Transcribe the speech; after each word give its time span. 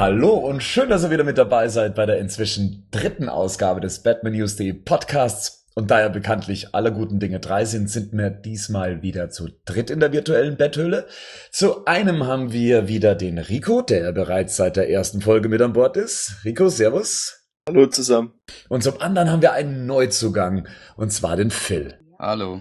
Hallo 0.00 0.30
und 0.30 0.62
schön, 0.62 0.88
dass 0.88 1.04
ihr 1.04 1.10
wieder 1.10 1.24
mit 1.24 1.36
dabei 1.36 1.68
seid 1.68 1.94
bei 1.94 2.06
der 2.06 2.20
inzwischen 2.20 2.88
dritten 2.90 3.28
Ausgabe 3.28 3.82
des 3.82 4.02
Batman 4.02 4.32
News.de 4.32 4.72
Podcasts. 4.72 5.66
Und 5.74 5.90
da 5.90 6.00
ja 6.00 6.08
bekanntlich 6.08 6.74
alle 6.74 6.90
guten 6.90 7.20
Dinge 7.20 7.38
drei 7.38 7.66
sind, 7.66 7.90
sind 7.90 8.14
wir 8.14 8.30
diesmal 8.30 9.02
wieder 9.02 9.28
zu 9.28 9.48
dritt 9.66 9.90
in 9.90 10.00
der 10.00 10.10
virtuellen 10.10 10.56
Betthöhle. 10.56 11.06
Zu 11.50 11.84
einem 11.84 12.26
haben 12.26 12.50
wir 12.50 12.88
wieder 12.88 13.14
den 13.14 13.36
Rico, 13.36 13.82
der 13.82 14.12
bereits 14.12 14.56
seit 14.56 14.76
der 14.76 14.88
ersten 14.88 15.20
Folge 15.20 15.50
mit 15.50 15.60
an 15.60 15.74
Bord 15.74 15.98
ist. 15.98 16.36
Rico, 16.46 16.70
Servus. 16.70 17.44
Hallo 17.68 17.86
zusammen. 17.86 18.32
Und 18.70 18.82
zum 18.82 19.02
anderen 19.02 19.30
haben 19.30 19.42
wir 19.42 19.52
einen 19.52 19.84
Neuzugang, 19.84 20.66
und 20.96 21.12
zwar 21.12 21.36
den 21.36 21.50
Phil. 21.50 21.98
Hallo. 22.18 22.60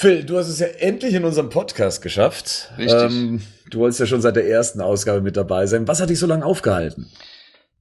Phil, 0.00 0.24
du 0.24 0.38
hast 0.38 0.48
es 0.48 0.60
ja 0.60 0.66
endlich 0.66 1.12
in 1.12 1.26
unserem 1.26 1.50
Podcast 1.50 2.00
geschafft. 2.00 2.72
Richtig. 2.78 3.02
Ähm, 3.02 3.42
du 3.68 3.80
wolltest 3.80 4.00
ja 4.00 4.06
schon 4.06 4.22
seit 4.22 4.34
der 4.34 4.48
ersten 4.48 4.80
Ausgabe 4.80 5.20
mit 5.20 5.36
dabei 5.36 5.66
sein. 5.66 5.86
Was 5.88 6.00
hat 6.00 6.08
dich 6.08 6.18
so 6.18 6.26
lange 6.26 6.46
aufgehalten? 6.46 7.12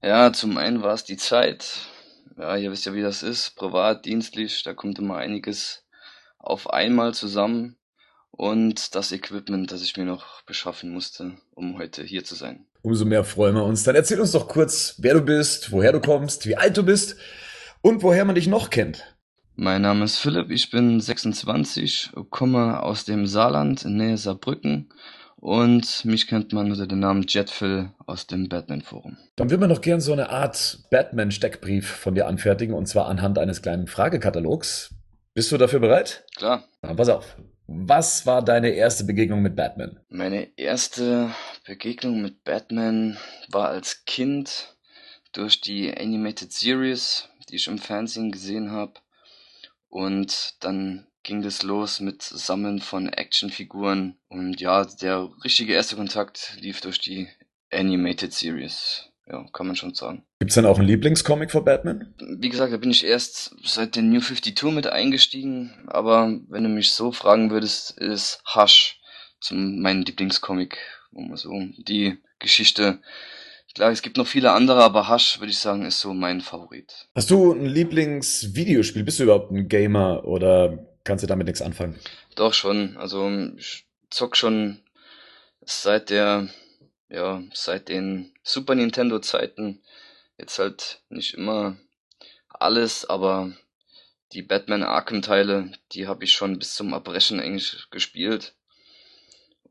Ja, 0.03 0.33
zum 0.33 0.57
einen 0.57 0.81
war 0.81 0.93
es 0.93 1.05
die 1.05 1.15
Zeit. 1.15 1.65
Ja, 2.37 2.57
ihr 2.57 2.73
wisst 2.73 2.85
ja, 2.85 2.93
wie 2.93 3.01
das 3.01 3.23
ist. 3.23 3.55
Privat, 3.55 4.03
dienstlich, 4.03 4.63
da 4.63 4.73
kommt 4.73 4.99
immer 4.99 5.15
einiges 5.15 5.85
auf 6.39 6.69
einmal 6.69 7.13
zusammen. 7.13 7.77
Und 8.31 8.95
das 8.95 9.13
Equipment, 9.13 9.71
das 9.71 9.81
ich 9.81 9.95
mir 9.95 10.03
noch 10.03 10.41
beschaffen 10.41 10.89
musste, 10.89 11.37
um 11.55 11.77
heute 11.77 12.03
hier 12.03 12.25
zu 12.25 12.35
sein. 12.35 12.65
Umso 12.81 13.05
mehr 13.05 13.23
freuen 13.23 13.55
wir 13.55 13.63
uns. 13.63 13.85
Dann 13.85 13.95
erzähl 13.95 14.19
uns 14.19 14.33
doch 14.33 14.49
kurz, 14.49 14.95
wer 14.97 15.13
du 15.13 15.21
bist, 15.21 15.71
woher 15.71 15.93
du 15.93 16.01
kommst, 16.01 16.47
wie 16.47 16.57
alt 16.57 16.75
du 16.75 16.83
bist 16.83 17.15
und 17.81 18.03
woher 18.03 18.25
man 18.25 18.35
dich 18.35 18.47
noch 18.47 18.71
kennt. 18.71 19.05
Mein 19.61 19.81
Name 19.81 20.05
ist 20.05 20.19
Philipp, 20.19 20.51
ich 20.51 20.69
bin 20.69 21.01
26, 21.01 22.11
komme 22.29 22.81
aus 22.81 23.03
dem 23.03 23.27
Saarland 23.27 23.83
in 23.83 23.97
Nähe 23.97 24.17
Saarbrücken 24.17 24.87
und 25.35 26.05
mich 26.05 26.27
kennt 26.27 26.53
man 26.53 26.71
unter 26.71 26.87
dem 26.87 27.01
Namen 27.01 27.25
Jetphil 27.27 27.91
aus 28.05 28.25
dem 28.25 28.47
Batman 28.47 28.81
Forum. 28.81 29.17
Dann 29.35 29.49
würden 29.49 29.59
wir 29.59 29.67
noch 29.67 29.81
gern 29.81 29.99
so 29.99 30.13
eine 30.13 30.29
Art 30.29 30.87
Batman-Steckbrief 30.91 31.89
von 31.89 32.15
dir 32.15 32.27
anfertigen 32.27 32.73
und 32.73 32.85
zwar 32.85 33.07
anhand 33.07 33.37
eines 33.37 33.61
kleinen 33.61 33.87
Fragekatalogs. 33.87 34.95
Bist 35.33 35.51
du 35.51 35.57
dafür 35.57 35.81
bereit? 35.81 36.23
Klar. 36.37 36.63
Na, 36.81 36.93
pass 36.93 37.09
auf. 37.09 37.35
Was 37.67 38.25
war 38.25 38.41
deine 38.41 38.69
erste 38.69 39.03
Begegnung 39.03 39.41
mit 39.41 39.57
Batman? 39.57 39.99
Meine 40.07 40.57
erste 40.57 41.31
Begegnung 41.67 42.21
mit 42.21 42.45
Batman 42.45 43.17
war 43.51 43.67
als 43.67 44.05
Kind 44.05 44.77
durch 45.33 45.59
die 45.59 45.93
Animated 45.93 46.53
Series, 46.53 47.27
die 47.49 47.57
ich 47.57 47.67
im 47.67 47.77
Fernsehen 47.77 48.31
gesehen 48.31 48.71
habe. 48.71 48.93
Und 49.89 50.55
dann 50.61 51.07
ging 51.23 51.41
das 51.41 51.63
los 51.63 51.99
mit 51.99 52.21
Sammeln 52.21 52.79
von 52.79 53.09
Actionfiguren. 53.09 54.17
Und 54.29 54.61
ja, 54.61 54.85
der 54.85 55.29
richtige 55.43 55.73
erste 55.73 55.95
Kontakt 55.95 56.55
lief 56.59 56.81
durch 56.81 56.99
die 56.99 57.27
Animated 57.71 58.33
Series. 58.33 59.09
Ja, 59.27 59.45
kann 59.53 59.67
man 59.67 59.75
schon 59.75 59.93
sagen. 59.93 60.23
Gibt's 60.39 60.55
denn 60.55 60.65
auch 60.65 60.79
einen 60.79 60.87
Lieblingscomic 60.87 61.51
von 61.51 61.63
Batman? 61.63 62.15
Wie 62.17 62.49
gesagt, 62.49 62.73
da 62.73 62.77
bin 62.77 62.89
ich 62.89 63.05
erst 63.05 63.55
seit 63.63 63.95
den 63.95 64.09
New 64.09 64.21
52 64.21 64.71
mit 64.71 64.87
eingestiegen. 64.87 65.71
Aber 65.87 66.39
wenn 66.47 66.63
du 66.63 66.69
mich 66.69 66.93
so 66.93 67.11
fragen 67.11 67.51
würdest, 67.51 67.91
ist 67.91 68.41
Hush 68.55 68.99
zum, 69.39 69.81
mein 69.81 70.01
Lieblingscomic. 70.01 70.77
So, 71.35 71.51
die 71.77 72.17
Geschichte 72.39 73.01
Klar, 73.79 73.91
es 73.91 74.01
gibt 74.01 74.17
noch 74.17 74.27
viele 74.27 74.51
andere, 74.51 74.83
aber 74.83 75.07
Hush, 75.07 75.39
würde 75.39 75.51
ich 75.51 75.57
sagen, 75.57 75.85
ist 75.85 76.01
so 76.01 76.13
mein 76.13 76.41
Favorit. 76.41 77.07
Hast 77.15 77.31
du 77.31 77.53
ein 77.53 77.65
Lieblingsvideospiel? 77.65 79.05
Bist 79.05 79.19
du 79.19 79.23
überhaupt 79.23 79.51
ein 79.51 79.69
Gamer 79.69 80.25
oder 80.25 80.85
kannst 81.05 81.23
du 81.23 81.27
damit 81.27 81.47
nichts 81.47 81.61
anfangen? 81.61 81.97
Doch 82.35 82.53
schon. 82.53 82.97
Also 82.97 83.31
ich 83.55 83.85
zock 84.09 84.35
schon 84.35 84.81
seit 85.61 86.09
der, 86.09 86.49
ja, 87.07 87.41
seit 87.53 87.87
den 87.87 88.33
Super 88.43 88.75
Nintendo 88.75 89.19
Zeiten. 89.19 89.79
Jetzt 90.37 90.59
halt 90.59 91.01
nicht 91.07 91.35
immer 91.35 91.77
alles, 92.49 93.09
aber 93.09 93.53
die 94.33 94.41
Batman 94.41 94.83
Arkham 94.83 95.21
Teile, 95.21 95.71
die 95.93 96.05
habe 96.05 96.25
ich 96.25 96.33
schon 96.33 96.59
bis 96.59 96.75
zum 96.75 96.91
Erbrechen 96.91 97.39
eigentlich 97.39 97.87
gespielt. 97.91 98.55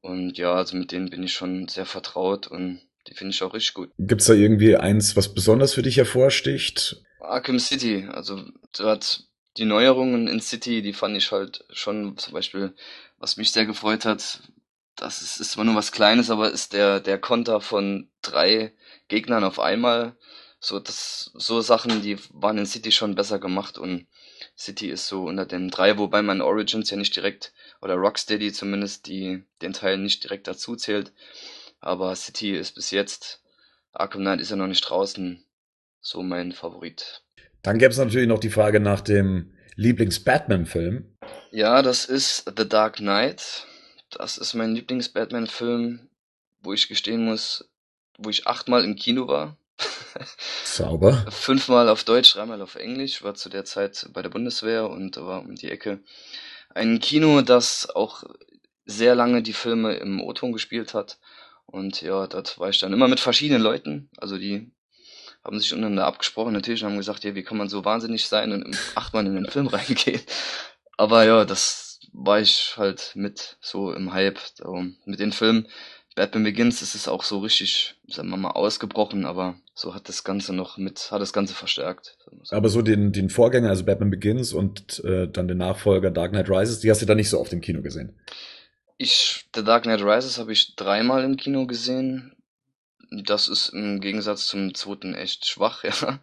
Und 0.00 0.38
ja, 0.38 0.54
also 0.54 0.78
mit 0.78 0.92
denen 0.92 1.10
bin 1.10 1.22
ich 1.24 1.34
schon 1.34 1.68
sehr 1.68 1.84
vertraut 1.84 2.46
und 2.46 2.87
die 3.08 3.14
finde 3.14 3.32
ich 3.32 3.42
auch 3.42 3.54
richtig 3.54 3.74
gut. 3.74 3.90
Gibt's 3.98 4.26
da 4.26 4.34
irgendwie 4.34 4.76
eins, 4.76 5.16
was 5.16 5.32
besonders 5.32 5.74
für 5.74 5.82
dich 5.82 5.96
hervorsticht? 5.96 7.02
Arkham 7.20 7.58
City, 7.58 8.06
also 8.10 8.44
dort 8.76 9.24
die 9.56 9.64
Neuerungen 9.64 10.28
in 10.28 10.40
City, 10.40 10.82
die 10.82 10.92
fand 10.92 11.16
ich 11.16 11.32
halt 11.32 11.64
schon 11.70 12.16
zum 12.16 12.32
Beispiel, 12.32 12.74
was 13.18 13.36
mich 13.36 13.50
sehr 13.50 13.66
gefreut 13.66 14.04
hat. 14.04 14.40
Das 14.96 15.22
ist, 15.22 15.40
ist 15.40 15.52
zwar 15.52 15.64
nur 15.64 15.74
was 15.74 15.92
Kleines, 15.92 16.30
aber 16.30 16.50
ist 16.50 16.72
der, 16.72 17.00
der 17.00 17.18
Konter 17.18 17.60
von 17.60 18.08
drei 18.22 18.72
Gegnern 19.08 19.44
auf 19.44 19.58
einmal. 19.58 20.16
So, 20.60 20.80
das, 20.80 21.30
so 21.34 21.60
Sachen, 21.60 22.02
die 22.02 22.18
waren 22.32 22.58
in 22.58 22.66
City 22.66 22.90
schon 22.90 23.14
besser 23.14 23.38
gemacht 23.38 23.78
und 23.78 24.06
City 24.56 24.88
ist 24.88 25.06
so 25.06 25.24
unter 25.24 25.46
den 25.46 25.70
drei, 25.70 25.98
wobei 25.98 26.22
man 26.22 26.40
Origins 26.40 26.90
ja 26.90 26.96
nicht 26.96 27.14
direkt, 27.14 27.52
oder 27.80 27.94
Rocksteady 27.94 28.52
zumindest, 28.52 29.06
die 29.06 29.44
den 29.62 29.72
Teil 29.72 29.98
nicht 29.98 30.24
direkt 30.24 30.48
dazu 30.48 30.74
zählt. 30.74 31.12
Aber 31.80 32.14
City 32.16 32.56
ist 32.56 32.74
bis 32.74 32.90
jetzt, 32.90 33.42
Arkham 33.92 34.22
Knight 34.22 34.40
ist 34.40 34.50
ja 34.50 34.56
noch 34.56 34.66
nicht 34.66 34.82
draußen, 34.82 35.44
so 36.00 36.22
mein 36.22 36.52
Favorit. 36.52 37.22
Dann 37.62 37.78
gäbe 37.78 37.90
es 37.90 37.98
natürlich 37.98 38.28
noch 38.28 38.40
die 38.40 38.50
Frage 38.50 38.80
nach 38.80 39.00
dem 39.00 39.54
Lieblings-Batman-Film. 39.76 41.16
Ja, 41.50 41.82
das 41.82 42.04
ist 42.04 42.52
The 42.56 42.68
Dark 42.68 42.96
Knight. 42.96 43.66
Das 44.10 44.38
ist 44.38 44.54
mein 44.54 44.74
Lieblings-Batman-Film, 44.74 46.08
wo 46.62 46.72
ich 46.72 46.88
gestehen 46.88 47.24
muss, 47.24 47.68
wo 48.16 48.30
ich 48.30 48.46
achtmal 48.46 48.84
im 48.84 48.96
Kino 48.96 49.28
war. 49.28 49.56
Sauber. 50.64 51.26
Fünfmal 51.30 51.88
auf 51.88 52.02
Deutsch, 52.04 52.34
dreimal 52.34 52.60
auf 52.62 52.74
Englisch, 52.74 53.22
war 53.22 53.34
zu 53.34 53.48
der 53.48 53.64
Zeit 53.64 54.08
bei 54.12 54.22
der 54.22 54.30
Bundeswehr 54.30 54.88
und 54.88 55.16
war 55.16 55.40
um 55.40 55.54
die 55.54 55.70
Ecke 55.70 56.00
ein 56.74 57.00
Kino, 57.00 57.42
das 57.42 57.88
auch 57.90 58.24
sehr 58.84 59.14
lange 59.14 59.42
die 59.42 59.52
Filme 59.52 59.94
im 59.94 60.20
O-Ton 60.20 60.52
gespielt 60.52 60.94
hat 60.94 61.18
und 61.70 62.00
ja, 62.00 62.26
dort 62.26 62.58
war 62.58 62.70
ich 62.70 62.80
dann 62.80 62.92
immer 62.92 63.08
mit 63.08 63.20
verschiedenen 63.20 63.62
Leuten. 63.62 64.08
Also 64.16 64.38
die 64.38 64.70
haben 65.44 65.58
sich 65.60 65.72
untereinander 65.72 66.06
abgesprochen 66.06 66.52
natürlich 66.52 66.82
und 66.82 66.90
haben 66.90 66.96
gesagt, 66.96 67.24
ja, 67.24 67.34
wie 67.34 67.42
kann 67.42 67.58
man 67.58 67.68
so 67.68 67.84
wahnsinnig 67.84 68.26
sein 68.26 68.52
und 68.52 68.76
achtmal 68.94 69.26
in 69.26 69.34
den 69.34 69.46
Film 69.46 69.66
reingehen. 69.66 70.20
Aber 70.96 71.24
ja, 71.24 71.44
das 71.44 72.00
war 72.12 72.40
ich 72.40 72.74
halt 72.76 73.12
mit 73.14 73.58
so 73.60 73.92
im 73.92 74.12
Hype. 74.12 74.38
Darum. 74.56 74.96
Mit 75.04 75.20
den 75.20 75.32
Filmen 75.32 75.68
Batman 76.18 76.42
Begins 76.42 76.82
ist 76.82 76.96
es 76.96 77.06
auch 77.06 77.22
so 77.22 77.38
richtig, 77.38 77.94
sagen 78.08 78.30
wir 78.30 78.36
mal, 78.36 78.50
ausgebrochen, 78.50 79.24
aber 79.24 79.54
so 79.72 79.94
hat 79.94 80.08
das 80.08 80.24
Ganze 80.24 80.52
noch 80.52 80.76
mit, 80.76 81.12
hat 81.12 81.20
das 81.20 81.32
Ganze 81.32 81.54
verstärkt. 81.54 82.18
Aber 82.50 82.68
so 82.70 82.82
den, 82.82 83.12
den 83.12 83.30
Vorgänger, 83.30 83.68
also 83.68 83.84
Batman 83.84 84.10
Begins 84.10 84.52
und 84.52 85.04
äh, 85.04 85.28
dann 85.28 85.46
den 85.46 85.58
Nachfolger 85.58 86.10
Dark 86.10 86.32
Knight 86.32 86.50
Rises, 86.50 86.80
die 86.80 86.90
hast 86.90 87.02
du 87.02 87.06
da 87.06 87.14
nicht 87.14 87.30
so 87.30 87.38
oft 87.38 87.52
im 87.52 87.60
Kino 87.60 87.82
gesehen. 87.82 88.18
Ich, 89.00 89.46
The 89.54 89.62
Dark 89.62 89.84
Knight 89.84 90.02
Rises 90.02 90.38
habe 90.38 90.52
ich 90.52 90.74
dreimal 90.74 91.22
im 91.22 91.36
Kino 91.36 91.66
gesehen. 91.66 92.34
Das 93.10 93.46
ist 93.46 93.68
im 93.68 94.00
Gegensatz 94.00 94.48
zum 94.48 94.74
zweiten 94.74 95.14
echt 95.14 95.46
schwach, 95.46 95.84
ja. 95.84 96.18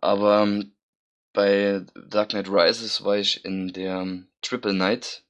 Aber 0.00 0.42
ähm, 0.42 0.72
bei 1.32 1.82
Dark 2.08 2.28
Knight 2.28 2.48
Rises 2.48 3.04
war 3.04 3.16
ich 3.16 3.44
in 3.46 3.72
der 3.72 4.06
Triple 4.42 4.74
Night 4.74 5.22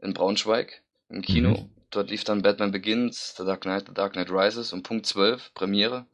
in 0.00 0.14
Braunschweig 0.14 0.82
im 1.08 1.22
Kino. 1.22 1.50
Mhm. 1.50 1.70
Dort 1.90 2.10
lief 2.10 2.22
dann 2.22 2.42
Batman 2.42 2.70
Begins, 2.70 3.34
The 3.36 3.44
Dark 3.44 3.62
Knight, 3.62 3.88
The 3.88 3.94
Dark 3.94 4.12
Knight 4.12 4.30
Rises 4.30 4.72
um 4.72 4.84
Punkt 4.84 5.06
12, 5.06 5.52
Premiere. 5.54 6.06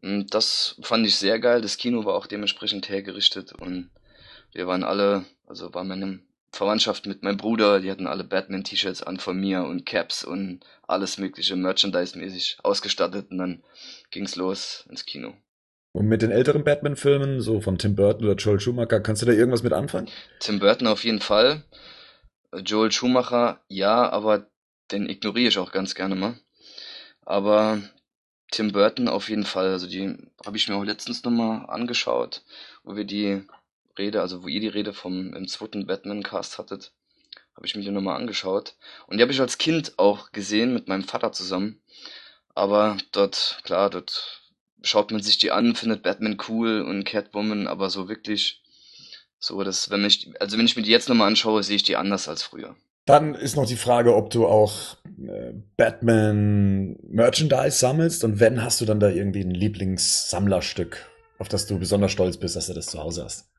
Und 0.00 0.32
das 0.34 0.76
fand 0.82 1.04
ich 1.04 1.16
sehr 1.16 1.40
geil. 1.40 1.60
Das 1.60 1.76
Kino 1.76 2.04
war 2.04 2.14
auch 2.14 2.26
dementsprechend 2.26 2.88
hergerichtet 2.88 3.52
und 3.52 3.90
wir 4.52 4.66
waren 4.68 4.84
alle, 4.84 5.26
also 5.46 5.74
war 5.74 5.84
meine 5.84 6.20
Verwandtschaft 6.52 7.06
mit 7.06 7.22
meinem 7.22 7.36
Bruder, 7.36 7.80
die 7.80 7.90
hatten 7.90 8.06
alle 8.06 8.24
Batman-T-Shirts 8.24 9.02
an 9.02 9.18
von 9.18 9.38
mir 9.38 9.62
und 9.62 9.86
Caps 9.86 10.24
und 10.24 10.60
alles 10.86 11.18
mögliche 11.18 11.54
Merchandise-mäßig 11.56 12.58
ausgestattet 12.62 13.30
und 13.30 13.38
dann 13.38 13.62
ging's 14.10 14.36
los 14.36 14.84
ins 14.88 15.06
Kino. 15.06 15.34
Und 15.92 16.06
mit 16.06 16.22
den 16.22 16.30
älteren 16.30 16.64
Batman-Filmen, 16.64 17.40
so 17.40 17.60
von 17.60 17.78
Tim 17.78 17.96
Burton 17.96 18.24
oder 18.24 18.36
Joel 18.36 18.60
Schumacher, 18.60 19.00
kannst 19.00 19.22
du 19.22 19.26
da 19.26 19.32
irgendwas 19.32 19.62
mit 19.62 19.72
anfangen? 19.72 20.08
Tim 20.40 20.58
Burton 20.58 20.86
auf 20.86 21.04
jeden 21.04 21.20
Fall. 21.20 21.64
Joel 22.64 22.92
Schumacher, 22.92 23.60
ja, 23.68 24.08
aber 24.10 24.46
den 24.90 25.08
ignoriere 25.08 25.48
ich 25.48 25.58
auch 25.58 25.72
ganz 25.72 25.94
gerne 25.94 26.14
mal. 26.14 26.34
Aber 27.24 27.80
Tim 28.50 28.72
Burton 28.72 29.08
auf 29.08 29.28
jeden 29.28 29.44
Fall, 29.44 29.70
also 29.70 29.86
die 29.86 30.16
habe 30.44 30.56
ich 30.56 30.68
mir 30.68 30.74
auch 30.74 30.84
letztens 30.84 31.22
nochmal 31.22 31.66
angeschaut, 31.68 32.42
wo 32.82 32.96
wir 32.96 33.04
die 33.04 33.42
Rede, 33.98 34.20
also 34.20 34.42
wo 34.42 34.48
ihr 34.48 34.60
die 34.60 34.68
Rede 34.68 34.92
vom 34.92 35.34
im 35.34 35.48
zweiten 35.48 35.86
Batman-Cast 35.86 36.58
hattet, 36.58 36.92
habe 37.56 37.66
ich 37.66 37.72
die 37.72 37.90
nochmal 37.90 38.16
angeschaut. 38.16 38.74
Und 39.06 39.18
die 39.18 39.22
habe 39.22 39.32
ich 39.32 39.40
als 39.40 39.58
Kind 39.58 39.98
auch 39.98 40.32
gesehen 40.32 40.72
mit 40.72 40.88
meinem 40.88 41.04
Vater 41.04 41.32
zusammen. 41.32 41.80
Aber 42.54 42.96
dort, 43.12 43.60
klar, 43.64 43.90
dort 43.90 44.42
schaut 44.82 45.10
man 45.10 45.22
sich 45.22 45.38
die 45.38 45.50
an, 45.50 45.74
findet 45.74 46.02
Batman 46.02 46.38
cool 46.48 46.82
und 46.82 47.04
Catwoman, 47.04 47.66
aber 47.66 47.90
so 47.90 48.08
wirklich, 48.08 48.62
so 49.38 49.62
das, 49.62 49.90
wenn 49.90 50.04
ich, 50.04 50.30
also 50.40 50.58
wenn 50.58 50.66
ich 50.66 50.76
mir 50.76 50.82
die 50.82 50.90
jetzt 50.90 51.08
nochmal 51.08 51.28
anschaue, 51.28 51.62
sehe 51.62 51.76
ich 51.76 51.82
die 51.82 51.96
anders 51.96 52.28
als 52.28 52.42
früher. 52.42 52.76
Dann 53.06 53.34
ist 53.34 53.56
noch 53.56 53.66
die 53.66 53.76
Frage, 53.76 54.14
ob 54.14 54.30
du 54.30 54.46
auch 54.46 54.96
äh, 55.04 55.52
Batman 55.76 56.96
Merchandise 57.02 57.78
sammelst 57.78 58.24
und 58.24 58.40
wenn, 58.40 58.62
hast 58.62 58.80
du 58.80 58.84
dann 58.84 59.00
da 59.00 59.08
irgendwie 59.08 59.40
ein 59.40 59.50
Lieblingssammlerstück, 59.50 61.10
auf 61.38 61.48
das 61.48 61.66
du 61.66 61.78
besonders 61.78 62.12
stolz 62.12 62.36
bist, 62.36 62.56
dass 62.56 62.68
du 62.68 62.74
das 62.74 62.86
zu 62.86 63.02
Hause 63.02 63.24
hast? 63.24 63.49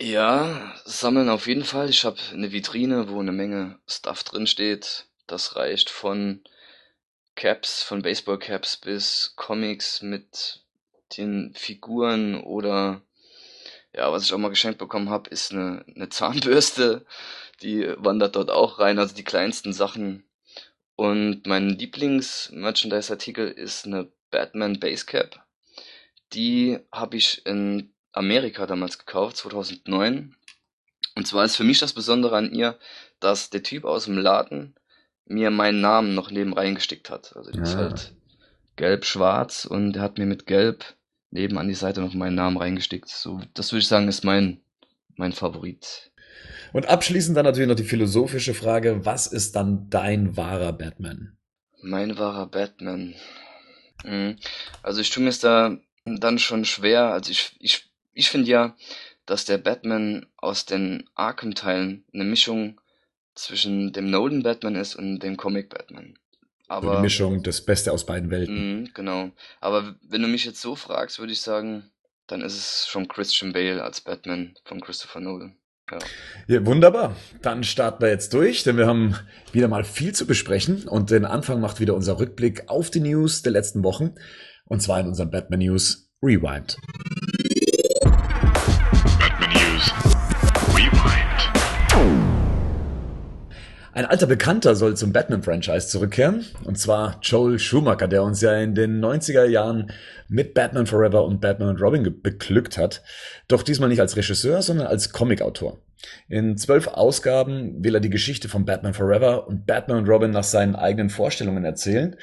Ja, 0.00 0.74
sammeln 0.84 1.28
auf 1.28 1.48
jeden 1.48 1.64
Fall. 1.64 1.90
Ich 1.90 2.04
habe 2.04 2.18
eine 2.32 2.52
Vitrine, 2.52 3.08
wo 3.08 3.18
eine 3.18 3.32
Menge 3.32 3.80
Stuff 3.88 4.22
drin 4.22 4.46
steht. 4.46 5.06
Das 5.26 5.56
reicht 5.56 5.90
von 5.90 6.42
Caps, 7.34 7.82
von 7.82 8.02
Baseballcaps 8.02 8.76
bis 8.76 9.32
Comics 9.34 10.00
mit 10.02 10.60
den 11.16 11.52
Figuren 11.56 12.40
oder 12.40 13.02
ja, 13.92 14.12
was 14.12 14.24
ich 14.24 14.32
auch 14.32 14.38
mal 14.38 14.50
geschenkt 14.50 14.78
bekommen 14.78 15.10
habe, 15.10 15.30
ist 15.30 15.52
eine, 15.52 15.84
eine 15.94 16.08
Zahnbürste. 16.10 17.04
Die 17.62 17.88
wandert 17.98 18.36
dort 18.36 18.50
auch 18.50 18.78
rein, 18.78 19.00
also 19.00 19.16
die 19.16 19.24
kleinsten 19.24 19.72
Sachen. 19.72 20.22
Und 20.94 21.46
mein 21.46 21.70
Lieblings-Merchandise-Artikel 21.70 23.48
ist 23.50 23.86
eine 23.86 24.12
Batman 24.30 24.78
Basecap. 24.78 25.44
Die 26.32 26.78
habe 26.92 27.16
ich 27.16 27.44
in 27.46 27.92
Amerika 28.12 28.66
damals 28.66 28.98
gekauft, 28.98 29.36
2009. 29.38 30.34
Und 31.14 31.26
zwar 31.26 31.44
ist 31.44 31.56
für 31.56 31.64
mich 31.64 31.78
das 31.78 31.92
Besondere 31.92 32.36
an 32.36 32.52
ihr, 32.52 32.78
dass 33.20 33.50
der 33.50 33.62
Typ 33.62 33.84
aus 33.84 34.04
dem 34.04 34.18
Laden 34.18 34.74
mir 35.26 35.50
meinen 35.50 35.80
Namen 35.80 36.14
noch 36.14 36.30
neben 36.30 36.52
reingestickt 36.52 37.10
hat. 37.10 37.36
Also 37.36 37.50
die 37.50 37.58
ja. 37.58 37.64
ist 37.64 37.74
ah. 37.74 37.78
halt 37.78 38.12
gelb-schwarz 38.76 39.64
und 39.64 39.96
er 39.96 40.02
hat 40.02 40.18
mir 40.18 40.26
mit 40.26 40.46
gelb 40.46 40.84
neben 41.30 41.58
an 41.58 41.68
die 41.68 41.74
Seite 41.74 42.00
noch 42.00 42.14
meinen 42.14 42.36
Namen 42.36 42.56
reingestickt. 42.56 43.08
So, 43.08 43.40
das 43.54 43.72
würde 43.72 43.80
ich 43.80 43.88
sagen, 43.88 44.08
ist 44.08 44.24
mein, 44.24 44.60
mein 45.16 45.32
Favorit. 45.32 46.10
Und 46.72 46.86
abschließend 46.86 47.36
dann 47.36 47.44
natürlich 47.44 47.68
noch 47.68 47.76
die 47.76 47.84
philosophische 47.84 48.54
Frage, 48.54 49.04
was 49.04 49.26
ist 49.26 49.56
dann 49.56 49.90
dein 49.90 50.36
wahrer 50.36 50.72
Batman? 50.72 51.36
Mein 51.82 52.18
wahrer 52.18 52.46
Batman. 52.46 53.14
Mhm. 54.04 54.36
Also 54.82 55.00
ich 55.00 55.10
tue 55.10 55.22
mir 55.22 55.30
es 55.30 55.40
da 55.40 55.76
dann 56.04 56.38
schon 56.38 56.64
schwer. 56.64 57.12
Also 57.12 57.30
ich, 57.30 57.56
ich, 57.60 57.87
ich 58.18 58.30
finde 58.30 58.50
ja, 58.50 58.76
dass 59.26 59.44
der 59.44 59.58
Batman 59.58 60.26
aus 60.36 60.66
den 60.66 61.08
Arkham-Teilen 61.14 62.04
eine 62.12 62.24
Mischung 62.24 62.80
zwischen 63.34 63.92
dem 63.92 64.10
Nolan 64.10 64.42
Batman 64.42 64.74
ist 64.74 64.96
und 64.96 65.20
dem 65.20 65.36
Comic 65.36 65.70
Batman. 65.70 66.18
Aber, 66.66 66.88
so 66.88 66.96
die 66.96 67.02
Mischung, 67.02 67.42
das 67.44 67.64
Beste 67.64 67.92
aus 67.92 68.04
beiden 68.04 68.30
Welten. 68.30 68.82
Mh, 68.82 68.90
genau. 68.92 69.30
Aber 69.60 69.94
wenn 70.02 70.20
du 70.20 70.28
mich 70.28 70.44
jetzt 70.44 70.60
so 70.60 70.74
fragst, 70.74 71.20
würde 71.20 71.32
ich 71.32 71.40
sagen, 71.40 71.90
dann 72.26 72.42
ist 72.42 72.56
es 72.56 72.88
schon 72.88 73.06
Christian 73.06 73.52
Bale 73.52 73.82
als 73.84 74.00
Batman 74.00 74.54
von 74.64 74.80
Christopher 74.80 75.20
Nolan. 75.20 75.56
Ja. 75.88 75.98
ja. 76.48 76.66
wunderbar. 76.66 77.14
Dann 77.40 77.62
starten 77.62 78.02
wir 78.02 78.10
jetzt 78.10 78.34
durch, 78.34 78.64
denn 78.64 78.76
wir 78.76 78.88
haben 78.88 79.14
wieder 79.52 79.68
mal 79.68 79.84
viel 79.84 80.12
zu 80.12 80.26
besprechen 80.26 80.88
und 80.88 81.10
den 81.10 81.24
Anfang 81.24 81.60
macht 81.60 81.78
wieder 81.78 81.94
unser 81.94 82.18
Rückblick 82.18 82.68
auf 82.68 82.90
die 82.90 83.00
News 83.00 83.42
der 83.42 83.52
letzten 83.52 83.84
Wochen 83.84 84.16
und 84.64 84.82
zwar 84.82 84.98
in 84.98 85.06
unserem 85.06 85.30
Batman 85.30 85.60
News 85.60 86.10
Rewind. 86.20 86.76
Ein 93.98 94.06
alter 94.06 94.28
Bekannter 94.28 94.76
soll 94.76 94.96
zum 94.96 95.12
Batman-Franchise 95.12 95.88
zurückkehren, 95.88 96.46
und 96.62 96.78
zwar 96.78 97.18
Joel 97.20 97.58
Schumacher, 97.58 98.06
der 98.06 98.22
uns 98.22 98.40
ja 98.40 98.56
in 98.56 98.76
den 98.76 99.04
90er 99.04 99.44
Jahren 99.46 99.90
mit 100.28 100.54
Batman 100.54 100.86
Forever 100.86 101.24
und 101.24 101.40
Batman 101.40 101.70
und 101.70 101.82
Robin 101.82 102.22
beglückt 102.22 102.78
hat. 102.78 103.02
Doch 103.48 103.64
diesmal 103.64 103.88
nicht 103.88 103.98
als 104.00 104.16
Regisseur, 104.16 104.62
sondern 104.62 104.86
als 104.86 105.10
Comicautor. 105.10 105.78
In 106.28 106.56
zwölf 106.56 106.86
Ausgaben 106.86 107.82
will 107.82 107.96
er 107.96 108.00
die 108.00 108.08
Geschichte 108.08 108.48
von 108.48 108.64
Batman 108.64 108.94
Forever 108.94 109.48
und 109.48 109.66
Batman 109.66 109.98
und 109.98 110.08
Robin 110.08 110.30
nach 110.30 110.44
seinen 110.44 110.76
eigenen 110.76 111.10
Vorstellungen 111.10 111.64
erzählen 111.64 112.14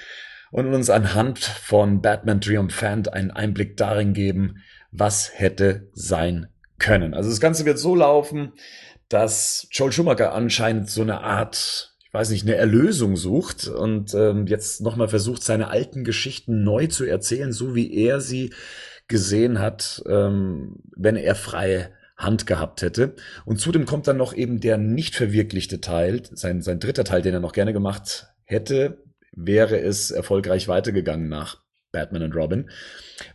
und 0.51 0.73
uns 0.73 0.89
anhand 0.89 1.39
von 1.39 2.01
Batman 2.01 2.39
Triumphant 2.39 3.11
einen 3.11 3.31
Einblick 3.31 3.75
darin 3.75 4.13
geben, 4.13 4.63
was 4.93 5.29
hätte 5.37 5.89
sein 5.91 6.47
können. 6.79 7.13
Also 7.13 7.29
das 7.29 7.41
Ganze 7.41 7.65
wird 7.65 7.79
so 7.79 7.95
laufen, 7.95 8.53
dass 9.09 9.67
Joel 9.71 9.91
Schumacher 9.91 10.33
anscheinend 10.33 10.89
so 10.89 11.01
eine 11.01 11.21
Art, 11.21 11.95
ich 12.03 12.13
weiß 12.13 12.29
nicht, 12.29 12.45
eine 12.45 12.55
Erlösung 12.55 13.17
sucht 13.17 13.67
und 13.67 14.13
ähm, 14.13 14.47
jetzt 14.47 14.81
nochmal 14.81 15.07
versucht, 15.07 15.43
seine 15.43 15.69
alten 15.69 16.03
Geschichten 16.03 16.63
neu 16.63 16.87
zu 16.87 17.05
erzählen, 17.05 17.51
so 17.51 17.75
wie 17.75 17.93
er 17.93 18.21
sie 18.21 18.53
gesehen 19.07 19.59
hat, 19.59 20.03
ähm, 20.07 20.77
wenn 20.95 21.15
er 21.15 21.35
freie 21.35 21.91
Hand 22.17 22.47
gehabt 22.47 22.81
hätte. 22.81 23.15
Und 23.43 23.59
zudem 23.59 23.85
kommt 23.85 24.07
dann 24.07 24.17
noch 24.17 24.33
eben 24.33 24.59
der 24.59 24.77
nicht 24.77 25.15
verwirklichte 25.15 25.81
Teil, 25.81 26.23
sein, 26.31 26.61
sein 26.61 26.79
dritter 26.79 27.03
Teil, 27.03 27.21
den 27.21 27.33
er 27.33 27.39
noch 27.39 27.51
gerne 27.51 27.73
gemacht 27.73 28.27
hätte, 28.45 29.03
wäre 29.35 29.79
es 29.79 30.11
erfolgreich 30.11 30.67
weitergegangen 30.67 31.27
nach 31.27 31.61
Batman 31.91 32.23
und 32.23 32.35
Robin. 32.35 32.69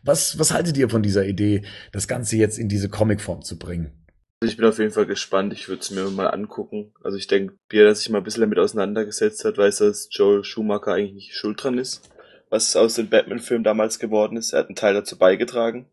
Was, 0.03 0.39
was 0.39 0.53
haltet 0.53 0.77
ihr 0.77 0.91
von 0.91 1.03
dieser 1.03 1.27
Idee, 1.27 1.63
das 1.93 2.09
Ganze 2.09 2.37
jetzt 2.37 2.59
in 2.59 2.69
diese 2.69 2.89
Comicform 2.89 3.43
zu 3.43 3.59
bringen? 3.59 4.00
Ich 4.43 4.57
bin 4.57 4.65
auf 4.65 4.79
jeden 4.79 4.93
Fall 4.93 5.05
gespannt. 5.05 5.53
Ich 5.53 5.69
würde 5.69 5.83
es 5.83 5.91
mir 5.91 6.09
mal 6.09 6.29
angucken. 6.29 6.95
Also 7.05 7.19
ich 7.19 7.27
denke, 7.27 7.59
Bier, 7.69 7.85
der 7.85 7.95
sich 7.95 8.09
mal 8.09 8.19
ein 8.19 8.25
bisschen 8.25 8.41
damit 8.41 8.59
auseinandergesetzt 8.59 9.45
hat, 9.45 9.59
weiß, 9.59 9.79
dass 9.79 10.09
Joel 10.11 10.45
Schumacher 10.45 10.95
eigentlich 10.95 11.13
nicht 11.13 11.35
schuld 11.35 11.63
dran 11.63 11.77
ist, 11.77 12.09
was 12.49 12.75
aus 12.75 12.95
dem 12.95 13.11
Batman-Film 13.11 13.65
damals 13.65 13.99
geworden 13.99 14.39
ist. 14.39 14.55
Er 14.55 14.61
hat 14.61 14.69
einen 14.69 14.77
Teil 14.77 14.95
dazu 14.95 15.19
beigetragen. 15.19 15.91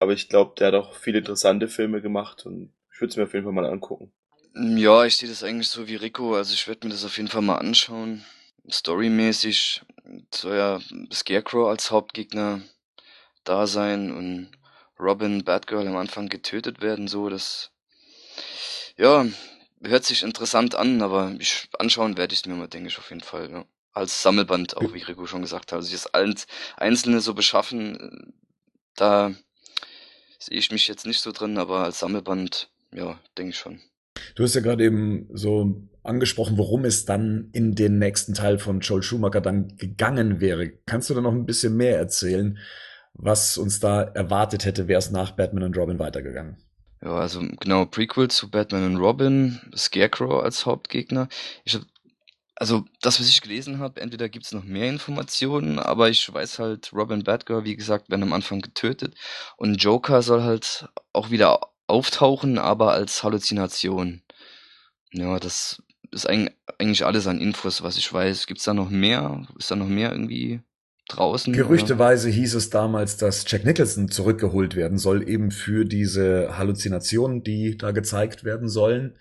Aber 0.00 0.12
ich 0.12 0.28
glaube, 0.28 0.54
der 0.58 0.68
hat 0.68 0.74
auch 0.74 0.94
viele 0.96 1.18
interessante 1.18 1.68
Filme 1.68 2.02
gemacht 2.02 2.44
und 2.44 2.72
ich 2.92 3.00
würde 3.00 3.10
es 3.10 3.16
mir 3.16 3.24
auf 3.24 3.34
jeden 3.34 3.44
Fall 3.44 3.52
mal 3.52 3.66
angucken. 3.66 4.12
Ja, 4.54 5.04
ich 5.04 5.16
sehe 5.16 5.28
das 5.28 5.44
eigentlich 5.44 5.68
so 5.68 5.86
wie 5.86 5.94
Rico. 5.94 6.34
Also 6.34 6.54
ich 6.54 6.66
werde 6.66 6.88
mir 6.88 6.92
das 6.92 7.04
auf 7.04 7.18
jeden 7.18 7.28
Fall 7.28 7.42
mal 7.42 7.58
anschauen. 7.58 8.24
Storymäßig 8.68 9.82
soll 10.34 10.56
ja 10.56 10.80
Scarecrow 11.12 11.68
als 11.68 11.92
Hauptgegner 11.92 12.62
da 13.44 13.66
sein 13.68 14.10
und 14.10 14.50
Robin, 15.00 15.44
Batgirl 15.44 15.86
am 15.86 15.96
Anfang 15.96 16.28
getötet 16.28 16.80
werden, 16.80 17.08
so, 17.08 17.28
das, 17.28 17.70
ja, 18.96 19.26
hört 19.82 20.04
sich 20.04 20.22
interessant 20.22 20.74
an, 20.74 21.02
aber 21.02 21.34
ich, 21.38 21.68
anschauen 21.78 22.16
werde 22.16 22.34
ich 22.34 22.40
es 22.40 22.46
mir 22.46 22.54
mal, 22.54 22.68
denke 22.68 22.88
ich, 22.88 22.98
auf 22.98 23.10
jeden 23.10 23.22
Fall, 23.22 23.50
ja. 23.50 23.64
Als 23.92 24.22
Sammelband, 24.22 24.76
auch 24.76 24.94
wie 24.94 25.02
Rico 25.02 25.26
schon 25.26 25.42
gesagt 25.42 25.72
hat. 25.72 25.78
Also 25.78 25.90
das 25.90 26.08
Einzelne 26.76 27.20
so 27.20 27.34
beschaffen, 27.34 28.32
da 28.94 29.34
sehe 30.38 30.58
ich 30.58 30.70
mich 30.70 30.86
jetzt 30.86 31.06
nicht 31.06 31.20
so 31.20 31.32
drin, 31.32 31.58
aber 31.58 31.80
als 31.80 31.98
Sammelband, 31.98 32.70
ja, 32.94 33.18
denke 33.36 33.50
ich 33.50 33.58
schon. 33.58 33.80
Du 34.36 34.44
hast 34.44 34.54
ja 34.54 34.60
gerade 34.60 34.84
eben 34.84 35.28
so 35.32 35.88
angesprochen, 36.04 36.56
worum 36.56 36.84
es 36.84 37.04
dann 37.04 37.50
in 37.52 37.74
den 37.74 37.98
nächsten 37.98 38.32
Teil 38.32 38.60
von 38.60 38.78
Joel 38.78 39.02
Schumacher 39.02 39.40
dann 39.40 39.76
gegangen 39.76 40.40
wäre. 40.40 40.70
Kannst 40.86 41.10
du 41.10 41.14
da 41.14 41.20
noch 41.20 41.32
ein 41.32 41.46
bisschen 41.46 41.76
mehr 41.76 41.98
erzählen? 41.98 42.58
Was 43.14 43.58
uns 43.58 43.80
da 43.80 44.02
erwartet 44.02 44.64
hätte, 44.64 44.88
wäre 44.88 44.98
es 44.98 45.10
nach 45.10 45.32
Batman 45.32 45.64
und 45.64 45.76
Robin 45.76 45.98
weitergegangen. 45.98 46.56
Ja, 47.02 47.16
also 47.16 47.40
genau, 47.60 47.86
Prequel 47.86 48.28
zu 48.28 48.50
Batman 48.50 48.84
und 48.84 48.96
Robin, 48.96 49.60
Scarecrow 49.74 50.42
als 50.42 50.66
Hauptgegner. 50.66 51.28
Ich 51.64 51.74
hab, 51.74 51.82
also 52.56 52.84
das, 53.00 53.18
was 53.20 53.28
ich 53.28 53.40
gelesen 53.40 53.78
habe, 53.78 54.00
entweder 54.00 54.28
gibt 54.28 54.44
es 54.44 54.52
noch 54.52 54.64
mehr 54.64 54.88
Informationen, 54.88 55.78
aber 55.78 56.10
ich 56.10 56.32
weiß 56.32 56.58
halt, 56.58 56.92
Robin 56.92 57.24
Batgirl, 57.24 57.64
wie 57.64 57.76
gesagt, 57.76 58.10
werden 58.10 58.22
am 58.22 58.34
Anfang 58.34 58.60
getötet 58.60 59.14
und 59.56 59.82
Joker 59.82 60.20
soll 60.22 60.42
halt 60.42 60.88
auch 61.14 61.30
wieder 61.30 61.60
auftauchen, 61.86 62.58
aber 62.58 62.92
als 62.92 63.22
Halluzination. 63.24 64.22
Ja, 65.12 65.38
das 65.40 65.82
ist 66.12 66.26
eigentlich 66.26 67.04
alles 67.04 67.26
an 67.26 67.40
Infos, 67.40 67.82
was 67.82 67.96
ich 67.96 68.12
weiß. 68.12 68.46
Gibt 68.46 68.58
es 68.58 68.64
da 68.64 68.74
noch 68.74 68.90
mehr? 68.90 69.46
Ist 69.58 69.70
da 69.70 69.76
noch 69.76 69.88
mehr 69.88 70.12
irgendwie 70.12 70.60
draußen. 71.16 71.52
Gerüchteweise 71.52 72.28
oder? 72.28 72.36
hieß 72.36 72.54
es 72.54 72.70
damals, 72.70 73.16
dass 73.16 73.44
Jack 73.46 73.64
Nicholson 73.64 74.08
zurückgeholt 74.08 74.76
werden 74.76 74.98
soll, 74.98 75.28
eben 75.28 75.50
für 75.50 75.84
diese 75.84 76.56
Halluzinationen, 76.56 77.42
die 77.42 77.76
da 77.76 77.90
gezeigt 77.90 78.44
werden 78.44 78.68
sollen. 78.68 79.16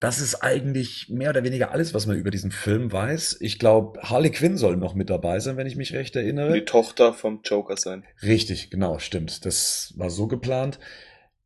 Das 0.00 0.20
ist 0.20 0.42
eigentlich 0.42 1.08
mehr 1.08 1.30
oder 1.30 1.44
weniger 1.44 1.70
alles, 1.70 1.94
was 1.94 2.06
man 2.06 2.18
über 2.18 2.30
diesen 2.30 2.50
Film 2.50 2.92
weiß. 2.92 3.38
Ich 3.40 3.58
glaube, 3.58 4.00
Harley 4.02 4.30
Quinn 4.30 4.58
soll 4.58 4.76
noch 4.76 4.94
mit 4.94 5.08
dabei 5.08 5.40
sein, 5.40 5.56
wenn 5.56 5.66
ich 5.66 5.76
mich 5.76 5.94
recht 5.94 6.14
erinnere. 6.14 6.52
Die 6.52 6.64
Tochter 6.64 7.14
vom 7.14 7.40
Joker 7.42 7.76
sein. 7.76 8.04
Richtig, 8.22 8.70
genau, 8.70 8.98
stimmt. 8.98 9.46
Das 9.46 9.94
war 9.96 10.10
so 10.10 10.26
geplant. 10.26 10.78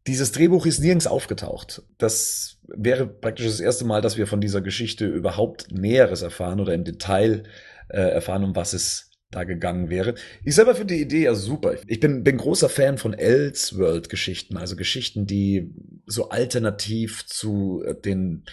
Dieses 0.09 0.33
Drehbuch 0.33 0.67
ist 0.67 0.81
nirgends 0.81 1.07
aufgetaucht. 1.07 1.83
Das 1.99 2.57
wäre 2.67 3.07
praktisch 3.07 3.47
das 3.47 3.61
erste 3.61 3.85
Mal, 3.85 4.01
dass 4.01 4.17
wir 4.17 4.27
von 4.27 4.41
dieser 4.41 4.61
Geschichte 4.61 5.07
überhaupt 5.07 5.71
Näheres 5.71 6.23
erfahren 6.23 6.61
oder 6.61 6.75
im 6.75 6.83
Detail 6.85 7.45
äh, 7.89 8.01
erfahren, 8.01 8.43
um 8.43 8.57
was 8.57 8.73
es 8.73 9.08
da 9.31 9.45
gegangen 9.45 9.91
wäre. 9.91 10.15
Ich 10.43 10.55
selber 10.55 10.75
finde 10.75 10.95
die 10.95 11.03
Idee 11.03 11.25
ja 11.25 11.35
super. 11.35 11.75
Ich 11.87 12.01
bin, 12.01 12.25
bin 12.25 12.39
großer 12.39 12.71
Fan 12.71 12.97
von 12.97 13.13
Elseworld-Geschichten, 13.13 14.57
also 14.57 14.75
Geschichten, 14.75 15.27
die 15.27 15.71
so 16.07 16.31
alternativ 16.31 17.27
zu 17.27 17.83
äh, 17.85 17.95
den 17.95 18.45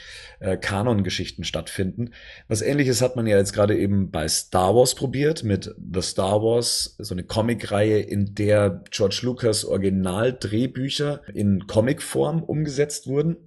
äh, 0.41 0.57
Kanon-Geschichten 0.57 1.45
stattfinden. 1.45 2.11
Was 2.49 2.61
ähnliches 2.61 3.01
hat 3.01 3.15
man 3.15 3.25
ja 3.25 3.37
jetzt 3.37 3.53
gerade 3.53 3.77
eben 3.77 4.11
bei 4.11 4.27
Star 4.27 4.75
Wars 4.75 4.95
probiert, 4.95 5.45
mit 5.45 5.73
The 5.93 6.01
Star 6.01 6.41
Wars, 6.41 6.95
so 6.99 7.15
eine 7.15 7.23
Comic-Reihe, 7.23 7.99
in 7.99 8.35
der 8.35 8.83
George 8.91 9.21
Lucas 9.23 9.63
Original-Drehbücher 9.63 11.21
in 11.33 11.67
Comic-Form 11.67 12.43
umgesetzt 12.43 13.07
wurden. 13.07 13.37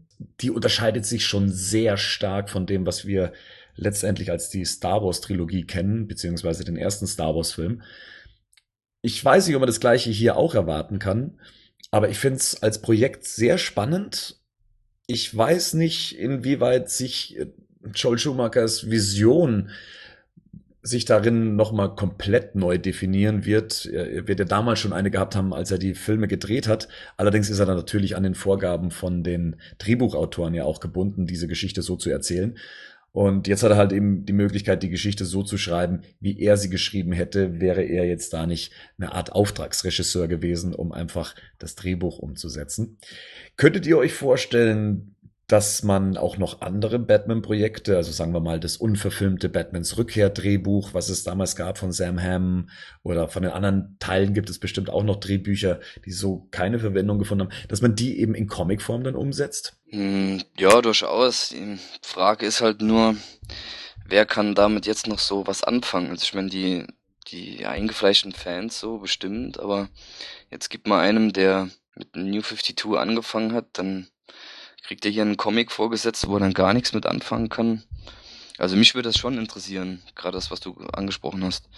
die 0.41 0.51
unterscheidet 0.51 1.07
sich 1.07 1.27
schon 1.27 1.49
sehr 1.49 1.97
stark 1.97 2.51
von 2.51 2.67
dem, 2.67 2.87
was 2.87 3.07
wir 3.07 3.33
letztendlich 3.79 4.31
als 4.31 4.51
die 4.51 4.65
Star 4.65 5.03
Wars 5.03 5.21
Trilogie 5.21 5.65
kennen, 5.65 6.07
beziehungsweise 6.07 6.65
den 6.65 6.77
ersten 6.77 7.07
Star 7.07 7.35
Wars 7.35 7.53
Film. 7.53 7.83
Ich 9.01 9.25
weiß 9.25 9.47
nicht, 9.47 9.57
ob 9.57 9.61
man 9.61 9.69
das 9.69 9.81
gleiche 9.81 10.11
hier 10.11 10.37
auch 10.37 10.55
erwarten 10.55 10.99
kann, 10.99 11.39
aber 11.91 12.09
ich 12.09 12.19
finde 12.19 12.39
es 12.39 12.63
als 12.63 12.83
Projekt 12.83 13.25
sehr 13.25 13.57
spannend. 13.57 14.41
Ich 15.07 15.35
weiß 15.35 15.75
nicht, 15.75 16.19
inwieweit 16.19 16.91
sich 16.91 17.39
äh, 17.39 17.47
Joel 17.95 18.19
Schumachers 18.19 18.91
Vision 18.91 19.71
sich 20.83 21.05
darin 21.05 21.57
nochmal 21.57 21.95
komplett 21.95 22.55
neu 22.55 22.79
definieren 22.79 23.45
wird. 23.45 23.87
Er 23.87 24.27
wird 24.29 24.39
ja 24.39 24.45
damals 24.45 24.79
schon 24.79 24.93
eine 24.93 25.11
gehabt 25.11 25.37
haben, 25.37 25.53
als 25.53 25.71
er 25.71 25.79
die 25.79 25.95
Filme 25.95 26.29
gedreht 26.29 26.69
hat. 26.69 26.89
Allerdings 27.17 27.51
ist 27.51 27.59
er 27.59 27.67
dann 27.67 27.77
natürlich 27.77 28.17
an 28.17 28.23
den 28.23 28.35
Vorgaben 28.35 28.91
von 28.91 29.23
den 29.23 29.57
Drehbuchautoren 29.79 30.55
ja 30.55 30.65
auch 30.65 30.81
gebunden, 30.81 31.27
diese 31.27 31.49
Geschichte 31.49 31.83
so 31.83 31.97
zu 31.97 32.11
erzählen. 32.11 32.57
Und 33.13 33.49
jetzt 33.49 33.63
hat 33.63 33.71
er 33.71 33.77
halt 33.77 33.93
eben 33.93 34.27
die 34.27 34.33
Möglichkeit, 34.33 34.83
die 34.83 34.91
Geschichte 34.91 35.25
so 35.25 35.43
zu 35.43 35.59
schreiben, 35.59 36.03
wie 36.21 36.39
er 36.41 36.57
sie 36.57 36.69
geschrieben 36.69 37.13
hätte, 37.13 37.61
wäre 37.61 37.83
er 37.83 38.07
jetzt 38.07 38.33
da 38.33 38.47
nicht 38.47 38.73
eine 38.99 39.13
Art 39.13 39.33
Auftragsregisseur 39.33 40.29
gewesen, 40.29 40.75
um 40.75 40.93
einfach 40.93 41.35
das 41.59 41.75
Drehbuch 41.75 42.19
umzusetzen. 42.19 42.99
Könntet 43.57 43.87
ihr 43.87 43.99
euch 43.99 44.13
vorstellen, 44.13 45.17
dass 45.49 45.83
man 45.83 46.19
auch 46.19 46.37
noch 46.37 46.61
andere 46.61 46.99
Batman-Projekte, 46.99 47.97
also 47.97 48.13
sagen 48.13 48.35
wir 48.35 48.41
mal 48.41 48.61
das 48.61 48.77
unverfilmte 48.77 49.49
Batmans 49.49 49.97
Rückkehr-Drehbuch, 49.97 50.93
was 50.93 51.09
es 51.09 51.25
damals 51.25 51.57
gab 51.57 51.79
von 51.79 51.91
Sam 51.91 52.23
Hamm 52.23 52.69
oder 53.03 53.29
von 53.29 53.43
den 53.43 53.53
anderen 53.53 53.97
Teilen 53.99 54.35
gibt 54.35 54.51
es 54.51 54.59
bestimmt 54.59 54.91
auch 54.91 55.03
noch 55.03 55.17
Drehbücher, 55.17 55.81
die 56.05 56.13
so 56.13 56.47
keine 56.51 56.79
Verwendung 56.79 57.19
gefunden 57.19 57.45
haben, 57.45 57.67
dass 57.69 57.81
man 57.81 57.95
die 57.95 58.21
eben 58.21 58.35
in 58.35 58.47
Comicform 58.47 59.03
dann 59.03 59.15
umsetzt? 59.15 59.78
Hm, 59.91 60.43
ja, 60.59 60.83
durchaus. 60.83 61.49
Die 61.51 61.79
Frage 62.03 62.45
ist 62.47 62.61
halt 62.61 62.83
nur, 62.83 63.17
wer 64.05 64.27
kann 64.27 64.55
damit 64.55 64.87
jetzt 64.87 65.07
noch 65.07 65.19
so 65.19 65.47
was 65.47 65.65
anfangen? 65.65 66.11
Also 66.11 66.25
ich 66.25 66.35
meine, 66.35 66.51
die, 66.51 66.87
die 67.29 67.65
eingefleischten 67.67 68.33
Fans 68.33 68.79
so 68.79 68.99
bestimmt, 68.99 69.59
aber 69.59 69.89
jetzt 70.51 70.69
gibt 70.69 70.87
man 70.89 71.01
einem, 71.01 71.33
der 71.33 71.71
mit 71.95 72.17
New 72.17 72.43
52 72.43 72.99
angefangen 72.99 73.53
hat, 73.55 73.67
dann 73.79 74.09
kriegt 74.83 75.05
er 75.07 75.11
hier 75.11 75.23
einen 75.23 75.37
Comic 75.39 75.73
vorgesetzt, 75.73 76.29
wo 76.29 76.35
er 76.37 76.41
dann 76.41 76.55
gar 76.55 76.75
nichts 76.75 76.93
mit 76.93 77.07
anfangen 77.07 77.49
kann. 77.49 77.83
Also 78.59 78.77
mich 78.77 78.95
würde 78.95 79.09
das 79.09 79.19
schon 79.19 79.39
interessieren, 79.39 80.03
gerade 80.15 80.37
das, 80.37 80.51
was 80.51 80.61
du 80.61 80.77
angesprochen 80.93 81.45
hast. 81.45 81.69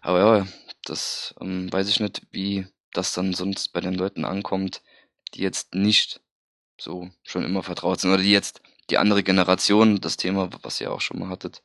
Aber 0.00 0.18
ja, 0.18 0.46
das 0.84 1.34
ähm, 1.40 1.72
weiß 1.72 1.88
ich 1.88 2.00
nicht, 2.00 2.22
wie 2.32 2.66
das 2.92 3.12
dann 3.12 3.34
sonst 3.34 3.72
bei 3.72 3.80
den 3.80 3.94
Leuten 3.94 4.24
ankommt, 4.24 4.82
die 5.34 5.42
jetzt 5.42 5.74
nicht 5.74 6.20
so 6.80 7.10
schon 7.22 7.44
immer 7.44 7.62
vertraut 7.62 8.00
sind 8.00 8.12
oder 8.12 8.22
die 8.22 8.32
jetzt 8.32 8.60
die 8.90 8.98
andere 8.98 9.22
Generation, 9.22 10.00
das 10.00 10.16
Thema, 10.16 10.50
was 10.62 10.80
ihr 10.80 10.92
auch 10.92 11.00
schon 11.00 11.18
mal 11.18 11.28
hattet, 11.28 11.62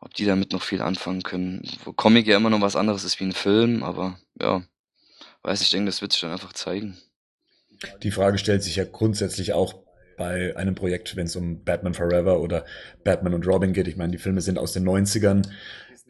ob 0.00 0.14
die 0.14 0.26
damit 0.26 0.52
noch 0.52 0.62
viel 0.62 0.82
anfangen 0.82 1.22
können. 1.22 1.62
Wo 1.84 1.92
Comic 1.92 2.26
ja 2.26 2.36
immer 2.36 2.50
noch 2.50 2.60
was 2.60 2.76
anderes 2.76 3.04
ist 3.04 3.18
wie 3.20 3.24
ein 3.24 3.32
Film, 3.32 3.82
aber 3.82 4.18
ja, 4.40 4.62
weiß 5.42 5.62
ich 5.62 5.70
denke, 5.70 5.86
das 5.86 6.02
wird 6.02 6.12
sich 6.12 6.20
dann 6.20 6.32
einfach 6.32 6.52
zeigen. 6.52 6.96
Die 8.02 8.10
Frage 8.10 8.38
stellt 8.38 8.62
sich 8.62 8.76
ja 8.76 8.84
grundsätzlich 8.84 9.52
auch 9.52 9.74
bei 10.16 10.56
einem 10.56 10.74
Projekt, 10.74 11.16
wenn 11.16 11.26
es 11.26 11.36
um 11.36 11.62
Batman 11.62 11.94
Forever 11.94 12.40
oder 12.40 12.64
Batman 13.04 13.34
und 13.34 13.46
Robin 13.46 13.72
geht. 13.72 13.88
Ich 13.88 13.96
meine, 13.96 14.12
die 14.12 14.18
Filme 14.18 14.40
sind 14.40 14.58
aus 14.58 14.72
den 14.72 14.88
90ern, 14.88 15.46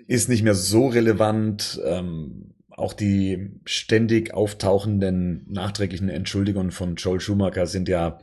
ist 0.07 0.29
nicht 0.29 0.43
mehr 0.43 0.55
so 0.55 0.87
relevant. 0.87 1.81
Ähm, 1.85 2.55
auch 2.77 2.93
die 2.93 3.59
ständig 3.65 4.35
auftauchenden 4.35 5.47
nachträglichen 5.49 6.09
Entschuldigungen 6.09 6.71
von 6.71 6.97
Joel 6.97 7.21
Schumacher 7.21 7.67
sind 7.67 7.89
ja 7.89 8.19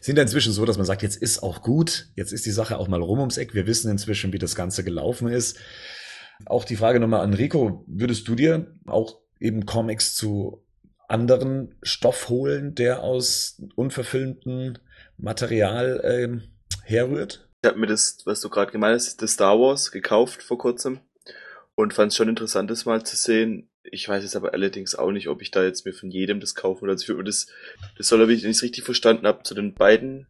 sind 0.00 0.18
inzwischen 0.18 0.52
so, 0.52 0.64
dass 0.66 0.76
man 0.76 0.86
sagt, 0.86 1.02
jetzt 1.02 1.16
ist 1.16 1.42
auch 1.42 1.62
gut, 1.62 2.08
jetzt 2.14 2.32
ist 2.32 2.46
die 2.46 2.50
Sache 2.50 2.78
auch 2.78 2.88
mal 2.88 3.00
rum 3.00 3.20
ums 3.20 3.38
Eck. 3.38 3.54
Wir 3.54 3.66
wissen 3.66 3.90
inzwischen, 3.90 4.32
wie 4.32 4.38
das 4.38 4.54
Ganze 4.54 4.84
gelaufen 4.84 5.28
ist. 5.28 5.58
Auch 6.46 6.64
die 6.64 6.76
Frage 6.76 7.00
nochmal 7.00 7.20
an 7.20 7.32
Rico, 7.32 7.84
würdest 7.86 8.28
du 8.28 8.34
dir 8.34 8.74
auch 8.86 9.20
eben 9.40 9.66
Comics 9.66 10.14
zu 10.14 10.62
anderen 11.08 11.74
Stoff 11.82 12.28
holen, 12.28 12.74
der 12.74 13.02
aus 13.02 13.62
unverfilmtem 13.76 14.74
Material 15.16 16.00
ähm, 16.04 16.42
herrührt? 16.82 17.48
Ich 17.62 17.68
habe 17.68 17.78
mir 17.78 17.86
das, 17.86 18.18
was 18.24 18.40
du 18.40 18.50
gerade 18.50 18.72
gemeint 18.72 18.96
hast, 18.96 19.22
das 19.22 19.32
Star 19.32 19.58
Wars 19.58 19.90
gekauft 19.90 20.42
vor 20.42 20.58
kurzem 20.58 21.00
und 21.74 21.94
fand 21.94 22.12
es 22.12 22.16
schon 22.16 22.28
interessant, 22.28 22.70
das 22.70 22.84
mal 22.84 23.04
zu 23.04 23.16
sehen. 23.16 23.68
Ich 23.82 24.08
weiß 24.08 24.22
jetzt 24.22 24.36
aber 24.36 24.54
allerdings 24.54 24.94
auch 24.94 25.10
nicht, 25.10 25.28
ob 25.28 25.42
ich 25.42 25.50
da 25.50 25.64
jetzt 25.64 25.84
mir 25.84 25.92
von 25.92 26.10
jedem 26.10 26.40
das 26.40 26.54
kaufen 26.54 26.82
würde. 26.82 26.92
Also 26.92 27.02
ich 27.02 27.08
würde 27.08 27.18
mir 27.18 27.24
das, 27.24 27.48
das 27.96 28.08
soll, 28.08 28.20
wenn 28.20 28.34
ich 28.34 28.44
es 28.44 28.62
richtig 28.62 28.84
verstanden 28.84 29.26
habe, 29.26 29.42
zu 29.42 29.54
den 29.54 29.74
beiden 29.74 30.26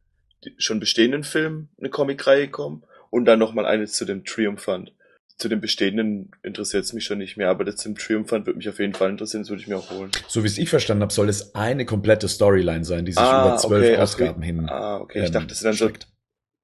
schon 0.58 0.80
bestehenden 0.80 1.24
Filmen 1.24 1.68
eine 1.78 1.90
Comicreihe 1.90 2.48
kommen 2.48 2.84
und 3.10 3.24
dann 3.24 3.38
nochmal 3.38 3.66
eine 3.66 3.86
zu 3.86 4.04
dem 4.04 4.24
Triumphant 4.24 4.92
zu 5.36 5.48
den 5.48 5.60
bestehenden 5.60 6.30
interessiert 6.42 6.84
es 6.84 6.92
mich 6.92 7.04
schon 7.04 7.18
nicht 7.18 7.36
mehr, 7.36 7.50
aber 7.50 7.64
das 7.64 7.76
zum 7.76 7.96
Triumphant 7.96 8.46
würde 8.46 8.56
mich 8.56 8.68
auf 8.68 8.78
jeden 8.78 8.94
Fall 8.94 9.10
interessieren, 9.10 9.42
das 9.42 9.50
würde 9.50 9.62
ich 9.62 9.68
mir 9.68 9.76
auch 9.76 9.90
holen. 9.90 10.10
So 10.28 10.44
wie 10.44 10.46
es 10.46 10.58
ich 10.58 10.70
verstanden 10.70 11.02
habe, 11.02 11.12
soll 11.12 11.28
es 11.28 11.54
eine 11.54 11.84
komplette 11.84 12.28
Storyline 12.28 12.84
sein, 12.84 13.04
die 13.04 13.12
sich 13.12 13.20
ah, 13.20 13.48
über 13.48 13.56
zwölf 13.56 13.84
okay, 13.84 13.96
Ausgaben 13.96 14.38
okay. 14.38 14.46
hin. 14.46 14.68
Ah, 14.68 14.98
okay. 14.98 15.18
Ähm, 15.18 15.24
ich 15.24 15.30
dachte, 15.32 15.48
das 15.48 15.58
sind 15.58 15.66
dann 15.66 15.76
so, 15.76 15.90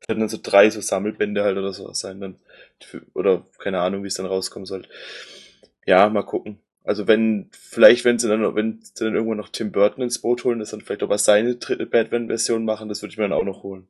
dann 0.07 0.29
so 0.29 0.39
drei 0.41 0.71
so 0.71 0.81
Sammelbände 0.81 1.43
halt 1.43 1.59
oder 1.59 1.73
so 1.73 1.93
sein 1.93 2.21
dann. 2.21 2.37
Oder 3.15 3.47
keine 3.59 3.81
Ahnung, 3.81 4.03
wie 4.03 4.09
es 4.09 4.15
dann 4.15 4.27
rauskommen 4.27 4.67
soll. 4.67 4.87
Ja, 5.87 6.09
mal 6.09 6.23
gucken. 6.23 6.59
Also 6.85 7.07
wenn, 7.07 7.51
vielleicht 7.53 8.05
wenn 8.05 8.19
sie 8.19 8.29
dann, 8.29 8.55
wenn 8.55 8.81
sie 8.83 9.05
dann 9.05 9.15
irgendwann 9.15 9.37
noch 9.37 9.51
Tim 9.51 9.71
Burton 9.71 10.03
ins 10.03 10.21
Boot 10.21 10.45
holen, 10.45 10.59
das 10.59 10.71
dann 10.71 10.81
vielleicht 10.81 11.03
auch 11.03 11.09
was 11.09 11.25
seine 11.25 11.57
dritte 11.57 11.87
Batman-Version 11.87 12.65
machen, 12.65 12.89
das 12.89 13.03
würde 13.03 13.13
ich 13.13 13.19
mir 13.19 13.29
dann 13.29 13.39
auch 13.39 13.45
noch 13.45 13.63
holen. 13.63 13.87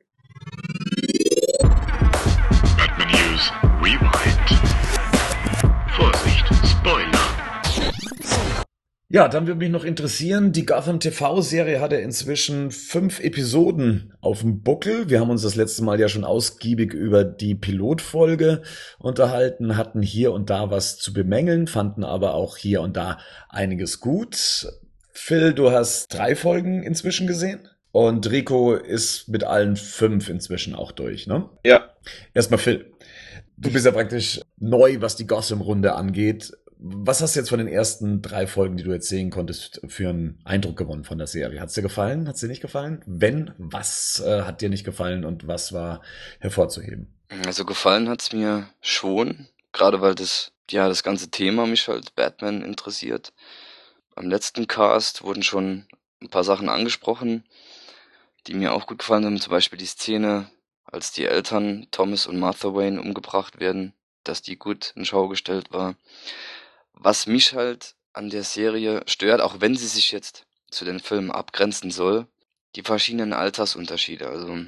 Ja, 9.13 9.27
dann 9.27 9.49
würde 9.49 9.59
mich 9.59 9.71
noch 9.71 9.83
interessieren, 9.83 10.53
die 10.53 10.65
Gotham 10.65 11.01
TV-Serie 11.01 11.81
hatte 11.81 11.97
inzwischen 11.97 12.71
fünf 12.71 13.19
Episoden 13.19 14.15
auf 14.21 14.43
dem 14.43 14.63
Buckel. 14.63 15.11
Wir 15.11 15.19
haben 15.19 15.31
uns 15.31 15.43
das 15.43 15.57
letzte 15.57 15.83
Mal 15.83 15.99
ja 15.99 16.09
schon 16.09 16.23
ausgiebig 16.23 16.95
über 16.95 17.25
die 17.25 17.57
Pilotfolge 17.57 18.63
unterhalten, 19.01 19.77
hatten 19.77 20.01
hier 20.01 20.33
und 20.33 20.49
da 20.49 20.71
was 20.71 20.99
zu 20.99 21.13
bemängeln, 21.13 21.67
fanden 21.67 22.05
aber 22.05 22.35
auch 22.35 22.57
hier 22.57 22.83
und 22.83 22.97
da 22.97 23.19
einiges 23.49 23.99
gut. 23.99 24.69
Phil, 25.11 25.55
du 25.55 25.73
hast 25.73 26.15
drei 26.15 26.37
Folgen 26.37 26.85
inzwischen 26.85 27.27
gesehen? 27.27 27.69
Und 27.91 28.31
Rico 28.31 28.75
ist 28.75 29.29
mit 29.29 29.43
allen 29.43 29.75
fünf 29.75 30.29
inzwischen 30.29 30.77
auch 30.77 30.93
durch, 30.93 31.27
ne? 31.27 31.49
Ja. 31.67 31.91
Erstmal 32.33 32.61
Phil. 32.61 32.93
Du 33.57 33.71
bist 33.71 33.85
ja 33.85 33.93
praktisch 33.93 34.41
neu, 34.57 35.01
was 35.01 35.17
die 35.17 35.27
Gotham-Runde 35.27 35.95
angeht. 35.95 36.53
Was 36.83 37.21
hast 37.21 37.37
du 37.37 37.41
jetzt 37.41 37.51
von 37.51 37.59
den 37.59 37.69
ersten 37.69 38.23
drei 38.23 38.47
Folgen, 38.47 38.79
die 38.79 38.85
du 38.85 38.93
jetzt 38.93 39.09
sehen 39.09 39.31
konntest, 39.31 39.83
für 39.87 40.09
einen 40.09 40.41
Eindruck 40.45 40.79
gewonnen 40.79 41.05
von 41.05 41.19
der 41.19 41.27
Serie? 41.27 41.61
Hat 41.61 41.69
es 41.69 41.75
dir 41.75 41.83
gefallen? 41.83 42.27
Hat 42.27 42.37
es 42.37 42.41
dir 42.41 42.49
nicht 42.49 42.63
gefallen? 42.63 43.03
Wenn, 43.07 43.53
was 43.59 44.23
äh, 44.25 44.43
hat 44.43 44.63
dir 44.63 44.71
nicht 44.71 44.85
gefallen 44.85 45.27
und 45.27 45.47
was 45.47 45.75
war 45.75 46.01
hervorzuheben? 46.39 47.21
Also 47.45 47.67
gefallen 47.67 48.09
hat 48.09 48.23
es 48.23 48.33
mir 48.33 48.71
schon, 48.81 49.47
gerade 49.73 50.01
weil 50.01 50.15
das, 50.15 50.53
ja, 50.71 50.89
das 50.89 51.03
ganze 51.03 51.31
Thema 51.31 51.67
mich 51.67 51.87
halt 51.87 52.15
Batman 52.15 52.63
interessiert. 52.63 53.35
Am 54.17 54.31
letzten 54.31 54.67
Cast 54.67 55.23
wurden 55.23 55.43
schon 55.43 55.87
ein 56.23 56.31
paar 56.31 56.45
Sachen 56.45 56.71
angesprochen, 56.71 57.45
die 58.47 58.55
mir 58.55 58.73
auch 58.73 58.87
gut 58.87 59.01
gefallen 59.01 59.27
haben. 59.27 59.39
Zum 59.39 59.51
Beispiel 59.51 59.79
die 59.79 59.85
Szene, 59.85 60.51
als 60.85 61.13
die 61.13 61.27
Eltern 61.27 61.89
Thomas 61.91 62.27
und 62.27 62.39
Martha 62.39 62.75
Wayne 62.75 63.03
umgebracht 63.03 63.61
werden, 63.61 63.93
dass 64.25 64.41
die 64.41 64.57
gut 64.57 64.95
in 64.97 65.05
Schau 65.05 65.29
gestellt 65.29 65.73
war. 65.73 65.95
Was 67.03 67.27
mich 67.27 67.55
halt 67.55 67.95
an 68.13 68.29
der 68.29 68.45
Serie 68.45 69.03
stört, 69.07 69.41
auch 69.41 69.61
wenn 69.61 69.75
sie 69.75 69.87
sich 69.87 70.13
jetzt 70.13 70.47
zu 70.71 70.85
den 70.85 71.01
Filmen 71.01 71.31
abgrenzen 71.31 71.91
soll, 71.91 72.27
die 72.77 72.83
verschiedenen 72.83 73.33
Altersunterschiede. 73.33 74.29
Also 74.29 74.59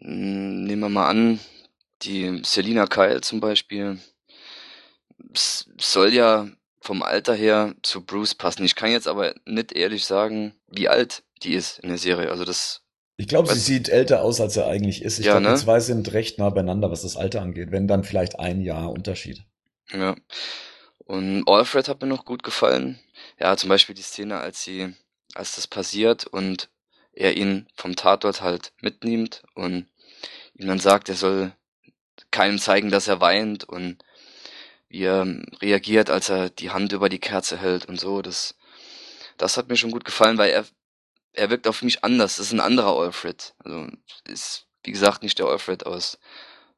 nehmen 0.00 0.80
wir 0.80 0.88
mal 0.88 1.08
an, 1.08 1.40
die 2.02 2.40
Selina 2.44 2.86
Kyle 2.86 3.20
zum 3.20 3.40
Beispiel 3.40 3.98
soll 5.78 6.14
ja 6.14 6.48
vom 6.80 7.02
Alter 7.02 7.34
her 7.34 7.74
zu 7.82 8.02
Bruce 8.02 8.34
passen. 8.34 8.64
Ich 8.64 8.74
kann 8.74 8.90
jetzt 8.90 9.06
aber 9.06 9.34
nicht 9.44 9.72
ehrlich 9.72 10.06
sagen, 10.06 10.54
wie 10.68 10.88
alt 10.88 11.22
die 11.42 11.52
ist 11.52 11.78
in 11.80 11.90
der 11.90 11.98
Serie. 11.98 12.30
Also 12.30 12.44
das. 12.44 12.80
Ich 13.18 13.28
glaube, 13.28 13.52
sie 13.52 13.60
sieht 13.60 13.90
älter 13.90 14.22
aus, 14.22 14.40
als 14.40 14.56
er 14.56 14.66
eigentlich 14.66 15.02
ist. 15.02 15.18
Ich 15.18 15.26
ja, 15.26 15.32
glaube, 15.32 15.48
ne? 15.48 15.54
die 15.54 15.60
zwei 15.60 15.80
sind 15.80 16.10
recht 16.14 16.38
nah 16.38 16.48
beieinander, 16.48 16.90
was 16.90 17.02
das 17.02 17.16
Alter 17.16 17.42
angeht. 17.42 17.70
Wenn 17.70 17.86
dann 17.86 18.02
vielleicht 18.02 18.38
ein 18.38 18.62
Jahr 18.62 18.90
Unterschied. 18.90 19.44
Ja. 19.92 20.16
Und 21.04 21.48
Alfred 21.48 21.88
hat 21.88 22.00
mir 22.00 22.06
noch 22.06 22.24
gut 22.24 22.42
gefallen. 22.42 23.00
Ja, 23.38 23.56
zum 23.56 23.68
Beispiel 23.68 23.94
die 23.94 24.02
Szene, 24.02 24.38
als 24.38 24.62
sie, 24.62 24.94
als 25.34 25.56
das 25.56 25.66
passiert 25.66 26.26
und 26.26 26.68
er 27.12 27.36
ihn 27.36 27.68
vom 27.74 27.96
Tatort 27.96 28.42
halt 28.42 28.72
mitnimmt 28.80 29.42
und 29.54 29.88
ihm 30.54 30.68
dann 30.68 30.78
sagt, 30.78 31.08
er 31.08 31.16
soll 31.16 31.52
keinem 32.30 32.58
zeigen, 32.58 32.90
dass 32.90 33.08
er 33.08 33.20
weint 33.20 33.64
und 33.64 34.02
wie 34.88 35.04
er 35.04 35.26
reagiert, 35.60 36.10
als 36.10 36.28
er 36.28 36.50
die 36.50 36.70
Hand 36.70 36.92
über 36.92 37.08
die 37.08 37.18
Kerze 37.18 37.58
hält 37.58 37.86
und 37.86 37.98
so. 37.98 38.22
Das, 38.22 38.54
das 39.36 39.56
hat 39.56 39.68
mir 39.68 39.76
schon 39.76 39.90
gut 39.90 40.04
gefallen, 40.04 40.38
weil 40.38 40.50
er 40.50 40.64
er 41.32 41.50
wirkt 41.50 41.66
auf 41.66 41.82
mich 41.82 42.04
anders. 42.04 42.36
Das 42.36 42.46
ist 42.46 42.52
ein 42.52 42.60
anderer 42.60 42.98
Alfred. 42.98 43.54
Also 43.58 43.88
ist, 44.24 44.66
wie 44.84 44.92
gesagt, 44.92 45.22
nicht 45.22 45.38
der 45.38 45.46
Alfred 45.46 45.86
aus 45.86 46.18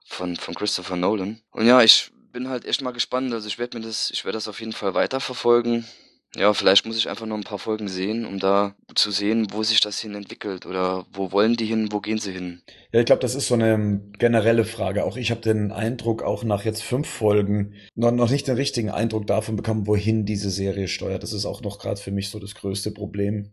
von, 0.05 0.37
von 0.37 0.55
Christopher 0.55 0.97
Nolan. 0.97 1.43
Und 1.51 1.67
ja, 1.67 1.83
ich 1.83 2.12
bin 2.33 2.49
halt 2.49 2.65
echt 2.65 2.83
mal 2.83 2.93
gespannt. 2.93 3.33
Also 3.33 3.47
ich 3.49 3.59
werde 3.59 3.79
mir 3.79 3.85
das, 3.85 4.11
ich 4.11 4.25
werde 4.25 4.37
das 4.37 4.49
auf 4.49 4.61
jeden 4.61 4.73
Fall 4.73 4.95
weiterverfolgen. 4.95 5.87
Ja, 6.35 6.55
vielleicht 6.55 6.87
muss 6.87 6.97
ich 6.97 7.11
einfach 7.11 7.27
noch 7.27 7.37
ein 7.37 7.45
paar 7.45 7.59
Folgen 7.59 7.89
sehen, 7.89 8.25
um 8.25 8.39
da 8.39 8.75
zu 8.95 9.11
sehen, 9.11 9.49
wo 9.53 9.63
sich 9.63 9.81
das 9.81 10.01
hin 10.01 10.15
entwickelt 10.15 10.65
oder 10.65 11.05
wo 11.13 11.31
wollen 11.31 11.57
die 11.57 11.67
hin, 11.67 11.93
wo 11.93 12.01
gehen 12.01 12.17
sie 12.17 12.33
hin. 12.33 12.63
Ja, 12.91 13.01
ich 13.01 13.07
glaube, 13.07 13.21
das 13.21 13.35
ist 13.35 13.49
so 13.49 13.55
eine 13.55 14.01
generelle 14.19 14.65
Frage. 14.65 15.05
Auch 15.05 15.19
ich 15.19 15.31
habe 15.31 15.43
den 15.43 15.73
Eindruck, 15.73 16.23
auch 16.23 16.43
nach 16.43 16.65
jetzt 16.65 16.83
fünf 16.83 17.07
Folgen, 17.07 17.75
noch, 17.95 18.13
noch 18.13 18.31
nicht 18.31 18.49
den 18.49 18.57
richtigen 18.57 18.89
Eindruck 18.89 19.27
davon 19.27 19.57
bekommen, 19.57 19.87
wohin 19.87 20.25
diese 20.25 20.49
Serie 20.49 20.89
steuert. 20.89 21.23
Das 21.23 21.35
ist 21.35 21.45
auch 21.45 21.61
noch 21.61 21.79
gerade 21.79 22.01
für 22.01 22.13
mich 22.13 22.31
so 22.31 22.39
das 22.39 22.55
größte 22.55 22.93
Problem. 22.93 23.53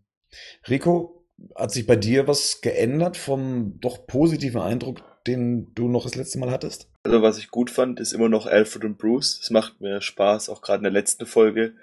Rico, 0.70 1.26
hat 1.56 1.72
sich 1.72 1.86
bei 1.86 1.96
dir 1.96 2.28
was 2.28 2.62
geändert 2.62 3.18
vom 3.18 3.80
doch 3.80 4.08
positiven 4.08 4.62
Eindruck, 4.62 5.02
den 5.28 5.74
du 5.76 5.88
noch 5.88 6.04
das 6.04 6.16
letzte 6.16 6.40
Mal 6.40 6.52
hattest? 6.52 6.90
Also 7.04 7.22
was 7.22 7.38
ich 7.38 7.50
gut 7.50 7.70
fand, 7.70 8.00
ist 8.00 8.14
immer 8.14 8.30
noch 8.30 8.46
Alfred 8.46 8.86
und 8.86 8.98
Bruce. 8.98 9.40
Es 9.42 9.50
macht 9.50 9.82
mir 9.82 10.02
Spaß, 10.02 10.50
auch 10.50 10.62
gerade 10.62 10.80
in 10.80 10.84
der 10.84 10.92
letzten 10.92 11.26
Folge, 11.26 11.74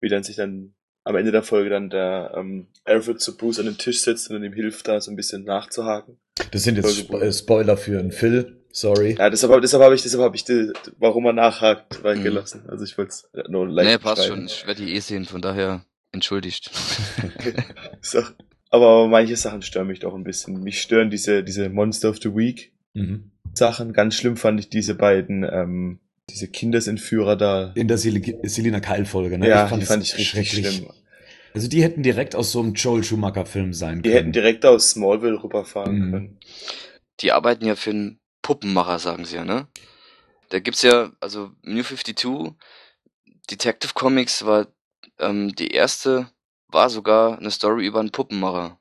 wie 0.00 0.08
dann 0.08 0.22
sich 0.22 0.36
dann 0.36 0.74
am 1.04 1.16
Ende 1.16 1.32
der 1.32 1.42
Folge 1.42 1.70
dann 1.70 1.88
der 1.88 2.34
ähm, 2.36 2.66
Alfred 2.84 3.20
zu 3.20 3.36
Bruce 3.36 3.60
an 3.60 3.64
den 3.64 3.78
Tisch 3.78 4.00
setzt 4.00 4.30
und 4.30 4.44
ihm 4.44 4.52
hilft, 4.52 4.88
da 4.88 5.00
so 5.00 5.10
ein 5.10 5.16
bisschen 5.16 5.44
nachzuhaken. 5.44 6.18
Das 6.50 6.62
sind 6.62 6.76
jetzt 6.76 6.98
Spo 6.98 7.18
äh, 7.18 7.32
Spoiler 7.32 7.76
für 7.76 7.98
einen 7.98 8.12
Phil, 8.12 8.62
sorry. 8.72 9.16
Ja, 9.18 9.30
deshalb, 9.30 9.60
deshalb 9.62 9.82
habe 9.82 9.94
ich, 9.94 10.02
deshalb 10.02 10.22
habe 10.22 10.36
ich 10.36 10.44
die, 10.44 10.70
warum 10.98 11.24
er 11.24 11.32
nachhakt, 11.32 12.04
reingelassen. 12.04 12.64
Mhm. 12.64 12.70
Also 12.70 12.84
ich 12.84 12.98
wollte 12.98 13.10
es 13.10 13.30
nur 13.48 13.66
leicht 13.68 13.90
Nee, 13.90 13.98
passt 13.98 14.26
schon. 14.26 14.46
Ich 14.46 14.66
werde 14.66 14.84
die 14.84 14.94
eh 14.94 15.00
sehen, 15.00 15.24
von 15.24 15.40
daher 15.40 15.82
entschuldigt. 16.12 16.70
so. 18.02 18.22
Aber 18.70 19.08
manche 19.08 19.36
Sachen 19.36 19.62
stören 19.62 19.86
mich 19.86 20.00
doch 20.00 20.14
ein 20.14 20.24
bisschen. 20.24 20.62
Mich 20.62 20.80
stören 20.80 21.10
diese, 21.10 21.42
diese 21.42 21.68
Monster 21.68 22.10
of 22.10 22.18
the 22.22 22.34
Week 22.34 22.72
mhm. 22.94 23.30
Sachen. 23.54 23.92
Ganz 23.92 24.14
schlimm 24.14 24.36
fand 24.36 24.60
ich 24.60 24.68
diese 24.68 24.94
beiden, 24.94 25.42
ähm, 25.44 26.00
diese 26.28 26.48
Kindesentführer 26.48 27.36
da. 27.36 27.72
In 27.74 27.88
der 27.88 27.98
Selina 27.98 28.80
Kyle-Folge, 28.80 29.38
ne? 29.38 29.48
Ja, 29.48 29.64
ich 29.64 29.70
fand 29.70 29.82
die 29.82 29.86
fand 29.86 30.02
ich 30.02 30.16
richtig 30.16 30.48
schlimm. 30.48 30.90
Also 31.54 31.68
die 31.68 31.82
hätten 31.82 32.02
direkt 32.02 32.36
aus 32.36 32.52
so 32.52 32.60
einem 32.60 32.74
Joel 32.74 33.02
Schumacher-Film 33.02 33.72
sein 33.72 33.90
können. 33.90 34.02
Die 34.02 34.12
hätten 34.12 34.32
direkt 34.32 34.66
aus 34.66 34.90
Smallville 34.90 35.42
rüberfahren 35.42 35.98
mhm. 35.98 36.10
können. 36.12 36.38
Die 37.20 37.32
arbeiten 37.32 37.64
ja 37.64 37.74
für 37.74 37.90
einen 37.90 38.20
Puppenmacher, 38.42 38.98
sagen 38.98 39.24
sie 39.24 39.36
ja, 39.36 39.44
ne? 39.44 39.66
Da 40.50 40.60
gibt's 40.60 40.82
ja, 40.82 41.10
also 41.20 41.50
New 41.62 41.82
52, 41.82 42.54
Detective 43.50 43.92
Comics 43.94 44.44
war 44.44 44.68
ähm, 45.18 45.54
die 45.54 45.68
erste, 45.68 46.30
war 46.68 46.90
sogar 46.90 47.38
eine 47.38 47.50
Story 47.50 47.86
über 47.86 48.00
einen 48.00 48.12
Puppenmacher. 48.12 48.78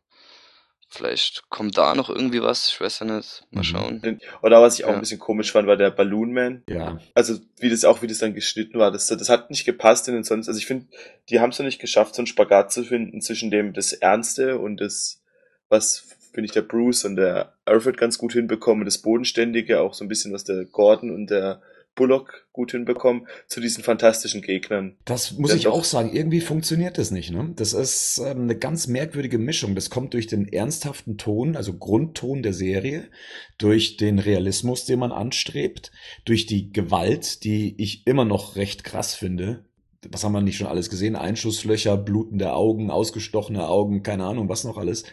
Vielleicht 0.90 1.50
kommt 1.50 1.78
da 1.78 1.96
noch 1.96 2.10
irgendwie 2.10 2.42
was, 2.42 2.70
ich 2.70 2.80
weiß 2.80 3.00
ja 3.00 3.06
nicht. 3.06 3.44
Mal 3.52 3.60
mhm. 3.60 3.64
schauen. 3.64 4.22
Oder 4.42 4.62
was 4.62 4.80
ich 4.80 4.86
auch 4.86 4.90
ja. 4.90 4.96
ein 4.96 5.02
bisschen 5.02 5.20
komisch 5.20 5.52
fand, 5.52 5.68
war 5.68 5.76
der 5.76 5.92
Balloon 5.92 6.32
Man. 6.32 6.64
Ja. 6.70 7.00
Also 7.14 7.40
wie 7.60 7.70
das 7.70 7.84
auch, 7.84 8.02
wie 8.02 8.08
das 8.08 8.20
dann 8.20 8.34
geschnitten 8.34 8.80
war, 8.80 8.90
das, 8.90 9.08
das 9.08 9.30
hat 9.30 9.50
nicht 9.50 9.66
gepasst 9.66 10.08
in 10.08 10.14
den 10.14 10.24
sonst. 10.24 10.48
Also 10.48 10.60
ich 10.60 10.66
finde, 10.66 10.88
die 11.30 11.42
haben 11.42 11.50
es 11.50 11.60
noch 11.60 11.66
nicht 11.66 11.82
geschafft, 11.82 12.16
so 12.16 12.22
einen 12.22 12.28
Spagat 12.28 12.72
zu 12.72 12.84
finden 12.84 13.22
zwischen 13.22 13.52
dem 13.52 13.74
das 13.74 13.92
Ernste 13.92 14.60
und 14.60 14.78
das, 14.78 15.22
was 15.68 16.06
finde 16.32 16.46
ich 16.46 16.54
der 16.54 16.62
Bruce 16.62 17.04
und 17.04 17.18
der 17.18 17.54
Alfred 17.66 17.98
ganz 17.98 18.18
gut 18.18 18.32
hinbekommen, 18.32 18.86
das 18.86 19.00
Bodenständige, 19.00 19.82
auch 19.82 19.94
so 19.94 20.06
ein 20.06 20.08
bisschen 20.08 20.32
was 20.32 20.46
der 20.46 20.64
Gordon 20.66 21.14
und 21.14 21.30
der 21.30 21.62
Bullock 21.98 22.48
gut 22.54 22.72
hinbekommen 22.72 23.28
zu 23.48 23.60
diesen 23.60 23.84
fantastischen 23.84 24.42
Gegnern. 24.42 24.96
Das 25.04 25.34
muss 25.34 25.54
ich 25.54 25.68
auch 25.68 25.84
sagen. 25.84 26.14
Irgendwie 26.14 26.40
funktioniert 26.40 26.98
das 26.98 27.12
nicht. 27.12 27.32
Ne? 27.32 27.52
Das 27.58 27.74
ist 27.74 28.20
ähm, 28.20 28.44
eine 28.44 28.56
ganz 28.56 28.88
merkwürdige 28.88 29.38
Mischung. 29.38 29.76
Das 29.76 29.90
kommt 29.90 30.14
durch 30.14 30.28
den 30.28 30.48
ernsthaften 30.48 31.18
Ton, 31.18 31.58
also 31.58 31.74
Grundton 31.74 32.42
der 32.42 32.54
Serie, 32.54 33.10
durch 33.58 33.98
den 33.98 34.20
Realismus, 34.20 34.86
den 34.86 35.00
man 35.00 35.12
anstrebt, 35.12 35.92
durch 36.24 36.46
die 36.46 36.72
Gewalt, 36.72 37.44
die 37.44 37.76
ich 37.82 38.08
immer 38.08 38.24
noch 38.24 38.56
recht 38.56 38.86
krass 38.86 39.14
finde. 39.14 39.66
Was 40.10 40.24
haben 40.24 40.32
wir 40.32 40.42
nicht 40.42 40.58
schon 40.58 40.68
alles 40.68 40.90
gesehen? 40.90 41.16
Einschusslöcher, 41.16 41.98
blutende 41.98 42.54
Augen, 42.54 42.92
ausgestochene 42.92 43.68
Augen, 43.68 44.04
keine 44.04 44.26
Ahnung, 44.26 44.48
was 44.48 44.64
noch 44.64 44.78
alles. 44.78 45.04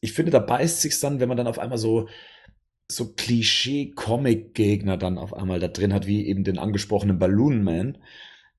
Ich 0.00 0.12
finde, 0.12 0.30
da 0.30 0.38
beißt 0.38 0.80
sich's 0.80 1.00
dann, 1.00 1.18
wenn 1.18 1.28
man 1.28 1.36
dann 1.36 1.48
auf 1.48 1.58
einmal 1.58 1.78
so 1.78 2.08
so 2.88 3.12
Klischee-Comic-Gegner 3.14 4.96
dann 4.96 5.18
auf 5.18 5.34
einmal 5.34 5.60
da 5.60 5.68
drin 5.68 5.94
hat, 5.94 6.06
wie 6.06 6.26
eben 6.26 6.44
den 6.44 6.58
angesprochenen 6.58 7.18
Balloon 7.18 7.62
Man. 7.62 7.98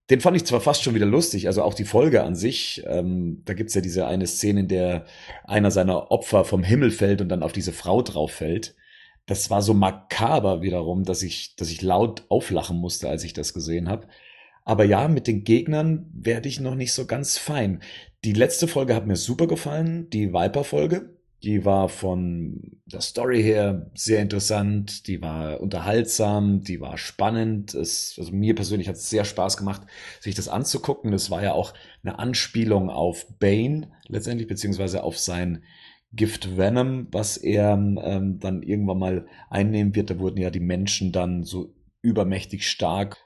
Den 0.09 0.21
fand 0.21 0.37
ich 0.37 0.45
zwar 0.45 0.61
fast 0.61 0.83
schon 0.83 0.93
wieder 0.95 1.05
lustig, 1.05 1.47
also 1.47 1.63
auch 1.63 1.73
die 1.73 1.85
Folge 1.85 2.23
an 2.23 2.35
sich. 2.35 2.83
Ähm, 2.85 3.41
da 3.45 3.53
gibt's 3.53 3.73
ja 3.73 3.81
diese 3.81 4.07
eine 4.07 4.27
Szene, 4.27 4.61
in 4.61 4.67
der 4.67 5.05
einer 5.45 5.71
seiner 5.71 6.11
Opfer 6.11 6.45
vom 6.45 6.63
Himmel 6.63 6.91
fällt 6.91 7.21
und 7.21 7.29
dann 7.29 7.43
auf 7.43 7.53
diese 7.53 7.73
Frau 7.73 8.01
drauf 8.01 8.31
fällt. 8.31 8.75
Das 9.25 9.49
war 9.49 9.61
so 9.63 9.73
makaber 9.73 10.61
wiederum, 10.61 11.03
dass 11.03 11.23
ich, 11.23 11.55
dass 11.55 11.71
ich 11.71 11.81
laut 11.81 12.25
auflachen 12.29 12.77
musste, 12.77 13.09
als 13.09 13.23
ich 13.23 13.33
das 13.33 13.53
gesehen 13.53 13.89
habe. 13.89 14.07
Aber 14.63 14.83
ja, 14.83 15.07
mit 15.07 15.27
den 15.27 15.43
Gegnern 15.43 16.09
werde 16.13 16.49
ich 16.49 16.59
noch 16.59 16.75
nicht 16.75 16.93
so 16.93 17.05
ganz 17.05 17.37
fein. 17.37 17.81
Die 18.23 18.33
letzte 18.33 18.67
Folge 18.67 18.95
hat 18.95 19.07
mir 19.07 19.15
super 19.15 19.47
gefallen, 19.47 20.09
die 20.09 20.33
Viper-Folge. 20.33 21.15
Die 21.43 21.63
war 21.63 21.89
von 21.89 22.79
der 22.85 23.01
Story 23.01 23.43
her 23.43 23.91
sehr 23.93 24.21
interessant, 24.21 25.07
die 25.07 25.21
war 25.21 25.59
unterhaltsam, 25.61 26.63
die 26.63 26.81
war 26.81 26.97
spannend. 26.97 27.73
Es, 27.75 28.15
also 28.17 28.31
mir 28.31 28.55
persönlich 28.55 28.87
hat 28.87 28.95
es 28.95 29.09
sehr 29.09 29.25
Spaß 29.25 29.57
gemacht, 29.57 29.81
sich 30.21 30.33
das 30.33 30.47
anzugucken. 30.47 31.11
Das 31.11 31.29
war 31.29 31.43
ja 31.43 31.53
auch 31.53 31.73
eine 32.03 32.17
Anspielung 32.17 32.89
auf 32.89 33.27
Bane 33.37 33.91
letztendlich, 34.07 34.47
beziehungsweise 34.47 35.03
auf 35.03 35.19
sein 35.19 35.63
Gift 36.13 36.57
Venom, 36.57 37.07
was 37.11 37.37
er 37.37 37.73
ähm, 37.73 38.39
dann 38.39 38.63
irgendwann 38.63 38.99
mal 38.99 39.27
einnehmen 39.49 39.95
wird. 39.95 40.09
Da 40.09 40.19
wurden 40.19 40.39
ja 40.39 40.49
die 40.49 40.61
Menschen 40.61 41.11
dann 41.11 41.43
so 41.43 41.73
übermächtig 42.01 42.69
stark. 42.69 43.17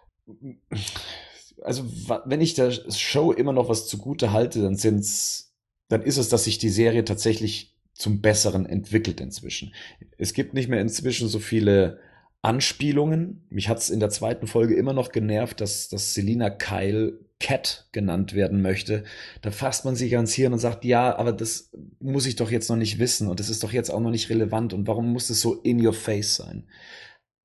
Also, 1.62 1.84
wenn 2.26 2.42
ich 2.42 2.54
der 2.54 2.72
Show 2.72 3.32
immer 3.32 3.54
noch 3.54 3.70
was 3.70 3.88
zugute 3.88 4.32
halte, 4.32 4.62
dann 4.62 4.76
sind's, 4.76 5.54
dann 5.90 6.02
ist 6.02 6.18
es, 6.18 6.30
dass 6.30 6.46
sich 6.46 6.58
die 6.58 6.70
Serie 6.70 7.04
tatsächlich 7.04 7.78
zum 8.00 8.22
Besseren 8.22 8.66
entwickelt 8.66 9.22
inzwischen. 9.22 9.74
Es 10.18 10.34
gibt 10.34 10.54
nicht 10.54 10.70
mehr 10.70 10.82
inzwischen 10.82 11.28
so 11.28 11.38
viele 11.38 12.00
Anspielungen. 12.42 13.44
Mich 13.50 13.68
hat 13.68 13.78
es 13.80 13.90
in 13.90 14.00
der 14.00 14.10
zweiten 14.10 14.48
Folge 14.48 14.76
immer 14.76 14.94
noch 14.94 15.12
genervt, 15.12 15.62
dass, 15.62 15.90
dass 15.90 16.14
Selina 16.14 16.50
Kyle 16.50 17.20
Cat 17.42 17.88
genannt 17.92 18.34
werden 18.34 18.62
möchte. 18.62 19.04
Da 19.42 19.52
fasst 19.52 19.86
man 19.86 19.96
sich 19.96 20.16
ans 20.16 20.34
Hirn 20.34 20.54
und 20.54 20.60
sagt, 20.60 20.84
ja, 20.86 21.16
aber 21.18 21.32
das 21.32 21.72
muss 22.00 22.26
ich 22.26 22.36
doch 22.36 22.52
jetzt 22.52 22.70
noch 22.70 22.76
nicht 22.76 23.00
wissen 23.00 23.28
und 23.28 23.40
das 23.40 23.50
ist 23.50 23.64
doch 23.64 23.72
jetzt 23.72 23.90
auch 23.90 24.02
noch 24.02 24.12
nicht 24.12 24.30
relevant 24.30 24.74
und 24.74 24.88
warum 24.88 25.12
muss 25.12 25.30
es 25.30 25.42
so 25.42 25.56
in 25.56 25.86
your 25.86 25.94
face 25.94 26.36
sein? 26.36 26.66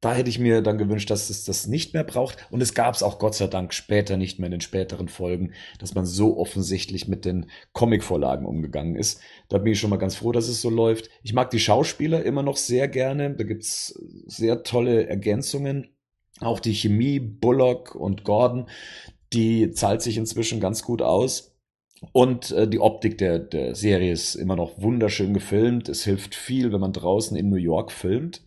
Da 0.04 0.12
hätte 0.12 0.28
ich 0.28 0.38
mir 0.38 0.60
dann 0.60 0.76
gewünscht, 0.76 1.08
dass 1.08 1.30
es 1.30 1.46
das 1.46 1.66
nicht 1.66 1.94
mehr 1.94 2.04
braucht. 2.04 2.36
Und 2.50 2.60
es 2.60 2.74
gab 2.74 2.94
es 2.94 3.02
auch 3.02 3.18
Gott 3.18 3.34
sei 3.34 3.46
Dank 3.46 3.72
später 3.72 4.18
nicht 4.18 4.38
mehr 4.38 4.48
in 4.48 4.50
den 4.50 4.60
späteren 4.60 5.08
Folgen, 5.08 5.54
dass 5.78 5.94
man 5.94 6.04
so 6.04 6.36
offensichtlich 6.36 7.08
mit 7.08 7.24
den 7.24 7.46
Comic-Vorlagen 7.72 8.44
umgegangen 8.44 8.96
ist. 8.96 9.22
Da 9.48 9.56
bin 9.56 9.72
ich 9.72 9.80
schon 9.80 9.88
mal 9.88 9.96
ganz 9.96 10.16
froh, 10.16 10.30
dass 10.30 10.48
es 10.48 10.60
so 10.60 10.68
läuft. 10.68 11.08
Ich 11.22 11.32
mag 11.32 11.48
die 11.48 11.58
Schauspieler 11.58 12.22
immer 12.22 12.42
noch 12.42 12.58
sehr 12.58 12.86
gerne. 12.86 13.34
Da 13.34 13.44
gibt's 13.44 13.98
sehr 14.26 14.62
tolle 14.62 15.06
Ergänzungen. 15.06 15.88
Auch 16.40 16.60
die 16.60 16.74
Chemie, 16.74 17.18
Bullock 17.18 17.94
und 17.94 18.24
Gordon, 18.24 18.68
die 19.32 19.70
zahlt 19.70 20.02
sich 20.02 20.18
inzwischen 20.18 20.60
ganz 20.60 20.82
gut 20.82 21.00
aus. 21.00 21.56
Und 22.12 22.50
äh, 22.50 22.68
die 22.68 22.80
Optik 22.80 23.16
der, 23.16 23.38
der 23.38 23.74
Serie 23.74 24.12
ist 24.12 24.34
immer 24.34 24.56
noch 24.56 24.82
wunderschön 24.82 25.32
gefilmt. 25.32 25.88
Es 25.88 26.04
hilft 26.04 26.34
viel, 26.34 26.74
wenn 26.74 26.80
man 26.80 26.92
draußen 26.92 27.38
in 27.38 27.48
New 27.48 27.56
York 27.56 27.90
filmt. 27.90 28.42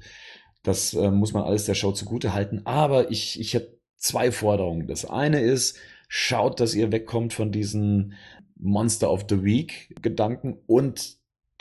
Das 0.67 0.93
äh, 0.93 1.11
muss 1.11 1.33
man 1.33 1.43
alles 1.43 1.65
der 1.65 1.75
Show 1.75 1.93
zugute 1.93 2.33
halten. 2.33 2.61
Aber 2.65 3.09
ich, 3.09 3.39
ich 3.39 3.55
habe 3.55 3.79
zwei 3.95 4.33
Forderungen. 4.33 4.87
Das 4.87 5.05
eine 5.05 5.39
ist, 5.39 5.77
schaut, 6.09 6.59
dass 6.59 6.75
ihr 6.75 6.91
wegkommt 6.91 7.33
von 7.33 7.53
diesen 7.53 8.13
Monster 8.57 9.09
of 9.09 9.25
the 9.29 9.43
Week 9.43 9.95
Gedanken 10.01 10.57
und 10.67 11.15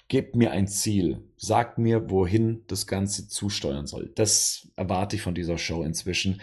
gebt 0.09 0.35
mir 0.35 0.51
ein 0.51 0.67
Ziel. 0.67 1.21
Sagt 1.37 1.79
mir, 1.79 2.11
wohin 2.11 2.65
das 2.67 2.89
Ganze 2.89 3.29
zusteuern 3.29 3.87
soll. 3.87 4.11
Das 4.15 4.69
erwarte 4.75 5.15
ich 5.15 5.23
von 5.23 5.35
dieser 5.37 5.59
Show 5.59 5.85
inzwischen. 5.85 6.41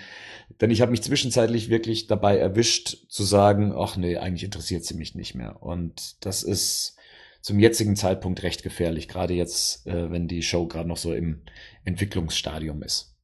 Denn 0.62 0.71
ich 0.71 0.80
habe 0.80 0.91
mich 0.91 1.02
zwischenzeitlich 1.02 1.69
wirklich 1.69 2.08
dabei 2.08 2.38
erwischt 2.38 3.10
zu 3.10 3.23
sagen, 3.23 3.73
ach 3.76 3.97
nee, 3.97 4.15
eigentlich 4.15 4.45
interessiert 4.45 4.86
sie 4.86 4.95
mich 4.95 5.15
nicht 5.15 5.36
mehr. 5.36 5.62
Und 5.62 6.23
das 6.26 6.43
ist 6.43 6.95
zum 7.43 7.60
jetzigen 7.60 7.97
Zeitpunkt 7.97 8.41
recht 8.41 8.63
gefährlich, 8.63 9.10
gerade 9.10 9.34
jetzt, 9.34 9.86
äh, 9.86 10.10
wenn 10.10 10.27
die 10.27 10.41
Show 10.41 10.65
gerade 10.65 10.88
noch 10.88 10.97
so 10.97 11.13
im 11.13 11.41
Entwicklungsstadium 11.84 12.82
ist. 12.82 13.15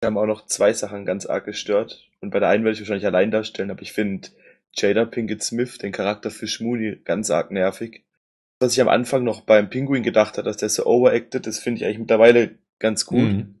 Wir 0.00 0.08
haben 0.08 0.18
auch 0.18 0.26
noch 0.26 0.46
zwei 0.46 0.72
Sachen 0.72 1.06
ganz 1.06 1.26
arg 1.26 1.44
gestört. 1.44 2.10
Und 2.20 2.30
bei 2.30 2.40
der 2.40 2.48
einen 2.48 2.64
werde 2.64 2.74
ich 2.74 2.80
wahrscheinlich 2.80 3.06
allein 3.06 3.30
darstellen, 3.30 3.70
aber 3.70 3.82
ich 3.82 3.92
finde 3.92 4.28
Jada 4.74 5.04
Pinkett 5.04 5.42
Smith, 5.42 5.78
den 5.78 5.92
Charakter 5.92 6.30
für 6.30 6.48
Schmooni, 6.48 6.96
ganz 7.04 7.30
arg 7.30 7.52
nervig. 7.52 8.04
Was 8.58 8.72
ich 8.72 8.80
am 8.80 8.88
Anfang 8.88 9.22
noch 9.22 9.42
beim 9.42 9.70
Pinguin 9.70 10.02
gedacht 10.02 10.36
habe, 10.36 10.44
dass 10.44 10.56
der 10.56 10.68
so 10.68 10.84
overacted, 10.84 11.46
das 11.46 11.60
finde 11.60 11.78
ich 11.78 11.84
eigentlich 11.86 12.00
mittlerweile 12.00 12.58
ganz 12.78 13.06
gut. 13.06 13.30
Mhm. 13.30 13.54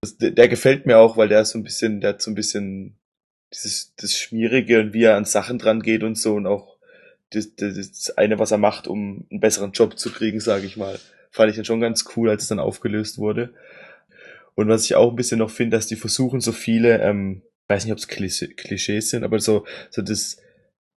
Das, 0.00 0.16
der, 0.16 0.30
der, 0.30 0.48
gefällt 0.48 0.86
mir 0.86 0.98
auch, 0.98 1.16
weil 1.16 1.28
der 1.28 1.42
ist 1.42 1.50
so 1.50 1.58
ein 1.58 1.62
bisschen, 1.62 2.00
der 2.00 2.10
hat 2.10 2.22
so 2.22 2.30
ein 2.30 2.34
bisschen 2.34 2.96
dieses, 3.52 3.94
das 3.96 4.16
Schmierige 4.16 4.80
und 4.80 4.92
wie 4.94 5.04
er 5.04 5.16
an 5.16 5.24
Sachen 5.24 5.58
dran 5.58 5.82
geht 5.82 6.02
und 6.02 6.16
so 6.16 6.34
und 6.34 6.46
auch 6.46 6.73
das, 7.34 7.54
das, 7.56 7.74
das 7.74 8.10
eine, 8.16 8.38
was 8.38 8.50
er 8.50 8.58
macht, 8.58 8.86
um 8.86 9.26
einen 9.30 9.40
besseren 9.40 9.72
Job 9.72 9.98
zu 9.98 10.10
kriegen, 10.10 10.40
sage 10.40 10.66
ich 10.66 10.76
mal. 10.76 10.98
Fand 11.30 11.50
ich 11.50 11.56
dann 11.56 11.64
schon 11.64 11.80
ganz 11.80 12.04
cool, 12.16 12.30
als 12.30 12.42
es 12.42 12.48
dann 12.48 12.60
aufgelöst 12.60 13.18
wurde. 13.18 13.54
Und 14.54 14.68
was 14.68 14.84
ich 14.84 14.94
auch 14.94 15.10
ein 15.10 15.16
bisschen 15.16 15.38
noch 15.38 15.50
finde, 15.50 15.76
dass 15.76 15.86
die 15.86 15.96
versuchen, 15.96 16.40
so 16.40 16.52
viele, 16.52 17.00
ähm, 17.00 17.42
weiß 17.68 17.84
nicht, 17.84 17.92
ob 17.92 17.98
es 17.98 18.08
Klischees 18.08 19.10
sind, 19.10 19.24
aber 19.24 19.40
so, 19.40 19.66
so 19.90 20.02
das, 20.02 20.38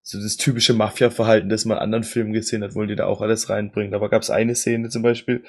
so 0.03 0.21
das 0.21 0.37
typische 0.37 0.75
Mafia-Verhalten, 0.75 1.49
das 1.49 1.65
man 1.65 1.79
in 1.79 1.83
anderen 1.83 2.05
Filmen 2.05 2.33
gesehen 2.33 2.65
hat, 2.65 2.75
wollen 2.75 2.89
die 2.89 2.97
da 2.97 3.07
auch 3.07 3.21
alles 3.21 3.49
reinbringen. 3.49 3.95
Aber 3.95 4.11
gab 4.11 4.23
es 4.23 4.31
eine 4.31 4.55
Szene 4.55 4.89
zum 4.89 5.03
Beispiel, 5.03 5.45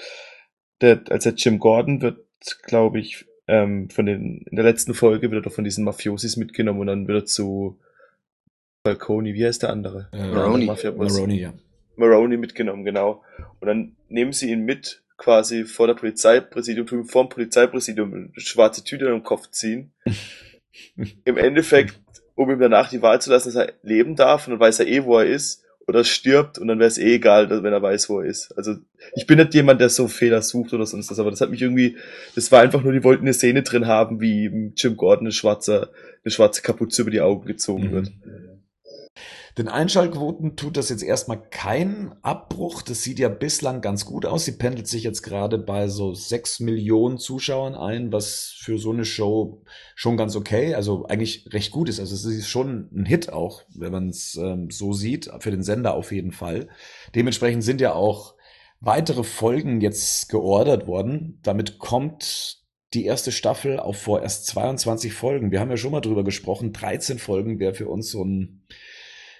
der, 0.82 1.02
als 1.10 1.24
der 1.24 1.34
Jim 1.34 1.60
Gordon 1.60 2.02
wird, 2.02 2.20
glaube 2.64 3.00
ich, 3.00 3.26
ähm, 3.48 3.90
von 3.90 4.06
den, 4.06 4.46
in 4.50 4.56
der 4.56 4.66
letzten 4.66 4.94
Folge 4.94 5.32
wird 5.32 5.42
er 5.42 5.50
doch 5.50 5.56
von 5.56 5.64
diesen 5.64 5.84
Mafiosis 5.84 6.38
mitgenommen 6.38 6.82
und 6.82 6.88
dann 6.88 7.08
wird 7.08 7.24
er 7.24 7.26
zu 7.26 7.80
Falcone, 8.86 9.34
wie 9.34 9.46
heißt 9.46 9.64
der 9.64 9.72
andere? 9.72 10.10
Äh, 10.12 10.28
Maroni. 10.28 10.66
Maroni, 10.68 11.40
ja. 11.40 11.54
Maroni 11.96 12.38
mitgenommen, 12.38 12.86
genau. 12.86 13.24
Und 13.60 13.68
dann 13.68 13.96
nehmen 14.10 14.32
sie 14.32 14.52
ihn 14.52 14.64
mit, 14.64 15.04
quasi 15.18 15.66
vor 15.66 15.88
der 15.88 15.96
Polizeipräsidium, 15.96 17.06
vor 17.06 17.26
dem 17.26 17.30
Polizeipräsidium 17.30 18.14
eine 18.14 18.30
schwarze 18.36 18.84
Tüte 18.84 19.06
im 19.06 19.24
Kopf 19.24 19.50
ziehen. 19.50 19.92
Im 21.24 21.38
Endeffekt, 21.38 21.96
um 22.36 22.52
ihm 22.52 22.60
danach 22.60 22.90
die 22.90 23.02
Wahl 23.02 23.22
zu 23.22 23.30
lassen, 23.32 23.48
dass 23.48 23.56
er 23.56 23.74
leben 23.82 24.16
darf, 24.16 24.46
und 24.46 24.52
dann 24.52 24.60
weiß 24.60 24.80
er 24.80 24.88
eh, 24.88 25.04
wo 25.04 25.18
er 25.18 25.26
ist, 25.26 25.64
oder 25.88 26.04
stirbt, 26.04 26.60
und 26.60 26.68
dann 26.68 26.80
wäre 26.80 26.90
es 26.90 26.98
eh 26.98 27.16
egal, 27.16 27.50
wenn 27.50 27.72
er 27.72 27.82
weiß, 27.82 28.10
wo 28.10 28.20
er 28.20 28.26
ist. 28.26 28.52
Also, 28.58 28.76
ich 29.16 29.26
bin 29.26 29.38
nicht 29.38 29.54
jemand, 29.54 29.80
der 29.80 29.90
so 29.90 30.08
Fehler 30.10 30.42
sucht 30.42 30.74
oder 30.74 30.86
sonst 30.86 31.10
was, 31.10 31.18
aber 31.18 31.32
das 31.32 31.42
hat 31.42 31.50
mich 31.50 31.62
irgendwie, 31.62 31.96
das 32.36 32.52
war 32.52 32.62
einfach 32.62 32.84
nur, 32.84 32.92
die 32.92 33.04
wollten 33.06 33.24
eine 33.24 33.34
Szene 33.34 33.64
drin 33.64 33.88
haben, 33.88 34.20
wie 34.20 34.72
Jim 34.76 34.98
Gordon 34.98 35.28
eine 35.28 35.32
schwarze, 35.32 35.92
eine 36.24 36.32
schwarze 36.32 36.62
Kapuze 36.62 37.04
über 37.04 37.12
die 37.12 37.22
Augen 37.22 37.46
gezogen 37.48 37.88
mhm. 37.88 37.92
wird. 37.92 38.12
Den 39.58 39.70
Einschaltquoten 39.70 40.58
tut 40.58 40.76
das 40.76 40.90
jetzt 40.90 41.02
erstmal 41.02 41.42
kein 41.50 42.14
Abbruch. 42.22 42.82
Das 42.82 43.04
sieht 43.04 43.20
ja 43.20 43.30
bislang 43.30 43.80
ganz 43.80 44.06
gut 44.06 44.26
aus. 44.26 44.44
Sie 44.44 44.52
pendelt 44.52 44.88
sich 44.88 45.04
jetzt 45.04 45.22
gerade 45.22 45.58
bei 45.58 45.88
so 45.88 46.14
sechs 46.14 46.60
Millionen 46.60 47.18
Zuschauern 47.20 47.74
ein, 47.74 48.12
was 48.12 48.54
für 48.58 48.78
so 48.78 48.92
eine 48.92 49.06
Show 49.06 49.64
schon 49.96 50.18
ganz 50.18 50.36
okay, 50.36 50.76
also 50.76 51.06
eigentlich 51.06 51.48
recht 51.54 51.72
gut 51.72 51.88
ist. 51.88 52.02
Also 52.02 52.16
es 52.16 52.26
ist 52.26 52.50
schon 52.50 52.90
ein 52.94 53.06
Hit 53.06 53.32
auch, 53.32 53.62
wenn 53.74 53.94
man 53.94 54.10
es 54.10 54.36
ähm, 54.36 54.70
so 54.72 54.92
sieht, 54.92 55.32
für 55.40 55.52
den 55.52 55.64
Sender 55.64 55.94
auf 55.94 56.12
jeden 56.12 56.34
Fall. 56.34 56.68
Dementsprechend 57.16 57.64
sind 57.64 57.80
ja 57.80 57.94
auch 57.94 58.36
weitere 58.82 59.24
Folgen 59.24 59.80
jetzt 59.80 60.28
geordert 60.28 60.86
worden. 60.86 61.40
Damit 61.44 61.80
kommt 61.80 62.62
die 62.94 63.06
erste 63.06 63.32
Staffel 63.32 63.80
auf 63.80 63.98
vorerst 63.98 64.48
22 64.48 65.14
Folgen. 65.14 65.52
Wir 65.52 65.62
haben 65.62 65.70
ja 65.70 65.78
schon 65.78 65.92
mal 65.92 66.02
drüber 66.02 66.26
gesprochen. 66.26 66.74
13 66.74 67.20
Folgen 67.20 67.60
wäre 67.60 67.74
für 67.74 67.88
uns 67.88 68.12
so 68.12 68.22
ein 68.22 68.64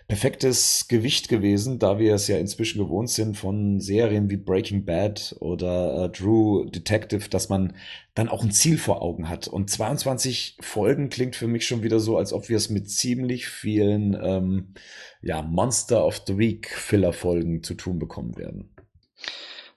perfektes 0.08 0.88
Gewicht 0.88 1.30
gewesen, 1.30 1.80
da 1.80 1.98
wir 1.98 2.14
es 2.14 2.28
ja 2.28 2.38
inzwischen 2.38 2.80
gewohnt 2.80 3.10
sind 3.10 3.38
von 3.38 3.80
Serien 3.80 4.30
wie 4.30 4.38
Breaking 4.38 4.86
Bad 4.86 5.36
oder 5.40 6.06
äh, 6.06 6.12
True 6.12 6.70
Detective, 6.70 7.28
dass 7.30 7.50
man 7.50 7.76
dann 8.14 8.30
auch 8.30 8.44
ein 8.44 8.52
Ziel 8.52 8.78
vor 8.78 9.02
Augen 9.02 9.30
hat. 9.30 9.48
Und 9.48 9.70
22 9.70 10.58
Folgen 10.62 11.10
klingt 11.10 11.36
für 11.36 11.48
mich 11.48 11.66
schon 11.66 11.82
wieder 11.82 12.00
so, 12.00 12.18
als 12.18 12.34
ob 12.34 12.50
wir 12.50 12.58
es 12.58 12.70
mit 12.70 12.90
ziemlich 12.90 13.48
vielen 13.48 14.14
ähm, 14.22 14.74
ja, 15.22 15.42
Monster 15.42 16.06
of 16.06 16.22
the 16.28 16.38
Week 16.38 16.70
Filler-Folgen 16.70 17.64
zu 17.64 17.74
tun 17.74 17.98
bekommen 17.98 18.38
werden. 18.38 18.76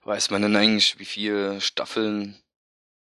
Weiß 0.05 0.31
man 0.31 0.43
denn 0.43 0.57
eigentlich, 0.57 0.99
wie 0.99 1.05
viele 1.07 1.61
Staffeln 1.61 2.37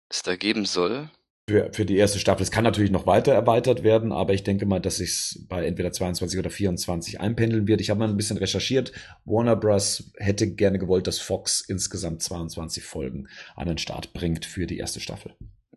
es 0.08 0.22
da 0.22 0.36
geben 0.36 0.64
soll? 0.64 1.10
Für, 1.48 1.72
für 1.72 1.86
die 1.86 1.96
erste 1.96 2.18
Staffel. 2.18 2.42
Es 2.42 2.50
kann 2.50 2.64
natürlich 2.64 2.90
noch 2.90 3.06
weiter 3.06 3.32
erweitert 3.32 3.82
werden, 3.82 4.12
aber 4.12 4.34
ich 4.34 4.44
denke 4.44 4.66
mal, 4.66 4.80
dass 4.80 4.98
sich 4.98 5.40
bei 5.48 5.64
entweder 5.64 5.90
22 5.90 6.38
oder 6.38 6.50
24 6.50 7.20
einpendeln 7.20 7.66
wird. 7.66 7.80
Ich 7.80 7.88
habe 7.88 8.00
mal 8.00 8.08
ein 8.08 8.18
bisschen 8.18 8.36
recherchiert. 8.36 8.92
Warner 9.24 9.56
Bros. 9.56 10.12
hätte 10.18 10.52
gerne 10.54 10.78
gewollt, 10.78 11.06
dass 11.06 11.18
Fox 11.18 11.62
insgesamt 11.62 12.22
22 12.22 12.84
Folgen 12.84 13.28
an 13.56 13.66
den 13.66 13.78
Start 13.78 14.12
bringt 14.12 14.44
für 14.44 14.66
die 14.66 14.76
erste 14.76 15.00
Staffel. 15.00 15.34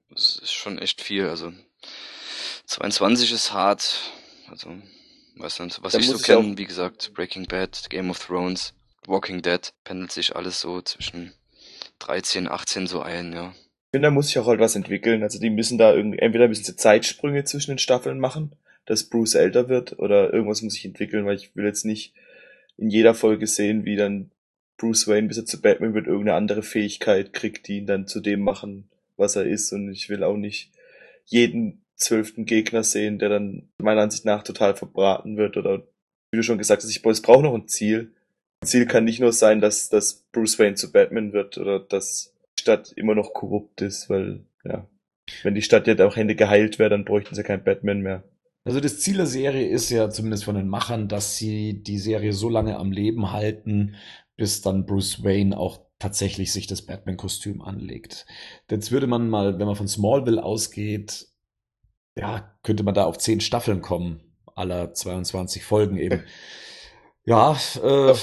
Das 0.09 0.39
ist 0.43 0.51
schon 0.51 0.77
echt 0.77 1.01
viel. 1.01 1.27
Also 1.27 1.53
22 2.65 3.31
ist 3.31 3.53
hart. 3.53 4.11
Also 4.49 4.69
was, 5.35 5.57
was 5.59 5.93
ich 5.93 6.09
so 6.09 6.17
kenne, 6.17 6.57
wie 6.57 6.65
gesagt, 6.65 7.13
Breaking 7.13 7.45
Bad, 7.45 7.89
Game 7.89 8.09
of 8.09 8.19
Thrones, 8.19 8.73
Walking 9.07 9.41
Dead, 9.41 9.71
pendelt 9.85 10.11
sich 10.11 10.35
alles 10.35 10.59
so 10.59 10.81
zwischen 10.81 11.31
13, 11.99 12.49
18 12.49 12.87
so 12.87 13.01
ein, 13.01 13.31
ja 13.31 13.53
finde, 13.91 14.07
da 14.07 14.11
muss 14.11 14.27
sich 14.27 14.39
auch 14.39 14.47
halt 14.47 14.59
was 14.59 14.75
entwickeln. 14.75 15.23
Also 15.23 15.39
die 15.39 15.49
müssen 15.49 15.77
da 15.77 15.93
irgendwie, 15.93 16.19
entweder 16.19 16.47
müssen 16.47 16.63
sie 16.63 16.75
Zeitsprünge 16.75 17.43
zwischen 17.43 17.71
den 17.71 17.77
Staffeln 17.77 18.19
machen, 18.19 18.53
dass 18.85 19.03
Bruce 19.03 19.35
älter 19.35 19.69
wird, 19.69 19.99
oder 19.99 20.33
irgendwas 20.33 20.61
muss 20.61 20.73
sich 20.73 20.85
entwickeln, 20.85 21.25
weil 21.25 21.35
ich 21.35 21.55
will 21.55 21.65
jetzt 21.65 21.85
nicht 21.85 22.13
in 22.77 22.89
jeder 22.89 23.13
Folge 23.13 23.47
sehen, 23.47 23.85
wie 23.85 23.95
dann 23.95 24.31
Bruce 24.77 25.07
Wayne, 25.07 25.27
bis 25.27 25.37
er 25.37 25.45
zu 25.45 25.61
Batman 25.61 25.93
wird, 25.93 26.07
irgendeine 26.07 26.37
andere 26.37 26.63
Fähigkeit 26.63 27.33
kriegt, 27.33 27.67
die 27.67 27.77
ihn 27.77 27.85
dann 27.85 28.07
zu 28.07 28.19
dem 28.19 28.41
machen, 28.41 28.89
was 29.17 29.35
er 29.35 29.45
ist. 29.45 29.71
Und 29.73 29.91
ich 29.91 30.09
will 30.09 30.23
auch 30.23 30.37
nicht 30.37 30.71
jeden 31.25 31.83
zwölften 31.95 32.45
Gegner 32.45 32.83
sehen, 32.83 33.19
der 33.19 33.29
dann 33.29 33.69
meiner 33.77 34.01
Ansicht 34.01 34.25
nach 34.25 34.41
total 34.41 34.75
verbraten 34.75 35.37
wird. 35.37 35.55
Oder 35.57 35.83
wie 36.31 36.37
du 36.37 36.43
schon 36.43 36.57
gesagt 36.57 36.81
hast, 36.81 36.89
ich 36.89 37.03
brauche 37.03 37.43
noch 37.43 37.53
ein 37.53 37.67
Ziel. 37.67 38.11
Ziel 38.65 38.87
kann 38.87 39.05
nicht 39.05 39.19
nur 39.19 39.33
sein, 39.33 39.61
dass, 39.61 39.89
dass 39.89 40.23
Bruce 40.31 40.57
Wayne 40.57 40.75
zu 40.75 40.91
Batman 40.91 41.33
wird 41.33 41.59
oder 41.59 41.79
dass 41.79 42.30
Stadt 42.61 42.93
immer 42.95 43.15
noch 43.15 43.33
korrupt 43.33 43.81
ist, 43.81 44.09
weil, 44.09 44.45
ja, 44.63 44.87
wenn 45.43 45.55
die 45.55 45.61
Stadt 45.61 45.87
jetzt 45.87 46.01
auch 46.01 46.15
Hände 46.15 46.35
geheilt 46.35 46.79
wäre, 46.79 46.89
dann 46.89 47.05
bräuchten 47.05 47.35
sie 47.35 47.43
kein 47.43 47.63
Batman 47.63 48.01
mehr. 48.01 48.23
Also 48.63 48.79
das 48.79 48.99
Ziel 48.99 49.17
der 49.17 49.25
Serie 49.25 49.67
ist 49.67 49.89
ja 49.89 50.09
zumindest 50.09 50.43
von 50.43 50.55
den 50.55 50.67
Machern, 50.67 51.07
dass 51.07 51.37
sie 51.37 51.81
die 51.81 51.97
Serie 51.97 52.33
so 52.33 52.47
lange 52.47 52.77
am 52.77 52.91
Leben 52.91 53.31
halten, 53.31 53.95
bis 54.37 54.61
dann 54.61 54.85
Bruce 54.85 55.23
Wayne 55.23 55.57
auch 55.57 55.81
tatsächlich 55.97 56.51
sich 56.51 56.67
das 56.67 56.83
Batman-Kostüm 56.83 57.61
anlegt. 57.61 58.25
Jetzt 58.69 58.91
würde 58.91 59.07
man 59.07 59.29
mal, 59.29 59.59
wenn 59.59 59.67
man 59.67 59.75
von 59.75 59.87
Smallville 59.87 60.43
ausgeht, 60.43 61.27
ja, 62.15 62.55
könnte 62.63 62.83
man 62.83 62.93
da 62.93 63.05
auf 63.05 63.17
zehn 63.17 63.39
Staffeln 63.39 63.81
kommen, 63.81 64.21
aller 64.55 64.93
22 64.93 65.63
Folgen 65.63 65.97
eben. 65.97 66.23
Ja, 67.23 67.55
äh, 67.83 68.13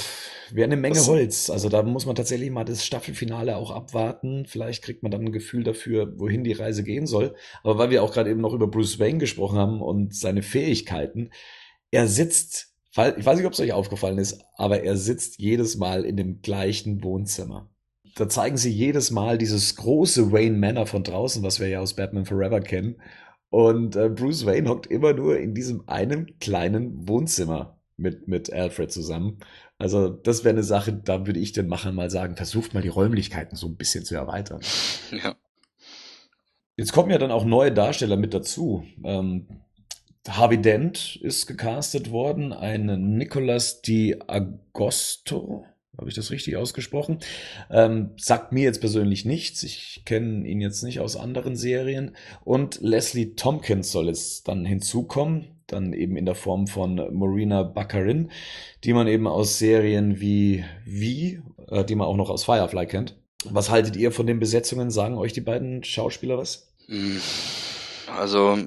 wäre 0.55 0.65
eine 0.65 0.77
Menge 0.77 1.05
Holz. 1.05 1.49
Also 1.49 1.69
da 1.69 1.83
muss 1.83 2.05
man 2.05 2.15
tatsächlich 2.15 2.49
mal 2.51 2.63
das 2.63 2.85
Staffelfinale 2.85 3.57
auch 3.57 3.71
abwarten. 3.71 4.45
Vielleicht 4.45 4.83
kriegt 4.83 5.03
man 5.03 5.11
dann 5.11 5.25
ein 5.25 5.31
Gefühl 5.31 5.63
dafür, 5.63 6.13
wohin 6.19 6.43
die 6.43 6.53
Reise 6.53 6.83
gehen 6.83 7.07
soll. 7.07 7.35
Aber 7.63 7.77
weil 7.77 7.89
wir 7.89 8.03
auch 8.03 8.13
gerade 8.13 8.29
eben 8.29 8.41
noch 8.41 8.53
über 8.53 8.67
Bruce 8.67 8.99
Wayne 8.99 9.17
gesprochen 9.17 9.57
haben 9.57 9.81
und 9.81 10.15
seine 10.15 10.41
Fähigkeiten, 10.41 11.31
er 11.91 12.07
sitzt, 12.07 12.75
ich 12.91 13.25
weiß 13.25 13.37
nicht, 13.37 13.45
ob 13.45 13.53
es 13.53 13.59
euch 13.59 13.73
aufgefallen 13.73 14.17
ist, 14.17 14.43
aber 14.55 14.83
er 14.83 14.97
sitzt 14.97 15.39
jedes 15.39 15.77
Mal 15.77 16.05
in 16.05 16.17
dem 16.17 16.41
gleichen 16.41 17.03
Wohnzimmer. 17.03 17.69
Da 18.15 18.27
zeigen 18.27 18.57
sie 18.57 18.71
jedes 18.71 19.11
Mal 19.11 19.37
dieses 19.37 19.75
große 19.75 20.31
Wayne 20.31 20.57
Manor 20.57 20.87
von 20.87 21.03
draußen, 21.03 21.43
was 21.43 21.59
wir 21.59 21.67
ja 21.67 21.79
aus 21.79 21.95
Batman 21.95 22.25
Forever 22.25 22.59
kennen. 22.59 23.01
Und 23.49 23.95
äh, 23.95 24.09
Bruce 24.09 24.45
Wayne 24.45 24.69
hockt 24.69 24.87
immer 24.87 25.13
nur 25.13 25.39
in 25.39 25.53
diesem 25.53 25.87
einen 25.87 26.37
kleinen 26.39 27.07
Wohnzimmer 27.07 27.79
mit, 27.97 28.27
mit 28.27 28.51
Alfred 28.51 28.91
zusammen. 28.91 29.39
Also 29.79 30.09
das 30.09 30.43
wäre 30.43 30.53
eine 30.53 30.63
Sache, 30.63 30.91
da 30.93 31.25
würde 31.25 31.39
ich 31.39 31.53
den 31.53 31.67
Machern 31.67 31.95
mal 31.95 32.11
sagen, 32.11 32.35
versucht 32.35 32.73
mal 32.73 32.83
die 32.83 32.89
Räumlichkeiten 32.89 33.55
so 33.55 33.65
ein 33.67 33.77
bisschen 33.77 34.03
zu 34.03 34.13
erweitern. 34.13 34.59
Ja. 35.11 35.35
Jetzt 36.75 36.91
kommen 36.91 37.11
ja 37.11 37.17
dann 37.17 37.31
auch 37.31 37.45
neue 37.45 37.71
Darsteller 37.71 38.17
mit 38.17 38.33
dazu. 38.33 38.83
Ähm, 39.03 39.47
Harvey 40.27 40.61
Dent 40.61 41.17
ist 41.21 41.47
gecastet 41.47 42.11
worden, 42.11 42.53
ein 42.53 43.15
Nicolas 43.17 43.81
Di 43.81 44.17
Agosto, 44.27 45.65
habe 45.97 46.09
ich 46.09 46.15
das 46.15 46.31
richtig 46.31 46.57
ausgesprochen? 46.57 47.19
Ähm, 47.69 48.11
sagt 48.17 48.51
mir 48.51 48.63
jetzt 48.63 48.79
persönlich 48.79 49.25
nichts. 49.25 49.63
Ich 49.63 50.03
kenne 50.05 50.47
ihn 50.47 50.61
jetzt 50.61 50.83
nicht 50.83 50.99
aus 50.99 51.17
anderen 51.17 51.55
Serien. 51.55 52.15
Und 52.43 52.79
Leslie 52.81 53.35
Tompkins 53.35 53.91
soll 53.91 54.07
jetzt 54.07 54.47
dann 54.47 54.65
hinzukommen 54.65 55.58
dann 55.71 55.93
eben 55.93 56.17
in 56.17 56.25
der 56.25 56.35
Form 56.35 56.67
von 56.67 56.95
Marina 57.11 57.63
Baccarin, 57.63 58.31
die 58.83 58.93
man 58.93 59.07
eben 59.07 59.27
aus 59.27 59.59
Serien 59.59 60.19
wie 60.19 60.65
Wie, 60.85 61.41
äh, 61.67 61.83
die 61.83 61.95
man 61.95 62.07
auch 62.07 62.17
noch 62.17 62.29
aus 62.29 62.43
Firefly 62.43 62.85
kennt. 62.87 63.15
Was 63.45 63.69
haltet 63.69 63.95
ihr 63.95 64.11
von 64.11 64.27
den 64.27 64.39
Besetzungen? 64.39 64.91
Sagen 64.91 65.17
euch 65.17 65.33
die 65.33 65.41
beiden 65.41 65.83
Schauspieler 65.83 66.37
was? 66.37 66.73
Hm, 66.87 67.21
also 68.17 68.57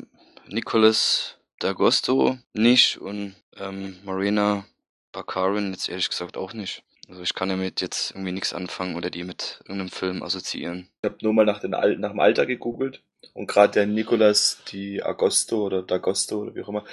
Nicholas 0.49 1.37
D'Agosto 1.61 2.39
nicht 2.55 2.99
und 2.99 3.35
ähm, 3.57 3.97
Marina 4.05 4.65
Baccarin 5.13 5.73
jetzt 5.73 5.89
ehrlich 5.89 6.09
gesagt 6.09 6.37
auch 6.37 6.55
nicht. 6.55 6.83
Also 7.09 7.23
ich 7.23 7.35
kann 7.35 7.51
damit 7.51 7.81
jetzt 7.81 8.13
irgendwie 8.13 8.33
nichts 8.33 8.55
anfangen 8.55 8.97
oder 8.97 9.11
die 9.11 9.25
mit 9.25 9.61
irgendeinem 9.65 9.91
Film 9.91 10.23
assoziieren. 10.23 10.89
Ich 11.03 11.11
habe 11.11 11.19
nur 11.23 11.35
mal 11.35 11.45
nach, 11.45 11.61
den, 11.61 11.71
nach 11.73 12.11
dem 12.11 12.21
Alter 12.21 12.47
gegoogelt 12.47 13.03
und 13.35 13.47
gerade 13.47 13.73
der 13.73 13.87
Nicolas 13.87 14.59
Di 14.71 15.03
Agosto 15.03 15.65
oder 15.65 15.81
D'Agosto 15.81 16.35
oder 16.35 16.55
wie 16.55 16.63
auch 16.63 16.69
immer, 16.69 16.85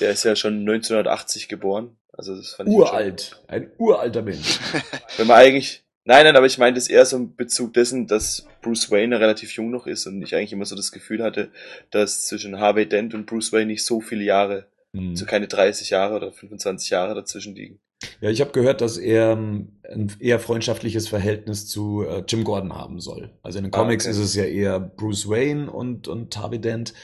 der 0.00 0.10
ist 0.10 0.24
ja 0.24 0.36
schon 0.36 0.60
1980 0.60 1.48
geboren. 1.48 1.96
Also 2.12 2.36
das 2.36 2.54
fand 2.54 2.68
Uralt, 2.68 3.40
ich 3.42 3.50
ein 3.50 3.70
uralter 3.78 4.22
Mensch. 4.22 4.60
Wenn 5.16 5.26
man 5.26 5.36
eigentlich, 5.36 5.82
nein, 6.04 6.24
nein, 6.24 6.36
aber 6.36 6.46
ich 6.46 6.58
meine 6.58 6.74
das 6.74 6.88
eher 6.88 7.04
so 7.06 7.16
im 7.16 7.34
Bezug 7.34 7.74
dessen, 7.74 8.06
dass 8.06 8.46
Bruce 8.62 8.90
Wayne 8.90 9.18
relativ 9.18 9.52
jung 9.52 9.70
noch 9.70 9.86
ist 9.86 10.06
und 10.06 10.22
ich 10.22 10.34
eigentlich 10.34 10.52
immer 10.52 10.64
so 10.64 10.76
das 10.76 10.92
Gefühl 10.92 11.22
hatte, 11.22 11.50
dass 11.90 12.26
zwischen 12.26 12.60
Harvey 12.60 12.88
Dent 12.88 13.14
und 13.14 13.26
Bruce 13.26 13.52
Wayne 13.52 13.66
nicht 13.66 13.84
so 13.84 14.00
viele 14.00 14.22
Jahre, 14.22 14.66
mhm. 14.92 15.16
so 15.16 15.26
keine 15.26 15.48
30 15.48 15.90
Jahre 15.90 16.14
oder 16.14 16.32
25 16.32 16.90
Jahre 16.90 17.14
dazwischen 17.14 17.56
liegen. 17.56 17.80
Ja, 18.20 18.30
ich 18.30 18.40
habe 18.40 18.52
gehört, 18.52 18.80
dass 18.80 18.98
er 18.98 19.32
ähm, 19.32 19.80
ein 19.90 20.12
eher 20.18 20.40
freundschaftliches 20.40 21.08
Verhältnis 21.08 21.66
zu 21.68 22.02
äh, 22.02 22.24
Jim 22.26 22.44
Gordon 22.44 22.74
haben 22.74 23.00
soll. 23.00 23.38
Also 23.42 23.58
in 23.58 23.64
den 23.64 23.70
Comics 23.70 24.06
ah, 24.06 24.10
okay. 24.10 24.18
ist 24.18 24.24
es 24.24 24.34
ja 24.34 24.44
eher 24.44 24.80
Bruce 24.80 25.28
Wayne 25.28 25.70
und, 25.70 26.08
und 26.08 26.36
Harvey 26.36 26.60
Dent. 26.60 26.94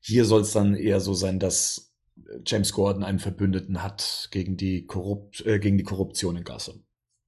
Hier 0.00 0.24
soll 0.24 0.42
es 0.42 0.52
dann 0.52 0.74
eher 0.74 1.00
so 1.00 1.14
sein, 1.14 1.38
dass 1.38 1.94
James 2.46 2.72
Gordon 2.72 3.04
einen 3.04 3.18
Verbündeten 3.18 3.82
hat 3.82 4.28
gegen 4.30 4.56
die, 4.56 4.86
Korrupt, 4.86 5.44
äh, 5.46 5.58
gegen 5.58 5.78
die 5.78 5.84
Korruption 5.84 6.36
in 6.36 6.44
Gotham. 6.44 6.84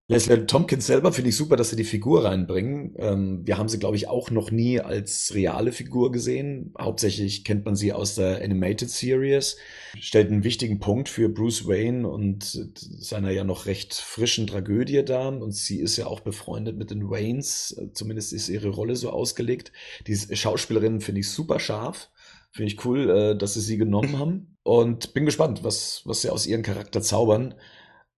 Leslie 0.08 0.46
Tompkins 0.46 0.86
selber 0.86 1.12
finde 1.12 1.30
ich 1.30 1.36
super, 1.36 1.56
dass 1.56 1.70
sie 1.70 1.76
die 1.76 1.82
Figur 1.82 2.24
reinbringen. 2.24 2.94
Ähm, 2.96 3.44
wir 3.44 3.58
haben 3.58 3.68
sie, 3.68 3.80
glaube 3.80 3.96
ich, 3.96 4.06
auch 4.06 4.30
noch 4.30 4.52
nie 4.52 4.78
als 4.78 5.34
reale 5.34 5.72
Figur 5.72 6.12
gesehen. 6.12 6.72
Hauptsächlich 6.78 7.42
kennt 7.42 7.64
man 7.64 7.74
sie 7.74 7.92
aus 7.92 8.14
der 8.14 8.40
Animated 8.40 8.88
Series. 8.88 9.56
Stellt 9.98 10.30
einen 10.30 10.44
wichtigen 10.44 10.78
Punkt 10.78 11.08
für 11.08 11.28
Bruce 11.28 11.66
Wayne 11.66 12.08
und 12.08 12.68
seiner 12.78 13.30
ja 13.30 13.42
noch 13.42 13.66
recht 13.66 13.94
frischen 13.94 14.46
Tragödie 14.46 15.04
dar. 15.04 15.26
Und 15.42 15.50
sie 15.50 15.80
ist 15.80 15.96
ja 15.96 16.06
auch 16.06 16.20
befreundet 16.20 16.76
mit 16.76 16.92
den 16.92 17.10
Waynes. 17.10 17.76
Zumindest 17.92 18.32
ist 18.32 18.48
ihre 18.48 18.68
Rolle 18.68 18.94
so 18.94 19.10
ausgelegt. 19.10 19.72
Die 20.06 20.16
Schauspielerin 20.16 21.00
finde 21.00 21.22
ich 21.22 21.30
super 21.30 21.58
scharf. 21.58 22.10
Finde 22.52 22.72
ich 22.72 22.84
cool, 22.84 23.10
äh, 23.10 23.36
dass 23.36 23.54
sie 23.54 23.60
sie 23.60 23.76
genommen 23.76 24.20
haben. 24.20 24.56
Und 24.62 25.14
bin 25.14 25.24
gespannt, 25.24 25.64
was, 25.64 26.02
was 26.04 26.22
sie 26.22 26.30
aus 26.30 26.46
ihrem 26.46 26.62
Charakter 26.62 27.02
zaubern. 27.02 27.54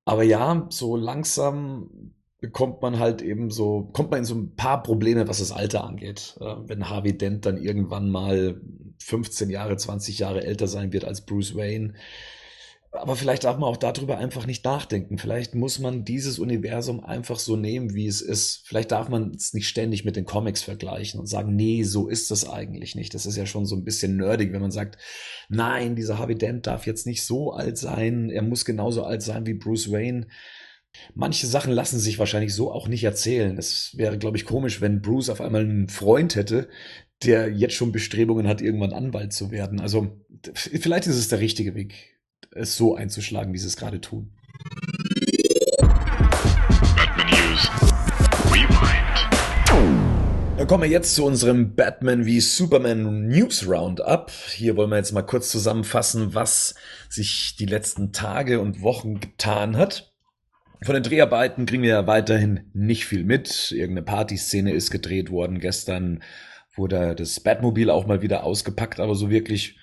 Aber 0.08 0.22
ja, 0.22 0.66
so 0.70 0.96
langsam 0.96 2.14
bekommt 2.40 2.80
man 2.80 2.98
halt 2.98 3.20
eben 3.20 3.50
so, 3.50 3.90
kommt 3.92 4.10
man 4.10 4.20
in 4.20 4.24
so 4.24 4.36
ein 4.36 4.54
paar 4.56 4.82
Probleme, 4.82 5.28
was 5.28 5.40
das 5.40 5.52
Alter 5.52 5.84
angeht. 5.84 6.38
Äh, 6.40 6.54
wenn 6.64 6.88
Harvey 6.88 7.18
Dent 7.18 7.44
dann 7.44 7.58
irgendwann 7.58 8.08
mal 8.08 8.58
15 9.00 9.50
Jahre, 9.50 9.76
20 9.76 10.18
Jahre 10.18 10.44
älter 10.44 10.66
sein 10.66 10.94
wird 10.94 11.04
als 11.04 11.26
Bruce 11.26 11.54
Wayne, 11.56 11.92
aber 12.90 13.16
vielleicht 13.16 13.44
darf 13.44 13.58
man 13.58 13.68
auch 13.68 13.76
darüber 13.76 14.16
einfach 14.16 14.46
nicht 14.46 14.64
nachdenken. 14.64 15.18
Vielleicht 15.18 15.54
muss 15.54 15.78
man 15.78 16.04
dieses 16.04 16.38
Universum 16.38 17.04
einfach 17.04 17.38
so 17.38 17.54
nehmen, 17.54 17.94
wie 17.94 18.06
es 18.06 18.22
ist. 18.22 18.62
Vielleicht 18.66 18.92
darf 18.92 19.10
man 19.10 19.32
es 19.34 19.52
nicht 19.52 19.68
ständig 19.68 20.04
mit 20.04 20.16
den 20.16 20.24
Comics 20.24 20.62
vergleichen 20.62 21.20
und 21.20 21.26
sagen, 21.26 21.54
nee, 21.54 21.82
so 21.82 22.08
ist 22.08 22.30
das 22.30 22.48
eigentlich 22.48 22.94
nicht. 22.94 23.12
Das 23.12 23.26
ist 23.26 23.36
ja 23.36 23.44
schon 23.44 23.66
so 23.66 23.76
ein 23.76 23.84
bisschen 23.84 24.16
nerdig, 24.16 24.52
wenn 24.52 24.62
man 24.62 24.70
sagt, 24.70 24.96
nein, 25.50 25.96
dieser 25.96 26.18
Harvey 26.18 26.34
Dent 26.34 26.66
darf 26.66 26.86
jetzt 26.86 27.06
nicht 27.06 27.24
so 27.24 27.52
alt 27.52 27.76
sein. 27.76 28.30
Er 28.30 28.42
muss 28.42 28.64
genauso 28.64 29.04
alt 29.04 29.22
sein 29.22 29.46
wie 29.46 29.54
Bruce 29.54 29.92
Wayne. 29.92 30.26
Manche 31.14 31.46
Sachen 31.46 31.72
lassen 31.72 31.98
sich 31.98 32.18
wahrscheinlich 32.18 32.54
so 32.54 32.72
auch 32.72 32.88
nicht 32.88 33.04
erzählen. 33.04 33.58
Es 33.58 33.96
wäre, 33.98 34.16
glaube 34.16 34.38
ich, 34.38 34.46
komisch, 34.46 34.80
wenn 34.80 35.02
Bruce 35.02 35.28
auf 35.28 35.42
einmal 35.42 35.60
einen 35.60 35.88
Freund 35.88 36.36
hätte, 36.36 36.68
der 37.22 37.52
jetzt 37.52 37.74
schon 37.74 37.92
Bestrebungen 37.92 38.48
hat, 38.48 38.62
irgendwann 38.62 38.94
Anwalt 38.94 39.34
zu 39.34 39.50
werden. 39.50 39.78
Also 39.78 40.24
vielleicht 40.54 41.06
ist 41.06 41.16
es 41.16 41.28
der 41.28 41.40
richtige 41.40 41.74
Weg 41.74 42.17
es 42.52 42.76
so 42.76 42.94
einzuschlagen, 42.94 43.52
wie 43.52 43.58
sie 43.58 43.66
es 43.66 43.76
gerade 43.76 44.00
tun. 44.00 44.32
Dann 50.56 50.66
kommen 50.66 50.82
wir 50.82 50.90
jetzt 50.90 51.14
zu 51.14 51.24
unserem 51.24 51.76
Batman 51.76 52.26
wie 52.26 52.40
Superman 52.40 53.28
News 53.28 53.68
Roundup. 53.68 54.32
Hier 54.52 54.76
wollen 54.76 54.90
wir 54.90 54.96
jetzt 54.96 55.12
mal 55.12 55.22
kurz 55.22 55.52
zusammenfassen, 55.52 56.34
was 56.34 56.74
sich 57.08 57.54
die 57.56 57.66
letzten 57.66 58.10
Tage 58.10 58.60
und 58.60 58.82
Wochen 58.82 59.20
getan 59.20 59.76
hat. 59.76 60.12
Von 60.82 60.94
den 60.94 61.04
Dreharbeiten 61.04 61.64
kriegen 61.64 61.84
wir 61.84 61.90
ja 61.90 62.06
weiterhin 62.08 62.70
nicht 62.72 63.06
viel 63.06 63.22
mit. 63.22 63.70
Irgendeine 63.70 64.04
Partyszene 64.04 64.72
ist 64.72 64.90
gedreht 64.90 65.30
worden. 65.30 65.60
Gestern 65.60 66.24
wurde 66.74 67.14
das 67.14 67.38
Batmobil 67.38 67.88
auch 67.88 68.06
mal 68.06 68.20
wieder 68.22 68.42
ausgepackt, 68.42 68.98
aber 68.98 69.14
so 69.14 69.30
wirklich 69.30 69.78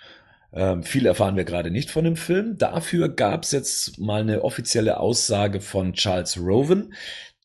ähm, 0.55 0.83
viel 0.83 1.05
erfahren 1.05 1.35
wir 1.35 1.43
gerade 1.43 1.69
nicht 1.69 1.91
von 1.91 2.05
dem 2.05 2.15
Film. 2.15 2.57
Dafür 2.57 3.09
gab 3.09 3.43
es 3.43 3.51
jetzt 3.51 3.99
mal 3.99 4.21
eine 4.21 4.43
offizielle 4.43 4.99
Aussage 4.99 5.59
von 5.59 5.93
Charles 5.93 6.37
Rowan, 6.37 6.93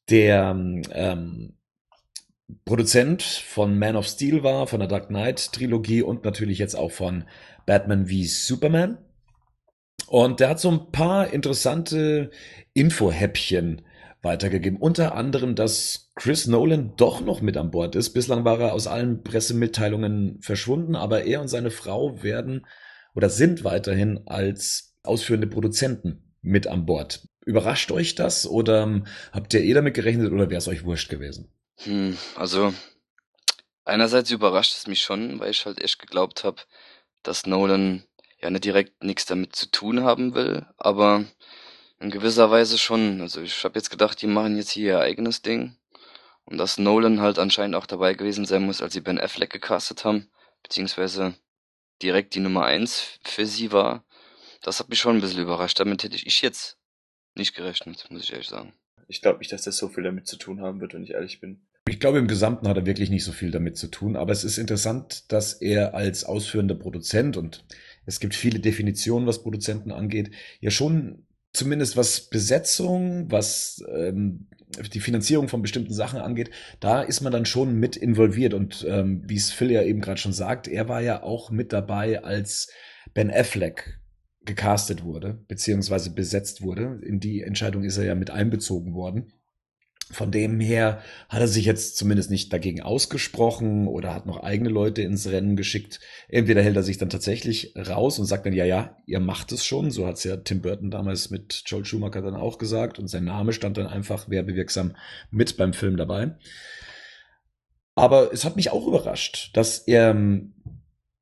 der 0.09 0.57
ähm, 0.93 1.57
Produzent 2.65 3.23
von 3.23 3.79
Man 3.79 3.97
of 3.97 4.07
Steel 4.07 4.43
war, 4.43 4.67
von 4.69 4.79
der 4.79 4.89
Dark 4.89 5.09
Knight 5.09 5.53
Trilogie 5.53 6.03
und 6.03 6.25
natürlich 6.25 6.59
jetzt 6.59 6.75
auch 6.75 6.93
von 6.93 7.25
Batman 7.67 8.09
wie 8.09 8.27
Superman. 8.27 8.99
Und 10.07 10.41
der 10.41 10.51
hat 10.51 10.61
so 10.61 10.71
ein 10.71 10.91
paar 10.93 11.33
interessante 11.33 12.31
Info-Häppchen 12.75 13.83
weitergegeben. 14.23 14.79
Unter 14.79 15.15
anderem, 15.15 15.55
dass 15.55 16.13
Chris 16.15 16.47
Nolan 16.47 16.95
doch 16.97 17.21
noch 17.21 17.41
mit 17.41 17.57
an 17.57 17.71
Bord 17.71 17.97
ist. 17.97 18.11
Bislang 18.11 18.45
war 18.45 18.61
er 18.61 18.73
aus 18.73 18.87
allen 18.87 19.23
Pressemitteilungen 19.23 20.41
verschwunden, 20.43 20.95
aber 20.95 21.25
er 21.25 21.41
und 21.41 21.49
seine 21.49 21.71
Frau 21.71 22.23
werden 22.23 22.67
oder 23.15 23.31
sind 23.31 23.65
weiterhin 23.65 24.27
als 24.27 24.97
ausführende 25.03 25.47
Produzenten 25.47 26.35
mit 26.43 26.67
an 26.67 26.87
Bord. 26.87 27.27
Überrascht 27.45 27.91
euch 27.91 28.15
das 28.15 28.47
oder 28.47 28.83
ähm, 28.83 29.07
habt 29.33 29.55
ihr 29.55 29.63
eh 29.63 29.73
damit 29.73 29.95
gerechnet 29.95 30.33
oder 30.33 30.51
wäre 30.51 30.59
es 30.59 30.69
euch 30.69 30.85
wurscht 30.85 31.09
gewesen? 31.09 31.53
Hm, 31.79 32.17
also 32.37 32.75
einerseits 33.85 34.31
überrascht 34.31 34.75
es 34.77 34.87
mich 34.87 35.01
schon, 35.01 35.41
weil 35.41 35.51
ich 35.51 35.65
halt 35.67 35.81
echt 35.81 35.99
geglaubt 35.99 36.45
habe, 36.45 36.63
dass 37.23 37.47
Nolan 37.47 38.05
ja 38.41 38.51
nicht 38.51 38.65
direkt 38.65 39.03
nichts 39.03 39.27
damit 39.27 39.57
zu 39.57 39.71
tun 39.71 40.03
haben 40.03 40.35
will, 40.35 40.67
aber 40.77 41.25
in 41.99 42.11
gewisser 42.11 42.51
Weise 42.51 42.79
schon. 42.79 43.21
Also 43.21 43.41
ich 43.43 43.65
habe 43.65 43.79
jetzt 43.79 43.91
gedacht, 43.91 44.21
die 44.23 44.27
machen 44.27 44.57
jetzt 44.57 44.71
hier 44.71 44.85
ihr 44.93 45.01
eigenes 45.01 45.43
Ding 45.43 45.77
und 46.45 46.59
dass 46.59 46.79
Nolan 46.79 47.21
halt 47.21 47.39
anscheinend 47.39 47.77
auch 47.77 47.87
dabei 47.87 48.15
gewesen 48.15 48.45
sein 48.47 48.65
muss, 48.65 48.83
als 48.83 48.95
sie 48.95 49.01
Ben 49.01 49.21
Affleck 49.21 49.51
gecastet 49.51 50.05
haben, 50.05 50.31
beziehungsweise 50.63 51.35
direkt 52.03 52.35
die 52.35 52.41
Nummer 52.41 52.65
eins 52.65 53.19
für 53.23 53.47
sie 53.47 53.73
war, 53.73 54.05
das 54.63 54.81
hat 54.81 54.89
mich 54.89 54.99
schon 54.99 55.17
ein 55.17 55.21
bisschen 55.21 55.43
überrascht. 55.43 55.81
Damit 55.81 56.05
hätte 56.05 56.17
ich 56.17 56.43
jetzt 56.43 56.79
nicht 57.35 57.55
gerechnet, 57.55 58.07
muss 58.11 58.25
ich 58.25 58.33
ehrlich 58.33 58.49
sagen. 58.49 58.73
Ich 59.09 59.23
glaube 59.23 59.39
nicht, 59.39 59.53
dass 59.53 59.63
das 59.63 59.77
so 59.77 59.89
viel 59.89 60.05
damit 60.05 60.27
zu 60.27 60.37
tun 60.37 60.61
haben 60.61 60.81
wird, 60.81 60.95
wenn 60.95 61.03
ich 61.03 61.11
ehrlich 61.11 61.41
bin. 61.41 61.67
Ich 61.89 61.99
glaube, 61.99 62.19
im 62.19 62.29
Gesamten 62.29 62.69
hat 62.69 62.77
er 62.77 62.87
wirklich 62.87 63.11
nicht 63.11 63.25
so 63.25 63.33
viel 63.33 63.51
damit 63.51 63.77
zu 63.77 63.89
tun, 63.89 64.15
aber 64.15 64.33
es 64.33 64.45
ist 64.45 64.59
interessant, 64.59 65.33
dass 65.33 65.55
er 65.55 65.95
als 65.95 66.25
ausführender 66.25 66.75
Produzent 66.75 67.37
und 67.37 67.65
es 68.07 68.21
gibt 68.21 68.35
viele 68.35 68.61
Definitionen, 68.61 69.27
was 69.27 69.43
Produzenten 69.43 69.91
angeht, 69.91 70.31
ja 70.61 70.71
schon 70.71 71.27
zumindest 71.53 71.97
was 71.97 72.29
Besetzung, 72.29 73.31
was 73.31 73.83
ähm, 73.93 74.49
die 74.93 75.01
Finanzierung 75.01 75.49
von 75.49 75.63
bestimmten 75.63 75.93
Sachen 75.93 76.21
angeht, 76.21 76.51
da 76.79 77.03
ist 77.03 77.21
man 77.21 77.33
dann 77.33 77.47
schon 77.47 77.75
mit 77.75 77.97
involviert. 77.97 78.55
Und 78.55 78.87
ähm, 78.89 79.23
wie 79.27 79.37
es 79.37 79.51
Phil 79.51 79.71
ja 79.71 79.83
eben 79.83 80.01
gerade 80.01 80.21
schon 80.21 80.33
sagt, 80.33 80.69
er 80.69 80.89
war 80.89 81.01
ja 81.01 81.23
auch 81.23 81.51
mit 81.51 81.73
dabei, 81.73 82.23
als 82.23 82.71
Ben 83.15 83.31
Affleck 83.31 84.01
gecastet 84.43 85.05
wurde, 85.05 85.45
beziehungsweise 85.49 86.11
besetzt 86.11 86.63
wurde. 86.63 87.01
In 87.05 87.21
die 87.21 87.43
Entscheidung 87.43 87.85
ist 87.85 87.99
er 87.99 88.05
ja 88.05 88.15
mit 88.15 88.31
einbezogen 88.31 88.95
worden. 88.95 89.33
Von 90.13 90.33
dem 90.33 90.59
her 90.59 91.03
hat 91.29 91.41
er 91.41 91.47
sich 91.47 91.65
jetzt 91.65 91.97
zumindest 91.97 92.31
nicht 92.31 92.53
dagegen 92.53 92.83
ausgesprochen 92.83 93.87
oder 93.87 94.13
hat 94.13 94.27
noch 94.27 94.43
eigene 94.43 94.69
Leute 94.69 95.03
ins 95.03 95.29
Rennen 95.29 95.55
geschickt. 95.55 96.01
Entweder 96.29 96.63
hält 96.63 96.75
er 96.75 96.83
sich 96.83 96.99
dann 96.99 97.11
tatsächlich 97.11 97.75
raus 97.77 98.19
und 98.19 98.27
sagt 98.27 98.45
dann, 98.45 98.53
ja, 98.53 98.65
ja, 98.65 98.97
ihr 99.07 99.21
macht 99.21 99.53
es 99.53 99.65
schon. 99.65 99.93
So 99.93 100.07
hat 100.07 100.17
es 100.17 100.25
ja 100.25 100.37
Tim 100.37 100.63
Burton 100.63 100.91
damals 100.91 101.31
mit 101.31 101.63
Joel 101.65 101.85
Schumacher 101.85 102.23
dann 102.23 102.35
auch 102.35 102.59
gesagt. 102.59 102.99
Und 102.99 103.07
sein 103.07 103.25
Name 103.25 103.53
stand 103.53 103.77
dann 103.77 103.87
einfach 103.87 104.29
werbewirksam 104.29 104.97
mit 105.31 105.57
beim 105.57 105.73
Film 105.73 105.97
dabei. 105.97 106.35
Aber 107.95 108.33
es 108.33 108.45
hat 108.45 108.57
mich 108.57 108.71
auch 108.71 108.89
überrascht, 108.89 109.51
dass 109.57 109.79
er, 109.79 110.17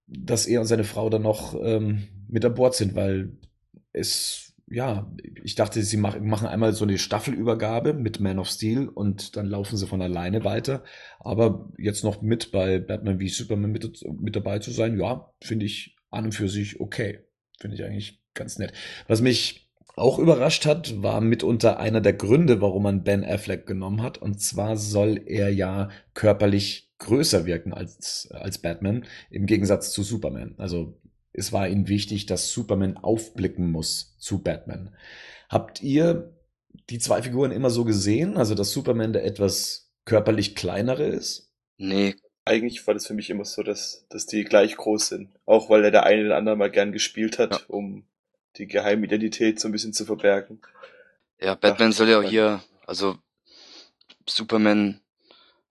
dass 0.07 0.46
er 0.46 0.61
und 0.62 0.66
seine 0.66 0.85
Frau 0.85 1.11
dann 1.11 1.22
noch 1.22 1.55
ähm, 1.61 2.09
mit 2.27 2.44
an 2.44 2.55
Bord 2.55 2.74
sind, 2.74 2.94
weil 2.94 3.37
es 3.92 4.47
ja, 4.70 5.11
ich 5.42 5.54
dachte, 5.54 5.83
sie 5.83 5.96
machen 5.96 6.46
einmal 6.46 6.72
so 6.72 6.85
eine 6.85 6.98
Staffelübergabe 6.98 7.94
mit 7.94 8.20
Man 8.20 8.38
of 8.38 8.48
Steel 8.48 8.88
und 8.88 9.37
dann 9.37 9.46
laufen 9.46 9.76
sie 9.76 9.87
von 9.87 10.02
alleine 10.02 10.44
weiter. 10.44 10.85
Aber 11.20 11.70
jetzt 11.78 12.04
noch 12.04 12.22
mit 12.22 12.52
bei 12.52 12.78
Batman 12.78 13.20
wie 13.20 13.28
Superman 13.28 13.72
mit, 13.72 14.04
mit 14.20 14.37
dabei 14.37 14.59
zu 14.59 14.70
sein, 14.70 14.98
ja, 14.98 15.33
finde 15.40 15.66
ich 15.66 15.96
an 16.11 16.26
und 16.26 16.33
für 16.33 16.48
sich 16.48 16.81
okay. 16.81 17.20
Finde 17.59 17.76
ich 17.76 17.85
eigentlich 17.85 18.20
ganz 18.35 18.59
nett. 18.59 18.72
Was 19.07 19.20
mich 19.20 19.68
auch 19.96 20.18
überrascht 20.18 20.64
hat, 20.64 21.02
war 21.02 21.20
mitunter 21.20 21.81
einer 21.81 22.00
der 22.00 22.12
Gründe, 22.12 22.61
warum 22.61 22.85
man 22.85 23.02
Ben 23.02 23.24
Affleck 23.24 23.66
genommen 23.66 24.02
hat. 24.02 24.18
Und 24.18 24.40
zwar 24.40 24.76
soll 24.76 25.20
er 25.26 25.52
ja 25.52 25.88
körperlich 26.14 26.90
größer 26.98 27.46
wirken 27.46 27.72
als, 27.72 28.28
als 28.33 28.59
Batman, 28.59 29.04
im 29.31 29.46
Gegensatz 29.46 29.92
zu 29.92 30.02
Superman. 30.02 30.54
Also 30.59 31.00
es 31.32 31.52
war 31.52 31.68
ihnen 31.68 31.88
wichtig, 31.88 32.26
dass 32.26 32.52
Superman 32.52 32.96
aufblicken 32.96 33.70
muss 33.70 34.16
zu 34.18 34.42
Batman. 34.42 34.94
Habt 35.48 35.82
ihr 35.82 36.34
die 36.90 36.98
zwei 36.98 37.22
Figuren 37.22 37.52
immer 37.52 37.70
so 37.70 37.84
gesehen? 37.84 38.36
Also, 38.36 38.54
dass 38.54 38.72
Superman 38.72 39.12
der 39.12 39.24
etwas 39.24 39.90
körperlich 40.04 40.54
kleinere 40.54 41.06
ist? 41.06 41.52
Nee. 41.76 42.16
Eigentlich 42.44 42.86
war 42.86 42.94
das 42.94 43.06
für 43.06 43.14
mich 43.14 43.28
immer 43.28 43.44
so, 43.44 43.62
dass, 43.62 44.06
dass 44.08 44.24
die 44.24 44.44
gleich 44.44 44.76
groß 44.76 45.08
sind. 45.08 45.30
Auch 45.44 45.68
weil 45.68 45.84
er 45.84 45.90
der 45.90 46.04
eine 46.04 46.22
den 46.22 46.32
anderen 46.32 46.58
mal 46.58 46.70
gern 46.70 46.92
gespielt 46.92 47.38
hat, 47.38 47.52
ja. 47.52 47.60
um 47.68 48.06
die 48.56 48.66
Geheimidentität 48.66 49.60
so 49.60 49.68
ein 49.68 49.72
bisschen 49.72 49.92
zu 49.92 50.06
verbergen. 50.06 50.60
Ja, 51.40 51.54
Batman 51.54 51.92
soll 51.92 52.08
ja 52.08 52.18
auch 52.18 52.28
hier, 52.28 52.62
also 52.86 53.18
Superman 54.26 55.00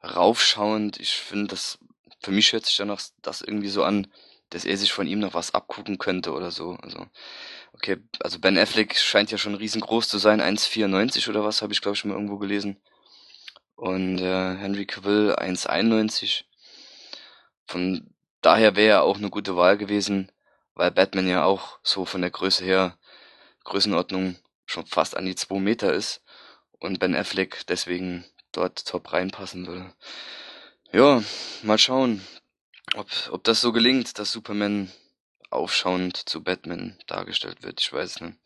raufschauend, 0.03 0.99
ich 0.99 1.13
finde 1.15 1.47
das, 1.47 1.79
für 2.21 2.31
mich 2.31 2.53
hört 2.53 2.65
sich 2.65 2.77
danach 2.77 3.01
das 3.21 3.41
irgendwie 3.41 3.67
so 3.67 3.83
an, 3.83 4.07
dass 4.49 4.65
er 4.65 4.77
sich 4.77 4.93
von 4.93 5.07
ihm 5.07 5.19
noch 5.19 5.33
was 5.33 5.53
abgucken 5.53 5.97
könnte 5.97 6.33
oder 6.33 6.51
so. 6.51 6.77
Also 6.81 7.07
Okay, 7.77 7.97
also 8.21 8.39
Ben 8.39 8.57
Affleck 8.57 8.97
scheint 8.97 9.29
ja 9.31 9.37
schon 9.37 9.53
riesengroß 9.53 10.09
zu 10.09 10.17
sein, 10.17 10.41
1,94 10.41 11.29
oder 11.29 11.43
was, 11.43 11.61
habe 11.61 11.73
ich 11.73 11.81
glaube 11.81 11.95
ich 11.95 12.03
mal 12.05 12.15
irgendwo 12.15 12.37
gelesen. 12.37 12.81
Und 13.75 14.19
äh, 14.19 14.55
Henry 14.55 14.87
Cavill 14.87 15.35
1,91. 15.35 16.45
Von 17.67 18.15
daher 18.41 18.75
wäre 18.75 18.89
er 18.97 19.03
auch 19.03 19.17
eine 19.17 19.29
gute 19.29 19.55
Wahl 19.55 19.77
gewesen, 19.77 20.31
weil 20.73 20.89
Batman 20.91 21.27
ja 21.27 21.43
auch 21.43 21.79
so 21.83 22.05
von 22.05 22.21
der 22.21 22.31
Größe 22.31 22.65
her, 22.65 22.97
Größenordnung 23.63 24.37
schon 24.65 24.87
fast 24.87 25.15
an 25.15 25.25
die 25.25 25.35
2 25.35 25.59
Meter 25.59 25.93
ist 25.93 26.23
und 26.79 26.99
Ben 26.99 27.15
Affleck 27.15 27.65
deswegen 27.67 28.25
dort 28.51 28.87
top 28.87 29.13
reinpassen 29.13 29.67
würde. 29.67 29.93
Ja, 30.91 31.21
mal 31.61 31.77
schauen, 31.77 32.25
ob, 32.95 33.07
ob 33.31 33.43
das 33.43 33.61
so 33.61 33.71
gelingt, 33.71 34.19
dass 34.19 34.31
Superman 34.31 34.91
aufschauend 35.49 36.17
zu 36.17 36.43
Batman 36.43 36.97
dargestellt 37.07 37.63
wird. 37.63 37.81
Ich 37.81 37.91
weiß 37.91 38.21
nicht. 38.21 38.37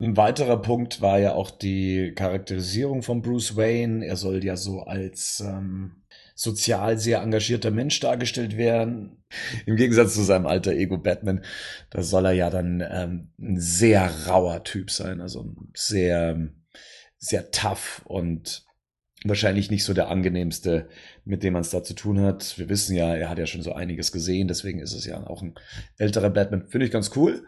Ein 0.00 0.16
weiterer 0.16 0.60
Punkt 0.60 1.00
war 1.00 1.20
ja 1.20 1.32
auch 1.34 1.50
die 1.50 2.12
Charakterisierung 2.16 3.02
von 3.02 3.22
Bruce 3.22 3.56
Wayne. 3.56 4.04
Er 4.04 4.16
soll 4.16 4.44
ja 4.44 4.56
so 4.56 4.80
als 4.80 5.38
ähm, 5.40 6.02
sozial 6.34 6.98
sehr 6.98 7.20
engagierter 7.20 7.70
Mensch 7.70 8.00
dargestellt 8.00 8.56
werden. 8.56 9.24
Im 9.66 9.76
Gegensatz 9.76 10.14
zu 10.14 10.22
seinem 10.22 10.46
alter 10.46 10.72
Ego 10.72 10.98
Batman, 10.98 11.44
da 11.90 12.02
soll 12.02 12.26
er 12.26 12.32
ja 12.32 12.50
dann 12.50 12.80
ähm, 12.80 13.32
ein 13.38 13.60
sehr 13.60 14.10
rauer 14.26 14.64
Typ 14.64 14.90
sein, 14.90 15.20
also 15.20 15.54
sehr, 15.72 16.48
sehr 17.18 17.52
tough 17.52 18.02
und 18.04 18.64
wahrscheinlich 19.24 19.70
nicht 19.70 19.84
so 19.84 19.94
der 19.94 20.08
angenehmste, 20.08 20.88
mit 21.24 21.42
dem 21.42 21.52
man 21.52 21.62
es 21.62 21.70
da 21.70 21.82
zu 21.82 21.94
tun 21.94 22.20
hat. 22.20 22.58
Wir 22.58 22.68
wissen 22.68 22.96
ja, 22.96 23.14
er 23.14 23.28
hat 23.28 23.38
ja 23.38 23.46
schon 23.46 23.62
so 23.62 23.72
einiges 23.72 24.12
gesehen, 24.12 24.48
deswegen 24.48 24.80
ist 24.80 24.94
es 24.94 25.06
ja 25.06 25.26
auch 25.26 25.42
ein 25.42 25.54
älterer 25.98 26.30
Batman. 26.30 26.66
Finde 26.68 26.86
ich 26.86 26.92
ganz 26.92 27.10
cool. 27.16 27.46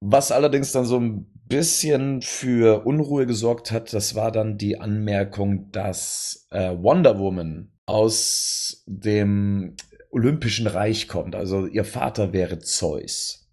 Was 0.00 0.30
allerdings 0.30 0.70
dann 0.72 0.84
so 0.84 0.98
ein 0.98 1.26
bisschen 1.46 2.22
für 2.22 2.86
Unruhe 2.86 3.26
gesorgt 3.26 3.72
hat, 3.72 3.92
das 3.92 4.14
war 4.14 4.30
dann 4.30 4.56
die 4.56 4.78
Anmerkung, 4.78 5.72
dass 5.72 6.46
äh, 6.50 6.70
Wonder 6.70 7.18
Woman 7.18 7.72
aus 7.86 8.84
dem 8.86 9.74
Olympischen 10.10 10.66
Reich 10.66 11.08
kommt. 11.08 11.34
Also 11.34 11.66
ihr 11.66 11.84
Vater 11.84 12.32
wäre 12.32 12.60
Zeus. 12.60 13.50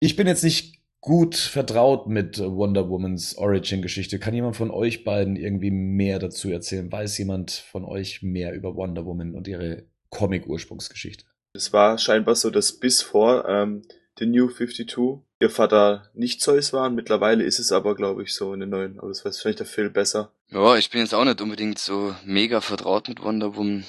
Ich 0.00 0.16
bin 0.16 0.26
jetzt 0.26 0.44
nicht 0.44 0.79
gut 1.00 1.36
vertraut 1.36 2.06
mit 2.06 2.38
Wonder 2.38 2.88
Womans 2.88 3.36
Origin-Geschichte. 3.36 4.18
Kann 4.18 4.34
jemand 4.34 4.56
von 4.56 4.70
euch 4.70 5.04
beiden 5.04 5.36
irgendwie 5.36 5.70
mehr 5.70 6.18
dazu 6.18 6.50
erzählen? 6.50 6.90
Weiß 6.90 7.16
jemand 7.18 7.50
von 7.50 7.84
euch 7.84 8.22
mehr 8.22 8.52
über 8.54 8.76
Wonder 8.76 9.06
Woman 9.06 9.34
und 9.34 9.48
ihre 9.48 9.84
Comic-Ursprungsgeschichte? 10.10 11.24
Es 11.54 11.72
war 11.72 11.98
scheinbar 11.98 12.34
so, 12.34 12.50
dass 12.50 12.78
bis 12.78 13.02
vor 13.02 13.48
ähm, 13.48 13.82
The 14.18 14.26
New 14.26 14.48
52 14.48 15.22
ihr 15.40 15.50
Vater 15.50 16.10
nicht 16.14 16.42
Zeus 16.42 16.72
war. 16.72 16.90
Mittlerweile 16.90 17.44
ist 17.44 17.58
es 17.58 17.72
aber, 17.72 17.94
glaube 17.94 18.22
ich, 18.22 18.34
so 18.34 18.52
in 18.52 18.60
den 18.60 18.68
neuen. 18.68 18.98
Aber 18.98 19.08
das 19.08 19.24
weiß 19.24 19.40
vielleicht 19.40 19.60
der 19.60 19.66
Phil 19.66 19.88
besser. 19.88 20.32
Ja, 20.50 20.76
ich 20.76 20.90
bin 20.90 21.00
jetzt 21.00 21.14
auch 21.14 21.24
nicht 21.24 21.40
unbedingt 21.40 21.78
so 21.78 22.14
mega 22.24 22.60
vertraut 22.60 23.08
mit 23.08 23.22
Wonder 23.22 23.56
Woman 23.56 23.84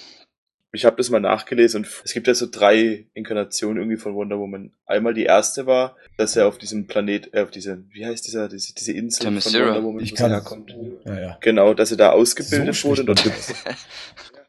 ich 0.73 0.85
habe 0.85 0.95
das 0.95 1.09
mal 1.09 1.19
nachgelesen 1.19 1.83
und 1.83 1.91
es 2.05 2.13
gibt 2.13 2.27
ja 2.27 2.33
so 2.33 2.47
drei 2.49 3.05
Inkarnationen 3.13 3.77
irgendwie 3.77 3.97
von 3.97 4.15
Wonder 4.15 4.39
Woman. 4.39 4.71
Einmal 4.85 5.13
die 5.13 5.25
erste 5.25 5.65
war, 5.65 5.97
dass 6.17 6.35
er 6.35 6.47
auf 6.47 6.57
diesem 6.57 6.87
Planet, 6.87 7.33
äh, 7.33 7.41
auf 7.41 7.51
diese, 7.51 7.83
wie 7.89 8.05
heißt 8.05 8.25
dieser, 8.25 8.47
diese, 8.47 8.73
diese 8.73 8.93
Insel 8.93 9.25
Themyscira. 9.25 9.65
von 9.65 9.67
Wonder 9.67 9.83
Woman, 9.83 10.03
ich 10.03 10.15
kann, 10.15 10.31
herkommt. 10.31 10.75
Ja, 11.05 11.19
ja. 11.19 11.37
Genau, 11.41 11.73
dass 11.73 11.91
er 11.91 11.97
da 11.97 12.11
ausgebildet 12.11 12.75
so 12.75 12.89
wurde 12.89 13.01
und 13.01 13.07
dort 13.07 13.23
gibt's. 13.23 13.53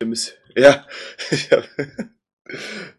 ja, 0.56 0.86
ja. 1.50 1.62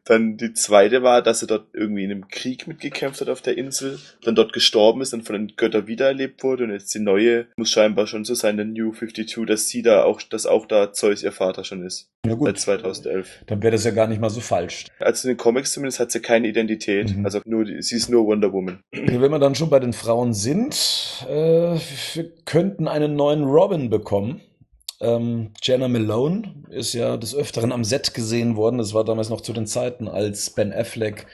Dann 0.06 0.38
die 0.38 0.54
zweite 0.54 1.04
war, 1.04 1.22
dass 1.22 1.42
er 1.42 1.48
dort 1.48 1.68
irgendwie 1.74 2.04
in 2.04 2.12
einem 2.12 2.28
Krieg 2.28 2.68
mitgekämpft 2.68 3.22
hat 3.22 3.30
auf 3.30 3.42
der 3.42 3.58
Insel, 3.58 4.00
dann 4.24 4.36
dort 4.36 4.54
gestorben 4.54 5.02
ist, 5.02 5.14
und 5.14 5.24
von 5.24 5.36
den 5.36 5.56
Göttern 5.56 5.88
wiedererlebt 5.88 6.44
wurde 6.44 6.66
und 6.66 6.72
jetzt 6.72 6.94
die 6.94 7.00
neue 7.00 7.48
muss 7.56 7.72
scheinbar 7.72 8.08
schon 8.08 8.26
so 8.26 8.34
sein, 8.34 8.58
der 8.58 8.66
New 8.66 8.92
52, 8.92 9.46
dass 9.46 9.68
sie 9.68 9.82
da 9.82 10.04
auch, 10.04 10.22
dass 10.22 10.46
auch 10.46 10.66
da 10.66 10.94
Zeus 10.94 11.24
ihr 11.24 11.32
Vater 11.32 11.64
schon 11.64 11.86
ist. 11.86 12.10
Ja 12.26 12.36
gut. 12.36 12.48
Seit 12.48 12.60
2011. 12.60 13.44
Dann 13.48 13.62
wäre 13.62 13.74
das 13.74 13.84
ja 13.84 13.92
gar 13.92 14.08
nicht 14.08 14.22
mal 14.22 14.30
so 14.30 14.40
falsch. 14.40 14.86
Also 15.00 15.28
in 15.28 15.34
den 15.34 15.38
Comics 15.38 15.74
zumindest 15.74 16.00
hat 16.00 16.12
sie 16.12 16.22
keine 16.22 16.48
Identität. 16.48 17.16
Mhm. 17.16 17.26
Also 17.26 17.42
nur, 17.46 17.66
sie 17.66 17.96
ist 17.96 18.10
nur 18.10 18.26
Wonder 18.26 18.54
Woman. 18.54 18.80
Wenn 18.92 19.20
wir 19.20 19.40
dann 19.40 19.56
schon 19.56 19.70
bei 19.70 19.80
den 19.80 19.94
Frauen 19.94 20.34
sind, 20.34 21.26
äh, 21.28 21.78
wir 22.14 22.32
könnten 22.46 22.88
einen 22.88 23.16
neuen 23.16 23.44
Robin 23.44 23.90
bekommen. 23.90 24.42
Ähm, 25.04 25.52
Jenna 25.62 25.90
Malone 25.90 26.54
ist 26.70 26.94
ja 26.94 27.18
des 27.18 27.36
Öfteren 27.36 27.74
am 27.74 27.84
Set 27.84 28.14
gesehen 28.14 28.56
worden. 28.56 28.78
Das 28.78 28.94
war 28.94 29.04
damals 29.04 29.30
noch 29.30 29.42
zu 29.42 29.52
den 29.52 29.68
Zeiten, 29.68 30.08
als 30.08 30.50
Ben 30.52 30.72
Affleck 30.72 31.28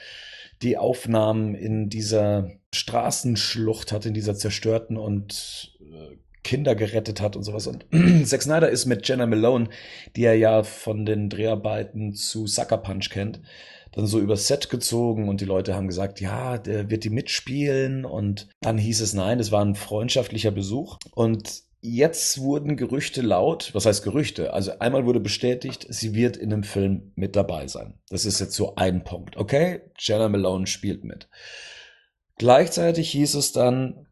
die 0.60 0.76
Aufnahmen 0.76 1.54
in 1.54 1.88
dieser 1.88 2.50
Straßenschlucht 2.74 3.92
hat, 3.92 4.06
in 4.06 4.12
dieser 4.12 4.34
zerstörten 4.34 4.96
und 4.96 5.72
äh, 5.80 6.16
Kinder 6.42 6.74
gerettet 6.74 7.20
hat 7.20 7.36
und 7.36 7.44
sowas. 7.44 7.68
Und 7.68 7.86
Zack 8.24 8.42
Snyder 8.42 8.68
ist 8.68 8.86
mit 8.86 9.06
Jenna 9.08 9.26
Malone, 9.26 9.68
die 10.16 10.24
er 10.24 10.34
ja 10.34 10.64
von 10.64 11.06
den 11.06 11.30
Dreharbeiten 11.30 12.14
zu 12.14 12.48
Sucker 12.48 12.78
Punch 12.78 13.08
kennt, 13.10 13.40
dann 13.92 14.06
so 14.06 14.18
übers 14.18 14.48
Set 14.48 14.68
gezogen 14.68 15.28
und 15.28 15.40
die 15.40 15.46
Leute 15.46 15.74
haben 15.74 15.86
gesagt, 15.86 16.20
ja, 16.20 16.58
der 16.58 16.90
wird 16.90 17.04
die 17.04 17.10
mitspielen 17.10 18.04
und 18.04 18.48
dann 18.60 18.78
hieß 18.78 19.00
es 19.00 19.14
nein, 19.14 19.38
es 19.38 19.52
war 19.52 19.64
ein 19.64 19.76
freundschaftlicher 19.76 20.50
Besuch 20.50 20.98
und 21.14 21.69
Jetzt 21.82 22.42
wurden 22.42 22.76
Gerüchte 22.76 23.22
laut, 23.22 23.70
was 23.74 23.86
heißt 23.86 24.04
Gerüchte? 24.04 24.52
Also 24.52 24.78
einmal 24.80 25.06
wurde 25.06 25.20
bestätigt, 25.20 25.86
sie 25.88 26.14
wird 26.14 26.36
in 26.36 26.50
dem 26.50 26.62
Film 26.62 27.12
mit 27.14 27.36
dabei 27.36 27.68
sein. 27.68 27.94
Das 28.10 28.26
ist 28.26 28.38
jetzt 28.38 28.54
so 28.54 28.74
ein 28.76 29.02
Punkt. 29.02 29.38
Okay, 29.38 29.80
Jenna 29.98 30.28
Malone 30.28 30.66
spielt 30.66 31.04
mit. 31.04 31.30
Gleichzeitig 32.36 33.10
hieß 33.10 33.34
es 33.34 33.52
dann, 33.52 34.06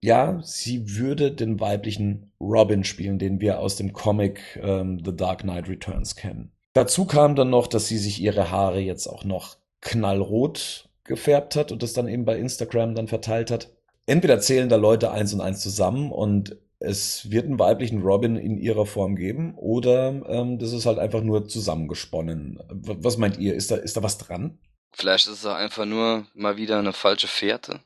ja, 0.00 0.40
sie 0.42 0.96
würde 0.96 1.30
den 1.30 1.60
weiblichen 1.60 2.32
Robin 2.40 2.84
spielen, 2.84 3.18
den 3.18 3.40
wir 3.42 3.58
aus 3.58 3.76
dem 3.76 3.92
Comic 3.92 4.58
ähm, 4.62 5.02
The 5.04 5.14
Dark 5.14 5.42
Knight 5.42 5.68
Returns 5.68 6.16
kennen. 6.16 6.52
Dazu 6.72 7.04
kam 7.04 7.36
dann 7.36 7.50
noch, 7.50 7.66
dass 7.66 7.86
sie 7.86 7.98
sich 7.98 8.22
ihre 8.22 8.50
Haare 8.50 8.80
jetzt 8.80 9.06
auch 9.06 9.24
noch 9.24 9.58
knallrot 9.82 10.88
gefärbt 11.04 11.54
hat 11.56 11.70
und 11.70 11.82
das 11.82 11.92
dann 11.92 12.08
eben 12.08 12.24
bei 12.24 12.38
Instagram 12.38 12.94
dann 12.94 13.08
verteilt 13.08 13.50
hat. 13.50 13.70
Entweder 14.06 14.40
zählen 14.40 14.70
da 14.70 14.76
Leute 14.76 15.10
eins 15.10 15.34
und 15.34 15.42
eins 15.42 15.60
zusammen 15.60 16.10
und 16.10 16.56
es 16.80 17.30
wird 17.30 17.44
einen 17.44 17.58
weiblichen 17.58 18.02
Robin 18.02 18.36
in 18.36 18.56
ihrer 18.56 18.86
Form 18.86 19.14
geben 19.14 19.54
oder 19.54 20.22
ähm, 20.26 20.58
das 20.58 20.72
ist 20.72 20.86
halt 20.86 20.98
einfach 20.98 21.20
nur 21.20 21.46
zusammengesponnen. 21.46 22.58
Was 22.68 23.18
meint 23.18 23.38
ihr? 23.38 23.54
Ist 23.54 23.70
da, 23.70 23.76
ist 23.76 23.96
da 23.98 24.02
was 24.02 24.16
dran? 24.16 24.58
Vielleicht 24.92 25.26
ist 25.26 25.44
es 25.44 25.46
einfach 25.46 25.84
nur 25.84 26.26
mal 26.34 26.56
wieder 26.56 26.78
eine 26.78 26.94
falsche 26.94 27.28
Fährte. 27.28 27.80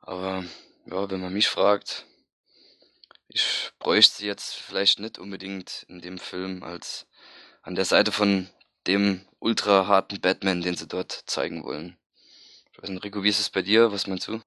Aber 0.00 0.44
ja, 0.84 1.10
wenn 1.10 1.20
man 1.20 1.32
mich 1.32 1.48
fragt, 1.48 2.06
ich 3.28 3.70
bräuchte 3.78 4.18
sie 4.18 4.26
jetzt 4.26 4.54
vielleicht 4.54 5.00
nicht 5.00 5.18
unbedingt 5.18 5.84
in 5.88 6.00
dem 6.00 6.18
Film 6.18 6.62
als 6.62 7.06
an 7.62 7.74
der 7.74 7.86
Seite 7.86 8.12
von 8.12 8.48
dem 8.86 9.22
ultra 9.40 9.86
harten 9.86 10.20
Batman, 10.20 10.60
den 10.60 10.76
sie 10.76 10.86
dort 10.86 11.24
zeigen 11.26 11.64
wollen. 11.64 11.96
Ich 12.72 12.82
weiß 12.82 12.90
nicht, 12.90 13.02
Rico, 13.02 13.24
wie 13.24 13.30
ist 13.30 13.40
es 13.40 13.50
bei 13.50 13.62
dir? 13.62 13.90
Was 13.90 14.06
meinst 14.06 14.28
du? 14.28 14.40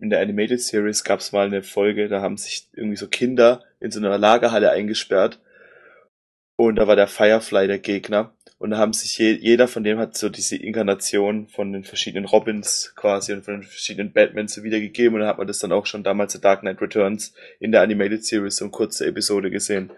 In 0.00 0.10
der 0.10 0.20
Animated 0.20 0.60
Series 0.60 1.04
gab 1.04 1.20
es 1.20 1.32
mal 1.32 1.46
eine 1.46 1.62
Folge, 1.62 2.08
da 2.08 2.20
haben 2.20 2.36
sich 2.36 2.68
irgendwie 2.72 2.96
so 2.96 3.08
Kinder 3.08 3.64
in 3.80 3.90
so 3.90 3.98
einer 3.98 4.18
Lagerhalle 4.18 4.70
eingesperrt 4.70 5.40
und 6.56 6.76
da 6.76 6.86
war 6.86 6.96
der 6.96 7.08
Firefly 7.08 7.66
der 7.66 7.78
Gegner 7.78 8.34
und 8.58 8.70
da 8.70 8.78
haben 8.78 8.92
sich 8.92 9.18
je, 9.18 9.32
jeder 9.32 9.66
von 9.66 9.84
dem 9.84 9.98
hat 9.98 10.16
so 10.16 10.28
diese 10.28 10.56
Inkarnation 10.56 11.48
von 11.48 11.72
den 11.72 11.84
verschiedenen 11.84 12.26
Robins 12.26 12.92
quasi 12.94 13.32
und 13.32 13.44
von 13.44 13.60
den 13.60 13.62
verschiedenen 13.62 14.12
Batmans 14.12 14.54
so 14.54 14.62
wiedergegeben 14.62 15.14
und 15.14 15.20
da 15.22 15.28
hat 15.28 15.38
man 15.38 15.46
das 15.46 15.58
dann 15.58 15.72
auch 15.72 15.86
schon 15.86 16.04
damals 16.04 16.34
in 16.34 16.40
Dark 16.40 16.60
Knight 16.60 16.80
Returns 16.80 17.34
in 17.58 17.72
der 17.72 17.82
Animated 17.82 18.24
Series 18.24 18.56
so 18.56 18.64
eine 18.64 18.72
kurze 18.72 19.06
Episode 19.06 19.50
gesehen. 19.50 19.90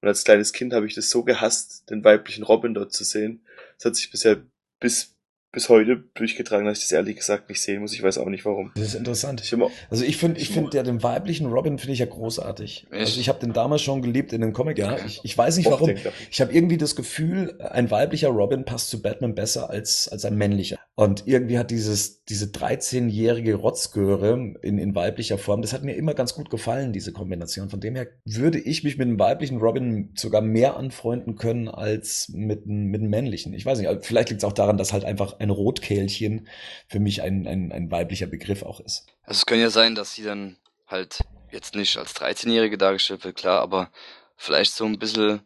Und 0.00 0.08
als 0.08 0.24
kleines 0.24 0.52
Kind 0.52 0.72
habe 0.72 0.86
ich 0.86 0.94
das 0.94 1.10
so 1.10 1.22
gehasst, 1.22 1.88
den 1.88 2.04
weiblichen 2.04 2.42
Robin 2.42 2.74
dort 2.74 2.92
zu 2.92 3.04
sehen. 3.04 3.40
Das 3.78 3.86
hat 3.86 3.96
sich 3.96 4.10
bisher 4.10 4.42
bis 4.80 5.14
bis 5.52 5.68
heute 5.68 6.02
durchgetragen, 6.14 6.64
dass 6.64 6.78
ich 6.78 6.84
das 6.84 6.92
ehrlich 6.92 7.16
gesagt 7.16 7.50
nicht 7.50 7.60
sehen 7.60 7.82
muss. 7.82 7.92
Ich 7.92 8.02
weiß 8.02 8.16
auch 8.16 8.28
nicht 8.28 8.46
warum. 8.46 8.72
Das 8.74 8.86
ist 8.86 8.94
interessant. 8.94 9.42
Ich 9.42 9.54
also 9.90 10.04
ich 10.04 10.16
finde, 10.16 10.40
ich 10.40 10.48
finde 10.48 10.74
ja 10.74 10.82
den 10.82 11.02
weiblichen 11.02 11.46
Robin 11.46 11.78
finde 11.78 11.92
ich 11.92 11.98
ja 11.98 12.06
großartig. 12.06 12.86
Echt? 12.90 13.00
Also 13.00 13.20
ich 13.20 13.28
habe 13.28 13.38
den 13.38 13.52
damals 13.52 13.82
schon 13.82 14.00
geliebt 14.00 14.32
in 14.32 14.40
den 14.40 14.54
Comic, 14.54 14.78
ja. 14.78 14.96
Ich, 15.04 15.20
ich 15.22 15.36
weiß 15.36 15.58
nicht 15.58 15.70
warum. 15.70 15.92
Ich 16.30 16.40
habe 16.40 16.54
irgendwie 16.54 16.78
das 16.78 16.96
Gefühl, 16.96 17.60
ein 17.60 17.90
weiblicher 17.90 18.30
Robin 18.30 18.64
passt 18.64 18.88
zu 18.88 19.02
Batman 19.02 19.34
besser 19.34 19.68
als 19.68 20.08
als 20.08 20.24
ein 20.24 20.36
männlicher. 20.36 20.78
Und 20.94 21.26
irgendwie 21.26 21.58
hat 21.58 21.70
dieses 21.70 22.24
diese 22.24 22.46
13-jährige 22.46 23.54
Rotzgöre 23.54 24.54
in 24.62 24.78
in 24.78 24.94
weiblicher 24.94 25.36
Form, 25.36 25.60
das 25.60 25.74
hat 25.74 25.84
mir 25.84 25.96
immer 25.96 26.14
ganz 26.14 26.34
gut 26.34 26.48
gefallen, 26.48 26.94
diese 26.94 27.12
Kombination. 27.12 27.68
Von 27.68 27.80
dem 27.80 27.94
her 27.94 28.06
würde 28.24 28.58
ich 28.58 28.84
mich 28.84 28.96
mit 28.96 29.06
einem 29.06 29.18
weiblichen 29.18 29.58
Robin 29.58 30.12
sogar 30.14 30.40
mehr 30.40 30.78
anfreunden 30.78 31.36
können 31.36 31.68
als 31.68 32.30
mit 32.34 32.66
mit 32.66 33.02
einem 33.02 33.10
männlichen. 33.10 33.52
Ich 33.52 33.66
weiß 33.66 33.78
nicht, 33.78 33.90
vielleicht 34.00 34.30
liegt 34.30 34.42
es 34.42 34.48
auch 34.48 34.54
daran, 34.54 34.78
dass 34.78 34.94
halt 34.94 35.04
einfach 35.04 35.41
ein 35.42 35.50
Rotkehlchen 35.50 36.48
für 36.88 37.00
mich 37.00 37.22
ein, 37.22 37.46
ein, 37.46 37.72
ein 37.72 37.90
weiblicher 37.90 38.26
Begriff 38.26 38.62
auch 38.62 38.80
ist. 38.80 39.06
Also 39.24 39.38
es 39.38 39.46
kann 39.46 39.60
ja 39.60 39.70
sein, 39.70 39.94
dass 39.94 40.14
sie 40.14 40.22
dann 40.22 40.56
halt 40.86 41.20
jetzt 41.50 41.74
nicht 41.74 41.96
als 41.96 42.14
13-Jährige 42.16 42.78
dargestellt 42.78 43.24
wird, 43.24 43.36
klar, 43.36 43.60
aber 43.60 43.90
vielleicht 44.36 44.72
so 44.72 44.84
ein 44.84 44.98
bisschen 44.98 45.42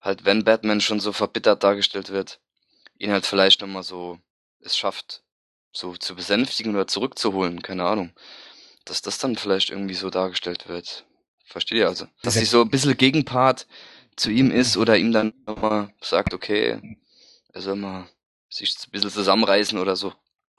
halt, 0.00 0.24
wenn 0.24 0.44
Batman 0.44 0.80
schon 0.80 1.00
so 1.00 1.12
verbittert 1.12 1.62
dargestellt 1.62 2.10
wird, 2.10 2.40
ihn 2.98 3.12
halt 3.12 3.26
vielleicht 3.26 3.60
nochmal 3.60 3.82
so 3.82 4.18
es 4.62 4.76
schafft, 4.76 5.22
so 5.72 5.96
zu 5.96 6.14
besänftigen 6.14 6.74
oder 6.74 6.86
zurückzuholen, 6.86 7.62
keine 7.62 7.84
Ahnung. 7.84 8.12
Dass 8.84 9.02
das 9.02 9.18
dann 9.18 9.36
vielleicht 9.36 9.70
irgendwie 9.70 9.94
so 9.94 10.10
dargestellt 10.10 10.68
wird. 10.68 11.06
Versteht 11.44 11.78
ihr 11.78 11.88
also? 11.88 12.06
Dass 12.22 12.34
sie 12.34 12.44
so 12.44 12.62
ein 12.62 12.70
bisschen 12.70 12.96
Gegenpart 12.96 13.66
zu 14.16 14.30
ihm 14.30 14.50
ist 14.50 14.76
oder 14.76 14.96
ihm 14.96 15.12
dann 15.12 15.32
nochmal 15.46 15.92
sagt, 16.00 16.34
okay, 16.34 16.80
er 17.52 17.60
soll 17.60 17.76
mal 17.76 18.08
sich 18.50 18.74
ein 18.86 18.90
bisschen 18.90 19.10
zusammenreißen 19.10 19.78
oder 19.78 19.96
so. 19.96 20.12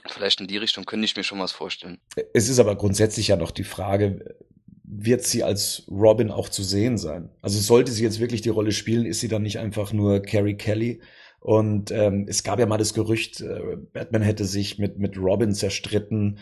Vielleicht 0.08 0.42
in 0.42 0.48
die 0.48 0.58
Richtung 0.58 0.86
könnte 0.86 1.06
ich 1.06 1.16
mir 1.16 1.24
schon 1.24 1.40
was 1.40 1.52
vorstellen. 1.52 2.00
Es 2.34 2.50
ist 2.50 2.60
aber 2.60 2.76
grundsätzlich 2.76 3.28
ja 3.28 3.36
noch 3.36 3.52
die 3.52 3.64
Frage, 3.64 4.36
wird 4.84 5.24
sie 5.24 5.44
als 5.44 5.84
Robin 5.90 6.32
auch 6.32 6.50
zu 6.50 6.64
sehen 6.64 6.98
sein? 6.98 7.30
Also 7.42 7.60
sollte 7.60 7.92
sie 7.92 8.04
jetzt 8.04 8.20
wirklich 8.20 8.42
die 8.42 8.50
Rolle 8.50 8.72
spielen, 8.72 9.06
ist 9.06 9.20
sie 9.20 9.28
dann 9.28 9.44
nicht 9.44 9.60
einfach 9.60 9.94
nur 9.94 10.22
Carrie 10.22 10.56
Kelly? 10.56 11.02
Und 11.40 11.92
ähm, 11.92 12.26
es 12.28 12.44
gab 12.44 12.60
ja 12.60 12.66
mal 12.66 12.78
das 12.78 12.94
Gerücht, 12.94 13.42
äh, 13.42 13.78
Batman 13.94 14.22
hätte 14.22 14.46
sich 14.46 14.80
mit, 14.80 15.00
mit 15.00 15.18
Robin 15.18 15.54
zerstritten. 15.54 16.40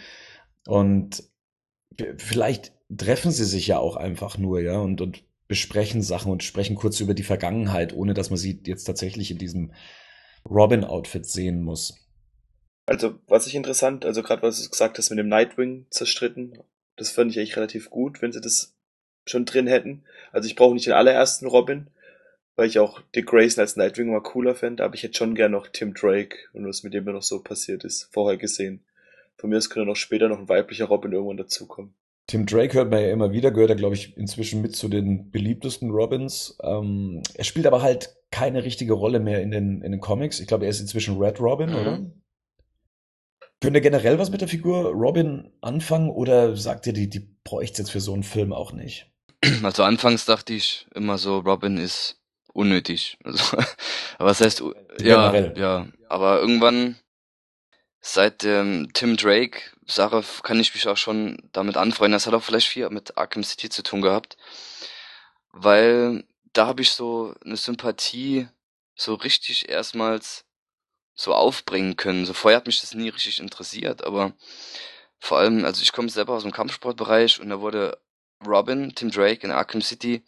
Und 0.67 1.23
vielleicht 2.17 2.73
treffen 2.95 3.31
sie 3.31 3.45
sich 3.45 3.67
ja 3.67 3.77
auch 3.77 3.95
einfach 3.95 4.37
nur, 4.37 4.61
ja, 4.61 4.79
und, 4.79 4.99
und 4.99 5.23
besprechen 5.47 6.01
Sachen 6.01 6.31
und 6.31 6.43
sprechen 6.43 6.75
kurz 6.75 6.99
über 6.99 7.13
die 7.13 7.23
Vergangenheit, 7.23 7.93
ohne 7.93 8.13
dass 8.13 8.29
man 8.29 8.37
sie 8.37 8.59
jetzt 8.65 8.83
tatsächlich 8.85 9.31
in 9.31 9.37
diesem 9.37 9.73
Robin-Outfit 10.49 11.25
sehen 11.25 11.63
muss. 11.63 11.95
Also, 12.85 13.19
was 13.27 13.45
ich 13.45 13.55
interessant, 13.55 14.05
also 14.05 14.23
gerade 14.23 14.41
was 14.41 14.61
du 14.63 14.69
gesagt 14.69 14.97
hast 14.97 15.09
mit 15.11 15.19
dem 15.19 15.27
Nightwing 15.27 15.85
zerstritten, 15.91 16.57
das 16.95 17.11
fand 17.11 17.31
ich 17.31 17.37
eigentlich 17.37 17.55
relativ 17.55 17.89
gut, 17.89 18.21
wenn 18.21 18.31
sie 18.31 18.41
das 18.41 18.75
schon 19.25 19.45
drin 19.45 19.67
hätten. 19.67 20.03
Also 20.31 20.47
ich 20.47 20.55
brauche 20.55 20.73
nicht 20.73 20.87
den 20.87 20.93
allerersten 20.93 21.45
Robin, 21.45 21.87
weil 22.55 22.67
ich 22.67 22.79
auch 22.79 23.01
Dick 23.15 23.27
Grayson 23.27 23.61
als 23.61 23.75
Nightwing 23.75 24.11
mal 24.11 24.21
cooler 24.21 24.55
fände, 24.55 24.83
aber 24.83 24.95
ich 24.95 25.03
hätte 25.03 25.17
schon 25.17 25.35
gern 25.35 25.51
noch 25.51 25.67
Tim 25.67 25.93
Drake 25.93 26.35
und 26.53 26.67
was 26.67 26.83
mit 26.83 26.93
dem 26.93 27.05
noch 27.05 27.23
so 27.23 27.41
passiert 27.41 27.83
ist, 27.83 28.09
vorher 28.11 28.37
gesehen. 28.37 28.83
Von 29.37 29.51
mir 29.51 29.57
aus 29.57 29.69
könnte 29.69 29.87
noch 29.87 29.95
später 29.95 30.27
noch 30.27 30.39
ein 30.39 30.49
weiblicher 30.49 30.85
Robin 30.85 31.13
irgendwann 31.13 31.37
dazukommen. 31.37 31.93
Tim 32.29 32.45
Drake 32.45 32.75
hört 32.75 32.91
man 32.91 33.01
ja 33.01 33.09
immer 33.09 33.31
wieder, 33.31 33.49
gehört 33.49 33.71
er, 33.71 33.75
glaube 33.75 33.95
ich, 33.95 34.15
inzwischen 34.15 34.61
mit 34.61 34.75
zu 34.75 34.87
den 34.87 35.31
beliebtesten 35.31 35.89
Robins. 35.89 36.55
Ähm, 36.61 37.23
er 37.33 37.43
spielt 37.43 37.65
aber 37.65 37.81
halt 37.81 38.15
keine 38.29 38.63
richtige 38.63 38.93
Rolle 38.93 39.19
mehr 39.19 39.41
in 39.41 39.49
den, 39.49 39.81
in 39.81 39.91
den 39.91 39.99
Comics. 39.99 40.39
Ich 40.39 40.45
glaube, 40.45 40.65
er 40.65 40.69
ist 40.69 40.79
inzwischen 40.79 41.17
Red 41.17 41.39
Robin, 41.39 41.71
mhm. 41.71 41.75
oder? 41.75 41.99
Könnt 43.59 43.75
ihr 43.75 43.81
generell 43.81 44.19
was 44.19 44.29
mit 44.29 44.41
der 44.41 44.47
Figur 44.47 44.91
Robin 44.91 45.51
anfangen 45.61 46.11
oder 46.11 46.55
sagt 46.55 46.85
ihr, 46.85 46.93
die, 46.93 47.09
die 47.09 47.35
bräuchte 47.43 47.81
jetzt 47.81 47.89
für 47.89 47.99
so 47.99 48.13
einen 48.13 48.21
Film 48.21 48.53
auch 48.53 48.73
nicht? 48.73 49.11
Also 49.63 49.81
anfangs 49.81 50.25
dachte 50.25 50.53
ich 50.53 50.85
immer 50.93 51.17
so, 51.17 51.39
Robin 51.39 51.77
ist 51.77 52.21
unnötig. 52.53 53.17
Also, 53.23 53.57
aber 53.57 53.65
was 54.29 54.41
heißt, 54.41 54.63
ja, 55.01 55.35
ja, 55.55 55.87
aber 56.07 56.41
irgendwann 56.41 56.95
seit 58.01 58.43
dem 58.43 58.91
Tim 58.93 59.17
Drake 59.17 59.61
Sache 59.85 60.23
kann 60.43 60.59
ich 60.59 60.73
mich 60.73 60.87
auch 60.87 60.97
schon 60.97 61.37
damit 61.51 61.77
anfreunden. 61.77 62.13
Das 62.13 62.27
hat 62.27 62.33
auch 62.33 62.43
vielleicht 62.43 62.67
viel 62.67 62.89
mit 62.89 63.17
Arkham 63.17 63.43
City 63.43 63.69
zu 63.69 63.83
tun 63.83 64.01
gehabt, 64.01 64.37
weil 65.51 66.23
da 66.53 66.67
habe 66.67 66.81
ich 66.81 66.91
so 66.91 67.33
eine 67.43 67.57
Sympathie 67.57 68.47
so 68.95 69.15
richtig 69.15 69.69
erstmals 69.69 70.45
so 71.15 71.33
aufbringen 71.33 71.97
können. 71.97 72.25
So 72.25 72.33
vorher 72.33 72.57
hat 72.57 72.67
mich 72.67 72.81
das 72.81 72.93
nie 72.93 73.09
richtig 73.09 73.39
interessiert, 73.39 74.03
aber 74.03 74.33
vor 75.19 75.39
allem, 75.39 75.65
also 75.65 75.81
ich 75.81 75.91
komme 75.91 76.09
selber 76.09 76.33
aus 76.33 76.43
dem 76.43 76.51
Kampfsportbereich 76.51 77.41
und 77.41 77.49
da 77.49 77.59
wurde 77.59 77.99
Robin, 78.45 78.95
Tim 78.95 79.11
Drake 79.11 79.45
in 79.45 79.51
Arkham 79.51 79.81
City 79.81 80.23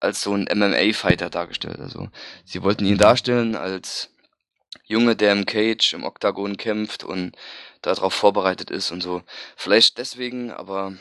als 0.00 0.22
so 0.22 0.34
ein 0.34 0.48
MMA-Fighter 0.52 1.30
dargestellt. 1.30 1.78
Also 1.78 2.08
sie 2.44 2.62
wollten 2.62 2.84
ihn 2.84 2.98
darstellen 2.98 3.54
als 3.54 4.10
Junge, 4.84 5.16
der 5.16 5.32
im 5.32 5.46
Cage, 5.46 5.94
im 5.94 6.04
Oktagon 6.04 6.56
kämpft 6.56 7.04
und 7.04 7.36
darauf 7.82 8.14
vorbereitet 8.14 8.70
ist 8.70 8.90
und 8.90 9.02
so. 9.02 9.22
Vielleicht 9.56 9.98
deswegen, 9.98 10.50
aber 10.50 10.96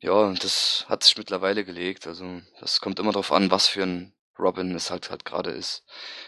ja, 0.00 0.32
das 0.32 0.86
hat 0.88 1.04
sich 1.04 1.16
mittlerweile 1.16 1.64
gelegt. 1.64 2.06
Also 2.06 2.40
das 2.60 2.80
kommt 2.80 2.98
immer 2.98 3.12
darauf 3.12 3.32
an, 3.32 3.50
was 3.50 3.66
für 3.68 3.82
ein 3.82 4.12
Robin 4.38 4.74
es 4.74 4.90
halt 4.90 5.10
halt 5.10 5.24
gerade 5.24 5.50
ist. 5.50 5.84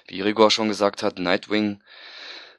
Wie 0.06 0.20
Rigor 0.20 0.50
schon 0.50 0.68
gesagt 0.68 1.02
hat, 1.02 1.18
Nightwing 1.18 1.82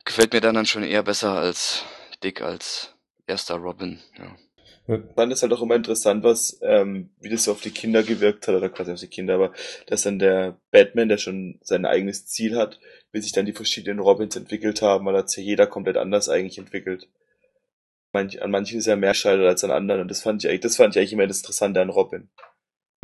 gefällt 0.05 0.33
mir 0.33 0.41
dann, 0.41 0.55
dann 0.55 0.65
schon 0.65 0.83
eher 0.83 1.03
besser 1.03 1.33
als 1.33 1.83
Dick 2.23 2.41
als 2.41 2.93
erster 3.27 3.55
Robin. 3.55 4.01
Ja. 4.17 4.35
Dann 4.87 5.31
ist 5.31 5.41
halt 5.41 5.53
auch 5.53 5.61
immer 5.61 5.75
interessant, 5.75 6.23
was, 6.23 6.59
ähm, 6.61 7.09
wie 7.21 7.29
das 7.29 7.45
so 7.45 7.53
auf 7.53 7.61
die 7.61 7.71
Kinder 7.71 8.03
gewirkt 8.03 8.47
hat, 8.47 8.55
oder 8.55 8.67
quasi 8.67 8.91
auf 8.91 8.99
die 8.99 9.07
Kinder, 9.07 9.35
aber 9.35 9.53
dass 9.87 10.01
dann 10.01 10.19
der 10.19 10.57
Batman, 10.71 11.07
der 11.07 11.17
schon 11.17 11.59
sein 11.61 11.85
eigenes 11.85 12.25
Ziel 12.25 12.57
hat, 12.57 12.79
wie 13.13 13.21
sich 13.21 13.31
dann 13.31 13.45
die 13.45 13.53
verschiedenen 13.53 13.99
Robins 13.99 14.35
entwickelt 14.35 14.81
haben, 14.81 15.05
weil 15.05 15.15
hat 15.15 15.29
sich 15.29 15.45
jeder 15.45 15.67
komplett 15.67 15.95
anders 15.95 16.27
eigentlich 16.27 16.57
entwickelt. 16.57 17.07
Manch, 18.11 18.41
an 18.41 18.51
manchen 18.51 18.77
ist 18.77 18.87
er 18.87 18.97
mehr 18.97 19.13
scheitert 19.13 19.47
als 19.47 19.63
an 19.63 19.71
anderen, 19.71 20.01
und 20.01 20.11
das 20.11 20.21
fand 20.21 20.43
ich 20.43 20.49
eigentlich, 20.49 20.61
das 20.61 20.75
fand 20.75 20.95
ich 20.95 20.99
eigentlich 20.99 21.13
immer 21.13 21.27
das 21.27 21.39
Interessante 21.39 21.79
an 21.81 21.89
Robin. 21.89 22.27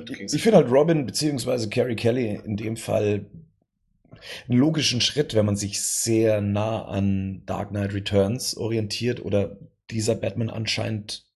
Ich 0.08 0.44
finde 0.44 0.58
halt 0.58 0.72
Robin 0.72 1.06
beziehungsweise 1.06 1.70
Carrie 1.70 1.96
Kelly 1.96 2.42
in 2.46 2.58
dem 2.58 2.76
Fall 2.76 3.26
einen 4.50 4.60
logischen 4.60 5.00
Schritt, 5.00 5.34
wenn 5.34 5.46
man 5.46 5.56
sich 5.56 5.82
sehr 5.82 6.42
nah 6.42 6.86
an 6.86 7.44
Dark 7.46 7.70
Knight 7.70 7.94
Returns 7.94 8.58
orientiert 8.58 9.24
oder 9.24 9.58
dieser 9.92 10.16
Batman 10.16 10.50
anscheinend 10.50 11.29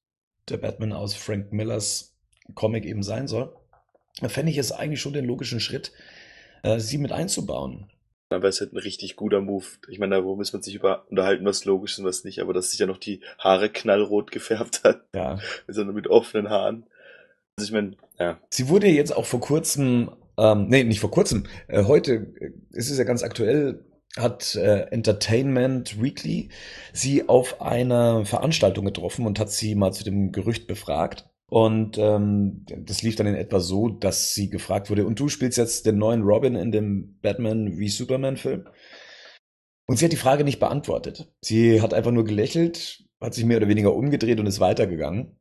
der 0.50 0.58
Batman 0.58 0.94
aus 0.94 1.14
Frank 1.14 1.52
Millers 1.52 2.14
Comic 2.56 2.86
eben 2.86 3.04
sein 3.04 3.28
soll, 3.28 3.56
fände 4.28 4.52
ich 4.52 4.58
es 4.58 4.72
eigentlich 4.72 5.02
schon 5.02 5.14
den 5.14 5.26
logischen 5.26 5.60
Schritt, 5.60 5.92
äh, 6.64 6.80
sie 6.80 6.98
mit 6.98 7.12
einzubauen. 7.12 7.90
Aber 8.30 8.48
es 8.48 8.56
ist 8.56 8.62
halt 8.62 8.74
ein 8.74 8.80
richtig 8.80 9.16
guter 9.16 9.42
Move. 9.42 9.66
Ich 9.88 10.00
meine, 10.00 10.16
da 10.16 10.22
muss 10.22 10.54
man 10.54 10.64
sich 10.64 10.76
über 10.76 11.06
unterhalten, 11.10 11.46
was 11.46 11.66
logisch 11.66 11.94
ist 11.94 12.00
und 12.00 12.06
was 12.06 12.24
nicht, 12.24 12.40
aber 12.40 12.54
dass 12.54 12.72
sich 12.72 12.80
ja 12.80 12.88
noch 12.88 12.98
die 12.98 13.22
Haare 13.38 13.70
knallrot 13.70 14.32
gefärbt 14.32 14.84
hat. 14.84 15.04
Ja. 15.14 15.40
Sondern 15.68 15.96
mit 15.96 16.08
offenen 16.08 16.50
Haaren. 16.50 16.86
Also 17.58 17.68
ich 17.68 17.74
meine, 17.74 17.96
ja. 18.20 18.40
Sie 18.50 18.70
wurde 18.70 18.88
jetzt 18.88 19.16
auch 19.16 19.26
vor 19.26 19.40
kurzem, 19.40 20.12
ähm, 20.38 20.68
nee, 20.68 20.84
nicht 20.84 21.00
vor 21.00 21.12
kurzem, 21.12 21.46
äh, 21.68 21.84
heute 21.84 22.34
ist 22.72 22.90
es 22.90 22.98
ja 22.98 23.04
ganz 23.04 23.24
aktuell 23.24 23.86
hat 24.18 24.56
äh, 24.56 24.82
Entertainment 24.92 26.02
Weekly 26.02 26.50
sie 26.94 27.28
auf 27.28 27.62
einer 27.62 28.26
Veranstaltung 28.26 28.86
getroffen 28.86 29.26
und 29.26 29.40
hat 29.40 29.50
sie 29.50 29.76
mal 29.76 29.92
zu 29.92 30.04
dem 30.04 30.32
Gerücht 30.32 30.68
befragt. 30.68 31.30
Und 31.48 31.98
ähm, 31.98 32.66
das 32.66 33.04
lief 33.04 33.16
dann 33.16 33.28
in 33.28 33.36
etwa 33.36 33.60
so, 33.60 33.90
dass 33.90 34.34
sie 34.34 34.50
gefragt 34.50 34.90
wurde, 34.90 35.06
und 35.06 35.20
du 35.20 35.30
spielst 35.30 35.58
jetzt 35.58 35.86
den 35.86 35.98
neuen 35.98 36.24
Robin 36.24 36.56
in 36.56 36.72
dem 36.72 37.20
Batman 37.22 37.78
wie 37.78 37.90
Superman-Film? 37.90 38.68
Und 39.86 39.98
sie 39.98 40.06
hat 40.06 40.12
die 40.12 40.18
Frage 40.18 40.44
nicht 40.44 40.60
beantwortet. 40.60 41.32
Sie 41.42 41.82
hat 41.82 41.94
einfach 41.94 42.12
nur 42.12 42.24
gelächelt, 42.24 43.04
hat 43.22 43.34
sich 43.34 43.46
mehr 43.46 43.58
oder 43.58 43.68
weniger 43.68 43.94
umgedreht 43.94 44.40
und 44.40 44.48
ist 44.48 44.60
weitergegangen. 44.60 45.38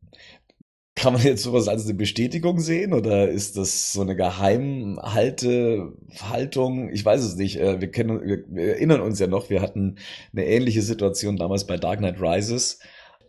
Kann 1.02 1.14
man 1.14 1.22
jetzt 1.22 1.42
sowas 1.42 1.66
als 1.66 1.84
eine 1.84 1.94
Bestätigung 1.94 2.60
sehen 2.60 2.92
oder 2.92 3.28
ist 3.28 3.56
das 3.56 3.92
so 3.92 4.02
eine 4.02 4.14
geheimhalte 4.14 5.94
Haltung? 6.20 6.90
Ich 6.92 7.04
weiß 7.04 7.24
es 7.24 7.34
nicht. 7.34 7.58
Äh, 7.58 7.80
wir, 7.80 7.90
kennen, 7.90 8.20
wir 8.22 8.76
erinnern 8.76 9.00
uns 9.00 9.18
ja 9.18 9.26
noch, 9.26 9.50
wir 9.50 9.62
hatten 9.62 9.96
eine 10.32 10.46
ähnliche 10.46 10.80
Situation 10.80 11.36
damals 11.36 11.66
bei 11.66 11.76
Dark 11.76 11.98
Knight 11.98 12.20
Rises. 12.20 12.78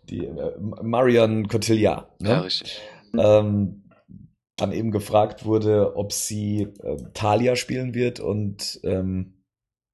Die 0.07 0.23
äh, 0.23 0.51
Marion 0.59 1.47
Cotillard. 1.47 2.21
Ne? 2.21 2.29
Ja, 2.29 2.39
richtig. 2.41 2.79
Ähm, 3.17 3.89
dann 4.55 4.71
eben 4.71 4.91
gefragt 4.91 5.43
wurde, 5.43 5.95
ob 5.95 6.13
sie 6.13 6.67
äh, 6.83 6.97
Talia 7.15 7.55
spielen 7.55 7.95
wird 7.95 8.19
und, 8.19 8.81
ähm, 8.83 9.41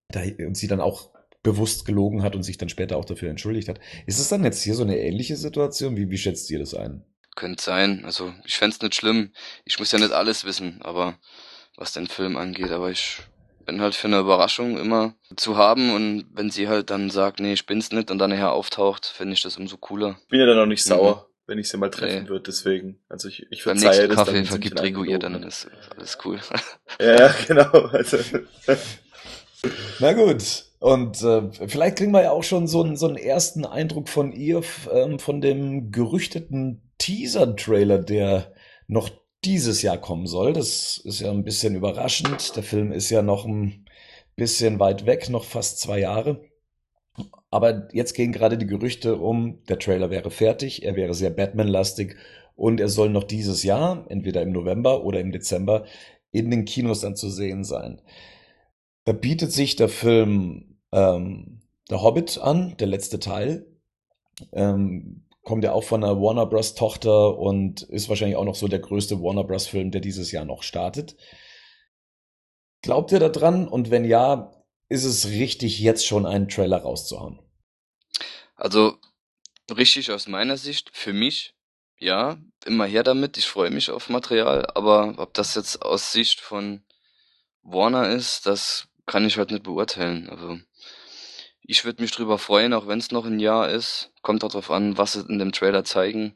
da, 0.10 0.20
und 0.46 0.58
sie 0.58 0.68
dann 0.68 0.82
auch 0.82 1.14
bewusst 1.44 1.86
gelogen 1.86 2.24
hat 2.24 2.36
und 2.36 2.44
sich 2.44 2.58
dann 2.58 2.68
später 2.68 2.98
auch 2.98 3.06
dafür 3.06 3.30
entschuldigt 3.30 3.70
hat. 3.70 3.80
Ist 4.06 4.20
es 4.20 4.28
dann 4.28 4.44
jetzt 4.44 4.62
hier 4.64 4.76
so 4.76 4.84
eine 4.84 5.00
ähnliche 5.00 5.38
Situation? 5.38 5.96
Wie, 5.96 6.10
wie 6.10 6.18
schätzt 6.18 6.52
ihr 6.52 6.60
das 6.60 6.74
ein? 6.74 7.06
Könnte 7.40 7.64
sein. 7.64 8.04
Also 8.04 8.34
ich 8.44 8.58
fände 8.58 8.76
nicht 8.82 8.96
schlimm. 8.96 9.32
Ich 9.64 9.80
muss 9.80 9.94
ja 9.94 10.00
nicht 10.00 10.12
alles 10.12 10.44
wissen, 10.44 10.82
aber 10.82 11.18
was 11.78 11.94
den 11.94 12.08
Film 12.08 12.36
angeht, 12.36 12.70
aber 12.72 12.92
ich 12.92 13.20
bin 13.66 13.80
halt 13.80 13.96
für 13.96 14.08
eine 14.08 14.20
Überraschung 14.20 14.78
immer 14.78 15.14
zu 15.38 15.56
haben 15.56 15.96
und 15.96 16.26
wenn 16.34 16.50
sie 16.50 16.68
halt 16.68 16.90
dann 16.90 17.10
sagt, 17.10 17.40
nee, 17.40 17.54
ich 17.54 17.66
bin's 17.66 17.94
nicht 17.94 18.12
und 18.12 18.18
dann 18.18 18.32
nachher 18.32 18.52
auftaucht, 18.52 19.06
finde 19.06 19.36
ich 19.36 19.42
das 19.42 19.56
umso 19.56 19.78
cooler. 19.78 20.18
Ich 20.24 20.28
bin 20.28 20.42
ja 20.42 20.48
dann 20.48 20.60
auch 20.60 20.66
nicht 20.66 20.84
sauer, 20.84 21.16
mhm. 21.16 21.44
wenn 21.48 21.60
ich 21.60 21.70
sie 21.70 21.78
mal 21.78 21.90
treffen 21.90 22.24
nee. 22.24 22.30
würde, 22.30 22.44
deswegen. 22.48 23.00
Also 23.08 23.30
ich, 23.30 23.48
ich 23.50 23.64
verzeihe 23.64 23.90
Beim 23.90 23.90
nächsten 23.90 24.08
das 24.10 24.18
Kaffee 24.18 24.34
dann, 24.34 24.46
vergibt 24.46 24.82
Rigo 24.82 25.04
ihr, 25.06 25.20
dann 25.20 25.42
ist 25.44 25.70
alles 25.96 26.18
cool. 26.26 26.42
Ja, 27.00 27.34
genau. 27.48 27.72
Also. 27.72 28.18
Na 30.00 30.12
gut. 30.12 30.66
Und 30.80 31.22
äh, 31.22 31.50
vielleicht 31.68 31.98
kriegen 31.98 32.12
wir 32.12 32.24
ja 32.24 32.32
auch 32.32 32.44
schon 32.44 32.68
so 32.68 32.84
einen, 32.84 32.98
so 32.98 33.08
einen 33.08 33.18
ersten 33.18 33.66
Eindruck 33.66 34.10
von 34.10 34.34
ihr, 34.34 34.62
ähm, 34.92 35.20
von 35.20 35.40
dem 35.40 35.92
gerüchteten 35.92 36.89
Teaser-Trailer, 37.00 38.00
der 38.00 38.54
noch 38.88 39.10
dieses 39.44 39.82
Jahr 39.82 39.98
kommen 39.98 40.28
soll. 40.28 40.54
Das 40.54 40.98
ist 41.04 41.22
ja 41.22 41.32
ein 41.32 41.44
bisschen 41.44 41.76
überraschend. 41.76 42.56
Der 42.56 42.64
Film 42.64 42.92
ist 42.92 43.10
ja 43.10 43.22
noch 43.22 43.46
ein 43.46 43.86
bisschen 44.36 44.80
weit 44.80 45.06
weg, 45.06 45.30
noch 45.30 45.44
fast 45.44 45.80
zwei 45.80 46.00
Jahre. 46.00 46.42
Aber 47.50 47.88
jetzt 47.94 48.14
gehen 48.14 48.32
gerade 48.32 48.58
die 48.58 48.68
Gerüchte 48.68 49.18
um, 49.18 49.64
der 49.66 49.80
Trailer 49.80 50.10
wäre 50.10 50.32
fertig, 50.32 50.84
er 50.84 50.96
wäre 50.96 51.14
sehr 51.14 51.32
Batman-lastig 51.32 52.16
und 52.56 52.80
er 52.80 52.90
soll 52.90 53.10
noch 53.10 53.24
dieses 53.24 53.64
Jahr, 53.64 54.06
entweder 54.10 54.42
im 54.42 54.52
November 54.52 55.04
oder 55.04 55.20
im 55.20 55.32
Dezember, 55.32 55.86
in 56.32 56.52
den 56.52 56.66
Kinos 56.66 57.02
dann 57.02 57.16
zu 57.16 57.30
sehen 57.30 57.64
sein. 57.64 58.02
Da 59.06 59.14
bietet 59.14 59.52
sich 59.52 59.76
der 59.76 59.90
Film 59.90 60.78
ähm, 60.92 61.62
Der 61.90 62.04
Hobbit 62.04 62.38
an, 62.38 62.76
der 62.78 62.88
letzte 62.88 63.20
Teil, 63.20 63.66
Ähm, 64.54 65.26
kommt 65.50 65.64
ja 65.64 65.74
auch 65.74 65.84
von 65.84 66.04
einer 66.04 66.22
Warner 66.22 66.46
Bros. 66.46 66.76
Tochter 66.76 67.36
und 67.36 67.82
ist 67.82 68.08
wahrscheinlich 68.08 68.38
auch 68.38 68.46
noch 68.46 68.54
so 68.54 68.68
der 68.68 68.78
größte 68.78 69.20
Warner 69.20 69.44
Bros. 69.44 69.66
Film, 69.66 69.90
der 69.90 70.00
dieses 70.00 70.32
Jahr 70.32 70.46
noch 70.46 70.62
startet. 70.62 71.18
Glaubt 72.84 73.12
ihr 73.12 73.20
daran? 73.20 73.68
Und 73.68 73.90
wenn 73.90 74.06
ja, 74.06 74.52
ist 74.90 75.06
es 75.06 75.30
richtig, 75.30 75.80
jetzt 75.80 76.06
schon 76.06 76.28
einen 76.28 76.50
Trailer 76.50 76.78
rauszuhauen? 76.78 77.40
Also 78.54 78.98
richtig 79.76 80.12
aus 80.12 80.28
meiner 80.28 80.56
Sicht, 80.56 80.92
für 80.94 81.14
mich, 81.14 81.56
ja, 81.98 82.38
immer 82.64 82.86
her 82.86 83.02
damit. 83.02 83.36
Ich 83.40 83.48
freue 83.48 83.72
mich 83.72 83.90
auf 83.90 84.08
Material, 84.08 84.68
aber 84.76 85.16
ob 85.18 85.34
das 85.34 85.56
jetzt 85.56 85.82
aus 85.82 86.12
Sicht 86.12 86.42
von 86.42 86.84
Warner 87.64 88.08
ist, 88.10 88.46
das 88.46 88.88
kann 89.08 89.26
ich 89.26 89.40
halt 89.40 89.50
nicht 89.50 89.64
beurteilen. 89.64 90.30
Also 90.30 90.60
ich 91.70 91.86
würde 91.86 92.02
mich 92.02 92.12
drüber 92.12 92.40
freuen, 92.40 92.74
auch 92.74 92.88
wenn 92.88 92.98
es 92.98 93.12
noch 93.12 93.26
ein 93.26 93.40
Jahr 93.40 93.70
ist. 93.70 94.12
Kommt 94.24 94.42
darauf 94.42 94.72
an, 94.72 94.98
was 94.98 95.14
sie 95.14 95.26
in 95.30 95.38
dem 95.38 95.52
Trailer 95.52 95.84
zeigen. 95.84 96.34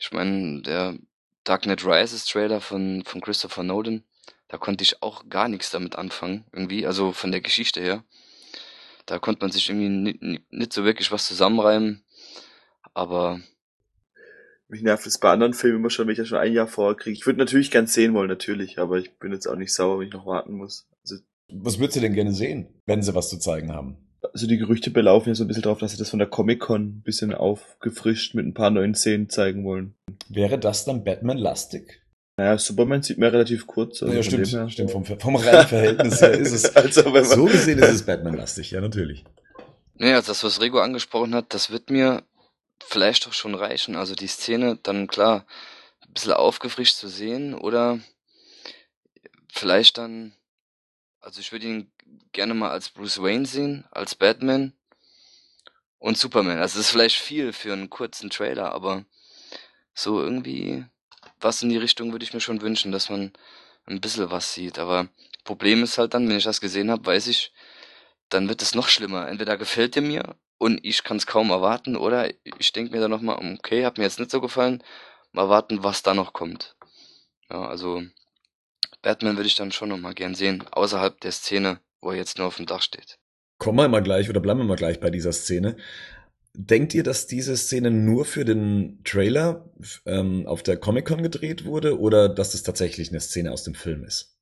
Ich 0.00 0.10
meine, 0.10 0.60
der 0.62 0.98
Dark 1.44 1.62
Knight 1.62 1.84
Rises 1.84 2.24
Trailer 2.24 2.60
von, 2.60 3.04
von 3.04 3.20
Christopher 3.20 3.62
Nolan, 3.62 4.02
da 4.48 4.58
konnte 4.58 4.82
ich 4.82 5.04
auch 5.04 5.28
gar 5.28 5.48
nichts 5.48 5.70
damit 5.70 5.94
anfangen, 5.94 6.46
irgendwie, 6.52 6.84
also 6.84 7.12
von 7.12 7.30
der 7.30 7.40
Geschichte 7.40 7.80
her. 7.80 8.02
Da 9.06 9.20
konnte 9.20 9.44
man 9.44 9.52
sich 9.52 9.70
irgendwie 9.70 9.88
nicht, 9.88 10.52
nicht 10.52 10.72
so 10.72 10.84
wirklich 10.84 11.12
was 11.12 11.26
zusammenreimen, 11.26 12.02
aber 12.92 13.40
mich 14.66 14.82
nervt 14.82 15.06
es 15.06 15.18
bei 15.18 15.30
anderen 15.30 15.54
Filmen 15.54 15.78
immer 15.78 15.90
schon, 15.90 16.06
wenn 16.06 16.12
ich 16.12 16.18
das 16.18 16.26
schon 16.26 16.38
ein 16.38 16.52
Jahr 16.52 16.66
vorher 16.66 16.96
kriege. 16.96 17.16
Ich 17.16 17.24
würde 17.24 17.38
natürlich 17.38 17.70
gern 17.70 17.86
sehen 17.86 18.14
wollen, 18.14 18.28
natürlich, 18.28 18.80
aber 18.80 18.98
ich 18.98 19.16
bin 19.18 19.32
jetzt 19.32 19.46
auch 19.46 19.56
nicht 19.56 19.72
sauer, 19.72 20.00
wenn 20.00 20.08
ich 20.08 20.12
noch 20.12 20.26
warten 20.26 20.54
muss. 20.54 20.88
Also, 21.04 21.22
was 21.52 21.78
würdest 21.78 21.96
du 21.96 22.00
denn 22.00 22.14
gerne 22.14 22.32
sehen, 22.32 22.82
wenn 22.86 23.02
sie 23.02 23.14
was 23.14 23.28
zu 23.28 23.38
zeigen 23.38 23.72
haben? 23.72 24.09
Also 24.32 24.46
die 24.46 24.58
Gerüchte 24.58 24.90
belaufen 24.90 25.30
ja 25.30 25.34
so 25.34 25.44
ein 25.44 25.48
bisschen 25.48 25.62
drauf, 25.62 25.78
dass 25.78 25.92
sie 25.92 25.98
das 25.98 26.10
von 26.10 26.18
der 26.18 26.28
Comic-Con 26.28 26.82
ein 26.82 27.02
bisschen 27.02 27.34
aufgefrischt 27.34 28.34
mit 28.34 28.46
ein 28.46 28.54
paar 28.54 28.70
neuen 28.70 28.94
Szenen 28.94 29.28
zeigen 29.28 29.64
wollen. 29.64 29.94
Wäre 30.28 30.58
das 30.58 30.84
dann 30.84 31.04
Batman-lastig? 31.04 32.00
Naja, 32.36 32.56
Superman 32.56 33.02
sieht 33.02 33.18
mir 33.18 33.32
relativ 33.32 33.66
kurz. 33.66 34.02
Also 34.02 34.14
ja, 34.14 34.22
stimmt, 34.22 34.72
stimmt. 34.72 34.90
Vom, 34.90 35.04
vom 35.04 35.36
reinen 35.36 35.66
Verhältnis 35.66 36.22
her 36.22 36.32
ist 36.32 36.52
es. 36.52 36.64
also, 36.76 37.02
so 37.24 37.44
gesehen 37.44 37.78
ist 37.78 37.90
es 37.90 38.06
Batman-lastig, 38.06 38.70
ja, 38.70 38.80
natürlich. 38.80 39.24
Naja, 39.94 40.22
das, 40.22 40.42
was 40.42 40.60
Rego 40.60 40.80
angesprochen 40.80 41.34
hat, 41.34 41.52
das 41.52 41.70
wird 41.70 41.90
mir 41.90 42.22
vielleicht 42.82 43.26
doch 43.26 43.34
schon 43.34 43.54
reichen. 43.54 43.96
Also 43.96 44.14
die 44.14 44.26
Szene 44.26 44.78
dann 44.82 45.06
klar 45.06 45.44
ein 46.06 46.14
bisschen 46.14 46.32
aufgefrischt 46.32 46.96
zu 46.96 47.08
sehen 47.08 47.54
oder 47.54 48.00
vielleicht 49.52 49.98
dann, 49.98 50.32
also 51.20 51.40
ich 51.40 51.52
würde 51.52 51.66
ihn 51.66 51.90
gerne 52.32 52.54
mal 52.54 52.70
als 52.70 52.88
Bruce 52.88 53.22
Wayne 53.22 53.46
sehen, 53.46 53.84
als 53.90 54.14
Batman 54.14 54.72
und 55.98 56.18
Superman. 56.18 56.58
Also 56.58 56.78
das 56.78 56.86
ist 56.86 56.90
vielleicht 56.90 57.16
viel 57.16 57.52
für 57.52 57.72
einen 57.72 57.90
kurzen 57.90 58.30
Trailer, 58.30 58.72
aber 58.72 59.04
so 59.94 60.20
irgendwie 60.20 60.84
was 61.40 61.62
in 61.62 61.70
die 61.70 61.76
Richtung 61.76 62.12
würde 62.12 62.24
ich 62.24 62.34
mir 62.34 62.40
schon 62.40 62.60
wünschen, 62.60 62.92
dass 62.92 63.08
man 63.08 63.32
ein 63.86 64.00
bisschen 64.00 64.30
was 64.30 64.54
sieht. 64.54 64.78
Aber 64.78 65.08
Problem 65.44 65.82
ist 65.82 65.98
halt 65.98 66.14
dann, 66.14 66.28
wenn 66.28 66.36
ich 66.36 66.44
das 66.44 66.60
gesehen 66.60 66.90
habe, 66.90 67.06
weiß 67.06 67.26
ich, 67.26 67.52
dann 68.28 68.48
wird 68.48 68.62
es 68.62 68.74
noch 68.74 68.88
schlimmer. 68.88 69.28
Entweder 69.28 69.56
gefällt 69.56 69.96
er 69.96 70.02
mir 70.02 70.36
und 70.58 70.84
ich 70.84 71.02
kann 71.02 71.16
es 71.16 71.26
kaum 71.26 71.50
erwarten, 71.50 71.96
oder 71.96 72.30
ich 72.58 72.72
denke 72.72 72.92
mir 72.92 73.00
dann 73.00 73.10
nochmal, 73.10 73.36
okay, 73.58 73.84
hat 73.84 73.98
mir 73.98 74.04
jetzt 74.04 74.18
nicht 74.18 74.30
so 74.30 74.40
gefallen, 74.40 74.82
mal 75.32 75.48
warten, 75.48 75.82
was 75.82 76.02
da 76.02 76.14
noch 76.14 76.32
kommt. 76.32 76.76
Ja, 77.50 77.66
also 77.66 78.02
Batman 79.02 79.36
würde 79.36 79.48
ich 79.48 79.56
dann 79.56 79.72
schon 79.72 79.88
nochmal 79.88 80.14
gern 80.14 80.34
sehen, 80.34 80.64
außerhalb 80.70 81.18
der 81.20 81.32
Szene, 81.32 81.80
wo 82.00 82.10
er 82.10 82.16
jetzt 82.16 82.38
nur 82.38 82.46
auf 82.46 82.56
dem 82.56 82.66
Dach 82.66 82.82
steht. 82.82 83.18
Kommen 83.58 83.78
wir 83.78 83.88
mal 83.88 84.02
gleich 84.02 84.28
oder 84.30 84.40
bleiben 84.40 84.60
wir 84.60 84.64
mal 84.64 84.76
gleich 84.76 85.00
bei 85.00 85.10
dieser 85.10 85.32
Szene. 85.32 85.76
Denkt 86.54 86.94
ihr, 86.94 87.02
dass 87.02 87.26
diese 87.26 87.56
Szene 87.56 87.90
nur 87.90 88.24
für 88.24 88.44
den 88.44 89.02
Trailer 89.04 89.70
ähm, 90.06 90.46
auf 90.46 90.62
der 90.62 90.78
Comic-Con 90.78 91.22
gedreht 91.22 91.64
wurde 91.64 92.00
oder 92.00 92.28
dass 92.28 92.52
das 92.52 92.62
tatsächlich 92.62 93.10
eine 93.10 93.20
Szene 93.20 93.52
aus 93.52 93.62
dem 93.62 93.74
Film 93.74 94.04
ist? 94.04 94.36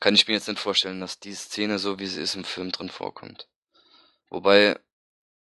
Kann 0.00 0.14
ich 0.14 0.28
mir 0.28 0.34
jetzt 0.34 0.48
nicht 0.48 0.60
vorstellen, 0.60 1.00
dass 1.00 1.18
die 1.18 1.34
Szene 1.34 1.78
so 1.78 1.98
wie 1.98 2.06
sie 2.06 2.20
ist 2.20 2.36
im 2.36 2.44
Film 2.44 2.70
drin 2.70 2.90
vorkommt. 2.90 3.48
Wobei, 4.30 4.78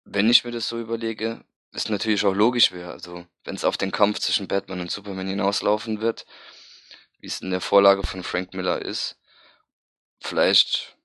wenn 0.04 0.30
ich 0.30 0.44
mir 0.44 0.52
das 0.52 0.68
so 0.68 0.80
überlege, 0.80 1.46
es 1.74 1.90
natürlich 1.90 2.26
auch 2.26 2.36
logisch 2.36 2.72
wäre. 2.72 2.92
Also, 2.92 3.26
wenn 3.44 3.56
es 3.56 3.64
auf 3.64 3.78
den 3.78 3.92
Kampf 3.92 4.20
zwischen 4.20 4.48
Batman 4.48 4.82
und 4.82 4.92
Superman 4.92 5.28
hinauslaufen 5.28 6.02
wird, 6.02 6.26
wie 7.20 7.28
es 7.28 7.42
in 7.42 7.52
der 7.52 7.62
Vorlage 7.62 8.04
von 8.04 8.24
Frank 8.24 8.54
Miller 8.54 8.82
ist, 8.82 9.18
vielleicht. 10.22 10.96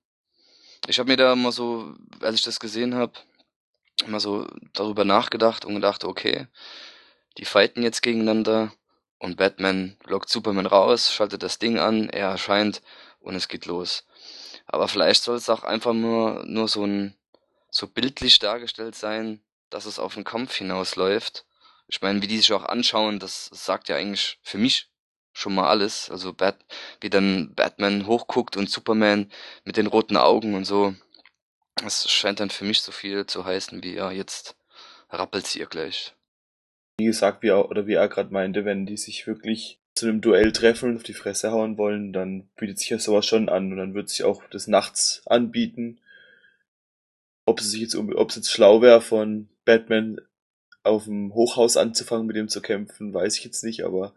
Ich 0.87 0.99
habe 0.99 1.09
mir 1.09 1.17
da 1.17 1.35
mal 1.35 1.51
so, 1.51 1.95
als 2.21 2.35
ich 2.35 2.43
das 2.43 2.59
gesehen 2.59 2.95
habe, 2.95 3.13
mal 4.05 4.19
so 4.19 4.47
darüber 4.73 5.03
nachgedacht 5.03 5.65
und 5.65 5.75
gedacht, 5.75 6.03
okay, 6.03 6.47
die 7.37 7.45
fighten 7.45 7.83
jetzt 7.83 8.01
gegeneinander 8.01 8.71
und 9.17 9.37
Batman 9.37 9.97
lockt 10.05 10.29
Superman 10.29 10.65
raus, 10.65 11.11
schaltet 11.11 11.43
das 11.43 11.59
Ding 11.59 11.79
an, 11.79 12.09
er 12.09 12.29
erscheint 12.29 12.81
und 13.19 13.35
es 13.35 13.47
geht 13.47 13.65
los. 13.65 14.05
Aber 14.65 14.87
vielleicht 14.87 15.23
soll 15.23 15.37
es 15.37 15.49
auch 15.49 15.63
einfach 15.63 15.93
nur, 15.93 16.43
nur 16.45 16.67
so 16.67 16.85
ein 16.85 17.15
so 17.69 17.87
bildlich 17.87 18.39
dargestellt 18.39 18.95
sein, 18.95 19.41
dass 19.69 19.85
es 19.85 19.99
auf 19.99 20.13
den 20.13 20.23
Kampf 20.23 20.55
hinausläuft. 20.55 21.45
Ich 21.87 22.01
meine, 22.01 22.21
wie 22.21 22.27
die 22.27 22.37
sich 22.37 22.53
auch 22.53 22.63
anschauen, 22.63 23.19
das 23.19 23.45
sagt 23.45 23.89
ja 23.89 23.95
eigentlich 23.95 24.39
für 24.41 24.57
mich 24.57 24.89
schon 25.37 25.55
mal 25.55 25.67
alles. 25.67 26.09
Also 26.09 26.33
Bat, 26.33 26.57
wie 27.01 27.09
dann 27.09 27.53
Batman 27.55 28.07
hochguckt 28.07 28.57
und 28.57 28.69
Superman 28.69 29.31
mit 29.65 29.77
den 29.77 29.87
roten 29.87 30.17
Augen 30.17 30.55
und 30.55 30.65
so. 30.65 30.93
Das 31.75 32.09
scheint 32.09 32.39
dann 32.39 32.49
für 32.49 32.65
mich 32.65 32.81
so 32.81 32.91
viel 32.91 33.25
zu 33.25 33.45
heißen, 33.45 33.83
wie 33.83 33.95
ja, 33.95 34.11
jetzt 34.11 34.55
rappelt's 35.09 35.55
ihr 35.55 35.67
gleich. 35.67 36.15
Wie 36.99 37.05
gesagt, 37.05 37.43
wie 37.43 37.49
er, 37.49 37.69
oder 37.69 37.85
wie 37.85 37.93
er 37.93 38.09
gerade 38.09 38.33
meinte, 38.33 38.65
wenn 38.65 38.87
die 38.87 38.97
sich 38.97 39.27
wirklich 39.27 39.79
zu 39.93 40.07
einem 40.07 40.21
Duell 40.21 40.51
treffen 40.51 40.89
und 40.89 40.95
auf 40.97 41.03
die 41.03 41.13
Fresse 41.13 41.51
hauen 41.51 41.77
wollen, 41.77 42.13
dann 42.13 42.49
bietet 42.55 42.79
sich 42.79 42.89
ja 42.89 42.99
sowas 42.99 43.25
schon 43.25 43.49
an 43.49 43.71
und 43.71 43.77
dann 43.77 43.93
wird 43.93 44.09
sich 44.09 44.23
auch 44.23 44.43
das 44.49 44.67
nachts 44.67 45.21
anbieten 45.27 45.99
ob 47.47 47.61
es 47.61 47.71
sich 47.71 47.81
jetzt, 47.81 47.95
ob 47.95 48.29
es 48.29 48.35
jetzt 48.35 48.51
schlau 48.51 48.81
wäre, 48.81 49.01
von 49.01 49.47
Batman 49.63 50.19
auf 50.83 51.05
dem 51.05 51.33
Hochhaus 51.33 51.77
anzufangen, 51.77 52.27
mit 52.27 52.35
ihm 52.35 52.49
zu 52.49 52.61
kämpfen, 52.61 53.13
weiß 53.13 53.37
ich 53.37 53.45
jetzt 53.45 53.63
nicht, 53.63 53.85
aber 53.85 54.13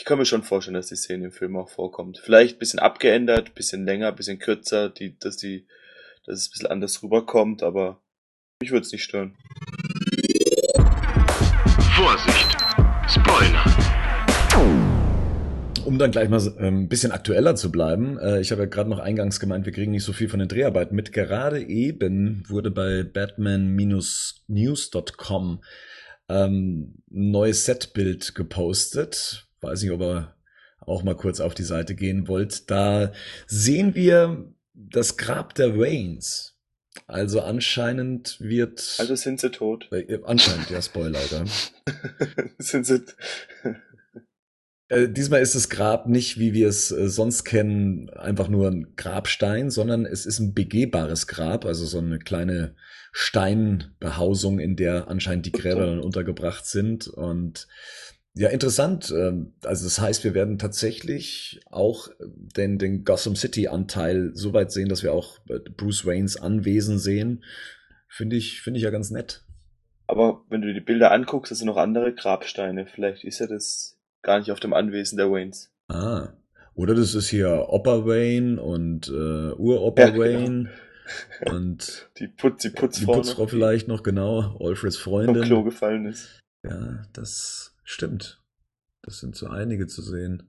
ich 0.00 0.06
kann 0.06 0.16
mir 0.16 0.24
schon 0.24 0.42
vorstellen, 0.42 0.76
dass 0.76 0.86
die 0.86 0.96
Szene 0.96 1.26
im 1.26 1.30
Film 1.30 1.58
auch 1.58 1.68
vorkommt. 1.68 2.22
Vielleicht 2.24 2.56
ein 2.56 2.58
bisschen 2.58 2.78
abgeändert, 2.78 3.54
bisschen 3.54 3.84
länger, 3.84 4.10
bisschen 4.12 4.38
kürzer, 4.38 4.88
die, 4.88 5.18
dass 5.18 5.36
die, 5.36 5.66
dass 6.24 6.38
es 6.38 6.48
ein 6.48 6.52
bisschen 6.52 6.70
anders 6.70 7.02
rüberkommt, 7.02 7.62
aber 7.62 8.00
mich 8.62 8.70
würde 8.70 8.86
es 8.86 8.92
nicht 8.92 9.04
stören. 9.04 9.36
Vorsicht! 11.94 12.56
Spoiler! 13.10 13.62
um 15.84 15.98
dann 15.98 16.12
gleich 16.12 16.30
mal 16.30 16.40
ein 16.40 16.64
ähm, 16.64 16.88
bisschen 16.88 17.12
aktueller 17.12 17.56
zu 17.56 17.70
bleiben, 17.70 18.18
äh, 18.18 18.40
ich 18.40 18.52
habe 18.52 18.62
ja 18.62 18.68
gerade 18.68 18.88
noch 18.88 19.00
eingangs 19.00 19.38
gemeint, 19.38 19.66
wir 19.66 19.72
kriegen 19.72 19.90
nicht 19.90 20.04
so 20.04 20.14
viel 20.14 20.30
von 20.30 20.38
den 20.38 20.48
Dreharbeiten 20.48 20.96
mit. 20.96 21.12
Gerade 21.12 21.60
eben 21.60 22.42
wurde 22.48 22.70
bei 22.70 23.02
Batman-News.com 23.02 25.62
ähm, 26.28 26.94
ein 27.10 27.30
neues 27.30 27.66
Setbild 27.66 28.34
gepostet. 28.34 29.49
Weiß 29.60 29.82
nicht, 29.82 29.92
ob 29.92 30.00
ihr 30.00 30.34
auch 30.80 31.02
mal 31.02 31.16
kurz 31.16 31.40
auf 31.40 31.54
die 31.54 31.62
Seite 31.62 31.94
gehen 31.94 32.28
wollt. 32.28 32.70
Da 32.70 33.12
sehen 33.46 33.94
wir 33.94 34.52
das 34.72 35.16
Grab 35.16 35.54
der 35.54 35.78
Waynes. 35.78 36.56
Also 37.06 37.40
anscheinend 37.40 38.40
wird. 38.40 38.96
Also 38.98 39.14
sind 39.14 39.40
sie 39.40 39.50
tot. 39.50 39.88
Äh, 39.92 40.20
anscheinend, 40.24 40.70
ja, 40.70 40.82
Spoiler, 40.82 41.20
oder? 41.24 41.44
sind 42.58 42.86
sie. 42.86 43.04
Äh, 44.88 45.08
diesmal 45.08 45.40
ist 45.40 45.54
das 45.54 45.70
Grab 45.70 46.08
nicht, 46.08 46.38
wie 46.38 46.52
wir 46.52 46.68
es 46.68 46.90
äh, 46.90 47.08
sonst 47.08 47.44
kennen, 47.44 48.10
einfach 48.10 48.48
nur 48.48 48.68
ein 48.68 48.94
Grabstein, 48.96 49.70
sondern 49.70 50.04
es 50.04 50.26
ist 50.26 50.40
ein 50.40 50.52
begehbares 50.52 51.28
Grab, 51.28 51.64
also 51.64 51.86
so 51.86 51.98
eine 51.98 52.18
kleine 52.18 52.74
Steinbehausung, 53.12 54.58
in 54.58 54.74
der 54.74 55.06
anscheinend 55.08 55.46
die 55.46 55.52
Gräber 55.52 55.86
dann 55.86 56.00
untergebracht 56.00 56.66
sind. 56.66 57.06
Und 57.06 57.68
ja, 58.34 58.48
interessant. 58.48 59.12
Ähm, 59.16 59.54
also 59.64 59.84
das 59.84 60.00
heißt, 60.00 60.24
wir 60.24 60.34
werden 60.34 60.58
tatsächlich 60.58 61.60
auch 61.70 62.08
den, 62.20 62.78
den 62.78 63.04
Gotham 63.04 63.34
City-Anteil 63.34 64.30
so 64.34 64.52
weit 64.52 64.70
sehen, 64.70 64.88
dass 64.88 65.02
wir 65.02 65.12
auch 65.12 65.38
äh, 65.48 65.58
Bruce 65.58 66.06
Waynes 66.06 66.40
Anwesen 66.40 66.98
sehen. 66.98 67.44
Finde 68.08 68.36
ich, 68.36 68.62
finde 68.62 68.78
ich 68.78 68.84
ja 68.84 68.90
ganz 68.90 69.10
nett. 69.10 69.44
Aber 70.06 70.44
wenn 70.48 70.62
du 70.62 70.72
die 70.72 70.80
Bilder 70.80 71.12
anguckst, 71.12 71.50
das 71.50 71.58
sind 71.58 71.66
noch 71.66 71.76
andere 71.76 72.14
Grabsteine. 72.14 72.86
Vielleicht 72.86 73.24
ist 73.24 73.40
ja 73.40 73.46
das 73.46 73.96
gar 74.22 74.38
nicht 74.38 74.50
auf 74.50 74.60
dem 74.60 74.74
Anwesen 74.74 75.16
der 75.16 75.30
Waynes. 75.30 75.72
Ah. 75.88 76.30
Oder 76.74 76.94
das 76.94 77.14
ist 77.14 77.28
hier 77.28 77.66
Opa 77.68 78.06
Wayne 78.06 78.60
und 78.60 79.08
äh, 79.08 79.52
Uropa 79.52 80.02
ja, 80.02 80.10
genau. 80.10 80.24
Wayne. 80.24 80.46
Genau. 80.46 80.70
Und 81.56 82.08
die, 82.18 82.28
Putz, 82.28 82.62
die 82.62 82.70
Putzfrau. 82.70 83.14
Die 83.14 83.18
Putzfrau 83.18 83.46
vielleicht 83.48 83.88
noch, 83.88 84.04
genau. 84.04 84.56
Alfreds 84.60 84.96
Freundin. 84.96 85.34
Vom 85.34 85.44
Klo 85.44 85.64
gefallen 85.64 86.06
ist. 86.06 86.38
Ja, 86.62 87.02
das 87.12 87.74
stimmt. 87.90 88.42
Das 89.02 89.18
sind 89.18 89.36
so 89.36 89.48
einige 89.48 89.86
zu 89.86 90.02
sehen. 90.02 90.48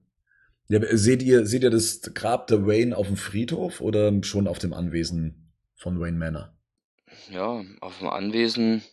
Ja, 0.67 0.79
seht 0.95 1.21
ihr, 1.23 1.45
seht 1.45 1.63
ihr 1.63 1.69
das 1.69 2.01
Grab 2.13 2.47
der 2.47 2.65
Wayne 2.65 2.95
auf 2.95 3.07
dem 3.07 3.17
Friedhof 3.17 3.81
oder 3.81 4.23
schon 4.23 4.47
auf 4.47 4.59
dem 4.59 4.73
Anwesen 4.73 5.51
von 5.75 5.99
Wayne 5.99 6.17
Manor? 6.17 6.53
Ja, 7.29 7.63
auf 7.81 7.99
dem 7.99 8.07
Anwesen 8.07 8.83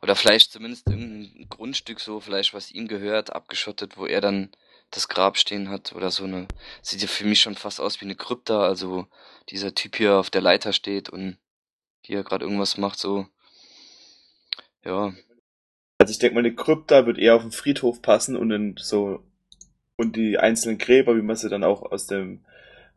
oder 0.00 0.14
vielleicht 0.14 0.52
zumindest 0.52 0.88
irgendein 0.88 1.48
Grundstück 1.48 2.00
so, 2.00 2.20
vielleicht 2.20 2.54
was 2.54 2.70
ihm 2.70 2.88
gehört, 2.88 3.32
abgeschottet, 3.32 3.96
wo 3.96 4.06
er 4.06 4.20
dann 4.20 4.50
das 4.90 5.08
Grab 5.08 5.36
stehen 5.36 5.68
hat 5.68 5.92
oder 5.94 6.10
so 6.10 6.24
eine. 6.24 6.46
Sieht 6.82 7.02
ja 7.02 7.08
für 7.08 7.24
mich 7.24 7.40
schon 7.40 7.56
fast 7.56 7.80
aus 7.80 8.00
wie 8.00 8.04
eine 8.04 8.14
Krypta, 8.14 8.62
also 8.62 9.06
dieser 9.48 9.74
Typ 9.74 9.96
hier 9.96 10.16
auf 10.16 10.30
der 10.30 10.40
Leiter 10.40 10.72
steht 10.72 11.08
und 11.08 11.36
hier 12.00 12.22
gerade 12.22 12.44
irgendwas 12.44 12.76
macht, 12.78 12.98
so. 12.98 13.26
Ja. 14.84 15.12
Also 16.02 16.10
ich 16.10 16.18
denke 16.18 16.34
mal, 16.34 16.40
eine 16.40 16.52
Krypta 16.52 17.06
wird 17.06 17.16
eher 17.16 17.36
auf 17.36 17.42
den 17.42 17.52
Friedhof 17.52 18.02
passen 18.02 18.34
und 18.34 18.50
in 18.50 18.74
so 18.76 19.22
und 19.94 20.16
die 20.16 20.36
einzelnen 20.36 20.76
Gräber, 20.76 21.16
wie 21.16 21.22
man 21.22 21.36
sie 21.36 21.48
dann 21.48 21.62
auch 21.62 21.92
aus 21.92 22.08
dem 22.08 22.40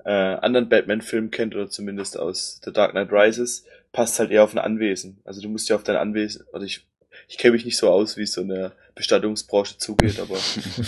äh, 0.03 0.09
anderen 0.09 0.69
Batman-Film 0.69 1.29
kennt 1.29 1.53
oder 1.53 1.69
zumindest 1.69 2.17
aus 2.17 2.59
The 2.65 2.73
Dark 2.73 2.93
Knight 2.93 3.11
Rises, 3.11 3.63
passt 3.91 4.17
halt 4.17 4.31
eher 4.31 4.43
auf 4.43 4.53
ein 4.53 4.57
Anwesen. 4.57 5.21
Also 5.23 5.39
du 5.39 5.49
musst 5.49 5.69
ja 5.69 5.75
auf 5.75 5.83
dein 5.83 5.97
Anwesen, 5.97 6.47
oder 6.51 6.63
ich, 6.63 6.87
ich 7.27 7.37
kenne 7.37 7.51
mich 7.53 7.63
nicht 7.63 7.77
so 7.77 7.91
aus, 7.91 8.17
wie 8.17 8.23
es 8.23 8.33
so 8.33 8.41
in 8.41 8.49
der 8.49 8.71
Bestattungsbranche 8.95 9.77
zugeht, 9.77 10.19
aber 10.19 10.39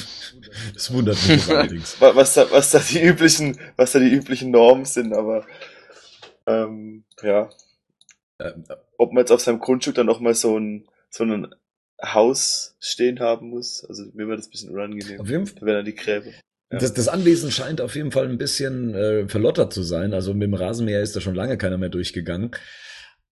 das 0.74 0.92
wundert 0.92 1.20
mich 1.28 1.48
allerdings. 1.50 1.98
Was 2.02 2.34
da, 2.34 2.50
was 2.50 2.72
da 2.72 2.80
die 2.80 3.00
üblichen, 3.00 3.60
was 3.76 3.92
da 3.92 4.00
die 4.00 4.12
üblichen 4.12 4.50
Normen 4.50 4.86
sind, 4.86 5.14
aber 5.14 5.46
ähm, 6.48 7.04
ja. 7.22 7.52
Ähm, 8.40 8.64
Ob 8.98 9.14
man 9.14 9.22
jetzt 9.22 9.32
auf 9.32 9.42
seinem 9.42 9.60
Grundstück 9.60 9.94
dann 9.94 10.08
noch 10.08 10.20
mal 10.20 10.34
so 10.34 10.58
ein 10.58 10.88
so 11.12 11.24
ein 11.24 11.54
Haus 12.04 12.76
stehen 12.80 13.20
haben 13.20 13.50
muss, 13.50 13.84
also 13.86 14.04
mir 14.14 14.28
war 14.28 14.36
das 14.36 14.48
ein 14.48 14.52
bisschen 14.52 14.70
unangenehm. 14.70 15.20
Auf 15.20 15.30
jeden 15.30 15.48
Fall. 15.48 15.58
Wenn 15.62 15.74
dann 15.74 15.86
die 15.86 15.96
Gräber. 15.96 16.28
Ja. 16.72 16.80
Das, 16.80 16.94
das 16.94 17.08
Anwesen 17.08 17.50
scheint 17.52 17.82
auf 17.82 17.96
jeden 17.96 18.12
Fall 18.12 18.28
ein 18.28 18.38
bisschen 18.38 18.94
äh, 18.94 19.28
verlottert 19.28 19.74
zu 19.74 19.84
sein. 19.84 20.14
Also 20.14 20.34
mit 20.34 20.44
dem 20.44 20.54
Rasenmäher 20.54 21.02
ist 21.02 21.16
da 21.16 21.22
schon 21.22 21.36
lange 21.36 21.58
keiner 21.58 21.78
mehr 21.78 21.90
durchgegangen. 21.90 22.52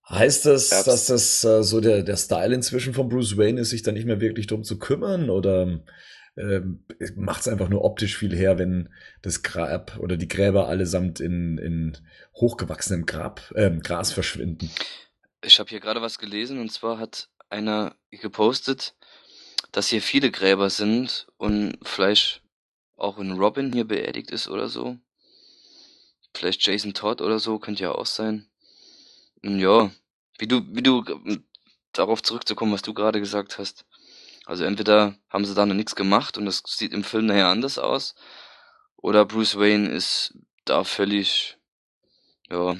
Heißt 0.09 0.45
das, 0.45 0.71
Herbst. 0.71 0.87
dass 0.87 1.05
das 1.07 1.43
äh, 1.43 1.63
so 1.63 1.81
der, 1.81 2.03
der 2.03 2.15
Style 2.15 2.53
inzwischen 2.53 2.93
von 2.93 3.09
Bruce 3.09 3.37
Wayne 3.37 3.59
ist, 3.59 3.71
sich 3.71 3.83
da 3.83 3.91
nicht 3.91 4.05
mehr 4.05 4.21
wirklich 4.21 4.47
drum 4.47 4.63
zu 4.63 4.79
kümmern? 4.79 5.29
Oder 5.29 5.81
äh, 6.35 6.61
macht 7.15 7.41
es 7.41 7.47
einfach 7.47 7.69
nur 7.69 7.83
optisch 7.83 8.17
viel 8.17 8.35
her, 8.35 8.57
wenn 8.57 8.89
das 9.21 9.43
Grab 9.43 9.97
oder 9.99 10.15
die 10.15 10.27
Gräber 10.27 10.67
allesamt 10.67 11.19
in, 11.19 11.57
in 11.57 11.97
hochgewachsenem 12.35 13.05
Grab, 13.05 13.51
äh, 13.55 13.71
Gras 13.77 14.11
verschwinden? 14.11 14.69
Ich 15.43 15.59
habe 15.59 15.69
hier 15.69 15.79
gerade 15.79 16.01
was 16.01 16.19
gelesen 16.19 16.59
und 16.59 16.71
zwar 16.71 16.99
hat 16.99 17.29
einer 17.49 17.95
gepostet, 18.11 18.95
dass 19.71 19.87
hier 19.87 20.01
viele 20.01 20.31
Gräber 20.31 20.69
sind 20.69 21.27
und 21.37 21.77
vielleicht 21.83 22.41
auch 22.95 23.17
ein 23.17 23.33
Robin 23.33 23.73
hier 23.73 23.85
beerdigt 23.85 24.31
ist 24.31 24.47
oder 24.47 24.69
so. 24.69 24.97
Vielleicht 26.33 26.65
Jason 26.65 26.93
Todd 26.93 27.21
oder 27.21 27.39
so, 27.39 27.59
könnte 27.59 27.83
ja 27.83 27.91
auch 27.91 28.05
sein. 28.05 28.47
Und 29.43 29.59
ja, 29.59 29.91
wie 30.37 30.47
du, 30.47 30.61
wie 30.73 30.83
du, 30.83 31.03
darauf 31.97 32.21
zurückzukommen, 32.21 32.73
was 32.73 32.81
du 32.81 32.93
gerade 32.93 33.19
gesagt 33.19 33.57
hast. 33.57 33.85
Also 34.45 34.63
entweder 34.63 35.17
haben 35.29 35.45
sie 35.45 35.55
da 35.55 35.65
noch 35.65 35.75
nichts 35.75 35.95
gemacht 35.95 36.37
und 36.37 36.45
das 36.45 36.61
sieht 36.65 36.93
im 36.93 37.03
Film 37.03 37.25
nachher 37.25 37.47
anders 37.47 37.79
aus, 37.79 38.15
oder 38.97 39.25
Bruce 39.25 39.57
Wayne 39.57 39.89
ist 39.89 40.37
da 40.65 40.83
völlig, 40.83 41.57
ja, 42.49 42.77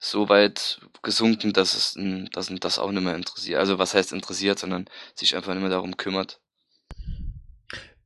so 0.00 0.30
weit 0.30 0.80
gesunken, 1.02 1.52
dass 1.52 1.76
es 1.76 1.98
dass 2.32 2.50
das 2.60 2.78
auch 2.78 2.90
nicht 2.90 3.04
mehr 3.04 3.14
interessiert. 3.14 3.60
Also 3.60 3.78
was 3.78 3.94
heißt 3.94 4.12
interessiert, 4.12 4.58
sondern 4.58 4.86
sich 5.14 5.36
einfach 5.36 5.52
nicht 5.52 5.60
mehr 5.60 5.70
darum 5.70 5.96
kümmert. 5.96 6.40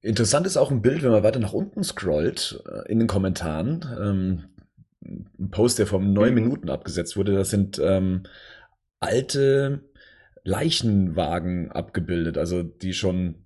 Interessant 0.01 0.47
ist 0.47 0.59
auch 0.59 0.71
ein 0.71 0.83
Bild, 0.83 1.03
wenn 1.03 1.13
man 1.13 1.23
weiter 1.23 1.41
nach 1.41 1.55
unten 1.55 1.83
scrollt, 1.83 2.63
äh, 2.69 2.91
in 2.93 2.99
den 2.99 3.09
Kommentaren. 3.09 3.87
Ähm, 3.99 4.45
ein 5.39 5.51
Post, 5.51 5.79
der 5.79 5.87
vor 5.87 6.01
neun 6.01 6.31
mhm. 6.31 6.35
Minuten 6.35 6.69
abgesetzt 6.69 7.17
wurde, 7.17 7.33
das 7.33 7.49
sind 7.49 7.79
ähm, 7.79 8.25
alte 9.01 9.85
Leichenwagen 10.43 11.73
abgebildet, 11.73 12.37
also 12.37 12.63
die 12.63 12.93
schon 12.93 13.44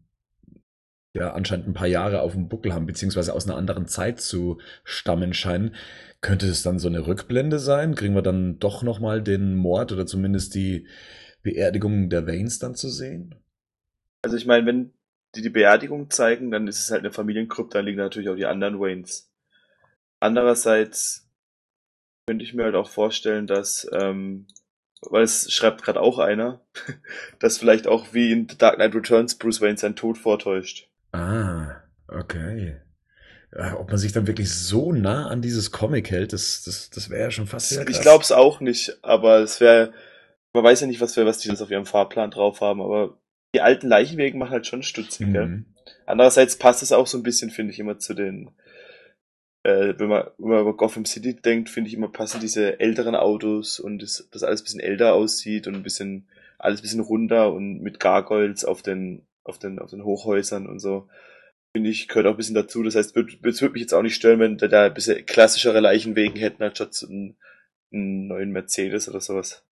ja 1.19 1.33
anscheinend 1.33 1.69
ein 1.69 1.75
paar 1.75 1.87
Jahre 1.87 2.23
auf 2.23 2.33
dem 2.33 2.49
Buckel 2.49 2.73
haben, 2.73 2.87
beziehungsweise 2.87 3.35
aus 3.35 3.47
einer 3.47 3.57
anderen 3.57 3.87
Zeit 3.87 4.21
zu 4.21 4.61
stammen 4.85 5.35
scheinen. 5.35 5.75
Könnte 6.21 6.47
es 6.47 6.63
dann 6.63 6.79
so 6.79 6.89
eine 6.89 7.07
Rückblende 7.07 7.59
sein? 7.59 7.95
Kriegen 7.95 8.15
wir 8.15 8.23
dann 8.23 8.59
doch 8.59 8.83
nochmal 8.83 9.23
den 9.23 9.55
Mord 9.55 9.93
oder 9.93 10.07
zumindest 10.07 10.55
die 10.55 10.87
Beerdigung 11.43 12.11
der 12.11 12.27
Waynes 12.27 12.59
dann 12.59 12.75
zu 12.75 12.89
sehen? 12.89 13.35
Also 14.23 14.37
ich 14.37 14.47
meine, 14.47 14.67
wenn 14.67 14.93
die 15.35 15.43
die 15.43 15.51
Beerdigung 15.51 16.11
zeigen, 16.11 16.51
dann 16.51 16.67
ist 16.67 16.81
es 16.81 16.91
halt 16.91 17.01
eine 17.01 17.13
Familiengruppe, 17.13 17.71
dann 17.75 17.85
liegen 17.85 17.99
natürlich 17.99 18.29
auch 18.29 18.37
die 18.37 18.47
anderen 18.47 18.81
Waynes. 18.81 19.31
Andererseits 20.21 21.29
könnte 22.27 22.45
ich 22.45 22.55
mir 22.55 22.65
halt 22.65 22.75
auch 22.75 22.89
vorstellen, 22.89 23.47
dass, 23.47 23.89
ähm, 23.93 24.47
weil 25.03 25.23
es 25.23 25.53
schreibt 25.53 25.83
gerade 25.83 26.01
auch 26.01 26.19
einer, 26.19 26.61
dass 27.39 27.59
vielleicht 27.59 27.87
auch 27.87 28.13
wie 28.13 28.33
in 28.33 28.49
The 28.49 28.59
Dark 28.59 28.77
Knight 28.77 28.95
Returns 28.95 29.37
Bruce 29.37 29.61
Wayne 29.61 29.79
seinen 29.79 29.97
Tod 29.97 30.19
vortäuscht. 30.19 30.88
Ah, 31.13 31.83
okay. 32.09 32.77
Ob 33.77 33.89
man 33.89 33.99
sich 33.99 34.13
dann 34.13 34.27
wirklich 34.27 34.53
so 34.53 34.93
nah 34.93 35.29
an 35.29 35.41
dieses 35.41 35.71
Comic 35.71 36.11
hält, 36.11 36.35
das, 36.35 36.63
das, 36.65 36.91
das 36.91 37.09
wäre 37.09 37.23
ja 37.23 37.31
schon 37.31 37.47
fast 37.47 37.71
sehr 37.71 37.85
krass. 37.85 37.97
Ich 37.97 38.03
glaube 38.03 38.23
es 38.23 38.31
auch 38.31 38.61
nicht, 38.61 38.99
aber 39.03 39.39
es 39.39 39.61
wäre, 39.61 39.95
man 40.53 40.65
weiß 40.65 40.83
ja 40.83 40.87
nicht, 40.87 41.01
was, 41.01 41.15
für, 41.15 41.25
was 41.25 41.39
die 41.39 41.49
jetzt 41.49 41.63
auf 41.63 41.71
ihrem 41.71 41.87
Fahrplan 41.87 42.31
drauf 42.31 42.61
haben, 42.61 42.83
aber 42.83 43.19
die 43.55 43.63
alten 43.63 43.89
Leichenwegen 43.89 44.39
machen 44.39 44.51
halt 44.51 44.67
schon 44.67 44.83
stutzig, 44.83 45.29
mhm. 45.29 45.33
gell? 45.33 45.65
Andererseits 46.05 46.57
passt 46.57 46.83
es 46.83 46.93
auch 46.93 47.07
so 47.07 47.17
ein 47.17 47.23
bisschen, 47.23 47.51
finde 47.51 47.73
ich, 47.73 47.79
immer 47.79 47.99
zu 47.99 48.13
den, 48.13 48.51
äh, 49.63 49.95
wenn 49.97 50.09
man, 50.09 50.25
wenn 50.37 50.51
man 50.51 50.61
über 50.61 50.77
Gotham 50.77 51.07
City 51.07 51.35
denkt, 51.35 51.71
finde 51.71 51.89
ich 51.89 51.95
immer 51.95 52.09
passen 52.09 52.41
diese 52.41 52.81
älteren 52.81 53.15
Autos 53.15 53.81
und 53.81 54.03
das, 54.03 54.29
das 54.31 54.43
alles 54.43 54.61
ein 54.61 54.65
bisschen 54.65 54.81
älter 54.81 55.15
aussieht 55.15 55.67
und 55.67 55.75
ein 55.75 55.83
bisschen, 55.83 56.29
alles 56.59 56.81
ein 56.81 56.83
bisschen 56.83 57.01
runter 57.01 57.53
und 57.53 57.81
mit 57.81 57.99
Gargoyles 57.99 58.67
auf 58.67 58.83
den, 58.83 59.27
auf 59.49 59.59
den, 59.59 59.79
auf 59.79 59.91
den 59.91 60.05
Hochhäusern 60.05 60.67
und 60.67 60.81
so. 60.81 61.09
Finde 61.73 61.91
ich, 61.91 62.09
gehört 62.09 62.27
auch 62.27 62.33
ein 62.33 62.37
bisschen 62.37 62.55
dazu. 62.55 62.83
Das 62.83 62.95
heißt, 62.95 63.17
es 63.17 63.61
würde 63.61 63.73
mich 63.73 63.83
jetzt 63.83 63.93
auch 63.93 64.03
nicht 64.03 64.15
stören, 64.15 64.41
wenn 64.41 64.57
da 64.57 64.87
ein 64.87 64.95
bisschen 64.95 65.25
klassischere 65.27 65.81
Leichenwegen 65.81 66.37
hätten, 66.37 66.63
anstatt 66.63 67.05
einen, 67.09 67.37
einen 67.93 68.29
neuen 68.29 68.51
Mercedes 68.53 69.09
oder 69.09 69.21
sowas 69.21 69.65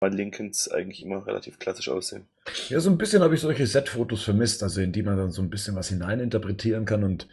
weil 0.00 0.14
Lincolns 0.14 0.70
eigentlich 0.70 1.02
immer 1.02 1.26
relativ 1.26 1.58
klassisch 1.58 1.88
aussehen. 1.88 2.26
Ja, 2.68 2.80
so 2.80 2.90
ein 2.90 2.98
bisschen 2.98 3.22
habe 3.22 3.34
ich 3.34 3.40
solche 3.40 3.66
Set-Fotos 3.66 4.22
vermisst, 4.22 4.62
also 4.62 4.80
in 4.80 4.92
die 4.92 5.02
man 5.02 5.16
dann 5.16 5.30
so 5.30 5.42
ein 5.42 5.50
bisschen 5.50 5.74
was 5.74 5.88
hineininterpretieren 5.88 6.84
kann 6.84 7.02
und 7.02 7.28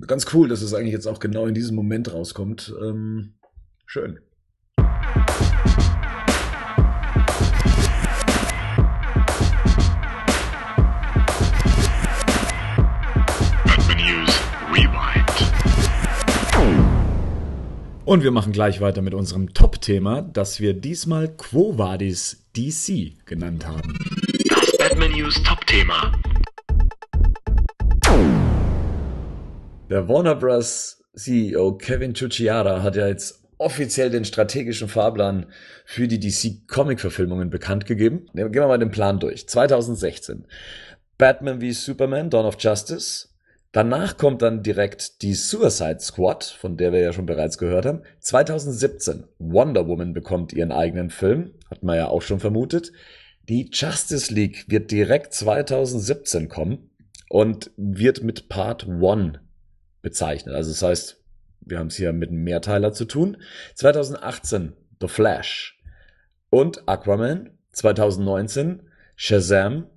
ganz 0.00 0.26
cool, 0.34 0.48
dass 0.48 0.62
es 0.62 0.74
eigentlich 0.74 0.92
jetzt 0.92 1.06
auch 1.06 1.20
genau 1.20 1.46
in 1.46 1.54
diesem 1.54 1.76
Moment 1.76 2.12
rauskommt. 2.12 2.74
Ähm, 2.82 3.34
schön. 3.86 4.20
Und 18.04 18.22
wir 18.22 18.32
machen 18.32 18.52
gleich 18.52 18.82
weiter 18.82 19.00
mit 19.00 19.14
unserem 19.14 19.54
Top-Thema, 19.54 20.20
das 20.20 20.60
wir 20.60 20.74
diesmal 20.74 21.28
Quo 21.28 21.78
Vadis 21.78 22.44
DC 22.54 23.24
genannt 23.24 23.66
haben. 23.66 23.98
Das 24.46 24.76
Batman 24.76 25.12
News 25.12 25.42
Top-Thema. 25.42 26.12
Der 29.88 30.06
Warner 30.06 30.34
Bros. 30.34 31.02
CEO 31.16 31.78
Kevin 31.78 32.12
Chuchiara 32.12 32.82
hat 32.82 32.96
ja 32.96 33.06
jetzt 33.08 33.42
offiziell 33.56 34.10
den 34.10 34.26
strategischen 34.26 34.88
Fahrplan 34.88 35.46
für 35.86 36.06
die 36.06 36.20
DC 36.20 36.68
Comic-Verfilmungen 36.68 37.48
bekannt 37.48 37.86
gegeben. 37.86 38.26
Gehen 38.34 38.52
wir 38.52 38.66
mal 38.66 38.78
den 38.78 38.90
Plan 38.90 39.18
durch. 39.18 39.48
2016. 39.48 40.46
Batman 41.16 41.62
wie 41.62 41.72
Superman, 41.72 42.28
Dawn 42.28 42.44
of 42.44 42.56
Justice. 42.58 43.28
Danach 43.74 44.18
kommt 44.18 44.40
dann 44.40 44.62
direkt 44.62 45.20
die 45.22 45.34
Suicide 45.34 45.98
Squad, 45.98 46.44
von 46.44 46.76
der 46.76 46.92
wir 46.92 47.00
ja 47.00 47.12
schon 47.12 47.26
bereits 47.26 47.58
gehört 47.58 47.86
haben. 47.86 48.02
2017 48.20 49.24
Wonder 49.40 49.88
Woman 49.88 50.14
bekommt 50.14 50.52
ihren 50.52 50.70
eigenen 50.70 51.10
Film, 51.10 51.54
hat 51.68 51.82
man 51.82 51.96
ja 51.96 52.06
auch 52.06 52.22
schon 52.22 52.38
vermutet. 52.38 52.92
Die 53.48 53.68
Justice 53.72 54.32
League 54.32 54.66
wird 54.68 54.92
direkt 54.92 55.34
2017 55.34 56.48
kommen 56.48 56.88
und 57.28 57.72
wird 57.76 58.22
mit 58.22 58.48
Part 58.48 58.86
1 58.88 59.40
bezeichnet. 60.02 60.54
Also 60.54 60.70
das 60.70 60.82
heißt, 60.82 61.20
wir 61.62 61.80
haben 61.80 61.88
es 61.88 61.96
hier 61.96 62.12
mit 62.12 62.30
einem 62.30 62.44
Mehrteiler 62.44 62.92
zu 62.92 63.06
tun. 63.06 63.38
2018 63.74 64.74
The 65.00 65.08
Flash 65.08 65.82
und 66.48 66.88
Aquaman. 66.88 67.50
2019 67.72 68.84
Shazam 69.16 69.88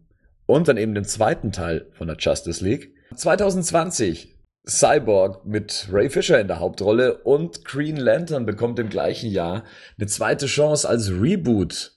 und 0.47 0.67
dann 0.67 0.77
eben 0.77 0.95
den 0.95 1.05
zweiten 1.05 1.51
Teil 1.51 1.91
von 1.91 2.07
der 2.07 2.17
Justice 2.17 2.63
League. 2.63 2.96
2020 3.15 4.35
Cyborg 4.67 5.45
mit 5.45 5.87
Ray 5.91 6.09
Fisher 6.09 6.39
in 6.39 6.47
der 6.47 6.59
Hauptrolle 6.59 7.19
und 7.19 7.63
Green 7.63 7.95
Lantern 7.95 8.45
bekommt 8.45 8.79
im 8.79 8.89
gleichen 8.89 9.31
Jahr 9.31 9.63
eine 9.97 10.07
zweite 10.07 10.45
Chance 10.45 10.87
als 10.87 11.09
Reboot. 11.09 11.93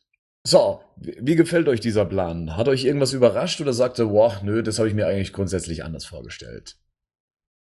So, 0.47 0.81
wie 0.97 1.37
gefällt 1.37 1.69
euch 1.69 1.81
dieser 1.81 2.07
Plan? 2.07 2.57
Hat 2.57 2.69
euch 2.69 2.85
irgendwas 2.85 3.13
überrascht 3.13 3.61
oder 3.61 3.73
sagt 3.73 3.99
ihr, 3.99 4.07
boah, 4.07 4.41
nö, 4.43 4.63
das 4.63 4.79
habe 4.79 4.89
ich 4.89 4.95
mir 4.95 5.07
eigentlich 5.07 5.33
grundsätzlich 5.33 5.85
anders 5.85 6.07
vorgestellt? 6.07 6.77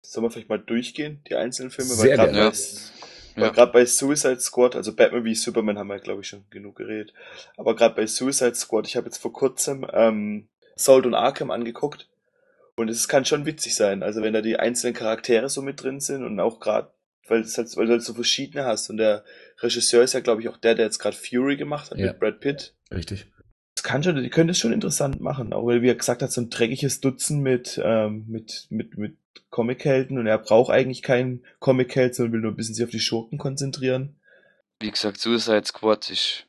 Sollen 0.02 0.26
wir 0.26 0.30
vielleicht 0.30 0.48
mal 0.48 0.58
durchgehen, 0.58 1.22
die 1.28 1.34
einzelnen 1.34 1.70
Filme? 1.70 1.90
Sehr 1.90 2.18
Weil 2.18 2.32
gerne. 2.32 2.52
Weil, 2.52 3.42
Ja. 3.42 3.50
Gerade 3.50 3.72
bei 3.72 3.86
Suicide 3.86 4.40
Squad, 4.40 4.74
also 4.74 4.94
Batman 4.94 5.24
wie 5.24 5.34
Superman 5.34 5.78
haben 5.78 5.88
wir, 5.88 6.00
glaube 6.00 6.22
ich, 6.22 6.28
schon 6.28 6.44
genug 6.50 6.76
geredet. 6.76 7.14
Aber 7.56 7.76
gerade 7.76 7.94
bei 7.94 8.06
Suicide 8.06 8.56
Squad, 8.56 8.86
ich 8.88 8.96
habe 8.96 9.06
jetzt 9.06 9.18
vor 9.18 9.32
kurzem 9.32 9.86
ähm, 9.92 10.48
Salt 10.74 11.06
und 11.06 11.14
Arkham 11.14 11.50
angeguckt. 11.50 12.08
Und 12.78 12.88
es 12.88 13.08
kann 13.08 13.24
schon 13.24 13.44
witzig 13.44 13.74
sein. 13.74 14.04
Also 14.04 14.22
wenn 14.22 14.32
da 14.32 14.40
die 14.40 14.58
einzelnen 14.58 14.94
Charaktere 14.94 15.48
so 15.48 15.62
mit 15.62 15.82
drin 15.82 15.98
sind 15.98 16.24
und 16.24 16.38
auch 16.38 16.60
gerade, 16.60 16.92
weil, 17.26 17.44
halt, 17.44 17.76
weil 17.76 17.86
du 17.86 17.92
halt 17.92 18.02
so 18.02 18.14
verschiedene 18.14 18.64
hast. 18.64 18.88
Und 18.88 18.98
der 18.98 19.24
Regisseur 19.60 20.04
ist 20.04 20.14
ja, 20.14 20.20
glaube 20.20 20.42
ich, 20.42 20.48
auch 20.48 20.56
der, 20.56 20.76
der 20.76 20.84
jetzt 20.84 21.00
gerade 21.00 21.16
Fury 21.16 21.56
gemacht 21.56 21.90
hat 21.90 21.98
ja. 21.98 22.06
mit 22.06 22.20
Brad 22.20 22.40
Pitt. 22.40 22.74
Richtig. 22.92 23.26
Das 23.74 23.82
kann 23.82 24.04
schon, 24.04 24.22
die 24.22 24.30
können 24.30 24.48
das 24.48 24.58
schon 24.58 24.72
interessant 24.72 25.20
machen. 25.20 25.52
Auch 25.52 25.66
weil, 25.66 25.82
wie 25.82 25.88
er 25.88 25.96
gesagt 25.96 26.22
hat, 26.22 26.30
so 26.30 26.40
ein 26.40 26.50
dreckiges 26.50 27.00
Dutzend 27.00 27.42
mit, 27.42 27.80
ähm, 27.82 28.24
mit, 28.28 28.68
mit, 28.70 28.96
mit 28.96 29.16
Comichelden 29.50 30.18
und 30.18 30.26
er 30.28 30.38
braucht 30.38 30.70
eigentlich 30.70 31.02
keinen 31.02 31.44
Comicheld, 31.58 32.14
sondern 32.14 32.32
will 32.34 32.40
nur 32.42 32.52
ein 32.52 32.56
bisschen 32.56 32.74
sich 32.74 32.84
auf 32.84 32.90
die 32.90 33.00
Schurken 33.00 33.38
konzentrieren. 33.38 34.16
Wie 34.78 34.90
gesagt, 34.90 35.18
Suicide 35.18 35.64
Squad, 35.64 36.10
ich, 36.10 36.46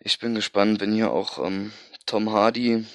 ich 0.00 0.18
bin 0.18 0.34
gespannt, 0.34 0.80
wenn 0.80 0.92
hier 0.92 1.12
auch 1.12 1.44
ähm, 1.44 1.72
Tom 2.06 2.32
Hardy 2.32 2.86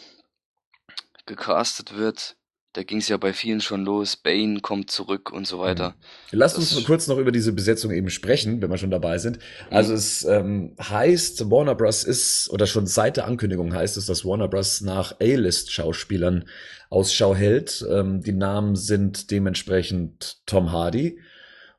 gecastet 1.30 1.95
wird. 1.97 2.36
Da 2.73 2.84
ging 2.84 2.99
es 2.99 3.07
ja 3.07 3.17
bei 3.17 3.34
vielen 3.34 3.61
schon 3.61 3.84
los. 3.84 4.15
Bane 4.15 4.59
kommt 4.59 4.91
zurück 4.91 5.32
und 5.32 5.47
so 5.47 5.59
weiter. 5.59 5.95
Mhm. 6.32 6.38
Lass 6.38 6.55
uns 6.55 6.75
das 6.75 6.84
kurz 6.84 7.07
noch 7.07 7.17
über 7.17 7.32
diese 7.32 7.51
Besetzung 7.51 7.91
eben 7.91 8.11
sprechen, 8.11 8.61
wenn 8.61 8.69
wir 8.69 8.77
schon 8.77 8.91
dabei 8.91 9.17
sind. 9.17 9.39
Also 9.71 9.93
es 9.93 10.23
ähm, 10.25 10.75
heißt, 10.80 11.49
Warner 11.49 11.73
Bros. 11.73 12.03
ist, 12.03 12.47
oder 12.51 12.67
schon 12.67 12.86
seit 12.86 13.17
der 13.17 13.25
Ankündigung 13.25 13.73
heißt 13.73 13.97
es, 13.97 14.05
dass 14.05 14.23
Warner 14.23 14.47
Bros. 14.47 14.82
nach 14.82 15.13
A-List-Schauspielern 15.19 16.47
Ausschau 16.91 17.34
hält. 17.34 17.84
Ähm, 17.89 18.21
die 18.21 18.34
Namen 18.34 18.75
sind 18.75 19.32
dementsprechend 19.32 20.38
Tom 20.45 20.71
Hardy, 20.71 21.19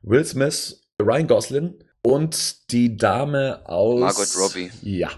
Will 0.01 0.25
Smith, 0.25 0.81
Ryan 1.01 1.27
Gosling 1.27 1.73
und 2.03 2.69
die 2.71 2.97
Dame 2.97 3.61
aus... 3.65 3.99
Margot 4.01 4.35
Robbie. 4.37 4.71
Ja. 4.81 5.11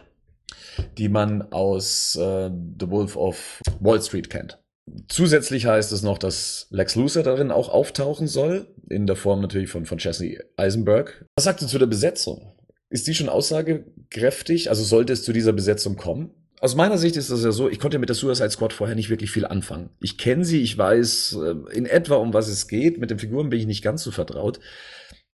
Die 0.97 1.09
man 1.09 1.41
aus 1.51 2.15
äh, 2.15 2.49
The 2.79 2.89
Wolf 2.89 3.15
of 3.15 3.59
Wall 3.79 4.01
Street 4.01 4.29
kennt. 4.29 4.59
Zusätzlich 5.07 5.65
heißt 5.65 5.91
es 5.91 6.01
noch, 6.01 6.17
dass 6.17 6.67
Lex 6.69 6.95
Luthor 6.95 7.23
darin 7.23 7.51
auch 7.51 7.69
auftauchen 7.69 8.27
soll, 8.27 8.67
in 8.89 9.07
der 9.07 9.15
Form 9.15 9.41
natürlich 9.41 9.69
von, 9.69 9.85
von 9.85 9.97
Jesse 9.97 10.39
Eisenberg. 10.57 11.25
Was 11.35 11.45
sagt 11.45 11.61
ihr 11.61 11.67
zu 11.67 11.79
der 11.79 11.85
Besetzung? 11.85 12.53
Ist 12.89 13.07
die 13.07 13.15
schon 13.15 13.29
aussagekräftig? 13.29 14.69
Also 14.69 14.83
sollte 14.83 15.13
es 15.13 15.23
zu 15.23 15.31
dieser 15.31 15.53
Besetzung 15.53 15.95
kommen? 15.95 16.31
Aus 16.59 16.75
meiner 16.75 16.97
Sicht 16.97 17.17
ist 17.17 17.29
das 17.29 17.43
ja 17.43 17.51
so, 17.51 17.69
ich 17.69 17.79
konnte 17.79 17.99
mit 17.99 18.09
der 18.09 18.15
Suicide 18.15 18.49
Squad 18.49 18.71
vorher 18.71 18.95
nicht 18.95 19.09
wirklich 19.09 19.31
viel 19.31 19.45
anfangen. 19.45 19.89
Ich 19.99 20.17
kenne 20.17 20.45
sie, 20.45 20.61
ich 20.61 20.77
weiß 20.77 21.37
äh, 21.41 21.75
in 21.75 21.85
etwa, 21.85 22.15
um 22.15 22.33
was 22.33 22.47
es 22.47 22.67
geht. 22.67 22.99
Mit 22.99 23.09
den 23.09 23.19
Figuren 23.19 23.49
bin 23.49 23.59
ich 23.59 23.65
nicht 23.65 23.83
ganz 23.83 24.03
so 24.03 24.11
vertraut 24.11 24.59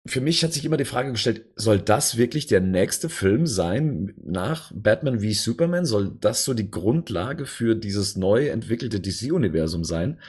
für 0.06 0.20
mich 0.20 0.42
hat 0.44 0.52
sich 0.52 0.64
immer 0.64 0.76
die 0.76 0.84
Frage 0.84 1.12
gestellt, 1.12 1.46
soll 1.56 1.78
das 1.78 2.16
wirklich 2.16 2.46
der 2.46 2.60
nächste 2.60 3.08
Film 3.08 3.46
sein 3.46 4.14
nach 4.24 4.72
Batman 4.74 5.22
wie 5.22 5.34
Superman? 5.34 5.86
Soll 5.86 6.16
das 6.20 6.44
so 6.44 6.54
die 6.54 6.70
Grundlage 6.70 7.46
für 7.46 7.74
dieses 7.74 8.16
neu 8.16 8.48
entwickelte 8.48 9.00
DC-Universum 9.00 9.84
sein? 9.84 10.20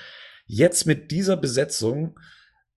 Jetzt 0.46 0.86
mit 0.86 1.12
dieser 1.12 1.38
Besetzung 1.38 2.20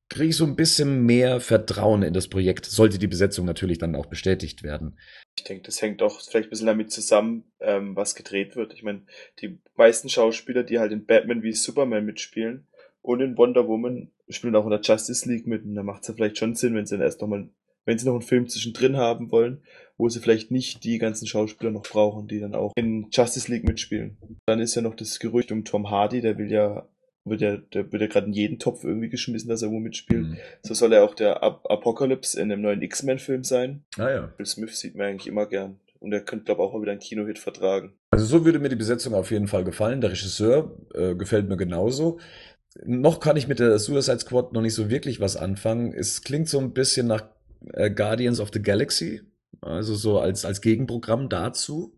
kriege 0.08 0.30
ich 0.30 0.36
so 0.36 0.44
ein 0.44 0.56
bisschen 0.56 1.04
mehr 1.06 1.40
Vertrauen 1.40 2.02
in 2.02 2.12
das 2.12 2.28
Projekt, 2.28 2.66
sollte 2.66 2.98
die 2.98 3.06
Besetzung 3.06 3.46
natürlich 3.46 3.78
dann 3.78 3.94
auch 3.94 4.06
bestätigt 4.06 4.62
werden. 4.64 4.98
Ich 5.38 5.44
denke, 5.44 5.62
das 5.62 5.80
hängt 5.80 6.02
auch 6.02 6.20
vielleicht 6.20 6.48
ein 6.48 6.50
bisschen 6.50 6.66
damit 6.66 6.90
zusammen, 6.90 7.44
ähm, 7.60 7.94
was 7.94 8.16
gedreht 8.16 8.56
wird. 8.56 8.74
Ich 8.74 8.82
meine, 8.82 9.02
die 9.40 9.60
meisten 9.76 10.08
Schauspieler, 10.08 10.64
die 10.64 10.80
halt 10.80 10.90
in 10.90 11.06
Batman 11.06 11.44
wie 11.44 11.52
Superman 11.52 12.04
mitspielen, 12.04 12.66
und 13.02 13.20
in 13.20 13.36
Wonder 13.38 13.66
Woman 13.66 14.10
spielen 14.30 14.56
auch 14.56 14.64
in 14.64 14.70
der 14.70 14.80
Justice 14.80 15.28
League 15.28 15.46
mit. 15.46 15.64
Und 15.64 15.74
da 15.74 15.82
macht 15.82 16.02
es 16.02 16.08
ja 16.08 16.14
vielleicht 16.14 16.38
schon 16.38 16.54
Sinn, 16.54 16.74
wenn 16.74 16.86
sie 16.86 16.96
dann 16.96 17.04
erst 17.04 17.20
nochmal, 17.20 17.48
wenn 17.84 17.98
sie 17.98 18.06
noch 18.06 18.14
einen 18.14 18.22
Film 18.22 18.48
zwischendrin 18.48 18.96
haben 18.96 19.30
wollen, 19.30 19.62
wo 19.96 20.08
sie 20.08 20.20
vielleicht 20.20 20.50
nicht 20.50 20.84
die 20.84 20.98
ganzen 20.98 21.26
Schauspieler 21.26 21.70
noch 21.70 21.82
brauchen, 21.82 22.28
die 22.28 22.40
dann 22.40 22.54
auch 22.54 22.72
in 22.76 23.08
Justice 23.10 23.50
League 23.50 23.64
mitspielen. 23.64 24.18
Dann 24.46 24.60
ist 24.60 24.74
ja 24.74 24.82
noch 24.82 24.94
das 24.94 25.18
Gerücht 25.18 25.52
um 25.52 25.64
Tom 25.64 25.90
Hardy, 25.90 26.20
der 26.20 26.38
will 26.38 26.50
ja, 26.50 26.88
wird 27.24 27.40
ja, 27.40 27.56
der 27.56 27.90
wird 27.92 28.02
ja 28.02 28.08
gerade 28.08 28.26
in 28.26 28.32
jeden 28.32 28.58
Topf 28.58 28.84
irgendwie 28.84 29.08
geschmissen, 29.08 29.48
dass 29.48 29.62
er 29.62 29.66
irgendwo 29.66 29.82
mitspielt. 29.82 30.28
Mhm. 30.28 30.38
So 30.62 30.74
soll 30.74 30.92
er 30.92 31.04
auch 31.04 31.14
der 31.14 31.42
Ap 31.42 31.70
Apocalypse 31.70 32.40
in 32.40 32.48
dem 32.48 32.62
neuen 32.62 32.82
X-Men-Film 32.82 33.44
sein. 33.44 33.84
Ah 33.98 34.10
ja. 34.10 34.32
Will 34.36 34.46
Smith 34.46 34.78
sieht 34.78 34.94
man 34.94 35.08
eigentlich 35.08 35.26
immer 35.26 35.46
gern. 35.46 35.80
Und 36.00 36.12
er 36.12 36.20
könnte, 36.22 36.46
glaube 36.46 36.62
ich, 36.62 36.66
auch 36.66 36.72
mal 36.72 36.80
wieder 36.80 36.92
einen 36.92 37.00
Kinohit 37.00 37.38
vertragen. 37.38 37.92
Also 38.10 38.24
so 38.24 38.44
würde 38.46 38.58
mir 38.58 38.70
die 38.70 38.76
Besetzung 38.76 39.12
auf 39.12 39.30
jeden 39.30 39.48
Fall 39.48 39.64
gefallen. 39.64 40.00
Der 40.00 40.10
Regisseur 40.10 40.74
äh, 40.94 41.14
gefällt 41.14 41.46
mir 41.46 41.58
genauso. 41.58 42.18
Noch 42.84 43.20
kann 43.20 43.36
ich 43.36 43.48
mit 43.48 43.58
der 43.58 43.78
Suicide 43.78 44.20
Squad 44.20 44.52
noch 44.52 44.62
nicht 44.62 44.74
so 44.74 44.90
wirklich 44.90 45.20
was 45.20 45.36
anfangen. 45.36 45.92
Es 45.92 46.22
klingt 46.22 46.48
so 46.48 46.58
ein 46.58 46.72
bisschen 46.72 47.06
nach 47.06 47.24
äh, 47.72 47.90
Guardians 47.90 48.40
of 48.40 48.50
the 48.52 48.62
Galaxy, 48.62 49.22
also 49.60 49.94
so 49.94 50.18
als, 50.18 50.44
als 50.44 50.60
Gegenprogramm 50.60 51.28
dazu. 51.28 51.96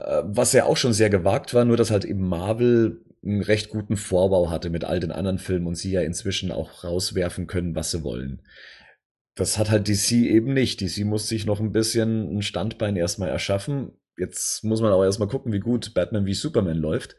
Äh, 0.00 0.22
was 0.24 0.52
ja 0.52 0.64
auch 0.64 0.76
schon 0.76 0.92
sehr 0.92 1.10
gewagt 1.10 1.54
war, 1.54 1.64
nur 1.64 1.76
dass 1.76 1.90
halt 1.90 2.04
eben 2.04 2.26
Marvel 2.26 3.02
einen 3.24 3.42
recht 3.42 3.70
guten 3.70 3.96
Vorbau 3.96 4.50
hatte 4.50 4.68
mit 4.68 4.84
all 4.84 5.00
den 5.00 5.12
anderen 5.12 5.38
Filmen 5.38 5.66
und 5.66 5.76
sie 5.76 5.92
ja 5.92 6.02
inzwischen 6.02 6.50
auch 6.50 6.84
rauswerfen 6.84 7.46
können, 7.46 7.74
was 7.74 7.90
sie 7.90 8.02
wollen. 8.02 8.42
Das 9.34 9.58
hat 9.58 9.70
halt 9.70 9.88
DC 9.88 10.12
eben 10.12 10.52
nicht. 10.52 10.80
DC 10.80 11.04
muss 11.04 11.28
sich 11.28 11.46
noch 11.46 11.60
ein 11.60 11.72
bisschen 11.72 12.36
ein 12.36 12.42
Standbein 12.42 12.96
erstmal 12.96 13.30
erschaffen. 13.30 13.92
Jetzt 14.16 14.62
muss 14.62 14.80
man 14.80 14.92
auch 14.92 15.02
erstmal 15.02 15.28
gucken, 15.28 15.52
wie 15.52 15.60
gut 15.60 15.94
Batman 15.94 16.26
wie 16.26 16.34
Superman 16.34 16.76
läuft 16.76 17.16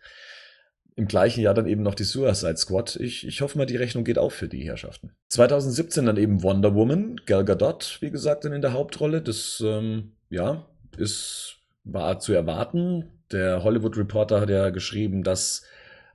im 0.95 1.07
gleichen 1.07 1.41
Jahr 1.41 1.53
dann 1.53 1.67
eben 1.67 1.83
noch 1.83 1.95
die 1.95 2.03
Suicide 2.03 2.57
Squad. 2.57 2.95
Ich, 2.95 3.27
ich 3.27 3.41
hoffe 3.41 3.57
mal, 3.57 3.65
die 3.65 3.75
Rechnung 3.75 4.03
geht 4.03 4.17
auf 4.17 4.33
für 4.33 4.47
die 4.47 4.63
Herrschaften. 4.63 5.11
2017 5.29 6.05
dann 6.05 6.17
eben 6.17 6.41
Wonder 6.41 6.73
Woman, 6.73 7.19
Gal 7.25 7.43
Gadot, 7.43 7.97
wie 7.99 8.11
gesagt, 8.11 8.45
dann 8.45 8.53
in 8.53 8.61
der 8.61 8.73
Hauptrolle. 8.73 9.21
Das, 9.21 9.61
ähm, 9.65 10.13
ja, 10.29 10.65
ist, 10.97 11.57
war 11.83 12.19
zu 12.19 12.33
erwarten. 12.33 13.11
Der 13.31 13.63
Hollywood 13.63 13.97
Reporter 13.97 14.39
hat 14.39 14.49
ja 14.49 14.69
geschrieben, 14.69 15.23
dass 15.23 15.63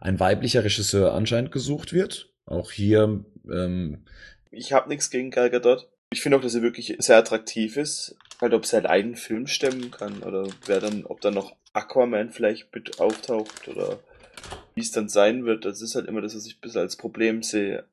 ein 0.01 0.19
weiblicher 0.19 0.65
Regisseur 0.65 1.13
anscheinend 1.13 1.53
gesucht 1.53 1.93
wird. 1.93 2.31
Auch 2.47 2.71
hier, 2.71 3.25
ähm, 3.51 4.05
Ich 4.51 4.73
habe 4.73 4.89
nichts 4.89 5.11
gegen 5.11 5.31
Gal 5.31 5.51
Gadot. 5.51 5.89
Ich 6.13 6.23
finde 6.23 6.39
auch, 6.39 6.43
dass 6.43 6.53
sie 6.53 6.63
wirklich 6.63 6.97
sehr 6.99 7.19
attraktiv 7.19 7.77
ist. 7.77 8.17
Halt, 8.41 8.55
ob 8.55 8.65
sie 8.65 8.77
halt 8.77 8.87
einen 8.87 9.15
Film 9.15 9.47
stemmen 9.47 9.91
kann 9.91 10.23
oder 10.23 10.49
wer 10.65 10.81
dann, 10.81 11.05
ob 11.05 11.21
dann 11.21 11.35
noch 11.35 11.55
Aquaman 11.75 12.31
vielleicht 12.31 12.75
mit 12.75 12.99
auftaucht 12.99 13.69
oder 13.69 14.01
wie 14.75 14.81
es 14.81 14.93
dann 14.93 15.09
sein 15.09 15.45
wird, 15.45 15.65
das 15.65 15.83
ist 15.83 15.95
halt 15.95 16.07
immer 16.07 16.21
das, 16.21 16.35
was 16.35 16.47
ich 16.47 16.61
bisschen 16.61 16.81
als 16.81 16.97
Problem 16.97 17.43
sehe. 17.43 17.85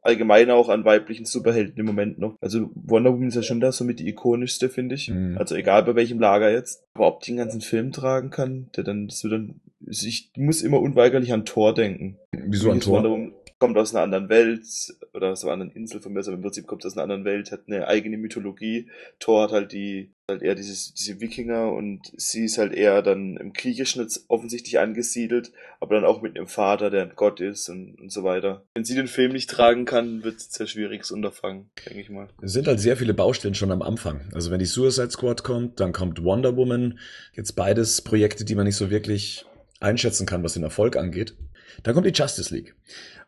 Allgemein 0.00 0.50
auch 0.50 0.68
an 0.68 0.84
weiblichen 0.84 1.26
Superhelden 1.26 1.76
im 1.76 1.86
Moment 1.86 2.18
noch. 2.18 2.36
Also 2.40 2.70
Wonder 2.74 3.12
Woman 3.12 3.28
ist 3.28 3.34
ja 3.34 3.42
schon 3.42 3.60
da 3.60 3.72
so 3.72 3.84
mit 3.84 3.98
die 3.98 4.08
ikonischste, 4.08 4.68
finde 4.68 4.94
ich. 4.94 5.08
Mhm. 5.08 5.36
Also 5.36 5.56
egal 5.56 5.82
bei 5.82 5.96
welchem 5.96 6.20
Lager 6.20 6.50
jetzt. 6.50 6.84
Aber 6.94 7.08
ob 7.08 7.20
die 7.20 7.32
den 7.32 7.38
ganzen 7.38 7.60
Film 7.60 7.90
tragen 7.92 8.30
kann, 8.30 8.70
der 8.76 8.84
dann, 8.84 9.08
das 9.08 9.24
wird 9.24 9.32
dann, 9.32 9.60
ich 9.86 10.30
muss 10.36 10.62
immer 10.62 10.80
unweigerlich 10.80 11.32
an 11.32 11.44
Thor 11.44 11.74
denken. 11.74 12.16
Wieso 12.32 12.70
an 12.70 12.80
Thor? 12.80 12.98
Wonder 12.98 13.10
Woman 13.10 13.32
kommt 13.58 13.76
aus 13.76 13.94
einer 13.94 14.04
anderen 14.04 14.28
Welt 14.28 14.64
oder 15.12 15.32
aus 15.32 15.44
einer 15.44 15.54
anderen 15.54 15.72
Insel 15.72 16.00
von 16.00 16.12
mir, 16.12 16.20
aber 16.20 16.32
im 16.32 16.42
Prinzip 16.42 16.66
kommt 16.66 16.86
aus 16.86 16.96
einer 16.96 17.02
anderen 17.02 17.24
Welt, 17.24 17.50
hat 17.50 17.62
eine 17.66 17.88
eigene 17.88 18.16
Mythologie. 18.16 18.88
Thor 19.18 19.42
hat 19.42 19.52
halt 19.52 19.72
die, 19.72 20.12
halt 20.28 20.42
eher 20.42 20.54
dieses, 20.54 20.92
diese 20.92 21.20
Wikinger 21.20 21.72
und 21.72 22.12
sie 22.16 22.44
ist 22.44 22.58
halt 22.58 22.74
eher 22.74 23.00
dann 23.00 23.38
im 23.38 23.54
Griechischen 23.54 24.02
jetzt 24.02 24.26
offensichtlich 24.28 24.78
angesiedelt, 24.78 25.52
aber 25.80 25.94
dann 25.94 26.04
auch 26.04 26.20
mit 26.20 26.36
einem 26.36 26.46
Vater, 26.46 26.90
der 26.90 27.02
ein 27.02 27.12
Gott 27.16 27.40
ist 27.40 27.70
und, 27.70 27.98
und 27.98 28.12
so 28.12 28.24
weiter. 28.24 28.62
Wenn 28.74 28.84
sie 28.84 28.94
den 28.94 29.08
Film 29.08 29.32
nicht 29.32 29.48
tragen 29.48 29.86
kann, 29.86 30.22
wird 30.24 30.36
es 30.36 30.48
ein 30.48 30.52
sehr 30.52 30.66
schwieriges 30.66 31.10
Unterfangen, 31.10 31.70
denke 31.86 32.00
ich 32.00 32.10
mal. 32.10 32.28
Es 32.42 32.52
sind 32.52 32.66
halt 32.66 32.78
sehr 32.78 32.98
viele 32.98 33.14
Baustellen 33.14 33.54
schon 33.54 33.72
am 33.72 33.80
Anfang. 33.80 34.28
Also 34.34 34.50
wenn 34.50 34.58
die 34.58 34.66
Suicide 34.66 35.10
Squad 35.10 35.44
kommt, 35.44 35.80
dann 35.80 35.92
kommt 35.92 36.22
Wonder 36.22 36.56
Woman. 36.56 36.98
Jetzt 37.32 37.52
beides 37.52 38.02
Projekte, 38.02 38.44
die 38.44 38.54
man 38.54 38.66
nicht 38.66 38.76
so 38.76 38.90
wirklich 38.90 39.46
einschätzen 39.80 40.26
kann, 40.26 40.42
was 40.42 40.54
den 40.54 40.62
Erfolg 40.62 40.96
angeht. 40.96 41.36
Dann 41.82 41.94
kommt 41.94 42.06
die 42.06 42.12
Justice 42.12 42.54
League. 42.54 42.74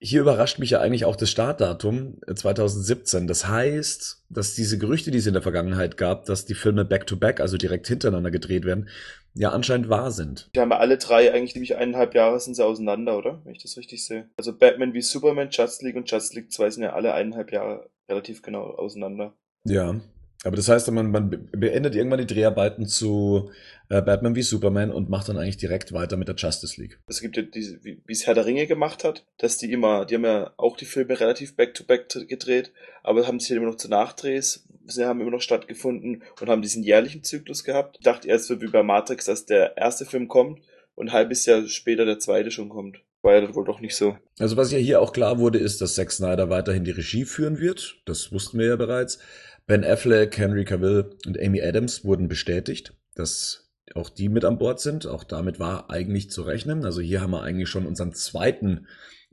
Hier 0.01 0.23
überrascht 0.23 0.59
mich 0.59 0.71
ja 0.71 0.81
eigentlich 0.81 1.05
auch 1.05 1.17
das 1.17 1.31
Startdatum 1.31 2.19
2017. 2.35 3.25
Äh, 3.25 3.27
das 3.27 3.47
heißt, 3.49 4.25
dass 4.31 4.55
diese 4.55 4.79
Gerüchte, 4.79 5.11
die 5.11 5.19
es 5.19 5.27
in 5.27 5.35
der 5.35 5.43
Vergangenheit 5.43 5.97
gab, 5.97 6.25
dass 6.25 6.47
die 6.47 6.55
Filme 6.55 6.85
back-to-back, 6.85 7.39
-back, 7.39 7.43
also 7.43 7.59
direkt 7.59 7.87
hintereinander 7.87 8.31
gedreht 8.31 8.65
werden, 8.65 8.89
ja 9.35 9.51
anscheinend 9.51 9.89
wahr 9.89 10.11
sind. 10.11 10.49
Die 10.55 10.61
haben 10.61 10.73
alle 10.73 10.99
drei 10.99 11.33
eigentlich 11.33 11.55
nämlich 11.55 11.77
eineinhalb 11.77 12.15
Jahre 12.15 12.41
sind 12.41 12.55
sie 12.55 12.65
auseinander, 12.65 13.19
oder? 13.19 13.41
Wenn 13.45 13.55
ich 13.55 13.63
das 13.63 13.77
richtig 13.77 14.05
sehe. 14.05 14.29
Also 14.37 14.57
Batman 14.57 14.95
wie 14.95 15.03
Superman, 15.03 15.51
Justice 15.51 15.85
League 15.85 15.97
und 15.97 16.11
Justice 16.11 16.35
League 16.35 16.53
2 16.53 16.71
sind 16.71 16.83
ja 16.83 16.95
alle 16.95 17.13
eineinhalb 17.13 17.53
Jahre 17.53 17.91
relativ 18.09 18.43
genau 18.43 18.63
auseinander. 18.63 19.35
Ja, 19.65 20.01
aber 20.45 20.57
das 20.57 20.69
heißt, 20.69 20.91
man, 20.91 21.11
man 21.11 21.49
beendet 21.53 21.95
irgendwann 21.95 22.27
die 22.27 22.35
Dreharbeiten 22.35 22.87
zu 22.87 23.51
äh, 23.91 24.01
Batman 24.01 24.37
wie 24.37 24.43
Superman 24.43 24.91
und 24.91 25.11
macht 25.11 25.29
dann 25.29 25.37
eigentlich 25.37 25.59
direkt 25.59 25.93
weiter 25.93 26.17
mit 26.17 26.29
der 26.29 26.37
Justice 26.37 26.81
League. 26.81 26.99
Es 27.09 27.21
gibt 27.21 27.37
ja 27.37 27.43
diese, 27.43 27.85
wie 27.85 28.01
es 28.09 28.27
Herr 28.27 28.35
der 28.35 28.47
Ringe 28.47 28.67
gemacht 28.67 29.05
hat, 29.05 29.27
dass 29.39 29.59
die 29.59 29.71
immer, 29.71 30.07
die 30.07 30.15
haben 30.15 30.25
ja 30.25 30.53
auch 30.57 30.77
die 30.77 30.85
Filme 30.85 31.19
relativ 31.19 31.57
back-to-back 31.57 32.09
-back 32.09 32.27
gedreht, 32.27 32.73
aber 33.03 33.27
haben 33.27 33.41
sich 33.41 33.51
halt 33.51 33.59
immer 33.59 33.71
noch 33.71 33.77
zu 33.77 33.89
Nachdrehs, 33.89 34.67
sie 34.87 35.05
haben 35.05 35.21
immer 35.21 35.33
noch 35.33 35.43
stattgefunden 35.43 36.23
und 36.41 36.49
haben 36.49 36.63
diesen 36.63 36.83
jährlichen 36.83 37.25
Zyklus 37.25 37.65
gehabt. 37.65 37.97
Ich 37.99 38.05
dachte 38.05 38.29
erst 38.29 38.47
so 38.47 38.63
wie 38.63 38.69
bei 38.69 38.83
Matrix, 38.83 39.27
dass 39.27 39.45
der 39.45 39.77
erste 39.77 40.07
Film 40.07 40.29
kommt 40.29 40.61
und 40.95 41.09
ein 41.09 41.13
halbes 41.13 41.45
Jahr 41.47 41.67
später 41.67 42.05
der 42.05 42.21
zweite 42.21 42.51
schon 42.51 42.69
kommt. 42.69 43.03
war 43.23 43.35
ja 43.35 43.41
dann 43.41 43.55
wohl 43.55 43.65
doch 43.65 43.81
nicht 43.81 43.97
so. 43.97 44.17
Also 44.39 44.57
was 44.57 44.71
ja 44.71 44.79
hier 44.79 45.01
auch 45.01 45.13
klar 45.13 45.39
wurde, 45.39 45.59
ist, 45.59 45.81
dass 45.81 45.95
Zack 45.95 46.13
Snyder 46.13 46.49
weiterhin 46.49 46.85
die 46.85 46.91
Regie 46.93 47.25
führen 47.25 47.59
wird. 47.59 48.01
Das 48.07 48.33
wussten 48.33 48.59
wir 48.59 48.67
ja 48.67 48.77
bereits. 48.77 49.19
Ben 49.67 49.85
Affleck, 49.85 50.39
Henry 50.39 50.65
Cavill 50.65 51.11
und 51.27 51.39
Amy 51.41 51.61
Adams 51.61 52.05
wurden 52.05 52.29
bestätigt, 52.29 52.95
dass 53.15 53.70
auch 53.95 54.09
die 54.09 54.29
mit 54.29 54.45
an 54.45 54.59
Bord 54.59 54.81
sind. 54.81 55.07
Auch 55.07 55.25
damit 55.25 55.59
war 55.59 55.91
eigentlich 55.91 56.31
zu 56.31 56.43
rechnen. 56.43 56.85
Also 56.85 57.01
hier 57.01 57.21
haben 57.21 57.33
wir 57.33 57.43
eigentlich 57.43 57.69
schon 57.69 57.87
unseren 57.87 58.13
zweiten 58.13 58.87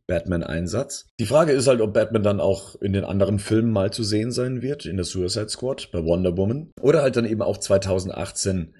Batman-Einsatz. 0.08 1.08
Die 1.20 1.26
Frage 1.26 1.51
ist 1.51 1.68
halt, 1.68 1.82
ob 1.82 1.93
Batman 1.93 2.24
dann 2.24 2.39
auch 2.39 2.76
in 2.82 2.93
den 2.93 3.03
anderen 3.03 3.39
Filmen 3.39 3.72
mal 3.72 3.91
zu 3.91 4.03
sehen 4.03 4.32
sein 4.32 4.62
wird, 4.62 4.86
in 4.86 4.95
der 4.95 5.05
Suicide 5.05 5.49
Squad, 5.49 5.91
bei 5.91 6.03
Wonder 6.03 6.38
Woman. 6.38 6.72
Oder 6.80 7.01
halt 7.01 7.18
dann 7.18 7.26
eben 7.26 7.41
auch 7.41 7.58
2018 7.58 8.74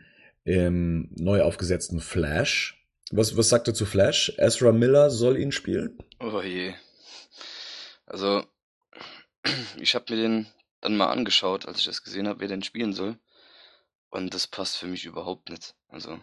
im 0.46 1.10
neu 1.16 1.42
aufgesetzten 1.42 2.00
Flash. 2.00 2.82
Was, 3.12 3.38
was 3.38 3.50
sagt 3.50 3.68
er 3.68 3.74
zu 3.74 3.86
Flash? 3.86 4.34
Ezra 4.38 4.72
Miller 4.72 5.10
soll 5.10 5.38
ihn 5.38 5.52
spielen? 5.52 5.98
Oh 6.20 6.42
je. 6.42 6.74
Also, 8.06 8.44
ich 9.80 9.96
habe 9.96 10.06
mir 10.10 10.22
den 10.22 10.48
dann 10.82 10.96
mal 10.96 11.12
angeschaut, 11.12 11.68
als 11.68 11.80
ich 11.80 11.86
das 11.86 12.04
gesehen 12.04 12.28
habe, 12.28 12.40
wer 12.40 12.48
den 12.48 12.64
spielen 12.64 12.94
soll. 12.94 13.18
Und 14.10 14.34
das 14.34 14.48
passt 14.48 14.78
für 14.78 14.88
mich 14.88 15.06
überhaupt 15.06 15.50
nicht. 15.50 15.76
Also. 15.90 16.20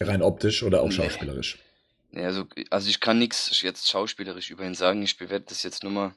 Rein 0.00 0.22
optisch 0.22 0.62
oder 0.62 0.82
auch 0.82 0.90
schauspielerisch? 0.90 1.58
Nee, 2.10 2.24
also, 2.24 2.46
also 2.70 2.88
ich 2.88 3.00
kann 3.00 3.18
nichts 3.18 3.60
jetzt 3.62 3.88
schauspielerisch 3.88 4.50
über 4.50 4.64
ihn 4.64 4.74
sagen. 4.74 5.02
Ich 5.02 5.16
bewerte 5.16 5.46
das 5.48 5.62
jetzt 5.62 5.82
nur 5.82 5.92
mal. 5.92 6.14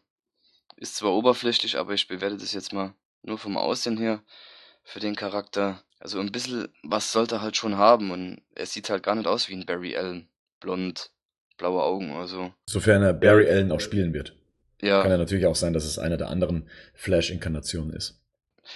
Ist 0.75 0.95
zwar 0.95 1.11
oberflächlich, 1.11 1.77
aber 1.77 1.93
ich 1.93 2.07
bewerte 2.07 2.37
das 2.37 2.53
jetzt 2.53 2.73
mal 2.73 2.93
nur 3.21 3.37
vom 3.37 3.57
Aussehen 3.57 3.97
her 3.97 4.23
für 4.83 4.99
den 4.99 5.15
Charakter. 5.15 5.83
Also 5.99 6.19
ein 6.19 6.31
bisschen 6.31 6.67
was 6.81 7.11
sollte 7.11 7.35
er 7.35 7.41
halt 7.41 7.55
schon 7.55 7.77
haben 7.77 8.11
und 8.11 8.41
er 8.55 8.65
sieht 8.65 8.89
halt 8.89 9.03
gar 9.03 9.15
nicht 9.15 9.27
aus 9.27 9.49
wie 9.49 9.53
ein 9.53 9.65
Barry 9.65 9.95
Allen. 9.95 10.27
Blond, 10.59 11.11
blaue 11.57 11.83
Augen 11.83 12.15
oder 12.15 12.27
so. 12.27 12.53
Sofern 12.65 13.03
er 13.03 13.13
Barry 13.13 13.49
Allen 13.49 13.71
auch 13.71 13.79
spielen 13.79 14.13
wird. 14.13 14.35
Ja. 14.81 15.01
Kann 15.01 15.11
ja 15.11 15.17
natürlich 15.17 15.45
auch 15.45 15.55
sein, 15.55 15.73
dass 15.73 15.85
es 15.85 15.99
einer 15.99 16.17
der 16.17 16.29
anderen 16.29 16.69
Flash-Inkarnationen 16.93 17.93
ist. 17.93 18.19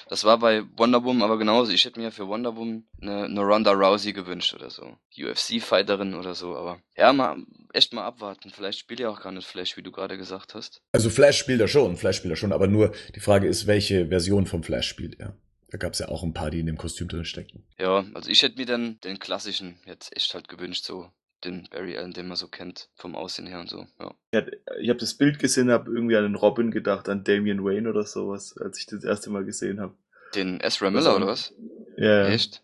Das 0.10 0.24
war 0.24 0.40
bei 0.40 0.64
Wonder 0.78 1.04
Woman 1.04 1.24
aber 1.24 1.38
genauso. 1.38 1.72
Ich 1.72 1.86
hätte 1.86 2.00
mir 2.00 2.12
für 2.12 2.28
Wonder 2.28 2.56
Woman 2.56 2.86
eine, 3.02 3.26
eine 3.26 3.42
Ronda 3.42 3.72
Rousey 3.72 4.14
gewünscht 4.14 4.54
oder 4.54 4.70
so. 4.70 4.98
UFC-Fighterin 5.18 6.14
oder 6.14 6.36
so, 6.36 6.56
aber 6.56 6.80
ja, 6.96 7.14
mal 7.14 7.38
echt 7.74 7.94
mal 7.94 8.06
abwarten. 8.06 8.50
Vielleicht 8.50 8.80
spielt 8.80 9.00
er 9.00 9.12
auch 9.12 9.22
gar 9.22 9.32
nicht 9.32 9.48
Flash, 9.48 9.78
wie 9.78 9.84
du 9.84 9.92
gerade 9.92 10.18
gesagt 10.18 10.56
hast. 10.56 10.82
Also 10.92 11.10
Flash 11.10 11.38
spielt 11.38 11.62
er 11.62 11.68
schon, 11.68 11.98
Flash 11.98 12.18
spielt 12.18 12.34
er 12.34 12.38
schon, 12.38 12.54
aber 12.54 12.68
nur 12.68 12.94
die 13.16 13.20
Frage 13.20 13.48
ist, 13.48 13.68
welche 13.68 14.08
Version 14.08 14.46
vom 14.46 14.64
Flash 14.64 14.88
spielt 14.88 15.20
er. 15.20 15.36
Da 15.70 15.78
gab 15.78 15.94
es 15.94 16.00
ja 16.00 16.08
auch 16.08 16.24
ein 16.24 16.34
paar, 16.34 16.50
die 16.50 16.60
in 16.60 16.66
dem 16.66 16.78
Kostüm 16.78 17.10
drin 17.10 17.26
stecken. 17.26 17.66
Ja, 17.78 18.06
also 18.14 18.30
ich 18.30 18.42
hätte 18.42 18.58
mir 18.58 18.66
dann 18.66 19.00
den 19.04 19.20
klassischen 19.20 19.80
jetzt 19.86 20.16
echt 20.16 20.34
halt 20.34 20.48
gewünscht, 20.48 20.86
so 20.86 21.12
den 21.44 21.68
Barry 21.72 21.98
Allen, 21.98 22.14
den 22.14 22.28
man 22.28 22.38
so 22.38 22.48
kennt, 22.48 22.90
vom 22.96 23.16
Aussehen 23.16 23.48
her 23.48 23.60
und 23.60 23.70
so, 23.70 23.86
ja. 24.00 24.14
Ja, 24.34 24.46
ich 24.80 24.90
habe 24.90 25.00
das 25.00 25.14
Bild 25.14 25.40
gesehen, 25.40 25.72
habe 25.72 25.92
irgendwie 25.92 26.16
an 26.16 26.24
den 26.24 26.36
Robin 26.36 26.72
gedacht, 26.72 27.10
an 27.10 27.24
Damian 27.24 27.64
Wayne 27.64 27.90
oder 27.90 28.04
sowas, 28.04 28.58
als 28.58 28.80
ich 28.80 28.86
das 28.88 29.04
erste 29.04 29.30
Mal 29.30 29.46
gesehen 29.46 29.80
habe. 29.80 29.94
Den 30.36 30.60
Ezra 30.60 30.90
Miller 30.90 31.16
oder 31.16 31.28
was? 31.28 31.54
Ja. 31.98 32.28
Echt? 32.28 32.64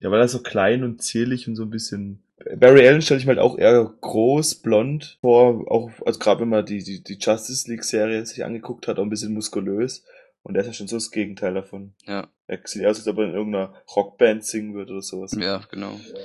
Ja, 0.00 0.10
weil 0.10 0.20
er 0.20 0.28
so 0.28 0.40
klein 0.40 0.84
und 0.84 1.02
zierlich 1.02 1.48
und 1.48 1.56
so 1.56 1.64
ein 1.64 1.70
bisschen. 1.70 2.22
Barry 2.56 2.86
Allen 2.86 3.02
stelle 3.02 3.18
ich 3.18 3.26
mir 3.26 3.30
halt 3.30 3.40
auch 3.40 3.58
eher 3.58 3.92
groß, 4.00 4.56
blond 4.56 5.18
vor, 5.20 5.70
auch, 5.70 5.90
also 6.06 6.18
gerade 6.20 6.42
wenn 6.42 6.48
man 6.48 6.64
die, 6.64 6.84
die, 6.84 7.02
die 7.02 7.18
Justice 7.18 7.68
League 7.68 7.84
Serie 7.84 8.24
sich 8.24 8.44
angeguckt 8.44 8.86
hat, 8.86 8.98
auch 8.98 9.02
ein 9.02 9.10
bisschen 9.10 9.34
muskulös. 9.34 10.04
Und 10.42 10.54
der 10.54 10.62
ist 10.62 10.68
ja 10.68 10.72
schon 10.72 10.88
so 10.88 10.96
das 10.96 11.10
Gegenteil 11.10 11.54
davon. 11.54 11.94
Ja. 12.06 12.28
Er 12.46 12.60
sieht 12.64 12.86
aus, 12.86 12.98
als 12.98 13.08
ob 13.08 13.18
er 13.18 13.24
in 13.24 13.34
irgendeiner 13.34 13.74
Rockband 13.94 14.44
singen 14.44 14.72
würde 14.74 14.92
oder 14.92 15.02
sowas. 15.02 15.36
Ja, 15.38 15.62
genau. 15.70 15.92
Ja, 15.92 16.20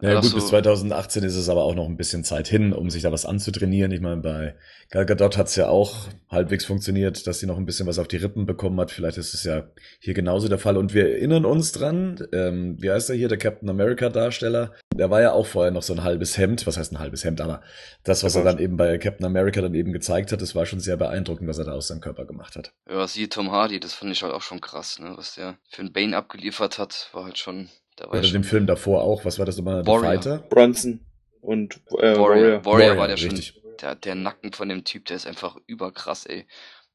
Ach 0.00 0.20
gut, 0.20 0.30
so. 0.30 0.36
bis 0.36 0.46
2018 0.48 1.24
ist 1.24 1.34
es 1.34 1.48
aber 1.48 1.64
auch 1.64 1.74
noch 1.74 1.86
ein 1.86 1.96
bisschen 1.96 2.22
Zeit 2.22 2.46
hin, 2.46 2.72
um 2.72 2.88
sich 2.88 3.02
da 3.02 3.10
was 3.10 3.26
anzutrainieren. 3.26 3.90
Ich 3.90 4.00
meine, 4.00 4.18
bei 4.18 4.54
Gal 4.90 5.06
Gadot 5.06 5.36
hat's 5.36 5.56
ja 5.56 5.68
auch 5.68 6.06
halbwegs 6.30 6.64
funktioniert, 6.64 7.26
dass 7.26 7.40
sie 7.40 7.46
noch 7.46 7.56
ein 7.56 7.66
bisschen 7.66 7.88
was 7.88 7.98
auf 7.98 8.06
die 8.06 8.16
Rippen 8.16 8.46
bekommen 8.46 8.78
hat. 8.80 8.92
Vielleicht 8.92 9.18
ist 9.18 9.34
es 9.34 9.42
ja 9.42 9.64
hier 9.98 10.14
genauso 10.14 10.48
der 10.48 10.58
Fall. 10.58 10.76
Und 10.76 10.94
wir 10.94 11.08
erinnern 11.08 11.44
uns 11.44 11.72
dran, 11.72 12.24
ähm, 12.32 12.76
wie 12.80 12.90
heißt 12.90 13.10
er 13.10 13.16
hier, 13.16 13.28
der 13.28 13.38
Captain 13.38 13.68
America 13.68 14.08
Darsteller? 14.08 14.72
Der 14.94 15.10
war 15.10 15.20
ja 15.20 15.32
auch 15.32 15.46
vorher 15.46 15.72
noch 15.72 15.82
so 15.82 15.94
ein 15.94 16.04
halbes 16.04 16.38
Hemd. 16.38 16.66
Was 16.68 16.76
heißt 16.76 16.92
ein 16.92 17.00
halbes 17.00 17.24
Hemd? 17.24 17.40
Aber 17.40 17.60
das, 18.04 18.22
was 18.22 18.36
er 18.36 18.44
dann 18.44 18.58
eben 18.58 18.76
bei 18.76 18.98
Captain 18.98 19.26
America 19.26 19.60
dann 19.60 19.74
eben 19.74 19.92
gezeigt 19.92 20.30
hat, 20.30 20.40
das 20.40 20.54
war 20.54 20.64
schon 20.64 20.80
sehr 20.80 20.96
beeindruckend, 20.96 21.48
was 21.48 21.58
er 21.58 21.64
da 21.64 21.72
aus 21.72 21.88
seinem 21.88 22.00
Körper 22.00 22.24
gemacht 22.24 22.54
hat. 22.54 22.72
Ja, 22.88 23.06
siehe 23.08 23.28
Tom 23.28 23.50
Hardy, 23.50 23.80
das 23.80 23.94
fand 23.94 24.12
ich 24.12 24.22
halt 24.22 24.32
auch 24.32 24.42
schon 24.42 24.60
krass, 24.60 25.00
ne? 25.00 25.14
Was 25.16 25.34
der 25.34 25.58
für 25.68 25.82
einen 25.82 25.92
Bane 25.92 26.16
abgeliefert 26.16 26.78
hat, 26.78 27.10
war 27.12 27.24
halt 27.24 27.38
schon. 27.38 27.68
Oder 28.06 28.20
ich 28.22 28.32
dem 28.32 28.44
Film 28.44 28.66
davor 28.66 29.02
auch. 29.02 29.24
Was 29.24 29.38
war 29.38 29.46
das 29.46 29.56
nochmal? 29.56 29.82
The 29.82 29.90
Warrior. 29.90 30.12
Fighter? 30.12 30.38
Bronson 30.38 31.00
und 31.40 31.80
äh, 31.98 32.16
Warrior, 32.16 32.18
Warrior. 32.18 32.64
Warrior, 32.64 32.96
war 32.96 33.08
der 33.08 33.16
richtig. 33.16 33.48
schon. 33.48 33.76
Der, 33.80 33.94
der 33.94 34.14
Nacken 34.14 34.52
von 34.52 34.68
dem 34.68 34.84
Typ, 34.84 35.04
der 35.06 35.16
ist 35.16 35.26
einfach 35.26 35.56
überkrass, 35.66 36.26
ey. 36.26 36.46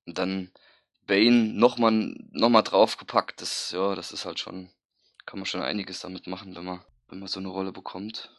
Und 0.05 0.17
dann 0.17 0.51
Bane 1.07 1.53
nochmal 1.53 2.15
noch 2.31 2.49
mal 2.49 2.61
draufgepackt, 2.61 3.41
das, 3.41 3.71
ja, 3.71 3.95
das 3.95 4.11
ist 4.11 4.25
halt 4.25 4.39
schon, 4.39 4.69
kann 5.25 5.39
man 5.39 5.45
schon 5.45 5.61
einiges 5.61 5.99
damit 5.99 6.27
machen, 6.27 6.55
wenn 6.55 6.65
man, 6.65 6.81
wenn 7.09 7.19
man 7.19 7.27
so 7.27 7.39
eine 7.39 7.49
Rolle 7.49 7.71
bekommt. 7.71 8.31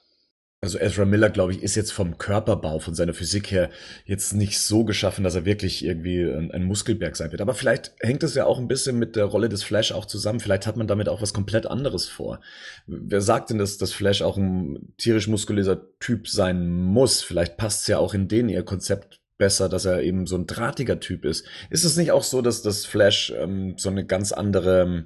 Also 0.64 0.78
Ezra 0.78 1.04
Miller, 1.04 1.28
glaube 1.28 1.52
ich, 1.52 1.62
ist 1.62 1.74
jetzt 1.74 1.92
vom 1.92 2.16
Körperbau, 2.16 2.78
von 2.78 2.94
seiner 2.94 3.12
Physik 3.12 3.50
her 3.50 3.68
jetzt 4.06 4.32
nicht 4.32 4.58
so 4.58 4.86
geschaffen, 4.86 5.22
dass 5.22 5.34
er 5.34 5.44
wirklich 5.44 5.84
irgendwie 5.84 6.22
ein, 6.22 6.50
ein 6.52 6.64
Muskelberg 6.64 7.16
sein 7.16 7.32
wird. 7.32 7.42
Aber 7.42 7.52
vielleicht 7.52 7.92
hängt 8.00 8.22
es 8.22 8.34
ja 8.34 8.46
auch 8.46 8.58
ein 8.58 8.66
bisschen 8.66 8.98
mit 8.98 9.14
der 9.14 9.26
Rolle 9.26 9.50
des 9.50 9.62
Flash 9.62 9.92
auch 9.92 10.06
zusammen. 10.06 10.40
Vielleicht 10.40 10.66
hat 10.66 10.78
man 10.78 10.86
damit 10.86 11.10
auch 11.10 11.20
was 11.20 11.34
komplett 11.34 11.66
anderes 11.66 12.08
vor. 12.08 12.40
Wer 12.86 13.20
sagt 13.20 13.50
denn, 13.50 13.58
dass 13.58 13.76
das 13.76 13.92
Flash 13.92 14.22
auch 14.22 14.38
ein 14.38 14.94
tierisch 14.96 15.28
muskulöser 15.28 15.82
Typ 16.00 16.28
sein 16.28 16.66
muss? 16.66 17.20
Vielleicht 17.20 17.58
passt 17.58 17.82
es 17.82 17.88
ja 17.88 17.98
auch 17.98 18.14
in 18.14 18.26
den 18.26 18.48
ihr 18.48 18.62
Konzept 18.62 19.20
besser, 19.36 19.68
dass 19.68 19.84
er 19.84 20.00
eben 20.00 20.26
so 20.26 20.36
ein 20.36 20.46
drahtiger 20.46 20.98
Typ 20.98 21.26
ist. 21.26 21.44
Ist 21.68 21.84
es 21.84 21.98
nicht 21.98 22.10
auch 22.10 22.22
so, 22.22 22.40
dass 22.40 22.62
das 22.62 22.86
Flash 22.86 23.34
ähm, 23.36 23.74
so 23.76 23.90
eine 23.90 24.06
ganz 24.06 24.32
andere 24.32 25.04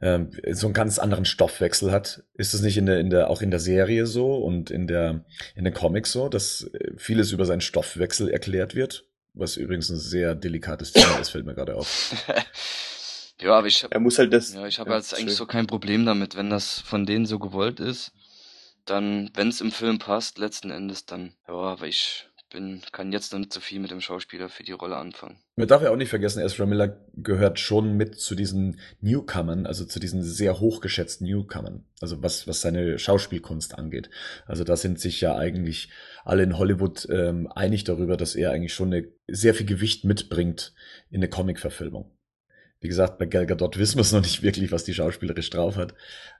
ähm, 0.00 0.30
so 0.52 0.66
einen 0.66 0.74
ganz 0.74 0.98
anderen 0.98 1.24
Stoffwechsel 1.24 1.90
hat. 1.90 2.24
Ist 2.34 2.54
es 2.54 2.60
nicht 2.60 2.76
in 2.76 2.86
der, 2.86 3.00
in 3.00 3.10
der, 3.10 3.30
auch 3.30 3.42
in 3.42 3.50
der 3.50 3.60
Serie 3.60 4.06
so 4.06 4.36
und 4.36 4.70
in 4.70 4.86
der, 4.86 5.24
in 5.54 5.64
den 5.64 5.74
Comics 5.74 6.12
so, 6.12 6.28
dass 6.28 6.64
äh, 6.64 6.92
vieles 6.96 7.32
über 7.32 7.46
seinen 7.46 7.60
Stoffwechsel 7.60 8.28
erklärt 8.28 8.74
wird? 8.74 9.04
Was 9.34 9.56
übrigens 9.56 9.90
ein 9.90 9.98
sehr 9.98 10.34
delikates 10.34 10.92
Thema 10.92 11.18
ist, 11.18 11.30
fällt 11.30 11.44
mir 11.44 11.54
gerade 11.54 11.74
auf. 11.74 12.14
ja, 13.40 13.52
aber 13.52 13.66
ich 13.66 13.84
hab, 13.84 13.92
Er 13.92 14.00
muss 14.00 14.18
halt 14.18 14.32
das. 14.32 14.54
ja, 14.54 14.66
ich 14.66 14.78
habe 14.78 14.90
ja, 14.90 14.96
jetzt 14.96 15.14
eigentlich 15.14 15.36
so 15.36 15.46
kein 15.46 15.66
Problem 15.66 16.06
damit, 16.06 16.36
wenn 16.36 16.48
das 16.48 16.80
von 16.80 17.04
denen 17.04 17.26
so 17.26 17.38
gewollt 17.38 17.80
ist, 17.80 18.12
dann, 18.86 19.30
wenn 19.34 19.48
es 19.48 19.60
im 19.60 19.72
Film 19.72 19.98
passt, 19.98 20.38
letzten 20.38 20.70
Endes, 20.70 21.04
dann, 21.04 21.34
ja, 21.48 21.54
aber 21.54 21.86
ich 21.86 22.28
bin, 22.50 22.82
kann 22.92 23.12
jetzt 23.12 23.32
noch 23.32 23.38
nicht 23.38 23.52
so 23.52 23.60
viel 23.60 23.80
mit 23.80 23.90
dem 23.90 24.00
Schauspieler 24.00 24.48
für 24.48 24.62
die 24.62 24.72
Rolle 24.72 24.96
anfangen. 24.96 25.38
Man 25.56 25.68
darf 25.68 25.82
ja 25.82 25.90
auch 25.90 25.96
nicht 25.96 26.10
vergessen, 26.10 26.42
Ezra 26.42 26.66
Miller 26.66 27.00
gehört 27.14 27.58
schon 27.58 27.96
mit 27.96 28.18
zu 28.18 28.34
diesen 28.34 28.80
Newcomern, 29.00 29.66
also 29.66 29.84
zu 29.84 29.98
diesen 29.98 30.22
sehr 30.22 30.60
hochgeschätzten 30.60 31.26
Newcomern, 31.26 31.84
also 32.00 32.22
was, 32.22 32.46
was 32.46 32.60
seine 32.60 32.98
Schauspielkunst 32.98 33.76
angeht. 33.78 34.10
Also 34.46 34.64
da 34.64 34.76
sind 34.76 35.00
sich 35.00 35.20
ja 35.20 35.36
eigentlich 35.36 35.90
alle 36.24 36.42
in 36.42 36.58
Hollywood 36.58 37.06
ähm, 37.10 37.50
einig 37.54 37.84
darüber, 37.84 38.16
dass 38.16 38.34
er 38.34 38.52
eigentlich 38.52 38.74
schon 38.74 38.92
eine, 38.92 39.08
sehr 39.28 39.54
viel 39.54 39.66
Gewicht 39.66 40.04
mitbringt 40.04 40.74
in 41.10 41.18
eine 41.18 41.28
Comic-Verfilmung. 41.28 42.12
Wie 42.80 42.88
gesagt, 42.88 43.18
bei 43.18 43.26
Gal 43.26 43.46
Gadot 43.46 43.78
wissen 43.78 43.96
wir 43.96 44.02
es 44.02 44.12
noch 44.12 44.20
nicht 44.20 44.42
wirklich, 44.42 44.70
was 44.70 44.84
die 44.84 44.94
schauspielerisch 44.94 45.50
drauf 45.50 45.76
hat. 45.76 45.94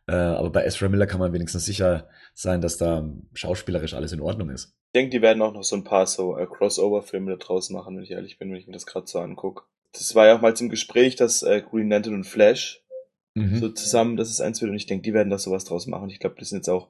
Äh, 0.07 0.13
aber 0.13 0.51
bei 0.51 0.65
Ezra 0.65 0.89
Miller 0.89 1.07
kann 1.07 1.19
man 1.19 1.33
wenigstens 1.33 1.65
sicher 1.65 2.09
sein, 2.35 2.61
dass 2.61 2.77
da 2.77 3.09
schauspielerisch 3.33 3.95
alles 3.95 4.13
in 4.13 4.21
Ordnung 4.21 4.51
ist. 4.51 4.77
Ich 4.97 5.03
denke, 5.03 5.11
die 5.15 5.21
werden 5.21 5.43
auch 5.43 5.53
noch 5.53 5.63
so 5.63 5.77
ein 5.77 5.85
paar 5.85 6.07
so 6.07 6.39
äh, 6.39 6.47
Crossover-Filme 6.47 7.33
da 7.33 7.37
draus 7.37 7.69
machen, 7.69 7.97
wenn 7.97 8.03
ich 8.03 8.13
ehrlich 8.13 8.39
bin, 8.39 8.51
wenn 8.51 8.57
ich 8.57 8.67
mir 8.67 8.73
das 8.73 8.87
gerade 8.87 9.07
so 9.07 9.19
angucke. 9.19 9.65
Das 9.93 10.15
war 10.15 10.27
ja 10.27 10.35
auch 10.35 10.41
mal 10.41 10.57
zum 10.57 10.71
Gespräch, 10.71 11.17
dass 11.17 11.43
äh, 11.43 11.61
Green 11.61 11.91
Lantern 11.91 12.15
und 12.15 12.25
Flash 12.25 12.83
Mhm. 13.35 13.59
so 13.59 13.69
zusammen, 13.69 14.17
das 14.17 14.31
ist 14.31 14.41
eins 14.41 14.63
wird 14.63 14.71
und 14.71 14.77
ich 14.79 14.87
denke, 14.87 15.03
die 15.03 15.13
werden 15.13 15.29
da 15.29 15.37
sowas 15.37 15.67
draus 15.67 15.87
machen. 15.87 16.09
Ich 16.09 16.19
glaube, 16.19 16.37
das 16.39 16.49
sind 16.49 16.61
jetzt 16.61 16.71
auch, 16.71 16.89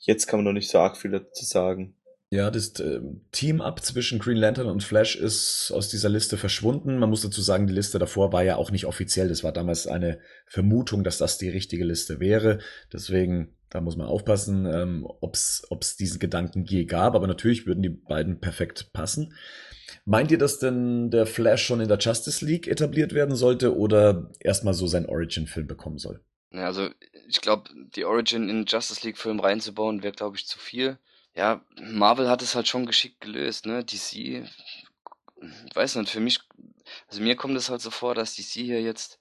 jetzt 0.00 0.26
kann 0.26 0.40
man 0.40 0.44
noch 0.44 0.52
nicht 0.52 0.68
so 0.68 0.78
arg 0.78 0.98
viel 0.98 1.10
dazu 1.10 1.46
sagen. 1.46 1.94
Ja, 2.28 2.50
das 2.50 2.78
ähm, 2.80 3.22
Team-Up 3.32 3.82
zwischen 3.82 4.18
Green 4.18 4.36
Lantern 4.36 4.66
und 4.66 4.82
Flash 4.82 5.16
ist 5.16 5.72
aus 5.72 5.88
dieser 5.88 6.10
Liste 6.10 6.36
verschwunden. 6.36 6.98
Man 6.98 7.08
muss 7.08 7.22
dazu 7.22 7.40
sagen, 7.40 7.66
die 7.66 7.72
Liste 7.72 7.98
davor 7.98 8.34
war 8.34 8.44
ja 8.44 8.56
auch 8.56 8.70
nicht 8.70 8.84
offiziell. 8.84 9.28
Das 9.30 9.42
war 9.42 9.52
damals 9.52 9.86
eine 9.86 10.18
Vermutung, 10.44 11.04
dass 11.04 11.16
das 11.16 11.38
die 11.38 11.48
richtige 11.48 11.86
Liste 11.86 12.20
wäre. 12.20 12.58
Deswegen, 12.92 13.55
da 13.70 13.80
muss 13.80 13.96
man 13.96 14.06
aufpassen, 14.06 14.66
ähm, 14.66 15.06
ob 15.20 15.34
es 15.34 15.96
diesen 15.98 16.18
Gedanken 16.18 16.64
je 16.64 16.84
gab. 16.84 17.14
Aber 17.14 17.26
natürlich 17.26 17.66
würden 17.66 17.82
die 17.82 17.88
beiden 17.90 18.40
perfekt 18.40 18.92
passen. 18.92 19.34
Meint 20.04 20.30
ihr, 20.30 20.38
dass 20.38 20.58
denn 20.58 21.10
der 21.10 21.26
Flash 21.26 21.64
schon 21.64 21.80
in 21.80 21.88
der 21.88 21.98
Justice 21.98 22.44
League 22.44 22.68
etabliert 22.68 23.12
werden 23.12 23.34
sollte 23.34 23.76
oder 23.76 24.30
erstmal 24.40 24.74
so 24.74 24.86
seinen 24.86 25.06
Origin-Film 25.06 25.66
bekommen 25.66 25.98
soll? 25.98 26.20
Ja, 26.52 26.66
also 26.66 26.88
ich 27.28 27.40
glaube, 27.40 27.70
die 27.94 28.04
Origin 28.04 28.48
in 28.48 28.66
Justice 28.66 29.04
League 29.04 29.18
Film 29.18 29.40
reinzubauen, 29.40 30.02
wäre, 30.02 30.14
glaube 30.14 30.36
ich, 30.36 30.46
zu 30.46 30.58
viel. 30.58 30.98
Ja, 31.34 31.64
Marvel 31.80 32.28
hat 32.28 32.40
es 32.40 32.54
halt 32.54 32.68
schon 32.68 32.86
geschickt 32.86 33.20
gelöst, 33.20 33.66
ne? 33.66 33.84
DC, 33.84 34.14
ich 34.14 34.46
weiß 35.74 35.96
nicht, 35.96 36.10
für 36.10 36.20
mich, 36.20 36.40
also 37.08 37.20
mir 37.20 37.36
kommt 37.36 37.56
es 37.56 37.68
halt 37.68 37.82
so 37.82 37.90
vor, 37.90 38.14
dass 38.14 38.36
DC 38.36 38.52
hier 38.52 38.80
jetzt 38.80 39.18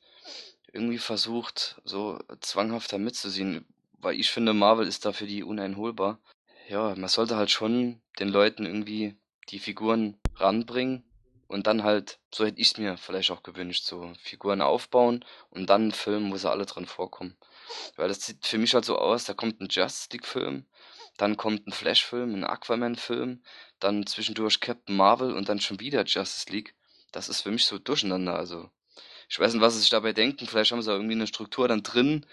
irgendwie 0.71 0.97
versucht, 0.97 1.81
so 1.83 2.19
zwanghafter 2.41 2.99
mitzuziehen, 2.99 3.65
weil 3.99 4.19
ich 4.19 4.31
finde, 4.31 4.53
Marvel 4.53 4.87
ist 4.87 5.05
da 5.05 5.11
für 5.11 5.25
die 5.25 5.43
uneinholbar. 5.43 6.19
ja, 6.67 6.95
man 6.95 7.09
sollte 7.09 7.35
halt 7.35 7.51
schon 7.51 8.01
den 8.19 8.29
Leuten 8.29 8.65
irgendwie 8.65 9.15
die 9.49 9.59
Figuren 9.59 10.17
ranbringen 10.35 11.03
und 11.47 11.67
dann 11.67 11.83
halt, 11.83 12.19
so 12.33 12.45
hätte 12.45 12.59
ich 12.59 12.71
es 12.71 12.77
mir 12.77 12.97
vielleicht 12.97 13.31
auch 13.31 13.43
gewünscht, 13.43 13.85
so 13.85 14.11
Figuren 14.19 14.61
aufbauen 14.61 15.23
und 15.49 15.69
dann 15.69 15.83
einen 15.83 15.91
Film, 15.91 16.31
wo 16.31 16.37
sie 16.37 16.49
alle 16.49 16.65
drin 16.65 16.87
vorkommen. 16.87 17.37
Weil 17.95 18.07
das 18.07 18.25
sieht 18.25 18.45
für 18.45 18.57
mich 18.57 18.73
halt 18.73 18.85
so 18.85 18.97
aus, 18.97 19.25
da 19.25 19.33
kommt 19.33 19.61
ein 19.61 19.67
Justice 19.69 20.09
League-Film, 20.11 20.65
dann 21.17 21.37
kommt 21.37 21.67
ein 21.67 21.71
Flash-Film, 21.71 22.33
ein 22.33 22.43
Aquaman-Film, 22.43 23.43
dann 23.79 24.05
zwischendurch 24.07 24.59
Captain 24.59 24.95
Marvel 24.95 25.33
und 25.33 25.49
dann 25.49 25.59
schon 25.59 25.79
wieder 25.79 26.03
Justice 26.03 26.51
League. 26.51 26.75
Das 27.11 27.29
ist 27.29 27.41
für 27.41 27.51
mich 27.51 27.65
so 27.65 27.77
durcheinander. 27.77 28.35
Also, 28.35 28.69
ich 29.29 29.39
weiß 29.39 29.53
nicht, 29.53 29.61
was 29.61 29.73
sie 29.73 29.79
sich 29.79 29.89
dabei 29.89 30.13
denken. 30.13 30.47
Vielleicht 30.47 30.71
haben 30.71 30.81
sie 30.81 30.91
auch 30.91 30.95
irgendwie 30.95 31.15
eine 31.15 31.27
Struktur 31.27 31.67
dann 31.67 31.83
drin, 31.83 32.25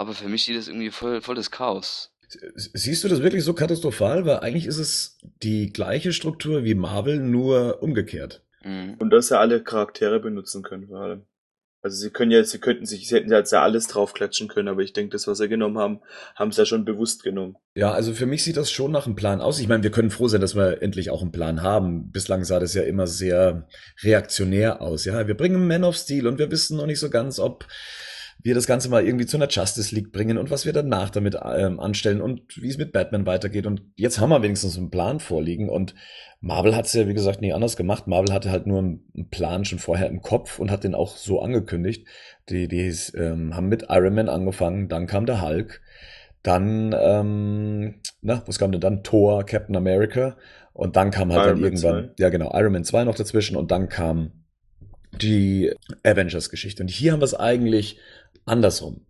aber 0.00 0.14
für 0.14 0.28
mich 0.28 0.44
sieht 0.44 0.56
das 0.56 0.68
irgendwie 0.68 0.90
voll, 0.90 1.20
voll 1.20 1.34
das 1.34 1.50
Chaos. 1.50 2.12
Siehst 2.54 3.04
du 3.04 3.08
das 3.08 3.22
wirklich 3.22 3.44
so 3.44 3.54
katastrophal? 3.54 4.24
Weil 4.24 4.38
eigentlich 4.38 4.66
ist 4.66 4.78
es 4.78 5.18
die 5.42 5.72
gleiche 5.72 6.12
Struktur 6.12 6.64
wie 6.64 6.74
Marvel, 6.74 7.18
nur 7.18 7.82
umgekehrt. 7.82 8.42
Mhm. 8.62 8.94
Und 8.98 9.10
dass 9.10 9.28
sie 9.28 9.38
alle 9.38 9.62
Charaktere 9.62 10.20
benutzen 10.20 10.62
können, 10.62 10.86
vor 10.86 11.00
allem. 11.00 11.26
Also 11.82 11.96
sie 11.96 12.10
können 12.10 12.30
ja, 12.30 12.44
sie 12.44 12.58
könnten 12.58 12.84
sich, 12.84 13.08
sie 13.08 13.14
hätten 13.14 13.32
jetzt 13.32 13.52
ja 13.52 13.62
alles 13.62 13.86
draufklatschen 13.86 14.48
können, 14.48 14.68
aber 14.68 14.82
ich 14.82 14.92
denke, 14.92 15.12
das, 15.12 15.26
was 15.26 15.38
sie 15.38 15.48
genommen 15.48 15.78
haben, 15.78 16.00
haben 16.34 16.52
sie 16.52 16.60
ja 16.60 16.66
schon 16.66 16.84
bewusst 16.84 17.22
genommen. 17.22 17.56
Ja, 17.74 17.92
also 17.92 18.12
für 18.12 18.26
mich 18.26 18.44
sieht 18.44 18.58
das 18.58 18.70
schon 18.70 18.92
nach 18.92 19.06
einem 19.06 19.16
Plan 19.16 19.40
aus. 19.40 19.58
Ich 19.58 19.68
meine, 19.68 19.82
wir 19.82 19.90
können 19.90 20.10
froh 20.10 20.28
sein, 20.28 20.42
dass 20.42 20.54
wir 20.54 20.82
endlich 20.82 21.10
auch 21.10 21.22
einen 21.22 21.32
Plan 21.32 21.62
haben. 21.62 22.10
Bislang 22.10 22.44
sah 22.44 22.60
das 22.60 22.74
ja 22.74 22.82
immer 22.82 23.06
sehr 23.06 23.66
reaktionär 24.02 24.82
aus. 24.82 25.06
Ja, 25.06 25.26
wir 25.26 25.36
bringen 25.36 25.66
Man 25.66 25.84
of 25.84 25.96
Steel 25.96 26.26
und 26.26 26.38
wir 26.38 26.50
wissen 26.50 26.76
noch 26.76 26.86
nicht 26.86 27.00
so 27.00 27.08
ganz, 27.08 27.38
ob 27.38 27.66
wir 28.42 28.54
das 28.54 28.66
Ganze 28.66 28.88
mal 28.88 29.04
irgendwie 29.04 29.26
zu 29.26 29.36
einer 29.36 29.48
Justice 29.48 29.94
League 29.94 30.12
bringen 30.12 30.38
und 30.38 30.50
was 30.50 30.64
wir 30.64 30.72
danach 30.72 31.10
damit 31.10 31.36
ähm, 31.42 31.78
anstellen 31.80 32.20
und 32.20 32.42
wie 32.56 32.68
es 32.68 32.78
mit 32.78 32.92
Batman 32.92 33.26
weitergeht. 33.26 33.66
Und 33.66 33.82
jetzt 33.96 34.18
haben 34.18 34.30
wir 34.30 34.42
wenigstens 34.42 34.76
einen 34.76 34.90
Plan 34.90 35.20
vorliegen 35.20 35.68
und 35.68 35.94
Marvel 36.40 36.74
hat 36.74 36.86
es 36.86 36.94
ja, 36.94 37.06
wie 37.06 37.14
gesagt, 37.14 37.42
nie 37.42 37.52
anders 37.52 37.76
gemacht. 37.76 38.06
Marvel 38.06 38.32
hatte 38.32 38.50
halt 38.50 38.66
nur 38.66 38.78
einen 38.78 39.28
Plan 39.30 39.64
schon 39.64 39.78
vorher 39.78 40.08
im 40.08 40.22
Kopf 40.22 40.58
und 40.58 40.70
hat 40.70 40.84
den 40.84 40.94
auch 40.94 41.16
so 41.16 41.42
angekündigt. 41.42 42.06
Die, 42.48 42.66
die 42.66 42.94
ähm, 43.14 43.54
haben 43.54 43.68
mit 43.68 43.86
Iron 43.90 44.14
Man 44.14 44.28
angefangen, 44.28 44.88
dann 44.88 45.06
kam 45.06 45.26
der 45.26 45.42
Hulk, 45.42 45.82
dann, 46.42 46.94
ähm, 46.98 47.96
na, 48.22 48.42
was 48.46 48.58
kam 48.58 48.72
denn 48.72 48.80
dann? 48.80 49.02
Thor, 49.02 49.44
Captain 49.44 49.76
America 49.76 50.36
und 50.72 50.96
dann 50.96 51.10
kam 51.10 51.30
halt 51.32 51.46
Iron 51.46 51.56
dann 51.56 51.64
irgendwann, 51.64 52.04
2. 52.06 52.14
ja 52.18 52.28
genau, 52.30 52.50
Iron 52.54 52.72
Man 52.72 52.84
2 52.84 53.04
noch 53.04 53.14
dazwischen 53.14 53.56
und 53.56 53.70
dann 53.70 53.90
kam 53.90 54.32
die 55.12 55.72
Avengers-Geschichte. 56.04 56.82
Und 56.82 56.88
hier 56.88 57.12
haben 57.12 57.20
wir 57.20 57.24
es 57.24 57.34
eigentlich 57.34 57.98
andersrum. 58.44 59.06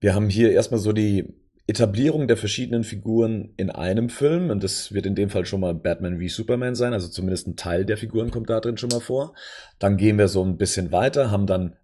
Wir 0.00 0.14
haben 0.14 0.28
hier 0.28 0.52
erstmal 0.52 0.80
so 0.80 0.92
die 0.92 1.34
Etablierung 1.66 2.26
der 2.26 2.36
verschiedenen 2.36 2.82
Figuren 2.82 3.54
in 3.56 3.70
einem 3.70 4.08
Film 4.08 4.50
und 4.50 4.64
das 4.64 4.92
wird 4.92 5.06
in 5.06 5.14
dem 5.14 5.30
Fall 5.30 5.46
schon 5.46 5.60
mal 5.60 5.74
Batman 5.74 6.18
wie 6.18 6.28
Superman 6.28 6.74
sein, 6.74 6.92
also 6.92 7.08
zumindest 7.08 7.46
ein 7.46 7.56
Teil 7.56 7.84
der 7.84 7.96
Figuren 7.96 8.30
kommt 8.30 8.50
da 8.50 8.60
drin 8.60 8.76
schon 8.76 8.90
mal 8.90 9.00
vor. 9.00 9.34
Dann 9.78 9.96
gehen 9.96 10.18
wir 10.18 10.28
so 10.28 10.44
ein 10.44 10.56
bisschen 10.56 10.90
weiter, 10.90 11.30
haben 11.30 11.46
dann, 11.46 11.76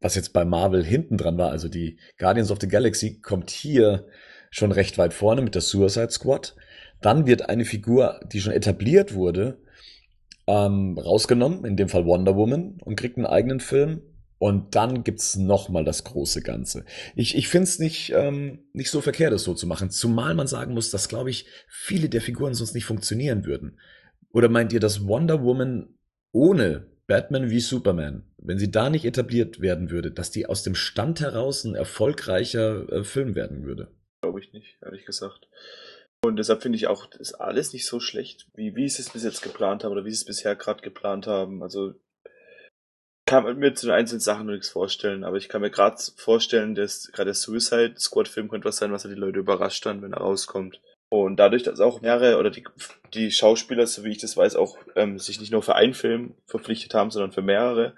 was 0.00 0.14
jetzt 0.14 0.32
bei 0.32 0.44
Marvel 0.44 0.82
hinten 0.84 1.18
dran 1.18 1.36
war, 1.36 1.50
also 1.50 1.68
die 1.68 1.98
Guardians 2.18 2.50
of 2.50 2.58
the 2.60 2.68
Galaxy 2.68 3.20
kommt 3.20 3.50
hier 3.50 4.06
schon 4.50 4.72
recht 4.72 4.96
weit 4.96 5.12
vorne 5.12 5.42
mit 5.42 5.54
der 5.54 5.62
Suicide 5.62 6.10
Squad. 6.10 6.56
Dann 7.02 7.26
wird 7.26 7.48
eine 7.48 7.66
Figur, 7.66 8.20
die 8.32 8.40
schon 8.40 8.54
etabliert 8.54 9.14
wurde, 9.14 9.58
ähm, 10.46 10.98
rausgenommen, 10.98 11.64
in 11.64 11.76
dem 11.76 11.90
Fall 11.90 12.06
Wonder 12.06 12.36
Woman, 12.36 12.78
und 12.82 12.96
kriegt 12.96 13.16
einen 13.18 13.26
eigenen 13.26 13.60
Film. 13.60 14.00
Und 14.38 14.74
dann 14.74 15.02
gibt's 15.02 15.36
noch 15.36 15.68
mal 15.68 15.84
das 15.84 16.04
große 16.04 16.42
Ganze. 16.42 16.84
Ich, 17.14 17.36
ich 17.36 17.48
finde 17.48 17.64
es 17.64 17.78
nicht, 17.78 18.12
ähm, 18.14 18.68
nicht 18.72 18.90
so 18.90 19.00
verkehrt, 19.00 19.32
das 19.32 19.44
so 19.44 19.54
zu 19.54 19.66
machen. 19.66 19.90
Zumal 19.90 20.34
man 20.34 20.46
sagen 20.46 20.74
muss, 20.74 20.90
dass, 20.90 21.08
glaube 21.08 21.30
ich, 21.30 21.46
viele 21.68 22.08
der 22.08 22.20
Figuren 22.20 22.54
sonst 22.54 22.74
nicht 22.74 22.84
funktionieren 22.84 23.46
würden. 23.46 23.78
Oder 24.32 24.50
meint 24.50 24.72
ihr, 24.72 24.80
dass 24.80 25.06
Wonder 25.06 25.42
Woman 25.42 25.94
ohne 26.32 26.90
Batman 27.06 27.50
wie 27.50 27.60
Superman, 27.60 28.24
wenn 28.36 28.58
sie 28.58 28.70
da 28.70 28.90
nicht 28.90 29.04
etabliert 29.04 29.60
werden 29.60 29.90
würde, 29.90 30.10
dass 30.10 30.30
die 30.30 30.46
aus 30.46 30.62
dem 30.62 30.74
Stand 30.74 31.20
heraus 31.20 31.64
ein 31.64 31.74
erfolgreicher 31.74 32.92
äh, 32.92 33.04
Film 33.04 33.34
werden 33.34 33.64
würde? 33.64 33.94
Glaube 34.20 34.40
ich 34.40 34.52
nicht, 34.52 34.76
ehrlich 34.82 35.06
gesagt. 35.06 35.48
Und 36.22 36.36
deshalb 36.36 36.62
finde 36.62 36.76
ich 36.76 36.88
auch, 36.88 37.06
das 37.06 37.20
ist 37.20 37.34
alles 37.34 37.72
nicht 37.72 37.86
so 37.86 38.00
schlecht, 38.00 38.48
wie, 38.54 38.74
wie 38.74 38.88
sie 38.88 39.02
es 39.02 39.10
bis 39.10 39.22
jetzt 39.22 39.42
geplant 39.42 39.84
haben 39.84 39.92
oder 39.92 40.04
wie 40.04 40.10
sie 40.10 40.16
es 40.16 40.24
bisher 40.24 40.56
gerade 40.56 40.82
geplant 40.82 41.26
haben. 41.26 41.62
Also 41.62 41.94
kann 43.26 43.58
mir 43.58 43.74
zu 43.74 43.86
den 43.86 43.94
einzelnen 43.94 44.20
Sachen 44.20 44.46
noch 44.46 44.52
nichts 44.52 44.68
vorstellen, 44.68 45.24
aber 45.24 45.36
ich 45.36 45.48
kann 45.48 45.60
mir 45.60 45.70
gerade 45.70 45.96
vorstellen, 46.16 46.74
dass 46.74 47.10
gerade 47.12 47.26
der 47.26 47.34
Suicide 47.34 47.94
Squad 47.98 48.28
Film 48.28 48.48
könnte 48.48 48.66
was 48.66 48.76
sein, 48.76 48.92
was 48.92 49.02
ja 49.02 49.10
die 49.10 49.16
Leute 49.16 49.40
überrascht 49.40 49.84
dann, 49.84 50.00
wenn 50.00 50.12
er 50.12 50.20
rauskommt. 50.20 50.80
Und 51.08 51.36
dadurch, 51.36 51.62
dass 51.62 51.80
auch 51.80 52.00
mehrere 52.00 52.38
oder 52.38 52.50
die, 52.50 52.64
die 53.14 53.30
Schauspieler, 53.30 53.86
so 53.86 54.04
wie 54.04 54.10
ich 54.10 54.18
das 54.18 54.36
weiß, 54.36 54.56
auch 54.56 54.76
ähm, 54.96 55.18
sich 55.18 55.40
nicht 55.40 55.52
nur 55.52 55.62
für 55.62 55.74
einen 55.74 55.94
Film 55.94 56.34
verpflichtet 56.46 56.94
haben, 56.94 57.10
sondern 57.10 57.32
für 57.32 57.42
mehrere, 57.42 57.94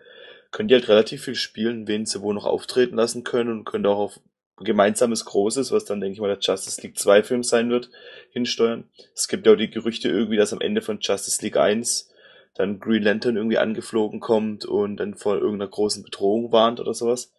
können 0.51 0.69
die 0.69 0.75
halt 0.75 0.89
relativ 0.89 1.25
viel 1.25 1.35
spielen, 1.35 1.89
wen 1.89 2.07
sie 2.07 2.23
wohl 2.23 2.35
noch 2.35 2.47
auftreten 2.47 2.97
lassen 2.97 3.23
können 3.25 3.51
und 3.51 3.65
können 3.65 3.87
auch 3.87 3.99
auf 3.99 4.21
gemeinsames 4.57 5.25
Großes, 5.25 5.73
was 5.73 5.85
dann 5.85 6.01
denke 6.01 6.15
ich 6.15 6.21
mal 6.21 6.29
der 6.29 6.41
Justice 6.41 6.81
League 6.83 6.99
2 6.99 7.23
Film 7.23 7.43
sein 7.43 7.71
wird, 7.71 7.91
hinsteuern. 8.31 8.85
Es 9.15 9.29
gibt 9.29 9.47
ja 9.47 9.53
auch 9.53 9.57
die 9.57 9.71
Gerüchte 9.71 10.09
irgendwie, 10.09 10.37
dass 10.37 10.53
am 10.53 10.61
Ende 10.61 10.83
von 10.83 10.99
Justice 11.01 11.43
League 11.43 11.57
1 11.57 12.11
dann 12.55 12.81
Green 12.81 13.03
Lantern 13.03 13.37
irgendwie 13.37 13.59
angeflogen 13.59 14.21
kommt 14.21 14.65
und 14.65 14.97
dann 14.97 15.15
vor 15.15 15.37
irgendeiner 15.37 15.71
großen 15.71 16.03
Bedrohung 16.03 16.53
warnt 16.53 16.81
oder 16.81 16.95
sowas. 16.95 17.33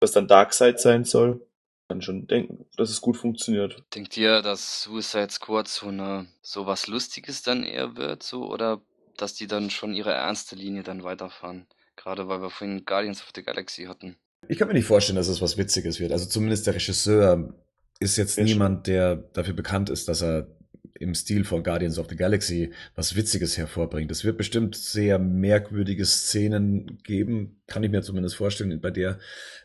Was 0.00 0.12
dann 0.12 0.28
Darkseid 0.28 0.80
sein 0.80 1.04
soll. 1.04 1.46
Kann 1.88 2.02
schon 2.02 2.26
denken, 2.26 2.66
dass 2.76 2.90
es 2.90 3.00
gut 3.00 3.16
funktioniert. 3.16 3.84
Denkt 3.94 4.16
ihr, 4.16 4.42
dass 4.42 4.82
Suicide 4.82 5.30
Squad 5.30 5.68
so 5.68 5.86
eine 5.86 6.26
so 6.42 6.66
was 6.66 6.88
Lustiges 6.88 7.42
dann 7.42 7.62
eher 7.62 7.96
wird, 7.96 8.24
so 8.24 8.50
oder 8.50 8.80
dass 9.16 9.34
die 9.34 9.46
dann 9.46 9.70
schon 9.70 9.94
ihre 9.94 10.12
ernste 10.12 10.56
Linie 10.56 10.82
dann 10.82 11.04
weiterfahren? 11.04 11.66
Gerade 11.94 12.26
weil 12.28 12.42
wir 12.42 12.50
vorhin 12.50 12.84
Guardians 12.84 13.22
of 13.22 13.30
the 13.34 13.42
Galaxy 13.42 13.84
hatten. 13.84 14.16
Ich 14.48 14.58
kann 14.58 14.68
mir 14.68 14.74
nicht 14.74 14.86
vorstellen, 14.86 15.16
dass 15.16 15.28
es 15.28 15.40
was 15.40 15.56
Witziges 15.56 16.00
wird. 16.00 16.12
Also 16.12 16.26
zumindest 16.26 16.66
der 16.66 16.74
Regisseur 16.74 17.54
ist 18.00 18.16
jetzt 18.16 18.36
ist 18.36 18.44
niemand, 18.44 18.86
der 18.86 19.16
dafür 19.16 19.54
bekannt 19.54 19.88
ist, 19.88 20.08
dass 20.08 20.22
er 20.22 20.48
im 21.00 21.14
Stil 21.14 21.44
von 21.44 21.62
Guardians 21.62 21.98
of 21.98 22.06
the 22.08 22.16
Galaxy 22.16 22.70
was 22.94 23.16
Witziges 23.16 23.56
hervorbringt. 23.56 24.10
Es 24.10 24.24
wird 24.24 24.38
bestimmt 24.38 24.76
sehr 24.76 25.18
merkwürdige 25.18 26.04
Szenen 26.04 26.98
geben, 27.02 27.60
kann 27.66 27.82
ich 27.82 27.90
mir 27.90 28.02
zumindest 28.02 28.36
vorstellen, 28.36 28.80
bei 28.80 28.90
der 28.90 29.18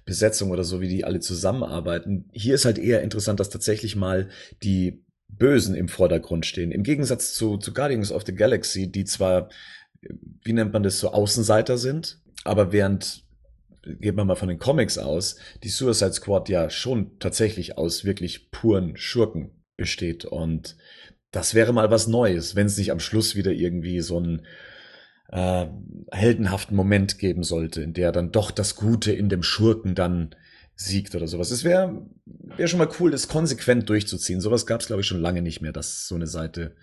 Besetzung 0.06 0.52
oder 0.52 0.64
so, 0.64 0.82
wie 0.82 0.90
die 0.90 1.06
alle 1.06 1.20
zusammenarbeiten. 1.20 2.30
Hier 2.32 2.56
ist 2.56 2.66
halt 2.66 2.78
eher 2.78 3.02
interessant, 3.02 3.40
dass 3.40 3.50
tatsächlich 3.50 3.96
mal 3.96 4.30
die 4.64 5.04
Bösen 5.28 5.76
im 5.76 5.88
Vordergrund 5.88 6.46
stehen. 6.46 6.72
Im 6.72 6.84
Gegensatz 6.84 7.34
zu, 7.34 7.58
zu 7.58 7.74
Guardians 7.74 8.12
of 8.12 8.24
the 8.26 8.36
Galaxy, 8.36 8.92
die 8.92 9.06
zwar, 9.06 9.50
wie 10.44 10.54
nennt 10.54 10.74
man 10.74 10.84
das, 10.84 11.00
so 11.00 11.12
Außenseiter 11.12 11.78
sind, 11.78 12.20
aber 12.44 12.72
während 12.72 13.24
geht 13.84 14.16
man 14.16 14.28
mal 14.28 14.36
von 14.36 14.50
den 14.50 14.60
Comics 14.60 14.98
aus, 14.98 15.38
die 15.64 15.70
Suicide 15.70 16.14
Squad 16.14 16.50
ja 16.50 16.70
schon 16.70 17.18
tatsächlich 17.20 17.78
aus 17.78 18.06
wirklich 18.06 18.52
puren 18.52 18.96
Schurken 18.98 19.52
besteht. 19.78 20.26
Und 20.26 20.76
das 21.32 21.54
wäre 21.54 21.74
mal 21.74 21.90
was 21.92 22.08
Neues, 22.08 22.56
wenn 22.56 22.68
es 22.68 22.78
nicht 22.78 22.92
am 22.92 23.00
Schluss 23.00 23.36
wieder 23.36 23.52
irgendwie 23.52 24.02
so 24.02 24.18
einen 24.18 24.42
äh, 25.30 25.66
heldenhaften 26.12 26.76
Moment 26.76 27.18
geben 27.20 27.44
sollte, 27.44 27.82
in 27.82 27.94
der 27.94 28.12
dann 28.12 28.32
doch 28.32 28.52
das 28.52 28.76
Gute 28.76 29.12
in 29.14 29.30
dem 29.30 29.44
Schurken 29.44 29.96
dann 29.96 30.36
siegt 30.76 31.16
oder 31.16 31.28
sowas. 31.28 31.52
Es 31.52 31.64
wäre 31.64 32.06
wär 32.26 32.68
schon 32.68 32.80
mal 32.80 32.90
cool, 33.00 33.12
das 33.12 33.28
konsequent 33.28 33.90
durchzuziehen. 33.90 34.42
Sowas 34.42 34.66
gab 34.66 34.82
es, 34.82 34.88
glaube 34.88 35.02
ich, 35.02 35.08
schon 35.08 35.22
lange 35.22 35.42
nicht 35.42 35.62
mehr, 35.62 35.72
dass 35.72 36.08
so 36.08 36.16
eine 36.16 36.28
Seite 36.28 36.76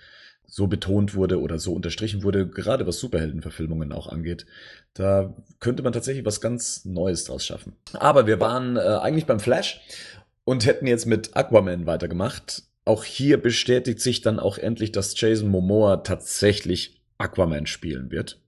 so 0.46 0.66
betont 0.66 1.14
wurde 1.14 1.40
oder 1.40 1.58
so 1.58 1.74
unterstrichen 1.74 2.22
wurde, 2.22 2.48
gerade 2.48 2.86
was 2.86 2.98
Superheldenverfilmungen 3.00 3.92
auch 3.92 4.06
angeht. 4.06 4.46
Da 4.94 5.36
könnte 5.60 5.82
man 5.82 5.92
tatsächlich 5.92 6.24
was 6.24 6.40
ganz 6.40 6.86
Neues 6.86 7.24
draus 7.24 7.44
schaffen. 7.44 7.76
Aber 7.92 8.26
wir 8.26 8.40
waren 8.40 8.76
äh, 8.76 8.80
eigentlich 8.80 9.26
beim 9.26 9.40
Flash 9.40 9.82
und 10.44 10.64
hätten 10.64 10.86
jetzt 10.86 11.04
mit 11.04 11.36
Aquaman 11.36 11.84
weitergemacht 11.84 12.62
auch 12.88 13.04
hier 13.04 13.40
bestätigt 13.40 14.00
sich 14.00 14.22
dann 14.22 14.40
auch 14.40 14.56
endlich, 14.56 14.92
dass 14.92 15.18
Jason 15.20 15.50
Momoa 15.50 15.98
tatsächlich 15.98 17.00
Aquaman 17.18 17.66
spielen 17.66 18.10
wird. 18.10 18.40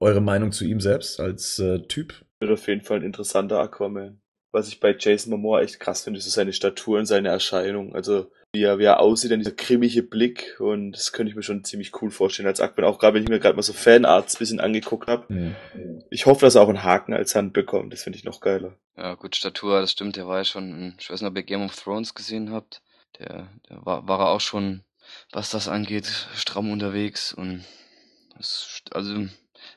Eure 0.00 0.20
Meinung 0.20 0.50
zu 0.50 0.64
ihm 0.64 0.80
selbst 0.80 1.20
als 1.20 1.58
äh, 1.60 1.78
Typ? 1.82 2.24
Wird 2.40 2.50
auf 2.50 2.66
jeden 2.66 2.82
Fall 2.82 2.98
ein 2.98 3.04
interessanter 3.04 3.60
Aquaman. 3.60 4.20
Was 4.50 4.68
ich 4.68 4.80
bei 4.80 4.96
Jason 4.98 5.30
Momoa 5.30 5.60
echt 5.60 5.78
krass 5.78 6.02
finde, 6.02 6.18
ist 6.18 6.30
seine 6.30 6.52
Statur 6.52 6.98
und 6.98 7.06
seine 7.06 7.28
Erscheinung. 7.28 7.94
Also 7.94 8.32
wie 8.52 8.62
er, 8.62 8.78
wie 8.78 8.84
er 8.84 8.98
aussieht, 8.98 9.30
dann 9.30 9.40
dieser 9.40 9.52
grimmige 9.52 10.02
Blick 10.02 10.56
und 10.58 10.92
das 10.92 11.12
könnte 11.12 11.30
ich 11.30 11.36
mir 11.36 11.42
schon 11.42 11.64
ziemlich 11.64 11.92
cool 12.02 12.10
vorstellen 12.10 12.48
als 12.48 12.60
Aquaman, 12.60 12.90
auch 12.90 12.98
gerade 12.98 13.14
wenn 13.14 13.22
ich 13.22 13.28
mir 13.28 13.38
gerade 13.38 13.54
mal 13.54 13.62
so 13.62 13.74
Fanarts 13.74 14.34
ein 14.34 14.38
bisschen 14.38 14.58
angeguckt 14.58 15.06
habe. 15.06 15.32
Mhm. 15.32 15.54
Ich 16.10 16.26
hoffe, 16.26 16.46
dass 16.46 16.54
er 16.54 16.62
auch 16.62 16.68
einen 16.68 16.82
Haken 16.82 17.12
als 17.12 17.34
Hand 17.34 17.52
bekommt, 17.52 17.92
das 17.92 18.02
finde 18.02 18.18
ich 18.18 18.24
noch 18.24 18.40
geiler. 18.40 18.74
Ja, 18.96 19.14
gut, 19.14 19.36
Statur, 19.36 19.82
das 19.82 19.92
stimmt, 19.92 20.16
der 20.16 20.26
war 20.26 20.38
ja 20.38 20.44
schon, 20.44 20.94
ich 20.98 21.10
weiß 21.10 21.20
nicht, 21.20 21.30
ob 21.30 21.36
ihr 21.36 21.42
Game 21.42 21.62
of 21.62 21.76
Thrones 21.76 22.14
gesehen 22.14 22.50
habt 22.50 22.80
der, 23.18 23.48
der 23.68 23.84
war, 23.84 24.06
war 24.08 24.20
er 24.20 24.28
auch 24.28 24.40
schon, 24.40 24.82
was 25.32 25.50
das 25.50 25.68
angeht, 25.68 26.06
stramm 26.34 26.70
unterwegs 26.70 27.32
und 27.32 27.64
das, 28.36 28.82
also 28.92 29.26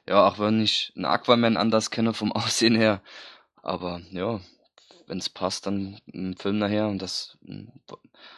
ja, 0.08 0.28
auch 0.28 0.40
wenn 0.40 0.62
ich 0.62 0.94
einen 0.96 1.06
Aquaman 1.06 1.58
anders 1.58 1.92
kenne 1.92 2.14
vom 2.14 2.32
Aussehen 2.34 2.76
her, 2.76 3.02
aber 3.62 4.02
ja, 4.12 4.42
wenn 5.08 5.18
es 5.18 5.30
passt, 5.30 5.66
dann 5.66 6.00
im 6.06 6.38
Film 6.38 6.60
nachher 6.60 6.88
und 6.88 7.02
das 7.02 7.38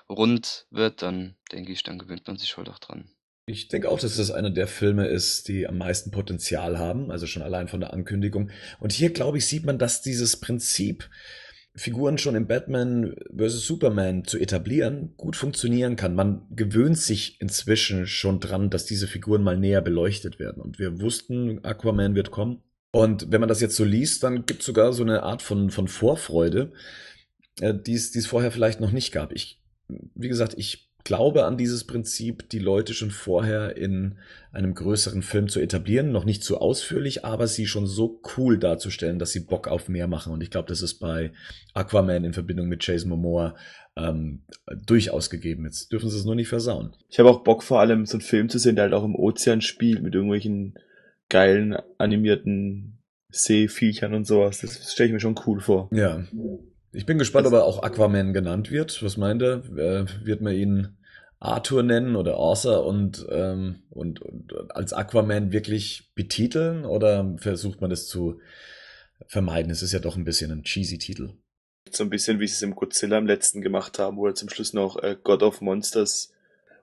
rund 0.10 0.66
wird, 0.72 1.02
dann 1.02 1.36
denke 1.52 1.72
ich, 1.72 1.84
dann 1.84 2.00
gewöhnt 2.00 2.26
man 2.26 2.38
sich 2.38 2.58
halt 2.58 2.70
auch 2.70 2.80
dran. 2.80 3.10
Ich 3.46 3.68
denke 3.68 3.90
auch, 3.90 4.00
dass 4.00 4.16
das 4.16 4.32
einer 4.32 4.52
der 4.52 4.68
Filme 4.68 5.08
ist, 5.08 5.50
die 5.50 5.68
am 5.68 5.78
meisten 5.78 6.12
Potenzial 6.12 6.80
haben, 6.80 7.12
also 7.12 7.28
schon 7.28 7.44
allein 7.44 7.68
von 7.68 7.82
der 7.82 7.92
Ankündigung. 7.92 8.52
Und 8.80 8.94
hier, 8.94 9.12
glaube 9.12 9.38
ich, 9.38 9.46
sieht 9.46 9.66
man, 9.66 9.78
dass 9.78 10.02
dieses 10.02 10.40
Prinzip, 10.40 11.10
Figuren 11.76 12.20
schon 12.20 12.36
im 12.36 12.46
Batman 12.46 13.16
vs. 13.36 13.66
Superman 13.66 14.26
zu 14.26 14.38
etablieren, 14.38 15.14
gut 15.18 15.36
funktionieren 15.36 15.96
kann. 15.96 16.14
Man 16.14 16.46
gewöhnt 16.52 17.00
sich 17.00 17.42
inzwischen 17.42 18.06
schon 18.06 18.40
dran, 18.40 18.70
dass 18.70 18.86
diese 18.86 19.08
Figuren 19.08 19.42
mal 19.42 19.58
näher 19.58 19.82
beleuchtet 19.82 20.38
werden. 20.38 20.62
Und 20.62 20.78
wir 20.78 21.02
wussten, 21.02 21.66
Aquaman 21.66 22.14
wird 22.14 22.30
kommen. 22.30 22.62
Und 22.92 23.32
wenn 23.32 23.40
man 23.40 23.50
das 23.50 23.60
jetzt 23.60 23.76
so 23.76 23.84
liest, 23.84 24.22
dann 24.22 24.46
gibt 24.46 24.60
es 24.60 24.68
sogar 24.68 24.94
so 24.94 25.02
eine 25.02 25.24
Art 25.24 25.42
von, 25.42 25.72
von 25.72 25.88
Vorfreude, 25.88 26.74
äh, 27.60 27.74
die 27.74 27.96
es 27.96 28.28
vorher 28.28 28.52
vielleicht 28.52 28.80
noch 28.80 28.92
nicht 28.92 29.12
gab. 29.12 29.34
Ich, 29.34 29.60
wie 29.88 30.30
gesagt, 30.30 30.54
ich 30.58 30.93
glaube 31.04 31.46
an 31.46 31.58
dieses 31.58 31.86
Prinzip, 31.86 32.50
die 32.50 32.60
Leute 32.60 32.94
schon 32.94 33.12
vorher 33.12 33.76
in 33.76 34.18
einem 34.52 34.74
größeren 34.74 35.22
Film 35.22 35.50
zu 35.50 35.60
etablieren, 35.60 36.12
noch 36.12 36.26
nicht 36.26 36.44
zu 36.44 36.60
ausführlich, 36.60 37.26
aber 37.26 37.48
sie 37.48 37.66
schon 37.68 37.88
so 37.88 38.22
cool 38.38 38.58
darzustellen, 38.58 39.20
dass 39.20 39.32
sie 39.32 39.42
Bock 39.42 39.68
auf 39.68 39.90
mehr 39.90 40.08
machen. 40.08 40.32
Und 40.32 40.42
ich 40.42 40.52
glaube, 40.52 40.70
das 40.70 40.82
ist 40.82 41.00
bei 41.00 41.32
Aquaman 41.74 42.24
in 42.24 42.34
Verbindung 42.34 42.68
mit 42.68 42.86
Jason 42.86 43.10
Momoa 43.10 43.56
ähm, 43.96 44.44
durchaus 44.86 45.30
gegeben. 45.30 45.66
Jetzt 45.66 45.92
dürfen 45.92 46.10
sie 46.10 46.18
es 46.18 46.26
nur 46.26 46.36
nicht 46.36 46.48
versauen. 46.48 46.96
Ich 47.10 47.20
habe 47.20 47.30
auch 47.30 47.44
Bock 47.44 47.64
vor 47.64 47.80
allem, 47.80 48.06
so 48.06 48.14
einen 48.14 48.22
Film 48.22 48.50
zu 48.50 48.60
sehen, 48.60 48.76
der 48.76 48.86
halt 48.86 48.94
auch 48.94 49.04
im 49.04 49.16
Ozean 49.16 49.62
spielt, 49.62 50.02
mit 50.02 50.16
irgendwelchen 50.16 50.76
geilen 51.30 51.76
animierten 51.98 53.00
Seeviechern 53.30 54.14
und 54.14 54.26
sowas. 54.26 54.62
Das 54.62 54.92
stelle 54.92 55.08
ich 55.08 55.14
mir 55.14 55.20
schon 55.20 55.40
cool 55.48 55.60
vor. 55.60 55.90
Ja. 55.92 56.24
Ich 56.94 57.08
bin 57.08 57.18
gespannt, 57.18 57.48
ob 57.48 57.54
er 57.54 57.66
auch 57.66 57.82
Aquaman 57.82 58.34
genannt 58.34 58.70
wird. 58.70 59.02
Was 59.02 59.18
meint 59.18 59.42
er? 59.42 59.64
Äh, 59.76 60.06
wird 60.24 60.42
man 60.42 60.54
ihn 60.54 60.98
Arthur 61.40 61.82
nennen 61.82 62.16
oder 62.16 62.38
Arthur 62.38 62.86
und, 62.86 63.26
ähm, 63.32 63.82
und, 63.90 64.22
und 64.22 64.54
als 64.76 64.94
Aquaman 64.94 65.52
wirklich 65.52 66.12
betiteln 66.14 66.86
oder 66.86 67.36
versucht 67.38 67.82
man 67.82 67.90
das 67.90 68.08
zu 68.08 68.40
vermeiden? 69.28 69.72
Es 69.72 69.82
ist 69.82 69.92
ja 69.92 70.00
doch 70.00 70.16
ein 70.16 70.24
bisschen 70.24 70.52
ein 70.52 70.64
cheesy 70.64 71.00
Titel. 71.00 71.32
So 71.92 72.04
ein 72.04 72.12
bisschen 72.12 72.40
wie 72.40 72.48
sie 72.48 72.54
es 72.54 72.62
im 72.62 72.76
Godzilla 72.76 73.18
im 73.18 73.28
letzten 73.28 73.62
gemacht 73.62 73.98
haben, 73.98 74.18
wo 74.18 74.28
er 74.28 74.36
zum 74.36 74.50
Schluss 74.50 74.74
noch 74.74 75.02
äh, 75.02 75.18
God 75.22 75.42
of 75.42 75.62
Monsters 75.62 76.32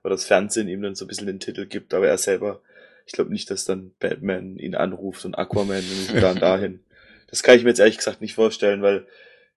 oder 0.03 0.15
das 0.15 0.25
Fernsehen 0.25 0.67
ihm 0.67 0.81
dann 0.81 0.95
so 0.95 1.05
ein 1.05 1.07
bisschen 1.07 1.27
den 1.27 1.39
Titel 1.39 1.65
gibt, 1.67 1.93
aber 1.93 2.07
er 2.07 2.17
selber, 2.17 2.61
ich 3.05 3.13
glaube 3.13 3.31
nicht, 3.31 3.49
dass 3.49 3.65
dann 3.65 3.93
Batman 3.99 4.57
ihn 4.57 4.75
anruft 4.75 5.23
und 5.23 5.35
Aquaman 5.35 5.83
und 6.09 6.21
dann 6.21 6.35
dahin. 6.39 6.81
Das 7.27 7.43
kann 7.43 7.55
ich 7.55 7.63
mir 7.63 7.69
jetzt 7.69 7.79
ehrlich 7.79 7.97
gesagt 7.97 8.19
nicht 8.19 8.35
vorstellen, 8.35 8.81
weil 8.81 9.07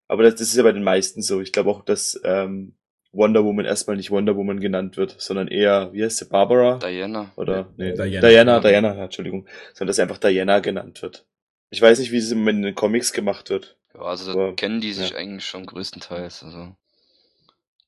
aber 0.08 0.22
das, 0.22 0.34
das 0.34 0.48
ist 0.48 0.56
ja 0.56 0.62
bei 0.62 0.72
den 0.72 0.84
meisten 0.84 1.22
so. 1.22 1.40
Ich 1.40 1.52
glaube 1.52 1.70
auch, 1.70 1.84
dass 1.84 2.20
ähm, 2.24 2.74
Wonder 3.12 3.44
Woman 3.44 3.64
erstmal 3.64 3.96
nicht 3.96 4.10
Wonder 4.10 4.36
Woman 4.36 4.60
genannt 4.60 4.96
wird, 4.96 5.20
sondern 5.20 5.48
eher, 5.48 5.92
wie 5.92 6.04
heißt 6.04 6.18
sie, 6.18 6.26
Barbara? 6.26 6.78
Diana. 6.78 7.32
Oder, 7.36 7.72
nee, 7.76 7.92
Diana. 7.92 8.28
Diana, 8.28 8.60
Diana, 8.60 9.04
Entschuldigung. 9.04 9.46
Sondern 9.72 9.88
dass 9.88 10.00
einfach 10.00 10.18
Diana 10.18 10.58
genannt 10.60 11.00
wird. 11.02 11.24
Ich 11.70 11.80
weiß 11.80 11.98
nicht, 11.98 12.12
wie 12.12 12.18
es 12.18 12.30
im 12.30 12.38
Moment 12.38 12.58
in 12.58 12.62
den 12.62 12.74
Comics 12.74 13.12
gemacht 13.12 13.50
wird. 13.50 13.76
Ja, 13.94 14.02
also 14.02 14.32
da 14.32 14.38
Aber, 14.38 14.56
kennen 14.56 14.80
die 14.80 14.92
sich 14.92 15.10
ja. 15.10 15.16
eigentlich 15.16 15.46
schon 15.46 15.66
größtenteils. 15.66 16.42
Also 16.42 16.74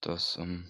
das 0.01 0.39
ähm, 0.41 0.65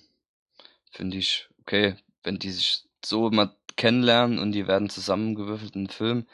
finde 0.90 1.18
ich 1.18 1.48
okay, 1.60 1.94
wenn 2.22 2.38
die 2.38 2.50
sich 2.50 2.84
so 3.04 3.30
mal 3.30 3.54
kennenlernen 3.76 4.38
und 4.38 4.52
die 4.52 4.66
werden 4.66 4.88
zusammengewürfelt 4.88 5.74
in 5.74 5.82
einem 5.82 5.88
Film, 5.90 6.26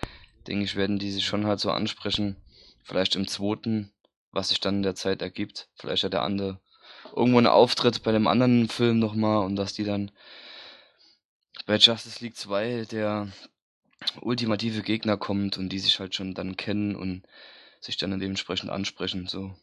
denke 0.46 0.64
ich, 0.64 0.76
werden 0.76 0.98
die 0.98 1.10
sich 1.10 1.26
schon 1.26 1.46
halt 1.46 1.60
so 1.60 1.70
ansprechen. 1.70 2.36
Vielleicht 2.84 3.16
im 3.16 3.26
zweiten, 3.26 3.92
was 4.33 4.49
sich 4.49 4.61
dann 4.61 4.76
in 4.76 4.83
der 4.83 4.95
Zeit 4.95 5.22
ergibt. 5.22 5.68
Vielleicht 5.76 6.05
hat 6.05 6.12
der 6.12 6.22
andere 6.22 6.59
irgendwo 7.14 7.39
einen 7.39 7.47
Auftritt 7.47 8.03
bei 8.03 8.12
dem 8.12 8.26
anderen 8.26 8.68
Film 8.68 8.99
nochmal 8.99 9.45
und 9.45 9.57
dass 9.57 9.74
die 9.74 9.85
dann 9.85 10.11
bei 11.66 11.76
Justice 11.76 12.22
League 12.24 12.37
2 12.37 12.87
der 12.91 13.28
ultimative 14.20 14.83
Gegner 14.83 15.16
kommt 15.16 15.59
und 15.59 15.68
die 15.68 15.78
sich 15.78 16.01
halt 16.01 16.14
schon 16.14 16.35
dann 16.35 16.57
kennen 16.57 16.97
und 16.97 17.22
sich 17.80 17.97
dann 17.97 18.18
dementsprechend 18.18 18.70
ansprechen. 18.70 19.26
So. 19.26 19.55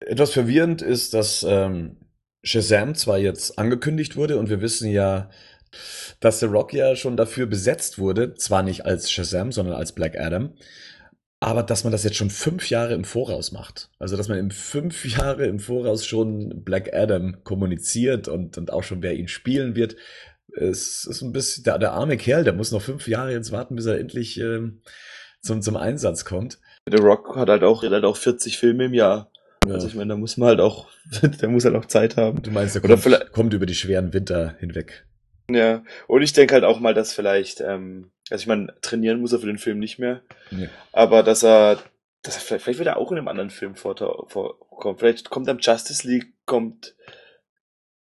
Etwas 0.00 0.32
verwirrend 0.32 0.82
ist, 0.82 1.14
dass 1.14 1.42
ähm, 1.42 1.96
Shazam 2.42 2.94
zwar 2.94 3.18
jetzt 3.18 3.58
angekündigt 3.58 4.16
wurde 4.16 4.38
und 4.38 4.48
wir 4.48 4.60
wissen 4.60 4.90
ja, 4.90 5.30
dass 6.20 6.40
The 6.40 6.46
Rock 6.46 6.72
ja 6.72 6.94
schon 6.94 7.16
dafür 7.16 7.46
besetzt 7.46 7.98
wurde, 7.98 8.34
zwar 8.34 8.62
nicht 8.62 8.84
als 8.86 9.10
Shazam, 9.10 9.50
sondern 9.50 9.74
als 9.74 9.92
Black 9.92 10.18
Adam, 10.18 10.54
aber 11.44 11.62
dass 11.62 11.84
man 11.84 11.92
das 11.92 12.04
jetzt 12.04 12.16
schon 12.16 12.30
fünf 12.30 12.70
Jahre 12.70 12.94
im 12.94 13.04
Voraus 13.04 13.52
macht. 13.52 13.90
Also 13.98 14.16
dass 14.16 14.28
man 14.28 14.38
im 14.38 14.50
fünf 14.50 15.04
Jahre 15.18 15.46
im 15.46 15.58
Voraus 15.58 16.06
schon 16.06 16.64
Black 16.64 16.94
Adam 16.94 17.44
kommuniziert 17.44 18.28
und, 18.28 18.56
und 18.56 18.72
auch 18.72 18.82
schon 18.82 19.02
wer 19.02 19.14
ihn 19.14 19.28
spielen 19.28 19.76
wird, 19.76 19.96
es 20.56 21.04
ist 21.04 21.22
ein 21.22 21.32
bisschen 21.32 21.64
der, 21.64 21.78
der 21.78 21.92
arme 21.92 22.16
Kerl, 22.16 22.44
der 22.44 22.52
muss 22.52 22.72
noch 22.72 22.82
fünf 22.82 23.08
Jahre 23.08 23.32
jetzt 23.32 23.52
warten, 23.52 23.76
bis 23.76 23.86
er 23.86 23.98
endlich 23.98 24.38
ähm, 24.40 24.80
zum, 25.42 25.62
zum 25.62 25.76
Einsatz 25.76 26.24
kommt. 26.24 26.58
The 26.90 26.98
Rock 26.98 27.36
hat 27.36 27.48
halt 27.48 27.62
auch, 27.62 27.82
hat 27.82 27.90
halt 27.90 28.04
auch 28.04 28.16
40 28.16 28.58
Filme 28.58 28.84
im 28.84 28.94
Jahr. 28.94 29.30
Ja. 29.66 29.74
Also 29.74 29.88
ich 29.88 29.94
meine, 29.94 30.10
da 30.10 30.16
muss 30.16 30.36
man 30.36 30.48
halt 30.48 30.60
auch, 30.60 30.88
der 31.22 31.48
muss 31.48 31.64
halt 31.64 31.74
auch 31.74 31.86
Zeit 31.86 32.16
haben. 32.16 32.42
Du 32.42 32.50
meinst, 32.50 32.76
er 32.76 32.84
Oder 32.84 32.96
kommt, 32.96 33.32
kommt 33.32 33.54
über 33.54 33.66
die 33.66 33.74
schweren 33.74 34.12
Winter 34.12 34.54
hinweg. 34.60 35.06
Ja, 35.50 35.84
und 36.06 36.22
ich 36.22 36.32
denke 36.32 36.54
halt 36.54 36.64
auch 36.64 36.80
mal, 36.80 36.94
dass 36.94 37.12
vielleicht, 37.12 37.60
ähm, 37.60 38.10
also 38.30 38.42
ich 38.42 38.46
meine, 38.46 38.74
trainieren 38.80 39.20
muss 39.20 39.32
er 39.32 39.40
für 39.40 39.46
den 39.46 39.58
Film 39.58 39.78
nicht 39.78 39.98
mehr, 39.98 40.22
Nee. 40.50 40.68
aber 40.92 41.22
dass 41.22 41.42
er, 41.44 41.78
dass 42.22 42.36
er 42.36 42.40
vielleicht, 42.40 42.64
vielleicht 42.64 42.78
wird 42.78 42.88
er 42.88 42.96
auch 42.96 43.12
in 43.12 43.18
einem 43.18 43.28
anderen 43.28 43.50
Film 43.50 43.74
vorkommen. 43.74 44.28
Vor, 44.28 44.58
vielleicht 44.96 45.28
kommt 45.28 45.48
am 45.48 45.58
Justice 45.58 46.08
League, 46.08 46.32
kommt 46.46 46.94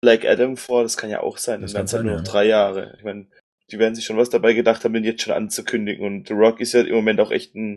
Black 0.02 0.24
Adam 0.26 0.56
vor, 0.56 0.82
das 0.82 0.96
kann 0.96 1.10
ja 1.10 1.20
auch 1.20 1.38
sein. 1.38 1.62
Das 1.62 1.72
dann 1.72 1.86
sind 1.86 1.98
sein, 1.98 2.06
nur 2.06 2.16
noch 2.16 2.24
drei 2.24 2.44
Jahre. 2.44 2.94
Ich 2.98 3.04
meine, 3.04 3.26
die 3.70 3.78
werden 3.78 3.94
sich 3.94 4.04
schon 4.04 4.18
was 4.18 4.28
dabei 4.30 4.52
gedacht 4.52 4.84
haben, 4.84 4.92
den 4.92 5.04
jetzt 5.04 5.22
schon 5.22 5.32
anzukündigen. 5.32 6.04
Und 6.04 6.28
The 6.28 6.34
Rock 6.34 6.60
ist 6.60 6.74
ja 6.74 6.82
im 6.82 6.94
Moment 6.94 7.20
auch 7.20 7.30
echt 7.30 7.54
ein, 7.54 7.76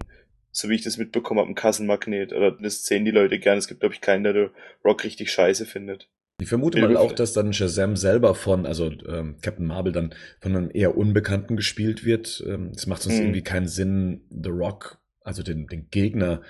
so 0.52 0.68
wie 0.68 0.76
ich 0.76 0.82
das 0.84 0.98
mitbekommen 0.98 1.40
habe, 1.40 1.50
ein 1.50 1.56
Kassenmagnet. 1.56 2.34
Oder 2.34 2.52
das 2.52 2.86
sehen 2.86 3.06
die 3.06 3.12
Leute 3.12 3.40
gern. 3.40 3.58
Es 3.58 3.68
gibt, 3.68 3.80
glaube 3.80 3.94
ich, 3.96 4.02
keinen, 4.02 4.24
der 4.24 4.34
The 4.34 4.48
Rock 4.84 5.04
richtig 5.06 5.32
scheiße 5.32 5.66
findet. 5.66 6.10
Ich 6.42 6.50
vermute 6.50 6.80
mal 6.82 6.98
auch, 6.98 7.14
dass 7.14 7.32
dann 7.32 7.54
Shazam 7.54 7.96
selber 7.96 8.36
von, 8.36 8.66
also 8.66 8.92
ähm, 9.08 9.38
Captain 9.42 9.66
Marvel 9.66 9.94
dann 9.94 10.14
von 10.42 10.56
einem 10.56 10.70
eher 10.74 10.98
Unbekannten 10.98 11.56
gespielt 11.56 12.04
wird. 12.04 12.44
Ähm, 12.46 12.72
Es 12.76 12.88
macht 12.88 13.04
sonst 13.04 13.16
Mhm. 13.16 13.22
irgendwie 13.26 13.42
keinen 13.44 13.68
Sinn, 13.68 14.22
The 14.30 14.50
Rock, 14.50 14.98
also 15.22 15.44
den, 15.44 15.68
den 15.68 15.90
Gegner, 15.90 16.42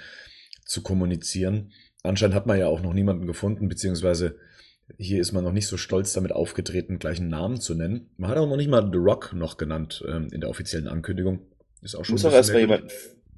zu 0.65 0.81
kommunizieren. 0.81 1.71
Anscheinend 2.01 2.35
hat 2.35 2.47
man 2.47 2.57
ja 2.57 2.65
auch 2.67 2.81
noch 2.81 2.93
niemanden 2.93 3.27
gefunden, 3.27 3.69
beziehungsweise 3.69 4.37
hier 4.97 5.21
ist 5.21 5.31
man 5.31 5.43
noch 5.43 5.51
nicht 5.51 5.67
so 5.67 5.77
stolz 5.77 6.13
damit 6.13 6.31
aufgetreten, 6.31 6.97
gleich 6.99 7.19
einen 7.19 7.29
Namen 7.29 7.59
zu 7.59 7.75
nennen. 7.75 8.09
Man 8.17 8.29
hat 8.29 8.37
auch 8.37 8.47
noch 8.47 8.57
nicht 8.57 8.69
mal 8.69 8.87
The 8.91 8.97
Rock 8.97 9.33
noch 9.33 9.57
genannt 9.57 10.03
ähm, 10.07 10.29
in 10.31 10.41
der 10.41 10.49
offiziellen 10.49 10.87
Ankündigung. 10.87 11.41
Ist 11.81 11.95
auch 11.95 12.05
schon 12.05 12.13
muss 12.13 12.25
auch 12.25 12.33
erstmal 12.33 12.61
jemanden 12.61 12.89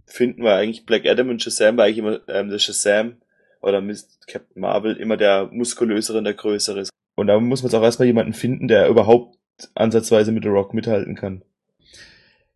finden, 0.05 0.43
weil 0.43 0.53
eigentlich 0.53 0.85
Black 0.85 1.05
Adam 1.05 1.29
und 1.29 1.41
Shazam 1.41 1.75
war 1.77 1.85
eigentlich 1.85 1.97
immer 1.97 2.21
ähm, 2.29 2.49
der 2.49 2.59
Shazam 2.59 3.17
oder 3.61 3.81
Captain 4.27 4.61
Marvel 4.61 4.95
immer 4.97 5.17
der 5.17 5.49
muskulösere 5.51 6.19
und 6.19 6.23
der 6.23 6.33
größere 6.33 6.81
ist. 6.81 6.91
Und 7.15 7.27
da 7.27 7.39
muss 7.39 7.61
man 7.61 7.71
jetzt 7.71 7.79
auch 7.79 7.83
erstmal 7.83 8.07
jemanden 8.07 8.33
finden, 8.33 8.67
der 8.67 8.87
überhaupt 8.87 9.37
ansatzweise 9.73 10.31
mit 10.31 10.43
The 10.43 10.49
Rock 10.49 10.73
mithalten 10.73 11.15
kann. 11.15 11.43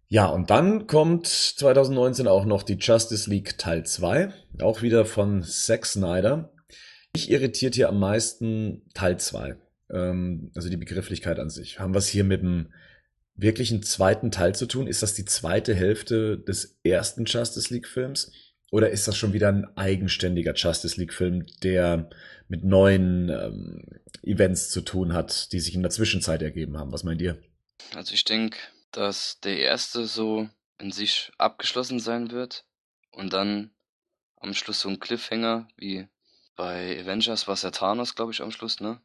Ja, 0.07 0.27
und 0.27 0.49
dann 0.49 0.87
kommt 0.87 1.27
2019 1.27 2.27
auch 2.27 2.45
noch 2.45 2.63
die 2.63 2.75
Justice 2.75 3.29
League 3.29 3.57
Teil 3.57 3.85
2, 3.85 4.33
auch 4.61 4.81
wieder 4.81 5.05
von 5.05 5.41
Zack 5.41 5.85
Snyder. 5.85 6.51
Mich 7.15 7.31
irritiert 7.31 7.75
hier 7.75 7.87
am 7.87 7.99
meisten 7.99 8.81
Teil 8.93 9.17
2, 9.17 9.55
ähm, 9.89 10.51
also 10.53 10.69
die 10.69 10.77
Begrifflichkeit 10.77 11.39
an 11.39 11.49
sich. 11.49 11.79
Haben 11.79 11.93
wir 11.93 11.99
es 11.99 12.07
hier 12.07 12.25
mit 12.25 12.41
dem 12.41 12.73
wirklichen 13.35 13.83
zweiten 13.83 14.31
Teil 14.31 14.53
zu 14.53 14.65
tun? 14.65 14.87
Ist 14.87 15.01
das 15.01 15.13
die 15.13 15.25
zweite 15.25 15.73
Hälfte 15.73 16.37
des 16.37 16.77
ersten 16.83 17.25
Justice 17.25 17.73
League 17.73 17.87
Films? 17.87 18.31
Oder 18.71 18.89
ist 18.89 19.07
das 19.07 19.17
schon 19.17 19.33
wieder 19.33 19.49
ein 19.49 19.77
eigenständiger 19.77 20.53
Justice 20.55 20.99
League 20.99 21.13
Film, 21.13 21.45
der 21.61 22.09
mit 22.47 22.63
neuen 22.63 23.29
ähm, 23.29 23.83
Events 24.23 24.69
zu 24.69 24.81
tun 24.81 25.13
hat, 25.13 25.51
die 25.51 25.59
sich 25.59 25.75
in 25.75 25.81
der 25.81 25.91
Zwischenzeit 25.91 26.41
ergeben 26.41 26.77
haben? 26.77 26.91
Was 26.91 27.03
meint 27.03 27.21
ihr? 27.21 27.37
Also 27.93 28.13
ich 28.13 28.23
denke, 28.23 28.57
dass 28.91 29.39
der 29.41 29.57
erste 29.57 30.05
so 30.05 30.49
in 30.79 30.91
sich 30.91 31.31
abgeschlossen 31.37 31.99
sein 31.99 32.31
wird 32.31 32.65
und 33.11 33.33
dann 33.33 33.71
am 34.37 34.53
Schluss 34.53 34.79
so 34.79 34.89
ein 34.89 34.99
Cliffhanger 34.99 35.67
wie 35.75 36.07
bei 36.55 36.99
Avengers 36.99 37.47
war 37.47 37.53
es 37.53 37.63
ja 37.63 37.71
Thanos, 37.71 38.15
glaube 38.15 38.31
ich, 38.31 38.41
am 38.41 38.51
Schluss, 38.51 38.79
ne? 38.79 39.01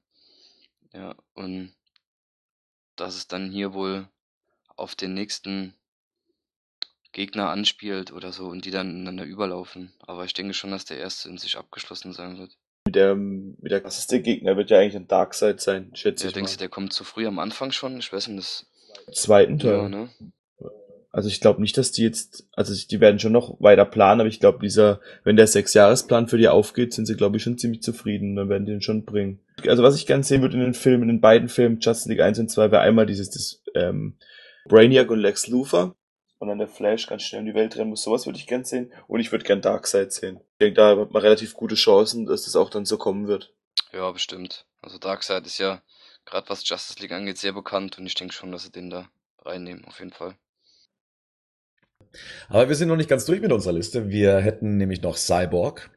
Ja, 0.93 1.17
und 1.35 1.75
dass 2.95 3.17
es 3.17 3.27
dann 3.29 3.51
hier 3.51 3.75
wohl 3.75 4.09
auf 4.77 4.95
den 4.95 5.15
nächsten 5.15 5.75
Gegner 7.17 7.49
anspielt 7.49 8.13
oder 8.13 8.31
so 8.31 8.45
und 8.45 8.67
die 8.67 8.71
dann 8.71 8.91
ineinander 8.91 9.25
überlaufen. 9.25 9.91
Aber 10.01 10.27
ich 10.27 10.35
denke 10.35 10.53
schon, 10.53 10.71
dass 10.71 10.85
der 10.85 10.99
erste 10.99 11.31
in 11.31 11.39
sich 11.39 11.57
abgeschlossen 11.57 12.13
sein 12.13 12.37
wird. 12.39 12.51
Mit 12.85 12.95
der, 12.95 13.15
mit 13.15 13.73
der 13.73 13.81
krasseste 13.81 14.21
Gegner 14.21 14.59
wird 14.59 14.69
ja 14.69 14.79
eigentlich 14.79 14.97
ein 14.97 15.09
Darkseid 15.09 15.63
sein, 15.63 15.93
schätze 15.95 16.25
Ja, 16.25 16.29
ich 16.29 16.35
denkst 16.35 16.53
du, 16.53 16.59
der 16.59 16.69
kommt 16.69 16.93
zu 16.93 17.05
früh 17.05 17.27
am 17.27 17.39
Anfang 17.39 17.73
schon? 17.73 17.99
Ich 17.99 18.13
weiß 18.13 18.29
nicht, 18.29 18.39
das. 18.39 18.67
Zweiten 19.13 19.59
Teil. 19.59 19.73
Ja, 19.73 19.89
ne? 19.89 20.11
Also 21.11 21.31
ich 21.31 21.41
glaube 21.41 21.63
nicht, 21.63 21.79
dass 21.79 21.91
die 21.91 22.03
jetzt, 22.03 22.47
also 22.53 22.75
die 22.75 23.01
werden 23.01 23.19
schon 23.19 23.33
noch 23.33 23.59
weiter 23.61 23.87
planen, 23.87 24.21
aber 24.21 24.29
ich 24.29 24.39
glaube, 24.39 24.59
dieser, 24.61 25.01
wenn 25.25 25.37
der 25.37 25.47
Sechsjahresplan 25.47 26.29
für 26.29 26.37
die 26.37 26.49
aufgeht, 26.49 26.93
sind 26.93 27.07
sie, 27.07 27.17
glaube 27.17 27.39
ich, 27.39 27.43
schon 27.43 27.57
ziemlich 27.57 27.81
zufrieden. 27.81 28.37
Dann 28.37 28.51
werden 28.51 28.67
die 28.67 28.73
den 28.73 28.83
schon 28.83 29.07
bringen. 29.07 29.41
Also 29.67 29.83
was 29.83 29.97
ich 29.97 30.07
gerne 30.07 30.23
sehen 30.23 30.43
würde 30.43 30.57
in 30.57 30.63
den 30.63 30.75
Filmen, 30.75 31.05
in 31.05 31.09
den 31.09 31.21
beiden 31.23 31.49
Filmen, 31.49 31.81
Justice 31.81 32.11
League 32.11 32.21
1 32.21 32.39
und 32.41 32.51
2, 32.51 32.71
wäre 32.71 32.83
einmal 32.83 33.07
dieses, 33.07 33.31
das, 33.31 33.63
ähm, 33.75 34.19
Brainiac 34.69 35.11
und 35.11 35.21
Lex 35.21 35.47
Luthor. 35.47 35.97
Und 36.39 36.49
dann 36.49 36.59
der 36.59 36.69
Flash 36.69 37.07
ganz 37.07 37.23
schnell 37.23 37.41
in 37.41 37.47
die 37.47 37.55
Welt 37.55 37.77
rennen 37.77 37.91
muss. 37.91 38.03
Sowas 38.03 38.27
würde 38.27 38.39
ich 38.39 38.47
gern 38.47 38.65
sehen. 38.65 38.93
Und 39.07 39.21
ich 39.21 39.33
würde 39.33 39.45
gern 39.45 39.63
Darkseid 39.63 40.13
sehen. 40.13 40.41
Ich 40.53 40.59
denke, 40.59 40.75
da 40.75 40.97
hat 40.97 41.11
man 41.11 41.23
relativ 41.23 41.55
gute 41.55 41.77
Chancen, 41.77 42.27
dass 42.27 42.45
das 42.45 42.57
auch 42.57 42.69
dann 42.69 42.85
so 42.85 42.99
kommen 42.99 43.27
wird. 43.27 43.55
Ja, 43.93 44.11
bestimmt. 44.11 44.67
Also 44.83 44.99
Darkseid 44.99 45.47
ist 45.47 45.59
ja, 45.59 45.81
gerade 46.27 46.49
was 46.51 46.69
Justice 46.69 47.01
League 47.01 47.13
angeht, 47.13 47.39
sehr 47.39 47.53
bekannt 47.53 47.99
und 47.99 48.07
ich 48.07 48.15
denke 48.15 48.35
schon, 48.35 48.53
dass 48.53 48.65
sie 48.65 48.71
den 48.71 48.91
da 48.91 49.09
reinnehmen, 49.45 49.85
auf 49.87 49.99
jeden 49.99 50.13
Fall. 50.13 50.37
Aber 52.49 52.69
wir 52.69 52.77
sind 52.77 52.89
noch 52.89 52.97
nicht 52.97 53.09
ganz 53.09 53.25
durch 53.25 53.41
mit 53.41 53.53
unserer 53.53 53.73
Liste. 53.73 54.09
Wir 54.09 54.39
hätten 54.39 54.77
nämlich 54.77 55.03
noch 55.03 55.17
Cyborg. 55.17 55.91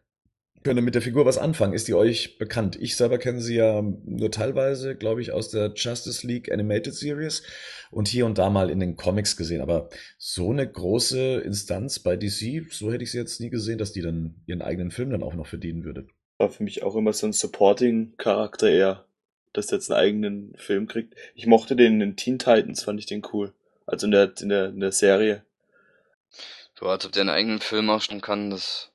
Können 0.63 0.83
mit 0.83 0.93
der 0.93 1.01
Figur 1.01 1.25
was 1.25 1.37
anfangen? 1.37 1.73
Ist 1.73 1.87
die 1.87 1.93
euch 1.93 2.37
bekannt? 2.37 2.77
Ich 2.81 2.97
selber 2.97 3.17
kenne 3.17 3.41
sie 3.41 3.55
ja 3.55 3.81
nur 3.81 4.29
teilweise, 4.29 4.95
glaube 4.95 5.21
ich, 5.21 5.31
aus 5.31 5.49
der 5.49 5.71
Justice 5.73 6.27
League 6.27 6.51
Animated 6.51 6.93
Series 6.93 7.43
und 7.91 8.07
hier 8.07 8.25
und 8.25 8.37
da 8.37 8.49
mal 8.49 8.69
in 8.69 8.79
den 8.79 8.97
Comics 8.97 9.37
gesehen. 9.37 9.61
Aber 9.61 9.89
so 10.17 10.51
eine 10.51 10.69
große 10.69 11.39
Instanz 11.39 11.99
bei 11.99 12.17
DC, 12.17 12.71
so 12.71 12.91
hätte 12.91 13.03
ich 13.03 13.11
sie 13.11 13.17
jetzt 13.17 13.39
nie 13.39 13.49
gesehen, 13.49 13.77
dass 13.77 13.93
die 13.93 14.01
dann 14.01 14.35
ihren 14.47 14.61
eigenen 14.61 14.91
Film 14.91 15.11
dann 15.11 15.23
auch 15.23 15.33
noch 15.33 15.47
verdienen 15.47 15.85
würde. 15.85 16.07
War 16.37 16.49
für 16.49 16.63
mich 16.63 16.83
auch 16.83 16.95
immer 16.95 17.13
so 17.13 17.27
ein 17.27 17.33
Supporting-Charakter 17.33 18.69
eher, 18.69 19.05
dass 19.53 19.67
der 19.67 19.77
jetzt 19.77 19.91
einen 19.91 19.99
eigenen 19.99 20.53
Film 20.57 20.87
kriegt. 20.87 21.15
Ich 21.35 21.47
mochte 21.47 21.75
den 21.75 22.01
in 22.01 22.15
Teen 22.17 22.37
Titans, 22.37 22.83
fand 22.83 22.99
ich 22.99 23.05
den 23.05 23.21
cool. 23.33 23.53
Also 23.85 24.07
in 24.07 24.11
der, 24.11 24.33
in 24.39 24.49
der, 24.49 24.67
in 24.67 24.79
der 24.79 24.91
Serie. 24.91 25.43
So, 26.79 26.85
als 26.85 27.05
ob 27.05 27.11
der 27.11 27.21
einen 27.21 27.29
eigenen 27.29 27.59
Film 27.59 27.89
auch 27.89 28.01
schon 28.01 28.21
kann, 28.21 28.49
das. 28.49 28.91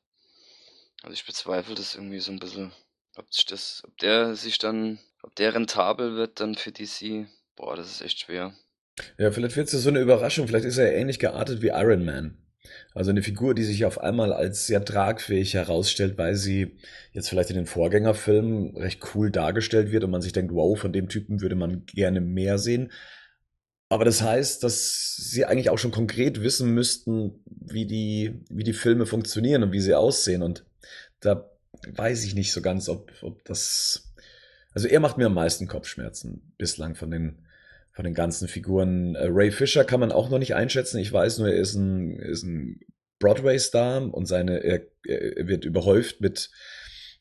Also 1.04 1.12
ich 1.12 1.26
bezweifle 1.26 1.74
das 1.74 1.94
irgendwie 1.94 2.18
so 2.18 2.32
ein 2.32 2.38
bisschen. 2.38 2.72
Ob 3.16 3.32
sich 3.32 3.44
das, 3.44 3.82
ob 3.86 3.96
der 3.98 4.34
sich 4.34 4.58
dann, 4.58 4.98
ob 5.22 5.34
der 5.36 5.54
rentabel 5.54 6.16
wird 6.16 6.40
dann 6.40 6.54
für 6.54 6.72
DC, 6.72 7.26
boah, 7.56 7.76
das 7.76 7.90
ist 7.90 8.00
echt 8.00 8.20
schwer. 8.20 8.54
Ja, 9.18 9.30
vielleicht 9.30 9.56
wird 9.56 9.66
es 9.66 9.74
ja 9.74 9.78
so 9.80 9.90
eine 9.90 10.00
Überraschung. 10.00 10.48
Vielleicht 10.48 10.64
ist 10.64 10.78
er 10.78 10.94
ähnlich 10.94 11.18
geartet 11.18 11.60
wie 11.60 11.68
Iron 11.68 12.06
Man. 12.06 12.38
Also 12.94 13.10
eine 13.10 13.22
Figur, 13.22 13.54
die 13.54 13.64
sich 13.64 13.84
auf 13.84 14.00
einmal 14.00 14.32
als 14.32 14.66
sehr 14.66 14.82
tragfähig 14.82 15.52
herausstellt, 15.52 16.16
weil 16.16 16.36
sie 16.36 16.78
jetzt 17.12 17.28
vielleicht 17.28 17.50
in 17.50 17.56
den 17.56 17.66
Vorgängerfilmen 17.66 18.74
recht 18.78 19.00
cool 19.14 19.30
dargestellt 19.30 19.92
wird 19.92 20.04
und 20.04 20.10
man 20.10 20.22
sich 20.22 20.32
denkt, 20.32 20.54
wow, 20.54 20.78
von 20.78 20.92
dem 20.92 21.10
Typen 21.10 21.42
würde 21.42 21.54
man 21.54 21.84
gerne 21.84 22.22
mehr 22.22 22.58
sehen. 22.58 22.90
Aber 23.90 24.06
das 24.06 24.22
heißt, 24.22 24.64
dass 24.64 25.16
sie 25.16 25.44
eigentlich 25.44 25.68
auch 25.68 25.78
schon 25.78 25.90
konkret 25.90 26.40
wissen 26.40 26.72
müssten, 26.72 27.44
wie 27.44 27.86
die, 27.86 28.40
wie 28.48 28.64
die 28.64 28.72
Filme 28.72 29.04
funktionieren 29.04 29.62
und 29.62 29.72
wie 29.72 29.80
sie 29.80 29.94
aussehen. 29.94 30.42
Und 30.42 30.64
da 31.24 31.50
weiß 31.92 32.24
ich 32.24 32.34
nicht 32.34 32.52
so 32.52 32.62
ganz, 32.62 32.88
ob, 32.88 33.12
ob 33.22 33.44
das. 33.44 34.12
Also 34.72 34.88
er 34.88 35.00
macht 35.00 35.18
mir 35.18 35.26
am 35.26 35.34
meisten 35.34 35.68
Kopfschmerzen 35.68 36.52
bislang 36.58 36.94
von 36.94 37.10
den, 37.10 37.46
von 37.92 38.04
den 38.04 38.14
ganzen 38.14 38.48
Figuren. 38.48 39.14
Äh, 39.14 39.28
Ray 39.30 39.50
Fisher 39.50 39.84
kann 39.84 40.00
man 40.00 40.12
auch 40.12 40.30
noch 40.30 40.38
nicht 40.38 40.54
einschätzen. 40.54 40.98
Ich 40.98 41.12
weiß 41.12 41.38
nur, 41.38 41.48
er 41.48 41.60
ist 41.60 41.74
ein, 41.74 42.16
ist 42.16 42.42
ein 42.42 42.80
Broadway-Star 43.20 44.12
und 44.12 44.26
seine, 44.26 44.64
er, 44.64 44.82
er 45.06 45.46
wird 45.46 45.64
überhäuft 45.64 46.20
mit 46.20 46.50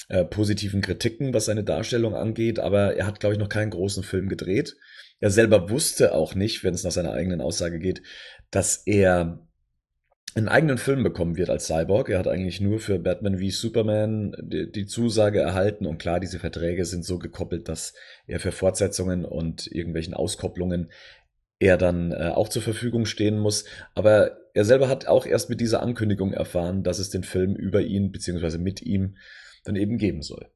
äh, 0.10 0.26
positiven 0.26 0.82
Kritiken, 0.82 1.34
was 1.34 1.46
seine 1.46 1.64
Darstellung 1.64 2.16
angeht, 2.16 2.60
aber 2.60 2.96
er 2.96 3.06
hat, 3.06 3.20
glaube 3.20 3.36
ich, 3.36 3.40
noch 3.40 3.50
keinen 3.50 3.70
großen 3.70 4.04
Film 4.04 4.28
gedreht. 4.28 4.76
Er 5.20 5.30
selber 5.30 5.70
wusste 5.70 6.14
auch 6.14 6.36
nicht, 6.36 6.64
wenn 6.64 6.74
es 6.74 6.84
nach 6.84 6.92
seiner 6.92 7.14
eigenen 7.14 7.40
Aussage 7.40 7.80
geht, 7.80 8.02
dass 8.52 8.84
er 8.86 9.48
einen 10.36 10.48
eigenen 10.48 10.78
Film 10.78 11.04
bekommen 11.04 11.38
wird 11.38 11.50
als 11.50 11.68
Cyborg. 11.68 12.10
Er 12.10 12.20
hat 12.20 12.28
eigentlich 12.28 12.60
nur 12.60 12.80
für 12.80 13.00
Batman 13.00 13.40
wie 13.40 13.52
Superman 13.52 14.36
die, 14.42 14.72
die, 14.72 14.86
Zusage 14.86 15.40
erhalten 15.40 15.86
und 15.86 16.00
klar, 16.00 16.20
diese 16.20 16.40
Verträge 16.40 16.86
sind 16.86 17.06
so 17.06 17.20
gekoppelt, 17.20 17.70
dass 17.70 17.94
er 18.26 18.40
für 18.40 18.52
Fortsetzungen 18.52 19.26
und 19.26 19.68
irgendwelchen 19.68 20.14
Auskopplungen 20.14 20.92
er 21.60 21.78
dann 21.78 22.12
äh, 22.12 22.32
auch 22.34 22.50
zur 22.50 22.62
Verfügung 22.62 23.06
stehen 23.06 23.38
muss. 23.38 23.66
Aber 23.96 24.38
er 24.54 24.66
selber 24.66 24.90
hat 24.90 25.08
auch 25.08 25.26
erst 25.26 25.50
mit 25.50 25.62
dieser 25.62 25.82
Ankündigung 25.82 26.34
erfahren, 26.34 26.84
dass 26.84 27.00
es 27.00 27.10
den 27.10 27.24
Film 27.24 27.56
über 27.56 27.82
ihn 27.82 28.12
beziehungsweise 28.12 28.58
mit 28.58 28.82
ihm 28.82 29.18
dann 29.64 29.76
eben 29.76 29.98
geben 29.98 30.22
soll. 30.22 30.50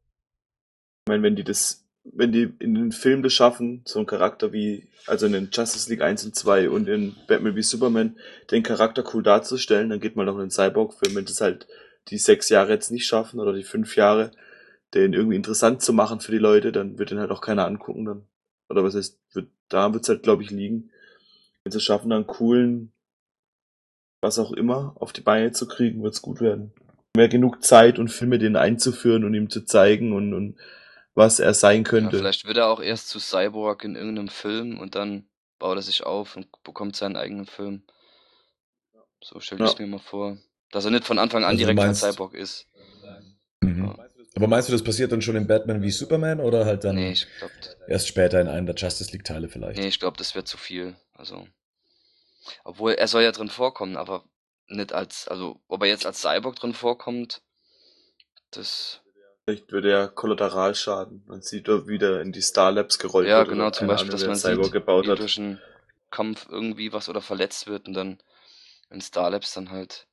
Ich 1.06 1.10
meine, 1.10 1.24
wenn 1.24 1.36
die 1.36 1.44
das 1.44 1.87
wenn 2.14 2.32
die 2.32 2.54
in 2.60 2.76
den 2.76 2.92
Film 2.92 3.24
das 3.24 3.34
schaffen, 3.34 3.82
so 3.86 4.00
einen 4.00 4.08
Charakter 4.08 4.54
wie, 4.54 4.88
also 5.06 5.26
in 5.26 5.34
den 5.34 5.50
Justice 5.52 5.90
League 5.90 6.02
1 6.02 6.26
und 6.26 6.36
2 6.36 6.70
und 6.70 6.88
in 6.88 7.16
Batman 7.28 7.56
wie 7.56 7.64
Superman, 7.64 8.18
den 8.52 8.64
Charakter 8.64 9.04
cool 9.14 9.24
darzustellen, 9.24 9.90
dann 9.90 10.00
geht 10.00 10.16
man 10.16 10.26
noch 10.26 10.36
in 10.36 10.46
den 10.46 10.52
Cyborg-Film, 10.52 11.16
wenn 11.16 11.26
das 11.26 11.42
halt 11.42 11.68
die 12.10 12.18
sechs 12.18 12.50
Jahre 12.50 12.72
jetzt 12.72 12.92
nicht 12.92 13.06
schaffen 13.06 13.40
oder 13.40 13.54
die 13.54 13.64
fünf 13.64 13.96
Jahre, 13.96 14.32
den 14.94 15.14
irgendwie 15.14 15.36
interessant 15.36 15.82
zu 15.82 15.94
machen 15.94 16.20
für 16.20 16.32
die 16.32 16.38
Leute, 16.38 16.72
dann 16.72 16.98
wird 16.98 17.12
den 17.12 17.20
halt 17.20 17.32
auch 17.32 17.42
keiner 17.42 17.66
angucken 17.66 18.06
dann. 18.06 18.28
Oder 18.70 18.84
was 18.84 18.96
heißt, 18.96 19.20
wird, 19.34 19.50
da 19.70 19.94
wird's 19.94 20.10
halt, 20.10 20.24
glaube 20.24 20.44
ich, 20.44 20.52
liegen. 20.52 20.90
Wenn 21.64 21.72
sie 21.72 21.78
es 21.78 21.84
schaffen, 21.84 22.10
dann 22.10 22.28
coolen, 22.28 22.92
was 24.22 24.40
auch 24.40 24.52
immer, 24.52 24.96
auf 25.00 25.14
die 25.14 25.22
Beine 25.22 25.52
zu 25.52 25.68
kriegen, 25.68 26.04
wird's 26.04 26.22
gut 26.22 26.42
werden. 26.42 26.72
Mehr 27.16 27.28
genug 27.28 27.64
Zeit 27.64 28.00
und 28.00 28.10
Filme 28.10 28.40
den 28.40 28.56
einzuführen 28.56 29.24
und 29.24 29.34
ihm 29.34 29.50
zu 29.50 29.66
zeigen 29.66 30.14
und, 30.14 30.34
und 30.34 30.58
was 31.18 31.40
er 31.40 31.56
sein 31.56 31.84
könnte. 31.84 32.16
Ja, 32.16 32.20
vielleicht 32.22 32.46
wird 32.46 32.58
er 32.58 32.68
auch 32.68 32.80
erst 32.80 33.10
zu 33.10 33.20
Cyborg 33.20 33.84
in 33.84 33.96
irgendeinem 33.96 34.28
Film 34.28 34.80
und 34.80 34.94
dann 34.94 35.28
baut 35.58 35.76
er 35.76 35.82
sich 35.82 36.04
auf 36.04 36.36
und 36.36 36.48
bekommt 36.64 36.96
seinen 36.96 37.18
eigenen 37.18 37.48
Film. 37.48 37.84
So 39.24 39.40
stelle 39.40 39.66
ich 39.66 39.74
ja. 39.74 39.86
mir 39.86 39.94
mal 39.94 40.00
vor. 40.00 40.38
Dass 40.72 40.86
er 40.86 40.92
nicht 40.92 41.06
von 41.06 41.18
Anfang 41.18 41.44
an 41.44 41.50
also 41.50 41.58
direkt 41.58 41.78
meinst, 41.78 42.04
ein 42.04 42.14
Cyborg 42.14 42.36
ist. 42.36 42.68
Mhm. 43.62 43.86
Ja. 43.86 43.96
Aber 44.36 44.48
meinst 44.48 44.70
du, 44.70 44.74
das 44.74 44.84
passiert 44.84 45.12
dann 45.12 45.24
schon 45.24 45.36
in 45.36 45.48
Batman 45.48 45.82
wie 45.82 45.90
Superman 45.90 46.40
oder 46.40 46.66
halt 46.66 46.84
dann 46.84 46.96
nee, 46.96 47.16
glaub, 47.40 47.52
erst 47.88 48.08
später 48.08 48.40
in 48.40 48.48
einem 48.48 48.68
der 48.68 48.76
Justice 48.76 49.12
League 49.12 49.24
Teile 49.24 49.50
vielleicht? 49.50 49.80
Nee, 49.80 49.88
ich 49.88 50.00
glaube, 50.00 50.18
das 50.18 50.36
wäre 50.36 50.46
zu 50.46 50.58
viel. 50.58 50.96
Also, 51.14 51.48
obwohl 52.64 52.94
er 52.94 53.08
soll 53.08 53.24
ja 53.24 53.32
drin 53.32 53.50
vorkommen, 53.50 53.98
aber 53.98 54.24
nicht 54.68 54.94
als, 54.94 55.28
also, 55.28 55.60
ob 55.68 55.82
er 55.82 55.88
jetzt 55.88 56.06
als 56.06 56.22
Cyborg 56.22 56.58
drin 56.58 56.74
vorkommt, 56.74 57.42
das 58.52 59.02
Vielleicht 59.48 59.72
würde 59.72 59.90
er 59.90 60.10
Kollateralschaden. 60.10 61.24
Man 61.26 61.42
sieht 61.42 61.70
doch 61.70 61.88
wieder 61.88 62.20
in 62.22 62.34
die 62.34 62.42
Star 62.42 62.70
Labs 62.70 63.00
gerollt 63.00 63.30
Ja, 63.30 63.44
genau, 63.44 63.72
zum 63.72 63.88
Beispiel, 63.88 64.10
Ahnung, 64.10 64.20
dass 64.20 64.44
man 64.44 64.58
sieht, 64.58 64.72
gebaut 64.74 65.08
hat. 65.08 65.20
durch 65.20 65.38
einen 65.38 65.62
Kampf 66.12 66.48
irgendwie 66.50 66.92
was 66.92 67.08
oder 67.08 67.22
verletzt 67.22 67.66
wird 67.66 67.88
und 67.88 67.94
dann 67.94 68.18
in 68.90 69.00
Star 69.00 69.30
Labs 69.30 69.54
dann 69.54 69.70
halt 69.70 70.06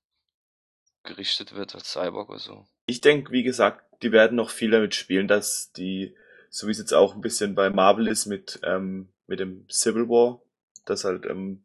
gerichtet 1.02 1.56
wird 1.56 1.74
als 1.74 1.90
Cyborg 1.90 2.28
oder 2.28 2.38
so. 2.38 2.64
Ich 2.86 3.00
denke, 3.00 3.32
wie 3.32 3.42
gesagt, 3.42 3.84
die 4.02 4.12
werden 4.12 4.36
noch 4.36 4.50
viel 4.50 4.70
damit 4.70 4.94
spielen, 4.94 5.26
dass 5.26 5.72
die, 5.72 6.14
so 6.48 6.68
wie 6.68 6.70
es 6.70 6.78
jetzt 6.78 6.94
auch 6.94 7.16
ein 7.16 7.20
bisschen 7.20 7.56
bei 7.56 7.70
Marvel 7.70 8.06
ist 8.06 8.26
mit, 8.26 8.60
ähm, 8.62 9.08
mit 9.26 9.40
dem 9.40 9.66
Civil 9.68 10.08
War, 10.08 10.42
dass 10.84 11.02
halt 11.02 11.26
ähm, 11.26 11.64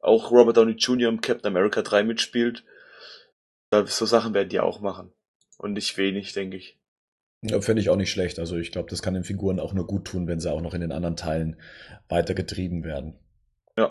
auch 0.00 0.30
Robert 0.30 0.56
Downey 0.56 0.76
Jr. 0.76 1.10
im 1.10 1.20
Captain 1.20 1.48
America 1.48 1.82
3 1.82 2.04
mitspielt. 2.04 2.64
So 3.70 4.06
Sachen 4.06 4.32
werden 4.32 4.48
die 4.48 4.60
auch 4.60 4.80
machen. 4.80 5.12
Und 5.58 5.74
nicht 5.74 5.98
wenig, 5.98 6.32
denke 6.32 6.56
ich. 6.56 6.78
Ja, 7.42 7.60
Fände 7.60 7.82
ich 7.82 7.90
auch 7.90 7.96
nicht 7.96 8.10
schlecht. 8.10 8.38
Also 8.38 8.56
ich 8.56 8.70
glaube, 8.70 8.88
das 8.88 9.02
kann 9.02 9.14
den 9.14 9.24
Figuren 9.24 9.58
auch 9.58 9.72
nur 9.72 9.86
gut 9.86 10.04
tun, 10.04 10.28
wenn 10.28 10.38
sie 10.38 10.50
auch 10.50 10.60
noch 10.60 10.74
in 10.74 10.80
den 10.80 10.92
anderen 10.92 11.16
Teilen 11.16 11.56
weitergetrieben 12.08 12.84
werden. 12.84 13.18
Ja. 13.76 13.88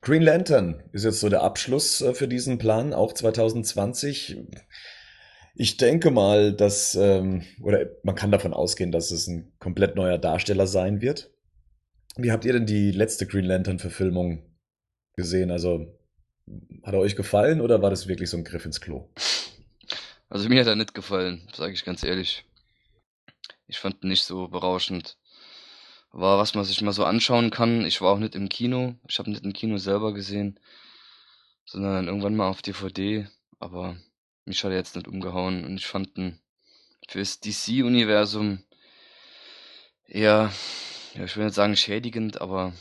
Green 0.00 0.22
Lantern 0.22 0.82
ist 0.92 1.04
jetzt 1.04 1.20
so 1.20 1.28
der 1.28 1.42
Abschluss 1.42 2.00
äh, 2.00 2.14
für 2.14 2.28
diesen 2.28 2.58
Plan, 2.58 2.94
auch 2.94 3.12
2020. 3.12 4.38
Ich 5.56 5.76
denke 5.76 6.10
mal, 6.10 6.52
dass, 6.52 6.94
ähm, 6.94 7.44
oder 7.62 7.86
man 8.02 8.14
kann 8.14 8.30
davon 8.30 8.54
ausgehen, 8.54 8.92
dass 8.92 9.10
es 9.10 9.26
ein 9.26 9.52
komplett 9.58 9.94
neuer 9.94 10.18
Darsteller 10.18 10.66
sein 10.66 11.00
wird. 11.00 11.30
Wie 12.16 12.32
habt 12.32 12.44
ihr 12.44 12.52
denn 12.52 12.66
die 12.66 12.92
letzte 12.92 13.26
Green 13.26 13.44
Lantern-Verfilmung 13.44 14.44
gesehen? 15.16 15.50
Also, 15.50 15.98
hat 16.82 16.94
er 16.94 17.00
euch 17.00 17.16
gefallen 17.16 17.60
oder 17.60 17.82
war 17.82 17.90
das 17.90 18.08
wirklich 18.08 18.30
so 18.30 18.36
ein 18.36 18.44
Griff 18.44 18.64
ins 18.64 18.80
Klo? 18.80 19.08
Also 20.28 20.48
mir 20.48 20.60
hat 20.60 20.66
er 20.66 20.76
nicht 20.76 20.94
gefallen, 20.94 21.46
sage 21.54 21.72
ich 21.72 21.84
ganz 21.84 22.02
ehrlich. 22.02 22.44
Ich 23.74 23.80
fand 23.80 24.04
nicht 24.04 24.22
so 24.22 24.46
berauschend. 24.46 25.18
War 26.12 26.38
was 26.38 26.54
man 26.54 26.64
sich 26.64 26.80
mal 26.80 26.92
so 26.92 27.04
anschauen 27.04 27.50
kann. 27.50 27.84
Ich 27.84 28.00
war 28.00 28.12
auch 28.12 28.20
nicht 28.20 28.36
im 28.36 28.48
Kino. 28.48 28.94
Ich 29.08 29.18
habe 29.18 29.30
nicht 29.30 29.44
im 29.44 29.52
Kino 29.52 29.78
selber 29.78 30.14
gesehen, 30.14 30.60
sondern 31.64 32.06
irgendwann 32.06 32.36
mal 32.36 32.48
auf 32.48 32.62
DVD. 32.62 33.26
Aber 33.58 33.96
mich 34.44 34.62
hat 34.62 34.70
er 34.70 34.76
jetzt 34.76 34.94
nicht 34.94 35.08
umgehauen 35.08 35.64
und 35.64 35.76
ich 35.76 35.88
fand 35.88 36.16
ihn 36.16 36.38
fürs 37.08 37.40
DC-Universum 37.40 38.62
eher, 40.06 40.52
ja, 41.14 41.24
ich 41.24 41.36
will 41.36 41.46
nicht 41.46 41.56
sagen 41.56 41.76
schädigend, 41.76 42.40
aber 42.40 42.74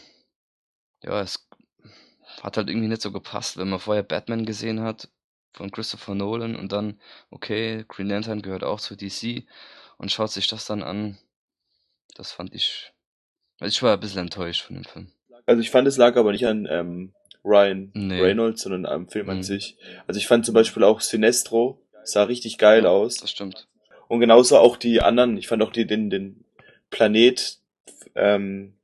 ja, 1.01 1.21
es 1.21 1.49
hat 2.43 2.57
halt 2.57 2.69
irgendwie 2.69 2.87
nicht 2.87 3.01
so 3.01 3.11
gepasst, 3.11 3.57
wenn 3.57 3.69
man 3.69 3.79
vorher 3.79 4.03
Batman 4.03 4.45
gesehen 4.45 4.81
hat 4.81 5.09
von 5.53 5.71
Christopher 5.71 6.13
Nolan 6.13 6.55
und 6.55 6.71
dann, 6.71 7.01
okay, 7.31 7.83
Green 7.87 8.09
Lantern 8.09 8.43
gehört 8.43 8.63
auch 8.63 8.79
zu 8.79 8.95
DC 8.95 9.47
und 9.97 10.11
schaut 10.11 10.31
sich 10.31 10.47
das 10.47 10.65
dann 10.65 10.83
an. 10.83 11.17
Das 12.15 12.31
fand 12.31 12.53
ich. 12.53 12.91
Also 13.59 13.71
ich 13.71 13.83
war 13.83 13.93
ein 13.93 13.99
bisschen 13.99 14.21
enttäuscht 14.21 14.61
von 14.63 14.75
dem 14.75 14.85
Film. 14.85 15.11
Also 15.45 15.61
ich 15.61 15.71
fand, 15.71 15.87
es 15.87 15.97
lag 15.97 16.15
aber 16.15 16.31
nicht 16.31 16.45
an, 16.47 16.67
ähm, 16.69 17.13
Ryan 17.43 17.91
Nee. 17.93 18.21
Reynolds, 18.21 18.61
sondern 18.61 18.85
am 18.85 19.09
Film 19.09 19.29
an 19.29 19.37
Mhm. 19.37 19.43
sich. 19.43 19.77
Also 20.07 20.17
ich 20.17 20.27
fand 20.27 20.45
zum 20.45 20.53
Beispiel 20.53 20.83
auch 20.83 21.01
Sinestro, 21.01 21.81
sah 22.03 22.23
richtig 22.23 22.57
geil 22.57 22.85
aus. 22.85 23.17
Das 23.17 23.31
stimmt. 23.31 23.67
Und 24.07 24.19
genauso 24.19 24.57
auch 24.57 24.77
die 24.77 25.01
anderen, 25.01 25.37
ich 25.37 25.47
fand 25.47 25.61
auch 25.63 25.71
die, 25.71 25.85
den, 25.87 26.09
den 26.09 26.45
Planet, 26.89 27.57
ähm, 28.15 28.75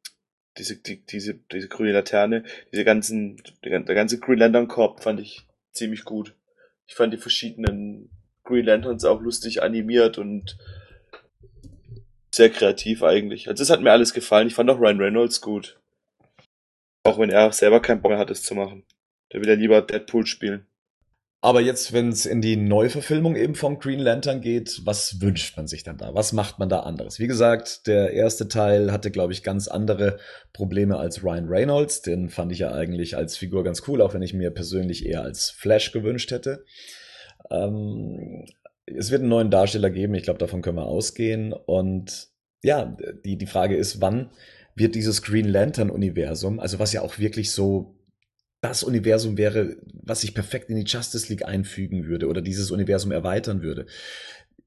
diese, 0.58 0.76
die, 0.76 1.06
diese, 1.06 1.36
diese 1.36 1.68
grüne 1.70 1.94
Laterne, 1.94 2.44
diese 2.74 2.84
ganzen, 2.84 3.42
der 3.64 3.80
der 3.80 3.96
ganze 3.96 4.20
Green 4.20 4.40
Lantern 4.40 4.68
Korb 4.68 5.04
fand 5.04 5.20
ich 5.22 5.46
ziemlich 5.72 6.04
gut. 6.04 6.34
Ich 6.88 6.96
fand 6.96 7.14
die 7.14 7.18
verschiedenen 7.18 8.10
Green 8.44 8.66
Lanterns 8.66 9.06
auch 9.06 9.22
lustig 9.22 9.62
animiert 9.64 10.18
und 10.18 10.58
sehr 12.40 12.50
kreativ 12.50 13.04
eigentlich. 13.04 13.50
Also 13.50 13.62
das 13.62 13.70
hat 13.70 13.82
mir 13.82 13.92
alles 13.92 14.14
gefallen. 14.14 14.48
Ich 14.48 14.56
fand 14.56 14.70
auch 14.70 14.80
Ryan 14.80 15.02
Reynolds 15.02 15.42
gut. 15.42 15.78
Auch 17.04 17.20
wenn 17.20 17.30
er 17.30 17.52
selber 17.52 17.82
keinen 17.82 18.02
Bock 18.02 18.12
mehr 18.12 18.20
hat, 18.20 18.32
es 18.32 18.44
zu 18.44 18.56
machen. 18.56 18.86
Der 19.34 19.42
will 19.42 19.50
ja 19.50 19.56
lieber 19.56 19.82
Deadpool 19.82 20.26
spielen. 20.26 20.66
Aber 21.42 21.60
jetzt, 21.60 21.92
wenn 21.92 22.10
es 22.10 22.26
in 22.26 22.42
die 22.42 22.56
Neuverfilmung 22.56 23.36
eben 23.36 23.56
vom 23.56 23.80
Green 23.80 24.00
Lantern 24.00 24.40
geht, 24.40 24.82
was 24.86 25.22
wünscht 25.22 25.56
man 25.58 25.68
sich 25.68 25.84
dann 25.84 25.98
da? 25.98 26.14
Was 26.14 26.32
macht 26.32 26.60
man 26.60 26.70
da 26.70 26.82
anderes? 26.82 27.20
Wie 27.20 27.28
gesagt, 27.28 27.88
der 27.88 28.12
erste 28.12 28.48
Teil 28.48 28.92
hatte, 28.92 29.12
glaube 29.12 29.34
ich, 29.34 29.44
ganz 29.44 29.68
andere 29.68 30.18
Probleme 30.54 30.98
als 30.98 31.24
Ryan 31.24 31.48
Reynolds. 31.48 32.02
Den 32.02 32.30
fand 32.30 32.54
ich 32.54 32.60
ja 32.60 32.72
eigentlich 32.72 33.18
als 33.18 33.38
Figur 33.38 33.66
ganz 33.66 33.84
cool, 33.88 34.02
auch 34.02 34.14
wenn 34.14 34.22
ich 34.22 34.34
mir 34.34 34.52
persönlich 34.52 35.06
eher 35.06 35.24
als 35.24 35.50
Flash 35.50 35.92
gewünscht 35.92 36.32
hätte. 36.32 36.66
Ähm, 37.52 38.46
es 38.96 39.12
wird 39.12 39.22
einen 39.22 39.30
neuen 39.30 39.52
Darsteller 39.52 39.90
geben, 39.90 40.16
ich 40.16 40.24
glaube, 40.24 40.40
davon 40.40 40.62
können 40.62 40.78
wir 40.78 40.86
ausgehen. 40.86 41.54
Und 41.54 42.30
ja, 42.64 42.98
die, 43.26 43.38
die 43.38 43.46
Frage 43.46 43.76
ist, 43.76 44.02
wann 44.02 44.30
wird 44.76 44.96
dieses 44.96 45.22
Green 45.22 45.48
Lantern-Universum, 45.48 46.60
also 46.60 46.80
was 46.80 46.94
ja 46.94 47.02
auch 47.02 47.20
wirklich 47.20 47.52
so 47.52 47.96
das 48.62 48.84
Universum 48.84 49.38
wäre, 49.38 49.78
was 49.94 50.22
sich 50.22 50.34
perfekt 50.34 50.70
in 50.70 50.76
die 50.76 50.84
Justice 50.84 51.30
League 51.30 51.46
einfügen 51.46 52.06
würde 52.06 52.28
oder 52.28 52.42
dieses 52.42 52.72
Universum 52.72 53.12
erweitern 53.12 53.62
würde. 53.62 53.86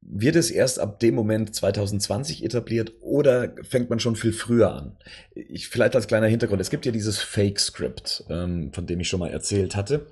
Wird 0.01 0.35
es 0.35 0.51
erst 0.51 0.81
ab 0.81 0.99
dem 0.99 1.15
Moment 1.15 1.55
2020 1.55 2.45
etabliert 2.45 2.93
oder 3.01 3.55
fängt 3.63 3.91
man 3.91 4.01
schon 4.01 4.17
viel 4.17 4.33
früher 4.33 4.75
an? 4.75 4.97
Ich, 5.35 5.69
vielleicht 5.69 5.95
als 5.95 6.09
kleiner 6.09 6.27
Hintergrund, 6.27 6.61
es 6.61 6.71
gibt 6.71 6.87
ja 6.87 6.93
dieses 6.93 7.19
Fake-Script, 7.19 8.25
ähm, 8.29 8.73
von 8.73 8.87
dem 8.87 8.99
ich 8.99 9.09
schon 9.09 9.21
mal 9.21 9.31
erzählt 9.31 9.77
hatte, 9.77 10.07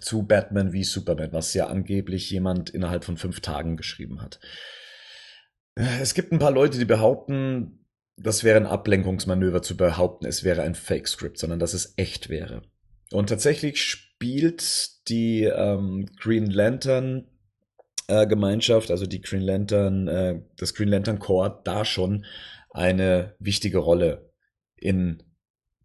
zu 0.00 0.24
Batman 0.24 0.72
wie 0.72 0.84
Superman, 0.84 1.32
was 1.32 1.54
ja 1.54 1.66
angeblich 1.66 2.30
jemand 2.30 2.70
innerhalb 2.70 3.04
von 3.04 3.16
fünf 3.16 3.40
Tagen 3.40 3.76
geschrieben 3.76 4.22
hat. 4.22 4.40
Es 5.74 6.14
gibt 6.14 6.32
ein 6.32 6.38
paar 6.38 6.50
Leute, 6.50 6.78
die 6.78 6.84
behaupten, 6.84 7.86
das 8.16 8.44
wäre 8.44 8.58
ein 8.58 8.66
Ablenkungsmanöver 8.66 9.62
zu 9.62 9.76
behaupten, 9.76 10.26
es 10.26 10.44
wäre 10.44 10.62
ein 10.62 10.74
Fake-Script, 10.74 11.38
sondern 11.38 11.58
dass 11.58 11.74
es 11.74 11.94
echt 11.96 12.28
wäre. 12.28 12.62
Und 13.10 13.28
tatsächlich 13.28 13.82
spielt 13.82 15.08
die 15.08 15.44
ähm, 15.44 16.06
Green 16.18 16.46
Lantern 16.46 17.26
äh, 18.08 18.26
Gemeinschaft, 18.26 18.90
also 18.90 19.06
die 19.06 19.20
Green 19.20 19.42
Lantern, 19.42 20.08
äh, 20.08 20.42
das 20.56 20.74
Green 20.74 20.88
Lantern 20.88 21.18
Corps, 21.18 21.62
da 21.64 21.84
schon 21.84 22.24
eine 22.70 23.34
wichtige 23.38 23.78
Rolle 23.78 24.32
in 24.76 25.22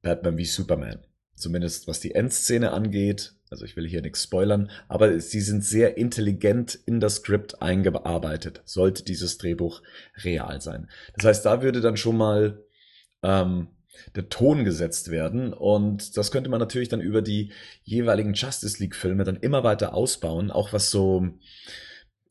Batman 0.01 0.37
wie 0.37 0.45
Superman. 0.45 1.05
Zumindest 1.35 1.87
was 1.87 1.99
die 1.99 2.15
Endszene 2.15 2.71
angeht. 2.71 3.36
Also 3.49 3.65
ich 3.65 3.75
will 3.75 3.87
hier 3.87 4.01
nichts 4.01 4.23
spoilern, 4.23 4.69
aber 4.87 5.19
sie 5.19 5.41
sind 5.41 5.63
sehr 5.63 5.97
intelligent 5.97 6.75
in 6.85 6.99
das 6.99 7.17
Skript 7.17 7.61
eingearbeitet, 7.61 8.61
sollte 8.65 9.03
dieses 9.03 9.37
Drehbuch 9.37 9.81
real 10.23 10.59
sein. 10.61 10.89
Das 11.15 11.25
heißt, 11.25 11.45
da 11.45 11.61
würde 11.61 11.79
dann 11.79 11.97
schon 11.97 12.17
mal 12.17 12.63
ähm, 13.23 13.69
der 14.15 14.29
Ton 14.29 14.63
gesetzt 14.63 15.11
werden. 15.11 15.53
Und 15.53 16.17
das 16.17 16.31
könnte 16.31 16.49
man 16.49 16.59
natürlich 16.59 16.89
dann 16.89 17.01
über 17.01 17.21
die 17.21 17.51
jeweiligen 17.83 18.33
Justice 18.33 18.81
League-Filme 18.81 19.23
dann 19.23 19.37
immer 19.37 19.63
weiter 19.63 19.93
ausbauen, 19.93 20.51
auch 20.51 20.73
was 20.73 20.91
so 20.91 21.27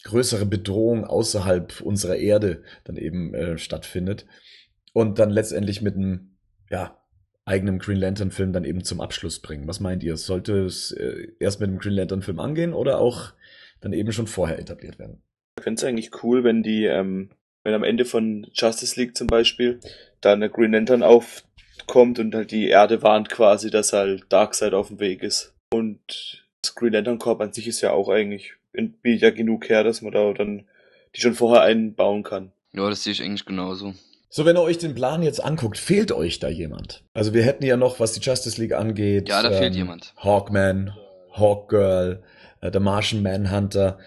größere 0.05 0.47
Bedrohung 0.47 1.05
außerhalb 1.05 1.81
unserer 1.81 2.17
Erde 2.17 2.63
dann 2.85 2.97
eben 2.97 3.35
äh, 3.35 3.59
stattfindet. 3.59 4.27
Und 4.93 5.19
dann 5.19 5.31
letztendlich 5.31 5.83
mit 5.83 5.97
einem, 5.97 6.37
ja, 6.71 6.99
eigenen 7.47 7.79
Green 7.79 7.99
Lantern-Film 7.99 8.53
dann 8.53 8.65
eben 8.65 8.85
zum 8.85 9.01
Abschluss 9.01 9.39
bringen. 9.39 9.67
Was 9.67 9.81
meint 9.81 10.03
ihr? 10.03 10.17
Sollte 10.17 10.65
es 10.65 10.91
äh, 10.93 11.29
erst 11.39 11.61
mit 11.61 11.71
dem 11.71 11.79
Green 11.79 11.95
Lantern-Film 11.95 12.41
angehen 12.41 12.75
oder 12.75 12.99
auch 12.99 13.33
dann 13.81 13.93
eben 13.93 14.13
schon 14.13 14.27
vorher 14.27 14.59
etabliert 14.59 14.99
werden? 14.99 15.23
Ich 15.59 15.63
fände 15.63 15.79
es 15.79 15.85
eigentlich 15.85 16.23
cool, 16.23 16.45
wenn 16.45 16.63
die, 16.63 16.85
ähm, 16.85 17.31
wenn 17.63 17.73
am 17.73 17.85
Ende 17.85 18.05
von 18.05 18.47
Justice 18.53 19.01
League 19.01 19.17
zum 19.17 19.29
Beispiel 19.29 19.81
da 20.21 20.33
eine 20.33 20.51
Green 20.51 20.73
Lantern 20.73 21.05
aufkommt 21.05 22.19
und 22.19 22.35
halt 22.35 22.51
die 22.51 22.69
Erde 22.69 23.03
warnt 23.03 23.31
quasi, 23.31 23.71
dass 23.71 23.93
halt 23.93 24.25
Darkseid 24.29 24.75
auf 24.75 24.89
dem 24.89 24.99
Weg 24.99 25.23
ist. 25.23 25.55
Und 25.73 26.45
das 26.63 26.75
Green 26.75 26.93
Lantern 26.93 27.19
Corp 27.19 27.41
an 27.41 27.53
sich 27.53 27.69
ist 27.69 27.81
ja 27.81 27.93
auch 27.93 28.09
eigentlich, 28.09 28.55
bietet 28.73 29.23
ja 29.23 29.31
genug 29.31 29.69
her, 29.69 29.85
dass 29.85 30.03
man 30.03 30.13
da 30.13 30.33
dann 30.33 30.67
die 31.15 31.21
schon 31.21 31.35
vorher 31.35 31.63
einbauen 31.63 32.25
kann. 32.25 32.53
Ja, 32.73 32.91
das 32.91 33.05
sehe 33.05 33.13
ich 33.13 33.23
eigentlich 33.23 33.47
genauso. 33.47 33.95
So, 34.37 34.45
wenn 34.45 34.59
ihr 34.59 34.61
euch 34.61 34.77
den 34.77 34.95
Plan 34.95 35.23
jetzt 35.23 35.43
anguckt, 35.43 35.79
fehlt 35.79 36.13
euch 36.13 36.39
da 36.41 36.49
jemand? 36.51 37.03
Also 37.15 37.33
wir 37.33 37.43
hätten 37.43 37.65
ja 37.65 37.79
noch, 37.79 38.01
was 38.01 38.13
die 38.13 38.21
Justice 38.21 38.61
League 38.61 38.75
angeht. 38.75 39.31
Ja, 39.31 39.43
da 39.43 39.51
fehlt 39.51 39.75
jemand. 39.75 40.13
Hawkman, 40.19 40.93
Hawkgirl, 41.33 42.23
äh, 42.61 42.71
The 42.71 42.79
Martian 42.79 43.23
Manhunter. 43.23 43.99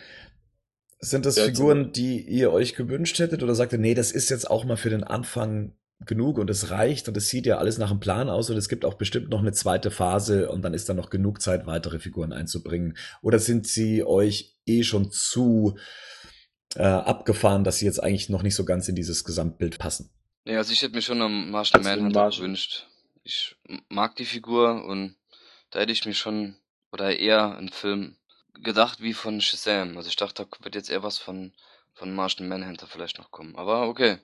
Sind 1.00 1.26
das 1.26 1.38
Ja, 1.38 1.46
Figuren, 1.46 1.94
die 1.94 2.22
ihr 2.22 2.52
euch 2.52 2.76
gewünscht 2.76 3.18
hättet 3.18 3.42
oder 3.42 3.56
sagt 3.56 3.74
ihr, 3.74 3.80
nee, 3.80 3.96
das 3.96 4.12
ist 4.12 4.30
jetzt 4.30 4.52
auch 4.52 4.66
mal 4.66 4.78
für 4.78 4.92
den 4.92 5.04
Anfang 5.04 5.74
genug 6.06 6.38
und 6.38 6.52
es 6.52 6.70
reicht 6.70 7.08
und 7.08 7.18
es 7.18 7.30
sieht 7.30 7.48
ja 7.48 7.58
alles 7.58 7.80
nach 7.80 7.90
einem 7.90 8.00
Plan 8.00 8.30
aus 8.30 8.52
und 8.52 8.58
es 8.58 8.70
gibt 8.70 8.86
auch 8.86 8.94
bestimmt 8.94 9.32
noch 9.32 9.40
eine 9.40 9.54
zweite 9.54 9.90
Phase 9.90 10.52
und 10.52 10.62
dann 10.62 10.76
ist 10.76 10.88
da 10.90 10.94
noch 10.94 11.10
genug 11.10 11.42
Zeit, 11.42 11.66
weitere 11.66 11.98
Figuren 11.98 12.34
einzubringen? 12.34 12.96
Oder 13.24 13.40
sind 13.40 13.66
sie 13.66 14.04
euch 14.04 14.60
eh 14.68 14.84
schon 14.84 15.10
zu 15.10 15.80
äh, 16.76 16.84
abgefahren, 16.84 17.64
dass 17.64 17.80
sie 17.80 17.86
jetzt 17.86 18.04
eigentlich 18.04 18.30
noch 18.30 18.44
nicht 18.44 18.54
so 18.54 18.64
ganz 18.64 18.88
in 18.88 18.94
dieses 18.94 19.24
Gesamtbild 19.24 19.80
passen? 19.80 20.12
Ja, 20.50 20.58
also 20.58 20.74
ich 20.74 20.82
hätte 20.82 20.96
mir 20.96 21.04
schon 21.04 21.22
einen 21.22 21.54
Also 21.54 21.78
den 21.78 21.84
Manhunter 21.84 22.32
gewünscht. 22.32 22.88
Ich 23.24 23.56
mag 23.88 24.16
die 24.16 24.26
Figur 24.26 24.84
und 24.84 25.16
da 25.70 25.80
hätte 25.80 25.92
ich 25.92 26.08
mir 26.08 26.16
schon, 26.16 26.56
oder 26.92 27.20
eher 27.20 27.56
einen 27.56 27.70
Film 27.70 28.16
gedacht 28.56 29.00
wie 29.00 29.14
von 29.14 29.42
Shazam. 29.42 29.96
Also 29.96 30.10
ich 30.10 30.16
dachte, 30.16 30.48
da 30.52 30.64
wird 30.64 30.74
jetzt 30.74 30.90
eher 30.90 31.04
was 31.04 31.20
von, 31.20 31.54
von 31.94 32.16
Martian 32.16 32.50
Manhunter 32.50 32.88
vielleicht 32.88 33.20
noch 33.20 33.30
kommen. 33.30 33.56
Aber 33.58 33.88
okay. 33.88 34.18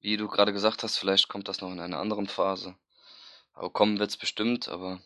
Wie 0.00 0.16
du 0.16 0.26
gerade 0.26 0.52
gesagt 0.52 0.82
hast, 0.82 0.96
vielleicht 0.96 1.28
kommt 1.28 1.46
das 1.46 1.60
noch 1.60 1.70
in 1.70 1.78
einer 1.78 2.00
anderen 2.00 2.26
Phase. 2.26 2.74
Aber 3.54 3.70
kommen 3.70 4.00
wird's 4.00 4.16
bestimmt, 4.16 4.66
aber 4.66 5.00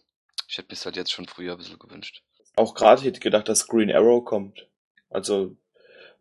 ich 0.48 0.56
hätte 0.56 0.74
mir 0.74 0.80
halt 0.82 0.96
jetzt 0.96 1.12
schon 1.12 1.28
früher 1.28 1.52
ein 1.52 1.58
bisschen 1.58 1.78
gewünscht. 1.78 2.22
Auch 2.56 2.74
gerade 2.74 3.02
hätte 3.02 3.18
ich 3.18 3.20
gedacht, 3.20 3.50
dass 3.50 3.66
Green 3.66 3.92
Arrow 3.92 4.24
kommt. 4.24 4.66
Also, 5.10 5.58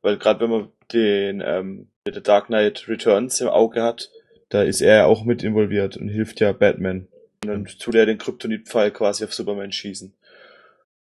weil 0.01 0.17
gerade 0.17 0.41
wenn 0.41 0.49
man 0.49 0.71
den 0.91 1.39
ähm, 1.39 1.89
The 2.05 2.21
Dark 2.21 2.47
Knight 2.47 2.87
Returns 2.87 3.41
im 3.41 3.47
Auge 3.47 3.81
hat, 3.81 4.11
da 4.49 4.61
ist 4.61 4.81
er 4.81 4.95
ja 4.95 5.05
auch 5.05 5.23
mit 5.23 5.43
involviert 5.43 5.97
und 5.97 6.07
hilft 6.07 6.39
ja 6.39 6.51
Batman. 6.51 7.07
Und 7.43 7.49
dann 7.49 7.65
tut 7.65 7.95
er 7.95 8.05
den 8.05 8.19
Kryptonit-Pfeil 8.19 8.91
quasi 8.91 9.23
auf 9.23 9.33
Superman 9.33 9.71
schießen. 9.71 10.13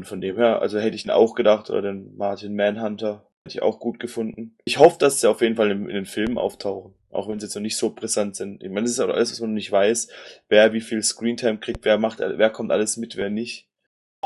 Und 0.01 0.07
von 0.07 0.23
dem 0.23 0.37
her, 0.37 0.63
also 0.63 0.79
hätte 0.79 0.97
ich 0.97 1.05
ihn 1.05 1.11
auch 1.11 1.35
gedacht, 1.35 1.69
oder 1.69 1.83
den 1.83 2.17
Martin 2.17 2.57
Manhunter, 2.57 3.27
hätte 3.45 3.59
ich 3.59 3.63
auch 3.63 3.79
gut 3.79 4.01
gefunden. 4.01 4.57
Ich 4.65 4.79
hoffe, 4.79 4.97
dass 4.99 5.21
sie 5.21 5.29
auf 5.29 5.43
jeden 5.43 5.57
Fall 5.57 5.71
in, 5.71 5.89
in 5.89 5.95
den 5.95 6.07
Filmen 6.07 6.39
auftauchen. 6.39 6.95
Auch 7.11 7.29
wenn 7.29 7.39
sie 7.39 7.47
jetzt 7.47 7.55
noch 7.55 7.63
nicht 7.63 7.77
so 7.77 7.91
brisant 7.91 8.35
sind. 8.37 8.63
Ich 8.63 8.71
meine, 8.71 8.83
das 8.83 8.93
ist 8.93 9.01
auch 9.01 9.09
alles, 9.09 9.33
was 9.33 9.41
man 9.41 9.51
noch 9.51 9.55
nicht 9.55 9.73
weiß. 9.73 10.09
Wer 10.49 10.73
wie 10.73 10.81
viel 10.81 11.03
Screentime 11.03 11.59
kriegt, 11.59 11.85
wer 11.85 11.99
macht, 11.99 12.21
wer 12.21 12.51
kommt 12.51 12.73
alles 12.73 12.97
mit, 12.97 13.17
wer 13.17 13.29
nicht. 13.29 13.69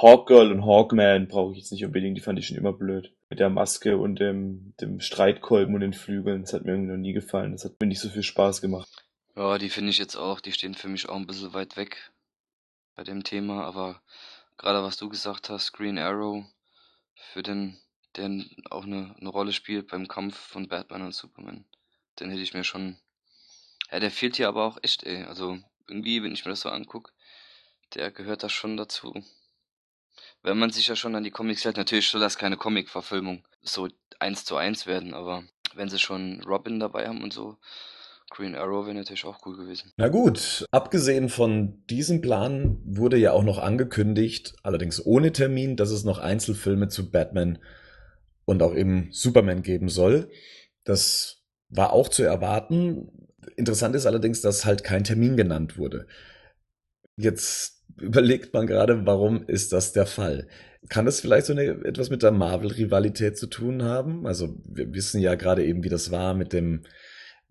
Hawkgirl 0.03 0.53
und 0.53 0.65
Hawkman 0.65 1.29
brauche 1.29 1.53
ich 1.53 1.59
jetzt 1.59 1.73
nicht 1.73 1.85
unbedingt, 1.85 2.17
die 2.17 2.23
fand 2.23 2.39
ich 2.39 2.47
schon 2.47 2.57
immer 2.57 2.73
blöd. 2.73 3.13
Mit 3.29 3.39
der 3.39 3.51
Maske 3.51 3.99
und 3.99 4.19
dem, 4.19 4.75
dem 4.81 5.01
Streitkolben 5.01 5.75
und 5.75 5.81
den 5.81 5.93
Flügeln, 5.93 6.43
das 6.43 6.53
hat 6.53 6.65
mir 6.65 6.73
irgendwie 6.73 6.93
noch 6.93 6.99
nie 6.99 7.13
gefallen. 7.13 7.53
Das 7.53 7.65
hat 7.65 7.81
mir 7.81 7.87
nicht 7.87 8.01
so 8.01 8.09
viel 8.09 8.23
Spaß 8.23 8.61
gemacht. 8.61 8.89
Ja, 9.37 9.59
die 9.59 9.69
finde 9.69 9.91
ich 9.91 9.99
jetzt 9.99 10.17
auch, 10.17 10.41
die 10.41 10.53
stehen 10.53 10.75
für 10.75 10.89
mich 10.89 11.09
auch 11.09 11.17
ein 11.17 11.27
bisschen 11.27 11.53
weit 11.53 11.77
weg 11.77 12.13
bei 12.95 13.05
dem 13.05 13.25
Thema, 13.25 13.65
aber 13.65 14.03
gerade 14.57 14.83
was 14.83 14.97
du 14.97 15.09
gesagt 15.09 15.49
hast, 15.49 15.73
Green 15.73 15.99
Arrow, 15.99 16.45
für 17.15 17.43
den, 17.43 17.79
der 18.17 18.31
auch 18.71 18.85
eine, 18.85 19.15
eine 19.19 19.29
Rolle 19.29 19.53
spielt 19.53 19.89
beim 19.89 20.09
Kampf 20.09 20.37
von 20.37 20.69
Batman 20.69 21.03
und 21.03 21.15
Superman, 21.15 21.65
den 22.19 22.31
hätte 22.31 22.43
ich 22.43 22.55
mir 22.55 22.65
schon. 22.65 22.99
Ja, 23.91 24.01
der 24.01 24.11
fehlt 24.11 24.37
hier 24.37 24.49
aber 24.49 24.65
auch 24.65 24.79
echt, 24.83 25.05
ey. 25.05 25.25
Also 25.25 25.59
irgendwie, 25.89 26.23
wenn 26.23 26.33
ich 26.33 26.45
mir 26.45 26.51
das 26.51 26.61
so 26.61 26.71
angucke, 26.71 27.13
der 27.95 28.11
gehört 28.11 28.43
da 28.43 28.49
schon 28.49 28.77
dazu. 28.77 29.15
Wenn 30.43 30.59
man 30.59 30.71
sich 30.71 30.87
ja 30.89 30.97
schon 30.97 31.15
an 31.15 31.25
die 31.25 31.31
Comics 31.31 31.65
hält, 31.65 31.77
natürlich 31.77 32.09
soll 32.09 32.21
das 32.21 32.39
keine 32.39 32.57
Comic-Verfilmung 32.57 33.45
so 33.63 33.89
eins 34.19 34.45
zu 34.45 34.57
eins 34.57 34.87
werden, 34.87 35.15
aber 35.15 35.45
wenn 35.75 35.89
sie 35.89 35.99
schon 35.99 36.43
Robin 36.45 36.81
dabei 36.81 37.09
haben 37.09 37.23
und 37.23 37.33
so, 37.33 37.59
Green 38.31 38.55
Arrow 38.55 38.87
wäre 38.87 38.95
natürlich 38.95 39.25
auch 39.25 39.45
cool 39.45 39.57
gewesen. 39.57 39.93
Na 39.97 40.09
gut, 40.09 40.65
abgesehen 40.71 41.29
von 41.29 41.85
diesem 41.87 42.21
Plan 42.21 42.79
wurde 42.85 43.17
ja 43.17 43.33
auch 43.33 43.43
noch 43.43 43.59
angekündigt, 43.59 44.55
allerdings 44.63 45.05
ohne 45.05 45.33
Termin, 45.33 45.77
dass 45.77 45.91
es 45.91 46.05
noch 46.05 46.19
Einzelfilme 46.19 46.89
zu 46.89 47.11
Batman 47.11 47.59
und 48.45 48.63
auch 48.63 48.75
eben 48.75 49.09
Superman 49.11 49.63
geben 49.63 49.89
soll. 49.89 50.31
Das 50.85 51.43
war 51.69 51.93
auch 51.93 52.09
zu 52.09 52.23
erwarten. 52.23 53.29
Interessant 53.57 53.97
ist 53.97 54.07
allerdings, 54.07 54.41
dass 54.41 54.65
halt 54.65 54.85
kein 54.85 55.05
Termin 55.05 55.37
genannt 55.37 55.77
wurde. 55.77 56.07
Jetzt 57.17 57.80
überlegt 58.01 58.55
man 58.55 58.67
gerade, 58.67 59.07
warum 59.07 59.47
ist 59.47 59.73
das 59.73 59.93
der 59.93 60.07
Fall? 60.07 60.47
Kann 60.89 61.05
das 61.05 61.21
vielleicht 61.21 61.47
so 61.47 61.53
eine, 61.53 61.65
etwas 61.85 62.11
mit 62.11 62.23
der 62.23 62.31
Marvel-Rivalität 62.31 63.37
zu 63.37 63.47
tun 63.47 63.83
haben? 63.83 64.27
Also 64.27 64.57
wir 64.65 64.93
wissen 64.95 65.21
ja 65.21 65.35
gerade 65.35 65.65
eben, 65.65 65.85
wie 65.85 65.89
das 65.89 66.11
war 66.11 66.35
mit 66.35 66.53
dem, 66.53 66.83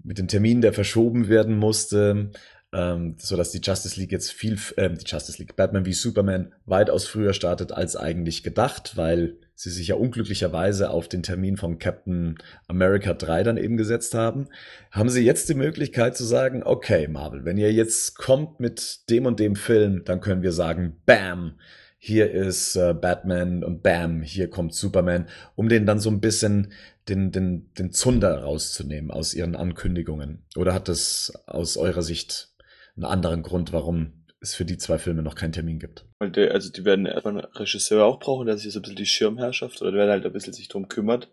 mit 0.03 0.17
dem 0.17 0.27
Termin, 0.27 0.61
der 0.61 0.73
verschoben 0.73 1.30
werden 1.30 1.57
musste, 1.57 2.31
ähm, 2.73 3.15
so 3.19 3.35
dass 3.35 3.51
die 3.51 3.61
Justice 3.61 3.99
League 3.99 4.11
jetzt 4.11 4.31
viel, 4.31 4.57
äh, 4.77 4.89
die 4.89 5.05
Justice 5.05 5.38
League, 5.39 5.55
Batman 5.55 5.85
wie 5.85 5.93
Superman 5.93 6.53
weitaus 6.65 7.07
früher 7.07 7.34
startet 7.34 7.71
als 7.71 7.95
eigentlich 7.95 8.43
gedacht, 8.43 8.97
weil 8.97 9.38
sie 9.60 9.72
sich 9.72 9.90
ja 9.90 9.95
unglücklicherweise 9.95 10.90
auf 10.90 11.10
den 11.10 11.22
Termin 11.22 11.57
von 11.57 11.80
Captain 11.80 12.38
America 12.69 13.14
3 13.14 13.44
dann 13.44 13.57
eben 13.57 13.76
gesetzt 13.76 14.15
haben, 14.15 14.48
haben 14.90 15.10
sie 15.10 15.26
jetzt 15.26 15.49
die 15.49 15.53
Möglichkeit 15.53 16.15
zu 16.15 16.23
sagen, 16.23 16.64
okay, 16.64 17.10
Marvel, 17.10 17.44
wenn 17.44 17.57
ihr 17.57 17.73
jetzt 17.73 18.18
kommt 18.18 18.61
mit 18.61 19.10
dem 19.10 19.26
und 19.26 19.38
dem 19.41 19.57
Film, 19.57 20.03
dann 20.06 20.22
können 20.22 20.44
wir 20.44 20.53
sagen, 20.53 21.02
bam, 21.06 21.60
hier 21.98 22.31
ist 22.31 22.77
äh, 22.77 22.94
Batman 22.94 23.65
und 23.65 23.84
bam, 23.84 24.22
hier 24.22 24.49
kommt 24.49 24.73
Superman, 24.73 25.27
um 25.56 25.68
den 25.68 25.86
dann 25.86 25.99
so 25.99 26.10
ein 26.10 26.22
bisschen 26.22 26.72
den, 27.10 27.34
den, 27.34 27.73
den 27.73 27.91
Zunder 27.91 28.44
rauszunehmen 28.44 29.11
aus 29.11 29.34
ihren 29.34 29.57
Ankündigungen. 29.57 30.45
Oder 30.56 30.73
hat 30.73 30.88
das 30.88 31.34
aus 31.48 31.76
eurer 31.76 32.02
Sicht 32.02 32.53
einen 32.95 33.03
anderen 33.03 33.44
Grund, 33.44 33.73
warum 33.73 34.18
es 34.41 34.56
für 34.56 34.66
die 34.66 34.78
zwei 34.78 34.98
Filme 34.98 35.22
noch 35.22 35.36
keinen 35.36 35.52
Termin 35.52 35.80
gibt. 35.80 36.06
Weil 36.20 36.32
der, 36.32 36.53
also 36.53 36.72
die 36.72 36.86
werden 36.86 37.07
einfach 37.07 37.30
einen 37.30 37.40
Regisseur 37.40 38.06
auch 38.06 38.20
brauchen, 38.20 38.45
der 38.45 38.57
sich 38.57 38.72
so 38.72 38.80
ein 38.80 38.84
bisschen 38.84 38.95
die 38.95 39.06
Schirmherrschaft 39.06 39.82
oder 39.82 39.91
der 39.91 40.10
halt 40.10 40.26
ein 40.26 40.34
bisschen 40.34 40.53
sich 40.53 40.68
drum 40.68 40.88
kümmert. 40.88 41.30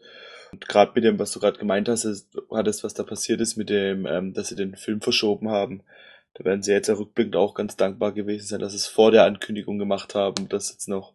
Und 0.53 0.69
gerade 0.69 0.93
mit 0.95 1.05
dem, 1.05 1.19
was 1.19 1.33
du 1.33 1.41
gerade 1.41 1.59
gemeint 1.59 1.89
hast, 1.89 2.05
ist, 2.05 2.37
hat 2.53 2.66
es, 2.66 2.85
was 2.85 2.95
da 2.95 3.03
passiert 3.03 3.41
ist 3.41 3.57
mit 3.57 3.69
dem, 3.69 4.07
ähm, 4.07 4.33
dass 4.33 4.49
sie 4.49 4.57
den 4.57 4.77
Film 4.77 5.01
verschoben 5.01 5.51
haben. 5.51 5.83
Da 6.35 6.45
werden 6.45 6.62
sie 6.62 6.73
jetzt 6.73 6.89
ja 6.89 6.95
rückblickend 6.95 7.37
auch 7.37 7.55
ganz 7.55 7.77
dankbar 7.77 8.12
gewesen 8.12 8.47
sein, 8.47 8.61
dass 8.61 8.73
sie 8.73 8.78
es 8.78 8.87
vor 8.87 9.11
der 9.11 9.24
Ankündigung 9.24 9.78
gemacht 9.78 10.15
haben, 10.15 10.49
dass 10.49 10.70
jetzt 10.70 10.89
noch 10.89 11.15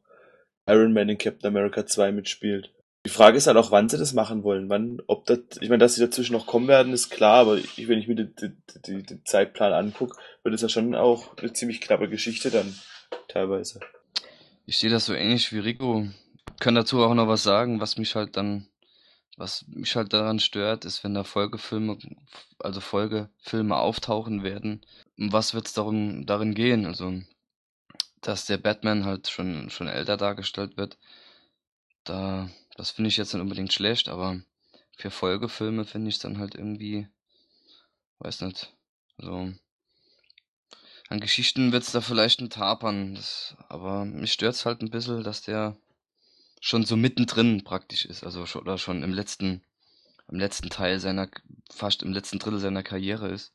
Iron 0.68 0.94
Man 0.94 1.10
in 1.10 1.18
Captain 1.18 1.48
America 1.48 1.86
2 1.86 2.12
mitspielt. 2.12 2.74
Die 3.06 3.10
Frage 3.10 3.38
ist 3.38 3.48
halt 3.48 3.57
auch, 3.57 3.72
wann 3.72 3.90
sie 3.90 3.98
das 3.98 4.14
machen 4.14 4.44
wollen. 4.44 4.69
Wann, 4.69 5.02
ob 5.07 5.26
das, 5.26 5.40
ich 5.60 5.69
meine, 5.69 5.80
dass 5.80 5.95
sie 5.95 6.02
dazwischen 6.02 6.34
noch 6.34 6.45
kommen 6.45 6.68
werden, 6.68 6.94
ist 6.94 7.10
klar, 7.10 7.40
aber 7.40 7.57
ich, 7.57 7.88
wenn 7.88 7.98
ich 7.98 8.07
mir 8.07 8.15
den, 8.15 8.36
den, 8.86 9.06
den 9.06 9.26
Zeitplan 9.26 9.73
angucke, 9.73 10.18
wird 10.44 10.53
es 10.53 10.61
ja 10.61 10.69
schon 10.69 10.94
auch 10.94 11.36
eine 11.38 11.52
ziemlich 11.52 11.82
knappe 11.82 12.10
Geschichte 12.10 12.52
dann 12.52 12.76
teilweise. 13.28 13.80
Ich 14.68 14.78
sehe 14.78 14.91
das 14.91 15.06
so 15.06 15.14
ähnlich 15.14 15.52
wie 15.52 15.60
Rico. 15.60 16.07
Kann 16.60 16.76
dazu 16.76 17.03
auch 17.03 17.15
noch 17.15 17.28
was 17.28 17.41
sagen, 17.41 17.82
was 17.82 17.98
mich 17.98 18.15
halt 18.15 18.38
dann, 18.38 18.68
was 19.36 19.65
mich 19.68 19.95
halt 19.95 20.14
daran 20.14 20.40
stört, 20.40 20.86
ist, 20.86 21.03
wenn 21.03 21.15
da 21.15 21.23
Folgefilme, 21.23 21.98
also 22.60 22.82
Folgefilme 22.82 23.78
auftauchen 23.78 24.44
werden. 24.44 24.86
Was 25.18 25.56
wird 25.56 25.65
es 25.65 25.73
darum 25.73 26.28
darin 26.28 26.53
gehen? 26.53 26.86
Also, 26.86 27.19
dass 28.22 28.45
der 28.45 28.57
Batman 28.57 29.06
halt 29.06 29.28
schon 29.28 29.72
schon 29.72 29.88
älter 29.88 30.18
dargestellt 30.18 30.78
wird. 30.78 30.99
Da 32.03 32.49
das 32.76 32.91
finde 32.91 33.10
ich 33.10 33.18
jetzt 33.18 33.34
nicht 33.34 33.41
unbedingt 33.41 33.73
schlecht, 33.73 34.10
aber 34.10 34.41
für 34.95 35.11
Folgefilme 35.11 35.85
finde 35.85 36.10
ich 36.10 36.15
es 36.15 36.22
dann 36.22 36.38
halt 36.38 36.56
irgendwie, 36.56 37.07
weiß 38.19 38.41
nicht, 38.41 38.73
so. 39.18 39.52
An 41.10 41.19
Geschichten 41.19 41.73
wird 41.73 41.84
es 41.84 41.91
da 41.91 41.99
vielleicht 41.99 42.39
ein 42.39 42.49
Tapern, 42.49 43.15
das, 43.15 43.56
aber 43.68 44.06
mich 44.06 44.31
stört 44.31 44.56
es 44.56 44.65
halt 44.65 44.81
ein 44.81 44.89
bisschen, 44.89 45.23
dass 45.23 45.41
der 45.41 45.76
schon 46.61 46.85
so 46.85 46.95
mittendrin 46.95 47.64
praktisch 47.64 48.06
ist, 48.06 48.23
also 48.23 48.45
schon, 48.45 48.61
oder 48.61 48.77
schon 48.77 49.03
im 49.03 49.11
letzten, 49.11 49.64
im 50.30 50.39
letzten 50.39 50.69
Teil 50.69 50.99
seiner, 50.99 51.27
fast 51.69 52.03
im 52.03 52.14
letzten 52.14 52.39
Drittel 52.39 52.60
seiner 52.60 52.84
Karriere 52.84 53.30
ist, 53.30 53.53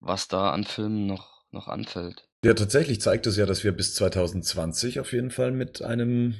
was 0.00 0.28
da 0.28 0.50
an 0.50 0.64
Filmen 0.64 1.06
noch, 1.06 1.44
noch 1.50 1.68
anfällt. 1.68 2.28
Ja, 2.44 2.52
tatsächlich 2.52 3.00
zeigt 3.00 3.26
es 3.26 3.36
ja, 3.36 3.46
dass 3.46 3.64
wir 3.64 3.72
bis 3.72 3.94
2020 3.94 5.00
auf 5.00 5.12
jeden 5.12 5.30
Fall 5.30 5.52
mit 5.52 5.82
einem 5.82 6.34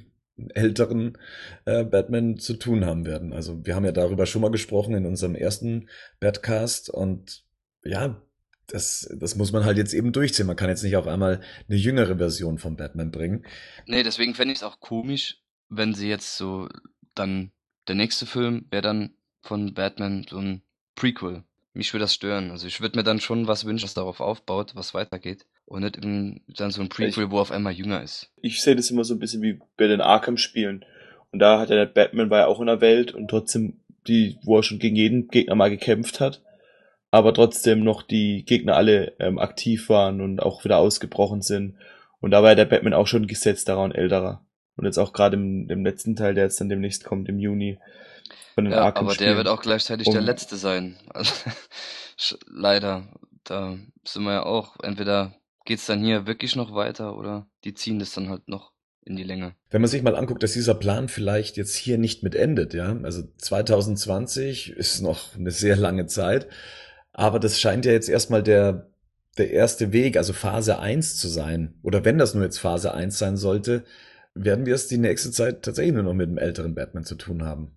älteren 0.55 1.17
äh, 1.65 1.85
Batman 1.85 2.39
zu 2.39 2.55
tun 2.55 2.85
haben 2.85 3.07
werden. 3.07 3.33
Also 3.33 3.65
wir 3.65 3.75
haben 3.75 3.85
ja 3.85 3.93
darüber 3.93 4.27
schon 4.27 4.43
mal 4.43 4.51
gesprochen 4.51 4.95
in 4.95 5.07
unserem 5.07 5.35
ersten 5.35 5.89
Batcast 6.21 6.91
und 6.91 7.45
ja, 7.85 8.21
das, 8.67 9.09
das 9.19 9.37
muss 9.37 9.53
man 9.53 9.65
halt 9.65 9.79
jetzt 9.79 9.95
eben 9.95 10.13
durchziehen. 10.13 10.47
Man 10.47 10.57
kann 10.57 10.69
jetzt 10.69 10.83
nicht 10.83 10.97
auf 10.97 11.07
einmal 11.07 11.41
eine 11.69 11.79
jüngere 11.79 12.17
Version 12.17 12.59
von 12.59 12.77
Batman 12.77 13.11
bringen. 13.11 13.47
Nee, 13.87 14.03
deswegen 14.03 14.35
fände 14.35 14.53
ich 14.53 14.59
es 14.59 14.65
auch 14.65 14.81
komisch, 14.81 15.41
wenn 15.69 15.95
sie 15.95 16.09
jetzt 16.09 16.37
so 16.37 16.69
dann 17.15 17.53
der 17.89 17.95
nächste 17.95 18.27
Film 18.27 18.67
wäre 18.71 18.83
dann 18.83 19.15
von 19.43 19.75
Batman 19.75 20.27
so 20.29 20.39
ein 20.39 20.63
Prequel. 20.97 21.45
Mich 21.73 21.93
würde 21.93 22.05
das 22.05 22.15
stören. 22.15 22.51
Also 22.51 22.67
ich 22.67 22.81
würde 22.81 22.99
mir 22.99 23.05
dann 23.05 23.21
schon 23.21 23.47
was 23.47 23.65
wünschen, 23.65 23.85
was 23.85 23.95
darauf 23.95 24.21
aufbaut, 24.21 24.75
was 24.75 24.95
weitergeht. 24.95 25.47
Und 25.67 25.83
nicht 25.83 25.97
im, 25.97 26.41
dann 26.47 26.71
so 26.71 26.81
ein 26.81 26.89
Prequel, 26.89 27.25
ich, 27.25 27.31
wo 27.31 27.39
er 27.39 27.43
auf 27.43 27.51
einmal 27.51 27.73
jünger 27.73 28.03
ist. 28.03 28.31
Ich 28.41 28.63
sehe 28.63 28.77
das 28.77 28.91
immer 28.91 29.05
so 29.05 29.15
ein 29.15 29.19
bisschen 29.19 29.43
wie 29.43 29.61
bei 29.77 29.89
den 29.89 30.01
Arkham-Spielen. 30.01 30.85
Und 31.33 31.41
da 31.41 31.59
hat 31.59 31.71
ja 31.71 31.77
der 31.77 31.87
Batman 31.87 32.31
war 32.31 32.41
ja 32.41 32.47
auch 32.47 32.61
in 32.61 32.67
der 32.67 32.81
Welt 32.81 33.13
und 33.13 33.29
trotzdem 33.29 33.81
die, 34.07 34.39
wo 34.45 34.57
er 34.57 34.63
schon 34.63 34.79
gegen 34.79 34.97
jeden 34.97 35.29
Gegner 35.29 35.57
mal 35.57 35.71
gekämpft 35.71 36.21
hat, 36.21 36.41
aber 37.11 37.35
trotzdem 37.35 37.83
noch 37.83 38.03
die 38.03 38.45
Gegner 38.45 38.77
alle 38.77 39.15
ähm, 39.19 39.39
aktiv 39.39 39.89
waren 39.89 40.21
und 40.21 40.41
auch 40.41 40.65
wieder 40.65 40.79
ausgebrochen 40.79 41.43
sind. 41.43 41.77
Und 42.21 42.31
da 42.31 42.43
war 42.43 42.51
ja 42.51 42.55
der 42.55 42.65
Batman 42.67 42.95
auch 42.95 43.07
schon 43.07 43.27
gesetzterer 43.27 43.83
und 43.83 43.93
älterer. 43.93 44.45
Und 44.77 44.85
jetzt 44.85 44.99
auch 44.99 45.13
gerade 45.13 45.37
im, 45.37 45.69
im 45.69 45.85
letzten 45.85 46.17
Teil, 46.17 46.35
der 46.35 46.45
jetzt 46.45 46.61
dann 46.61 46.69
demnächst 46.69 47.05
kommt, 47.05 47.29
im 47.29 47.39
Juni. 47.39 47.79
Von 48.55 48.65
den 48.65 48.73
ja, 48.73 48.83
Arkham 48.83 49.07
aber 49.07 49.17
der 49.17 49.37
wird 49.37 49.49
auch 49.49 49.63
gleichzeitig 49.63 50.07
um, 50.07 50.13
der 50.13 50.23
letzte 50.23 50.57
sein. 50.57 50.97
Also, 52.19 52.37
leider. 52.47 53.09
Da 53.45 53.77
sind 54.05 54.25
wir 54.25 54.33
ja 54.33 54.43
auch 54.45 54.77
entweder 54.83 55.35
geht's 55.67 55.87
dann 55.87 56.03
hier 56.03 56.27
wirklich 56.27 56.57
noch 56.57 56.75
weiter 56.75 57.17
oder 57.17 57.47
die 57.65 57.75
ziehen 57.75 57.99
das 57.99 58.15
dann 58.15 58.29
halt 58.29 58.49
noch 58.49 58.73
in 59.05 59.17
die 59.17 59.23
Länge. 59.23 59.55
Wenn 59.71 59.81
man 59.81 59.91
sich 59.91 60.03
mal 60.03 60.17
anguckt, 60.17 60.43
dass 60.43 60.53
dieser 60.53 60.75
Plan 60.75 61.09
vielleicht 61.09 61.57
jetzt 61.57 61.77
hier 61.77 61.99
nicht 61.99 62.23
mit 62.23 62.35
endet, 62.35 62.75
ja, 62.75 62.97
also 63.03 63.23
2020 63.39 64.71
ist 64.71 65.01
noch 65.01 65.37
eine 65.37 65.53
sehr 65.53 65.77
lange 65.77 66.07
Zeit, 66.07 66.49
aber 67.13 67.39
das 67.39 67.61
scheint 67.61 67.85
ja 67.85 67.93
jetzt 67.93 68.09
erstmal 68.09 68.43
der, 68.43 68.91
der 69.39 69.51
erste 69.51 69.93
Weg, 69.93 70.17
also 70.17 70.33
Phase 70.33 70.79
1 70.79 71.17
zu 71.17 71.29
sein. 71.29 71.75
Oder 71.83 72.05
wenn 72.05 72.19
das 72.19 72.35
nur 72.35 72.45
jetzt 72.45 72.59
Phase 72.59 72.95
1 72.95 73.17
sein 73.17 73.37
sollte, 73.37 73.85
werden 74.35 74.67
wir 74.67 74.75
es 74.75 74.89
die 74.89 74.99
nächste 74.99 75.31
Zeit 75.31 75.63
tatsächlich 75.63 75.95
nur 75.95 76.03
noch 76.03 76.15
mit 76.15 76.29
dem 76.29 76.39
älteren 76.39 76.75
Batman 76.75 77.05
zu 77.05 77.15
tun 77.15 77.45
haben. 77.45 77.76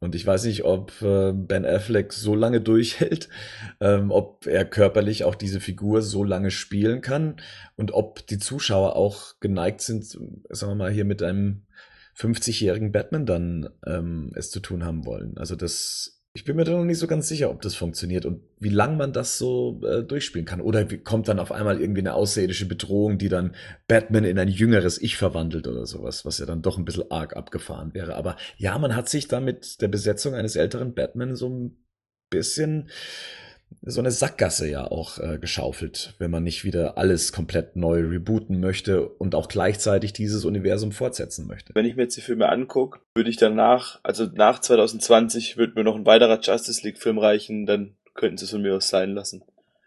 Und 0.00 0.14
ich 0.14 0.26
weiß 0.26 0.44
nicht, 0.44 0.64
ob 0.64 1.00
äh, 1.02 1.32
Ben 1.32 1.66
Affleck 1.66 2.14
so 2.14 2.34
lange 2.34 2.62
durchhält, 2.62 3.28
ähm, 3.80 4.10
ob 4.10 4.46
er 4.46 4.64
körperlich 4.64 5.24
auch 5.24 5.34
diese 5.34 5.60
Figur 5.60 6.00
so 6.00 6.24
lange 6.24 6.50
spielen 6.50 7.02
kann 7.02 7.36
und 7.76 7.92
ob 7.92 8.26
die 8.26 8.38
Zuschauer 8.38 8.96
auch 8.96 9.38
geneigt 9.40 9.82
sind, 9.82 10.06
sagen 10.06 10.72
wir 10.72 10.74
mal, 10.74 10.90
hier 10.90 11.04
mit 11.04 11.22
einem 11.22 11.62
50-jährigen 12.16 12.92
Batman 12.92 13.26
dann 13.26 13.68
ähm, 13.86 14.32
es 14.34 14.50
zu 14.50 14.60
tun 14.60 14.84
haben 14.84 15.04
wollen. 15.04 15.36
Also 15.36 15.54
das 15.54 16.19
ich 16.32 16.44
bin 16.44 16.54
mir 16.54 16.64
da 16.64 16.72
noch 16.72 16.84
nicht 16.84 16.98
so 16.98 17.08
ganz 17.08 17.26
sicher, 17.26 17.50
ob 17.50 17.60
das 17.60 17.74
funktioniert 17.74 18.24
und 18.24 18.40
wie 18.60 18.68
lang 18.68 18.96
man 18.96 19.12
das 19.12 19.36
so 19.36 19.80
äh, 19.84 20.04
durchspielen 20.04 20.46
kann. 20.46 20.60
Oder 20.60 20.84
kommt 20.98 21.26
dann 21.26 21.40
auf 21.40 21.50
einmal 21.50 21.80
irgendwie 21.80 22.02
eine 22.02 22.14
außerirdische 22.14 22.66
Bedrohung, 22.66 23.18
die 23.18 23.28
dann 23.28 23.56
Batman 23.88 24.24
in 24.24 24.38
ein 24.38 24.46
jüngeres 24.46 25.02
Ich 25.02 25.16
verwandelt 25.16 25.66
oder 25.66 25.86
sowas, 25.86 26.24
was 26.24 26.38
ja 26.38 26.46
dann 26.46 26.62
doch 26.62 26.78
ein 26.78 26.84
bisschen 26.84 27.10
arg 27.10 27.36
abgefahren 27.36 27.94
wäre. 27.94 28.14
Aber 28.14 28.36
ja, 28.58 28.78
man 28.78 28.94
hat 28.94 29.08
sich 29.08 29.26
da 29.26 29.40
mit 29.40 29.80
der 29.80 29.88
Besetzung 29.88 30.34
eines 30.34 30.54
älteren 30.54 30.94
Batman 30.94 31.34
so 31.34 31.48
ein 31.48 31.76
bisschen 32.30 32.90
so 33.82 34.00
eine 34.00 34.10
Sackgasse 34.10 34.68
ja 34.68 34.90
auch 34.90 35.18
äh, 35.18 35.38
geschaufelt, 35.38 36.14
wenn 36.18 36.30
man 36.30 36.42
nicht 36.42 36.64
wieder 36.64 36.98
alles 36.98 37.32
komplett 37.32 37.76
neu 37.76 38.00
rebooten 38.00 38.60
möchte 38.60 39.08
und 39.08 39.34
auch 39.34 39.48
gleichzeitig 39.48 40.12
dieses 40.12 40.44
Universum 40.44 40.92
fortsetzen 40.92 41.46
möchte. 41.46 41.74
Wenn 41.74 41.86
ich 41.86 41.96
mir 41.96 42.02
jetzt 42.02 42.16
die 42.16 42.22
Filme 42.22 42.48
angucke, 42.48 43.00
würde 43.14 43.30
ich 43.30 43.36
danach, 43.36 44.00
also 44.02 44.26
nach 44.26 44.60
2020, 44.60 45.56
würde 45.56 45.74
mir 45.74 45.84
noch 45.84 45.96
ein 45.96 46.06
weiterer 46.06 46.40
Justice 46.40 46.82
League 46.84 46.98
Film 46.98 47.18
reichen, 47.18 47.66
dann 47.66 47.96
könnten 48.14 48.36
sie 48.36 48.44
es 48.44 48.50
von 48.50 48.62
mir 48.62 48.74
aus 48.74 48.88
sein 48.88 49.14
lassen. 49.14 49.42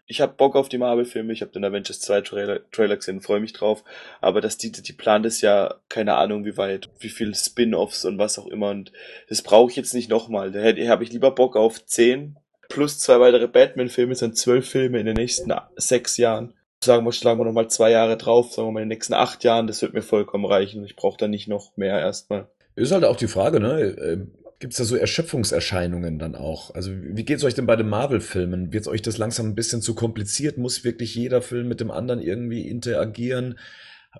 Ich 0.06 0.20
habe 0.20 0.34
Bock 0.34 0.54
auf 0.54 0.68
die 0.68 0.76
Marvel-Filme, 0.76 1.32
ich 1.32 1.40
habe 1.40 1.52
den 1.52 1.64
Avengers 1.64 2.00
2 2.00 2.20
Trailer, 2.20 2.70
Trailer 2.70 2.96
gesehen, 2.96 3.22
freue 3.22 3.40
mich 3.40 3.54
drauf, 3.54 3.84
aber 4.20 4.42
das 4.42 4.58
die, 4.58 4.70
die 4.70 4.92
plant 4.92 5.24
es 5.24 5.40
ja, 5.40 5.76
keine 5.88 6.16
Ahnung 6.16 6.44
wie 6.44 6.58
weit, 6.58 6.90
wie 7.00 7.08
viel 7.08 7.34
Spin-Offs 7.34 8.04
und 8.04 8.18
was 8.18 8.38
auch 8.38 8.46
immer 8.46 8.68
und 8.68 8.92
das 9.30 9.40
brauche 9.40 9.70
ich 9.70 9.76
jetzt 9.76 9.94
nicht 9.94 10.10
nochmal. 10.10 10.52
Da 10.52 10.62
habe 10.62 11.04
ich 11.04 11.12
lieber 11.12 11.30
Bock 11.30 11.56
auf 11.56 11.86
10 11.86 12.36
plus 12.68 12.98
zwei 12.98 13.20
weitere 13.20 13.48
Batman-Filme 13.48 14.14
sind 14.14 14.36
zwölf 14.36 14.68
Filme 14.68 15.00
in 15.00 15.06
den 15.06 15.16
nächsten 15.16 15.52
sechs 15.76 16.16
Jahren. 16.16 16.54
Sagen 16.82 17.04
wir, 17.04 17.12
schlagen 17.12 17.40
wir 17.40 17.44
nochmal 17.44 17.68
zwei 17.68 17.90
Jahre 17.90 18.16
drauf, 18.16 18.52
sagen 18.52 18.68
wir 18.68 18.72
mal 18.72 18.82
in 18.82 18.88
den 18.88 18.96
nächsten 18.96 19.14
acht 19.14 19.42
Jahren, 19.42 19.66
das 19.66 19.80
wird 19.80 19.94
mir 19.94 20.02
vollkommen 20.02 20.44
reichen. 20.44 20.84
Ich 20.84 20.96
brauche 20.96 21.16
da 21.16 21.28
nicht 21.28 21.48
noch 21.48 21.76
mehr 21.76 21.98
erstmal. 21.98 22.48
Ist 22.76 22.92
halt 22.92 23.04
auch 23.04 23.16
die 23.16 23.28
Frage, 23.28 23.60
ne? 23.60 23.96
Ähm, 24.00 24.32
Gibt 24.60 24.72
es 24.72 24.78
da 24.78 24.84
so 24.84 24.96
Erschöpfungserscheinungen 24.96 26.18
dann 26.18 26.34
auch? 26.34 26.74
Also 26.74 26.90
wie 26.94 27.24
geht's 27.24 27.44
euch 27.44 27.54
denn 27.54 27.66
bei 27.66 27.76
den 27.76 27.88
Marvel-Filmen? 27.88 28.72
Wird 28.72 28.86
euch 28.86 29.02
das 29.02 29.18
langsam 29.18 29.46
ein 29.46 29.54
bisschen 29.54 29.82
zu 29.82 29.94
kompliziert? 29.94 30.58
Muss 30.58 30.84
wirklich 30.84 31.14
jeder 31.14 31.42
Film 31.42 31.68
mit 31.68 31.80
dem 31.80 31.90
anderen 31.90 32.20
irgendwie 32.20 32.68
interagieren? 32.68 33.58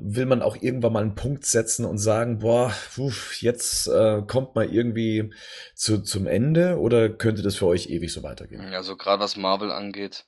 Will 0.00 0.26
man 0.26 0.42
auch 0.42 0.56
irgendwann 0.60 0.92
mal 0.92 1.02
einen 1.02 1.14
Punkt 1.14 1.44
setzen 1.44 1.84
und 1.84 1.98
sagen, 1.98 2.40
boah, 2.40 2.74
uff, 2.96 3.40
jetzt 3.40 3.86
äh, 3.86 4.22
kommt 4.26 4.54
mal 4.54 4.68
irgendwie 4.72 5.32
zu, 5.74 6.02
zum 6.02 6.26
Ende 6.26 6.78
oder 6.78 7.08
könnte 7.08 7.42
das 7.42 7.56
für 7.56 7.66
euch 7.66 7.88
ewig 7.88 8.12
so 8.12 8.22
weitergehen? 8.22 8.74
Also 8.74 8.96
gerade 8.96 9.22
was 9.22 9.36
Marvel 9.36 9.70
angeht, 9.70 10.26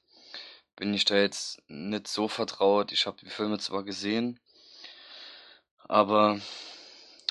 bin 0.77 0.95
ich 0.95 1.05
da 1.05 1.17
jetzt 1.17 1.63
nicht 1.69 2.07
so 2.09 2.29
vertraut. 2.29 2.93
Ich 2.93 3.07
habe 3.07 3.17
die 3.21 3.31
Filme 3.31 3.59
zwar 3.59 3.85
gesehen, 3.85 4.39
aber 5.79 6.41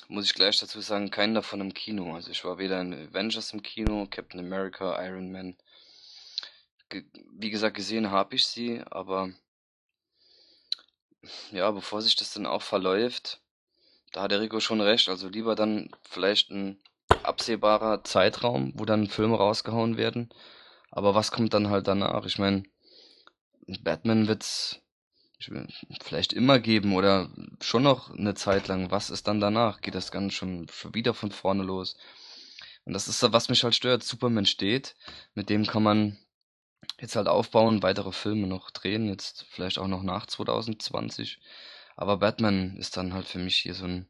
muss 0.07 0.25
ich 0.25 0.33
gleich 0.33 0.59
dazu 0.59 0.81
sagen, 0.81 1.11
keinen 1.11 1.35
davon 1.35 1.61
im 1.61 1.73
Kino. 1.73 2.15
Also 2.15 2.31
ich 2.31 2.43
war 2.43 2.57
weder 2.57 2.81
in 2.81 2.93
Avengers 2.93 3.53
im 3.53 3.63
Kino, 3.63 4.07
Captain 4.09 4.39
America, 4.39 5.03
Iron 5.03 5.31
Man. 5.31 5.55
Ge 6.89 7.05
wie 7.33 7.49
gesagt, 7.49 7.75
gesehen 7.75 8.11
habe 8.11 8.35
ich 8.35 8.45
sie, 8.45 8.81
aber 8.91 9.31
ja, 11.51 11.71
bevor 11.71 12.01
sich 12.01 12.15
das 12.15 12.33
dann 12.33 12.45
auch 12.45 12.61
verläuft, 12.61 13.41
da 14.11 14.23
hat 14.23 14.31
der 14.31 14.41
Rico 14.41 14.59
schon 14.59 14.81
recht. 14.81 15.09
Also 15.09 15.27
lieber 15.27 15.55
dann 15.55 15.89
vielleicht 16.09 16.51
ein 16.51 16.79
absehbarer 17.23 18.03
Zeitraum, 18.03 18.73
wo 18.75 18.85
dann 18.85 19.07
Filme 19.07 19.37
rausgehauen 19.37 19.97
werden. 19.97 20.29
Aber 20.91 21.15
was 21.15 21.31
kommt 21.31 21.53
dann 21.53 21.69
halt 21.69 21.87
danach? 21.87 22.25
Ich 22.25 22.37
meine, 22.37 22.63
Batman 23.81 24.27
wird's 24.27 24.81
vielleicht 26.01 26.33
immer 26.33 26.59
geben 26.59 26.95
oder 26.95 27.29
schon 27.61 27.83
noch 27.83 28.09
eine 28.11 28.35
Zeit 28.35 28.67
lang. 28.67 28.89
Was 28.91 29.09
ist 29.09 29.27
dann 29.27 29.39
danach? 29.39 29.81
Geht 29.81 29.95
das 29.95 30.11
Ganze 30.11 30.35
schon, 30.35 30.67
wieder 30.93 31.13
von 31.13 31.31
vorne 31.31 31.63
los? 31.63 31.97
Und 32.85 32.93
das 32.93 33.07
ist 33.07 33.21
was 33.33 33.49
mich 33.49 33.63
halt 33.63 33.75
stört. 33.75 34.03
Superman 34.03 34.45
steht, 34.45 34.95
mit 35.33 35.49
dem 35.49 35.65
kann 35.65 35.83
man 35.83 36.17
jetzt 36.99 37.15
halt 37.15 37.27
aufbauen, 37.27 37.83
weitere 37.83 38.11
Filme 38.11 38.47
noch 38.47 38.71
drehen, 38.71 39.07
jetzt 39.07 39.45
vielleicht 39.49 39.79
auch 39.79 39.87
noch 39.87 40.03
nach 40.03 40.25
2020. 40.25 41.39
Aber 41.95 42.17
Batman 42.17 42.75
ist 42.77 42.97
dann 42.97 43.13
halt 43.13 43.27
für 43.27 43.39
mich 43.39 43.57
hier 43.57 43.73
so 43.73 43.85
ein 43.85 44.07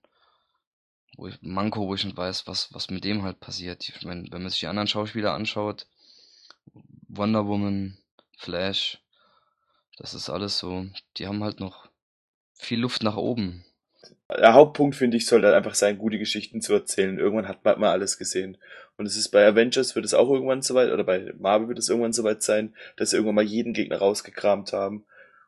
wo 1.18 1.27
ich, 1.27 1.41
Manko, 1.41 1.88
wo 1.88 1.95
ich 1.95 2.03
nicht 2.03 2.18
weiß, 2.18 2.47
was, 2.47 2.73
was 2.73 2.89
mit 2.89 3.03
dem 3.03 3.23
halt 3.23 3.39
passiert. 3.39 3.88
Ich 3.88 4.06
meine, 4.06 4.23
wenn 4.31 4.41
man 4.41 4.49
sich 4.49 4.60
die 4.60 4.68
anderen 4.68 4.88
Schauspieler 4.88 5.34
anschaut, 5.34 5.88
Wonder 7.07 7.47
Woman, 7.47 7.97
Flash, 8.38 9.02
das 9.97 10.14
ist 10.14 10.30
alles 10.30 10.57
so, 10.57 10.85
die 11.18 11.27
haben 11.27 11.43
halt 11.43 11.60
noch 11.60 11.88
viel 12.53 12.80
Luft 12.80 13.03
nach 13.03 13.15
oben. 13.15 13.64
Der 14.30 14.53
Hauptpunkt, 14.53 14.95
finde 14.95 15.18
ich, 15.18 15.27
soll 15.27 15.43
halt 15.43 15.53
einfach 15.53 15.76
sein, 15.76 15.99
gute 15.99 16.18
Geschichten 16.18 16.60
zu 16.60 16.73
erzählen. 16.73 17.19
Irgendwann 17.19 17.47
hat 17.47 17.64
man 17.64 17.80
mal 17.80 17.91
alles 17.91 18.18
gesehen. 18.18 18.57
Und 18.97 19.06
es 19.06 19.18
ist 19.18 19.30
bei 19.30 19.45
Avengers 19.45 19.95
wird 19.95 20.06
es 20.06 20.14
auch 20.14 20.30
irgendwann 20.31 20.61
soweit, 20.61 20.91
oder 20.91 21.03
bei 21.03 21.34
Marvel 21.38 21.68
wird 21.68 21.80
es 21.80 21.89
irgendwann 21.89 22.14
soweit 22.14 22.41
sein, 22.41 22.73
dass 22.95 23.11
sie 23.11 23.18
irgendwann 23.18 23.35
mal 23.35 23.43
jeden 23.43 23.73
Gegner 23.73 23.97
rausgekramt 23.97 24.73
haben. 24.73 25.06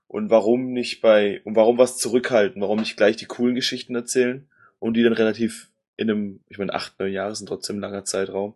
Und 0.08 0.30
warum 0.30 0.74
nicht 0.74 1.02
bei, 1.02 1.42
und 1.44 1.56
warum 1.56 1.78
was 1.78 1.98
zurückhalten? 1.98 2.62
Warum 2.62 2.80
nicht 2.80 2.98
gleich 2.98 3.16
die 3.16 3.26
coolen 3.26 3.56
Geschichten 3.56 3.96
erzählen 3.96 4.48
und 4.80 4.94
die 4.96 5.04
dann 5.04 5.14
relativ 5.14 5.70
in 5.98 6.10
einem, 6.10 6.40
ich 6.48 6.60
meine, 6.60 6.74
acht, 6.74 7.00
neun 7.00 7.12
Jahre 7.12 7.36
sind 7.36 7.48
trotzdem 7.48 7.78
ein 7.78 7.82
langer 7.82 8.06
Zeitraum, 8.06 8.56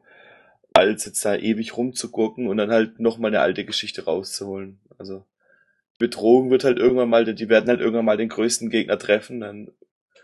als 0.74 1.06
jetzt 1.06 1.26
da 1.26 1.36
ewig 1.36 1.76
rumzugurken 1.76 2.48
und 2.48 2.58
dann 2.58 2.72
halt 2.72 3.00
nochmal 3.00 3.32
eine 3.32 3.42
alte 3.42 3.66
Geschichte 3.66 4.06
rauszuholen. 4.06 4.80
Also, 4.98 5.26
Bedrohung 5.98 6.52
wird 6.52 6.64
halt 6.64 6.78
irgendwann 6.78 7.10
mal, 7.10 7.26
die 7.34 7.50
werden 7.50 7.68
halt 7.68 7.80
irgendwann 7.80 8.06
mal 8.06 8.18
den 8.18 8.30
größten 8.30 8.70
Gegner 8.70 8.98
treffen, 8.98 9.40
dann 9.40 9.72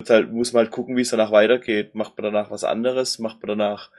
halt, 0.10 0.32
muss 0.32 0.54
man 0.54 0.66
halt 0.66 0.72
gucken, 0.72 0.96
wie 0.96 1.02
es 1.02 1.10
danach 1.10 1.32
weitergeht. 1.32 1.96
Macht 1.96 2.18
man 2.18 2.24
danach 2.26 2.52
was 2.52 2.64
anderes? 2.64 3.20
Macht 3.20 3.42
man 3.42 3.58
danach, 3.58 3.92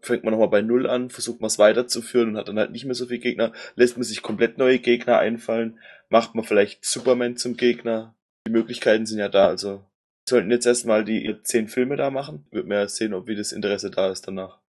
fängt 0.00 0.24
man 0.24 0.32
nochmal 0.32 0.48
bei 0.48 0.62
Null 0.62 0.88
an, 0.88 1.10
versucht 1.10 1.40
man 1.40 1.48
es 1.48 1.58
weiterzuführen 1.58 2.30
und 2.30 2.36
hat 2.36 2.48
dann 2.48 2.58
halt 2.58 2.70
nicht 2.70 2.84
mehr 2.84 2.94
so 2.94 3.06
viele 3.06 3.20
Gegner, 3.20 3.52
lässt 3.74 3.96
man 3.96 4.04
sich 4.04 4.22
komplett 4.22 4.58
neue 4.58 4.78
Gegner 4.78 5.18
einfallen, 5.18 5.78
macht 6.08 6.34
man 6.34 6.44
vielleicht 6.44 6.84
Superman 6.84 7.36
zum 7.36 7.56
Gegner. 7.56 8.14
Die 8.46 8.52
Möglichkeiten 8.52 9.06
sind 9.06 9.18
ja 9.18 9.28
da, 9.28 9.48
also 9.48 9.84
sollten 10.28 10.50
jetzt 10.50 10.66
erstmal 10.66 11.04
die 11.04 11.36
zehn 11.42 11.68
Filme 11.68 11.96
da 11.96 12.10
machen. 12.10 12.46
Wird 12.50 12.66
mir 12.66 12.88
sehen, 12.88 13.14
ob 13.14 13.26
wie 13.26 13.36
das 13.36 13.52
Interesse 13.52 13.90
da 13.90 14.10
ist 14.10 14.26
danach. 14.26 14.60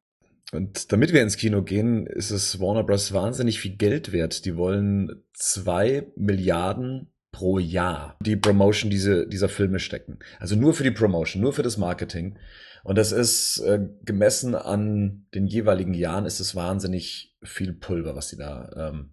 Und 0.51 0.91
damit 0.91 1.13
wir 1.13 1.21
ins 1.21 1.37
Kino 1.37 1.61
gehen, 1.61 2.07
ist 2.07 2.31
es 2.31 2.59
Warner 2.59 2.83
Bros. 2.83 3.13
wahnsinnig 3.13 3.59
viel 3.59 3.75
Geld 3.75 4.11
wert. 4.11 4.45
Die 4.45 4.55
wollen 4.55 5.23
zwei 5.33 6.07
Milliarden 6.15 7.11
pro 7.31 7.59
Jahr 7.59 8.17
die 8.21 8.35
Promotion 8.35 8.89
diese, 8.89 9.27
dieser 9.27 9.49
Filme 9.49 9.79
stecken. 9.79 10.19
Also 10.39 10.55
nur 10.55 10.73
für 10.73 10.83
die 10.83 10.91
Promotion, 10.91 11.41
nur 11.41 11.53
für 11.53 11.63
das 11.63 11.77
Marketing. 11.77 12.37
Und 12.83 12.97
das 12.97 13.11
ist 13.11 13.59
äh, 13.59 13.79
gemessen 14.03 14.55
an 14.55 15.27
den 15.33 15.45
jeweiligen 15.45 15.93
Jahren 15.93 16.25
ist 16.25 16.39
es 16.39 16.55
wahnsinnig 16.55 17.35
viel 17.43 17.73
Pulver, 17.73 18.15
was 18.15 18.29
sie 18.29 18.37
da 18.37 18.89
ähm, 18.89 19.11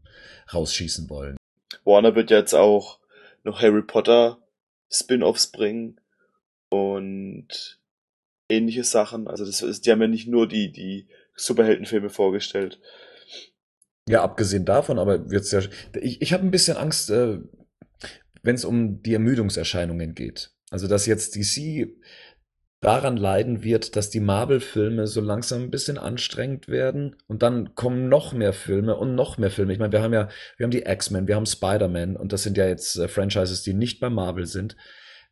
rausschießen 0.53 1.11
wollen. 1.11 1.37
Warner 1.85 2.15
wird 2.15 2.31
jetzt 2.31 2.55
auch 2.55 3.01
noch 3.43 3.61
Harry 3.61 3.83
Potter 3.83 4.39
Spin-offs 4.91 5.49
bringen 5.49 6.01
und 6.69 7.79
ähnliche 8.49 8.85
Sachen. 8.85 9.29
Also 9.29 9.45
das 9.45 9.63
ist, 9.63 9.87
die 9.87 9.91
haben 9.91 10.01
ja 10.01 10.09
nicht 10.09 10.29
nur 10.29 10.47
die, 10.47 10.73
die 10.73 11.09
Superheldenfilme 11.35 12.11
vorgestellt. 12.11 12.81
Ja, 14.09 14.23
abgesehen 14.23 14.65
davon, 14.65 14.99
aber 14.99 15.31
wird's 15.31 15.51
ja. 15.51 15.61
Ich, 16.01 16.21
ich 16.21 16.33
habe 16.33 16.45
ein 16.45 16.51
bisschen 16.51 16.77
Angst, 16.77 17.11
äh, 17.11 17.39
wenn 18.45 18.55
es 18.55 18.65
um 18.65 19.03
die 19.03 19.15
Ermüdungserscheinungen 19.15 20.15
geht. 20.15 20.53
Also 20.71 20.87
dass 20.87 21.07
jetzt 21.07 21.35
DC 21.35 21.89
daran 22.81 23.17
leiden 23.17 23.65
wird, 23.65 23.97
dass 23.97 24.11
die 24.11 24.21
Marvel-Filme 24.21 25.07
so 25.07 25.23
langsam 25.23 25.63
ein 25.63 25.71
bisschen 25.71 25.97
anstrengend 25.97 26.69
werden 26.69 27.17
und 27.27 27.43
dann 27.43 27.75
kommen 27.75 28.11
noch 28.11 28.35
mehr 28.35 28.53
Filme 28.53 28.97
und 28.97 29.15
noch 29.15 29.39
mehr 29.39 29.51
Filme. 29.51 29.73
Ich 29.73 29.79
meine, 29.79 29.93
wir 29.93 30.03
haben 30.03 30.13
ja, 30.13 30.29
wir 30.59 30.65
haben 30.65 30.71
die 30.71 30.85
X-Men, 30.85 31.27
wir 31.27 31.37
haben 31.37 31.47
Spider-Man 31.47 32.17
und 32.17 32.33
das 32.33 32.43
sind 32.43 32.59
ja 32.59 32.67
jetzt 32.67 32.97
äh, 32.97 33.09
Franchises, 33.09 33.63
die 33.63 33.73
nicht 33.73 34.01
bei 34.01 34.11
Marvel 34.11 34.47
sind. 34.47 34.77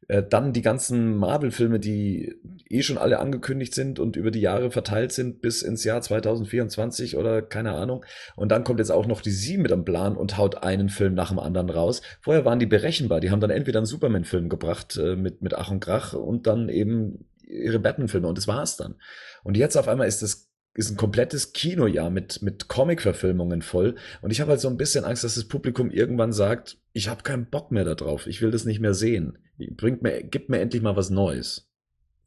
Äh, 0.09 0.23
dann 0.29 0.53
die 0.53 0.63
ganzen 0.63 1.17
Marvel-Filme, 1.17 1.79
die 1.79 2.35
eh 2.69 2.83
schon 2.83 2.99
alle 2.99 3.19
angekündigt 3.19 3.75
sind 3.75 3.99
und 3.99 4.17
über 4.17 4.31
die 4.31 4.41
Jahre 4.41 4.71
verteilt 4.71 5.13
sind 5.13 5.41
bis 5.41 5.63
ins 5.63 5.85
Jahr 5.85 6.01
2024 6.01 7.17
oder 7.17 7.43
keine 7.43 7.73
Ahnung. 7.73 8.05
Und 8.37 8.51
dann 8.51 8.65
kommt 8.65 8.81
jetzt 8.81 8.91
auch 8.91 9.07
noch 9.07 9.21
die 9.21 9.31
Sie 9.31 9.59
mit 9.59 9.73
am 9.73 9.85
Plan 9.85 10.17
und 10.17 10.37
haut 10.37 10.63
einen 10.63 10.89
Film 10.89 11.15
nach 11.15 11.31
dem 11.31 11.39
anderen 11.39 11.71
raus. 11.71 12.03
Vorher 12.21 12.45
waren 12.45 12.59
die 12.59 12.67
berechenbar. 12.67 13.21
Die 13.21 13.31
haben 13.31 13.41
dann 13.41 13.51
entweder 13.51 13.79
einen 13.79 13.87
Superman-Film 13.87 14.49
gebracht 14.49 14.97
äh, 14.97 15.17
mit, 15.17 15.43
mit 15.43 15.55
Ach 15.55 15.71
und 15.71 15.81
Krach 15.81 16.15
und 16.15 16.47
dann 16.47 16.69
eben 16.69 17.27
ihre 17.47 17.79
Batman-Filme 17.79 18.27
und 18.27 18.39
das 18.39 18.49
war's 18.49 18.77
dann. 18.77 18.97
Und 19.45 19.57
jetzt 19.57 19.77
auf 19.77 19.89
einmal 19.89 20.09
ist 20.09 20.23
das 20.23 20.52
ist 20.75 20.91
ein 20.91 20.97
komplettes 20.97 21.53
Kinojahr 21.53 22.11
mit, 22.11 22.41
mit 22.43 22.69
Comic-Verfilmungen 22.69 23.63
voll. 23.63 23.97
Und 24.23 24.31
ich 24.31 24.41
habe 24.41 24.53
halt 24.53 24.61
so 24.61 24.69
ein 24.69 24.79
bisschen 24.79 25.05
Angst, 25.05 25.25
dass 25.25 25.35
das 25.35 25.45
Publikum 25.45 25.91
irgendwann 25.91 26.33
sagt, 26.33 26.79
ich 26.93 27.09
habe 27.09 27.23
keinen 27.23 27.47
Bock 27.47 27.71
mehr 27.71 27.85
darauf, 27.85 28.27
ich 28.27 28.41
will 28.41 28.51
das 28.51 28.65
nicht 28.65 28.81
mehr 28.81 28.95
sehen. 28.95 29.39
Bringt 29.59 30.03
mir, 30.03 30.23
gibt 30.23 30.49
mir 30.49 30.61
endlich 30.61 30.83
mal 30.83 30.97
was 30.97 31.11
Neues. 31.11 31.69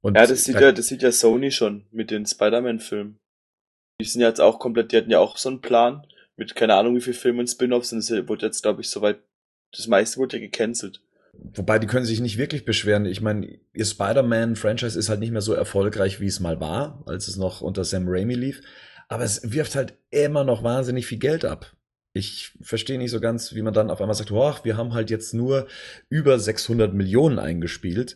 Und 0.02 0.16
ja, 0.16 0.28
das 0.28 0.44
sieht 0.44 0.60
ja, 0.60 0.72
das 0.72 0.88
sieht 0.88 1.02
ja 1.02 1.12
Sony 1.12 1.50
schon 1.52 1.86
mit 1.92 2.12
den 2.12 2.26
Spider-Man-Filmen. 2.26 3.18
Die 4.00 4.06
sind 4.06 4.22
ja 4.22 4.28
jetzt 4.28 4.42
auch 4.42 4.60
komplett, 4.60 4.92
die 4.92 4.98
hatten 4.98 5.10
ja 5.10 5.20
auch 5.20 5.38
so 5.38 5.50
einen 5.50 5.62
Plan 5.62 6.06
mit 6.38 6.56
keine 6.56 6.76
Ahnung 6.76 6.96
wie 6.96 7.02
viel 7.02 7.14
Filmen 7.14 7.40
und 7.40 7.48
Spin-offs 7.48 7.94
und 7.94 8.00
es 8.00 8.12
wurde 8.28 8.46
jetzt, 8.46 8.62
glaube 8.62 8.82
ich, 8.82 8.90
soweit, 8.90 9.20
das 9.72 9.88
meiste 9.88 10.18
wurde 10.18 10.38
ja 10.38 10.44
gecancelt. 10.44 11.02
Wobei, 11.38 11.80
die 11.80 11.88
können 11.88 12.06
sich 12.06 12.20
nicht 12.20 12.38
wirklich 12.38 12.66
beschweren. 12.66 13.06
Ich 13.06 13.22
meine, 13.22 13.60
ihr 13.74 13.86
Spider-Man-Franchise 13.86 14.98
ist 14.98 15.10
halt 15.10 15.20
nicht 15.20 15.32
mehr 15.32 15.42
so 15.42 15.54
erfolgreich, 15.54 16.20
wie 16.20 16.28
es 16.28 16.40
mal 16.40 16.60
war, 16.60 17.04
als 17.06 17.28
es 17.28 17.38
noch 17.38 17.62
unter 17.62 17.84
Sam 17.84 18.06
Raimi 18.08 18.36
lief. 18.36 18.62
Aber 19.08 19.24
es 19.24 19.54
wirft 19.54 19.76
halt 19.76 19.98
immer 20.10 20.44
noch 20.44 20.64
wahnsinnig 20.64 21.06
viel 21.06 21.20
Geld 21.20 21.46
ab. 21.46 21.76
Ich 22.14 22.54
verstehe 22.62 22.98
nicht 22.98 23.12
so 23.12 23.20
ganz, 23.20 23.54
wie 23.54 23.62
man 23.62 23.74
dann 23.74 23.90
auf 23.90 24.00
einmal 24.00 24.16
sagt, 24.16 24.32
oh, 24.32 24.56
wir 24.64 24.78
haben 24.78 24.94
halt 24.94 25.10
jetzt 25.10 25.34
nur 25.34 25.68
über 26.10 26.40
600 26.40 26.94
Millionen 26.94 27.40
eingespielt. 27.40 28.16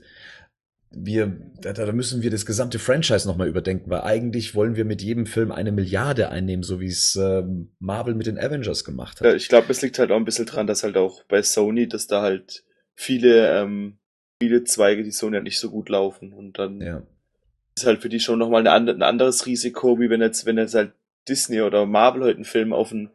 Wir, 0.92 1.38
da, 1.62 1.74
da 1.74 1.92
müssen 1.92 2.24
wir 2.24 2.32
das 2.32 2.46
gesamte 2.46 2.80
Franchise 2.80 3.28
nochmal 3.28 3.48
überdenken, 3.48 3.92
weil 3.92 4.02
eigentlich 4.02 4.56
wollen 4.56 4.76
wir 4.76 4.86
mit 4.86 5.04
jedem 5.04 5.28
Film 5.28 5.52
eine 5.52 5.72
Milliarde 5.72 6.30
einnehmen, 6.30 6.64
so 6.64 6.80
wie 6.80 6.88
es 6.88 7.16
äh, 7.16 7.44
Marvel 7.80 8.16
mit 8.16 8.26
den 8.26 8.40
Avengers 8.40 8.84
gemacht 8.84 9.20
hat. 9.20 9.28
Ja, 9.28 9.34
ich 9.36 9.50
glaube, 9.50 9.68
es 9.70 9.82
liegt 9.82 10.00
halt 10.00 10.12
auch 10.12 10.18
ein 10.18 10.26
bisschen 10.26 10.48
dran, 10.48 10.66
dass 10.66 10.84
halt 10.84 10.98
auch 10.98 11.26
bei 11.26 11.44
Sony, 11.44 11.88
dass 11.88 12.08
da 12.08 12.22
halt 12.24 12.64
viele, 13.00 13.62
ähm, 13.62 13.98
viele 14.42 14.66
Zweige, 14.66 15.04
die 15.04 15.12
Sony 15.12 15.36
halt 15.36 15.46
nicht 15.46 15.60
so 15.60 15.72
gut 15.72 15.88
laufen. 15.88 16.34
Und 16.34 16.60
dann 16.60 16.82
ja. 16.82 17.02
ist 17.76 17.86
halt 17.86 18.02
für 18.02 18.10
die 18.10 18.20
schon 18.20 18.38
nochmal 18.38 18.68
eine, 18.68 18.92
ein 18.92 19.02
anderes 19.02 19.46
Risiko, 19.46 20.00
wie 20.00 20.10
wenn 20.10 20.22
jetzt, 20.22 20.46
wenn 20.46 20.58
jetzt 20.58 20.76
halt 20.76 20.92
Disney 21.28 21.62
oder 21.62 21.86
Marvel 21.86 22.24
heute 22.24 22.36
einen 22.36 22.44
Film 22.44 22.74
auf 22.74 22.92
einen, 22.92 23.10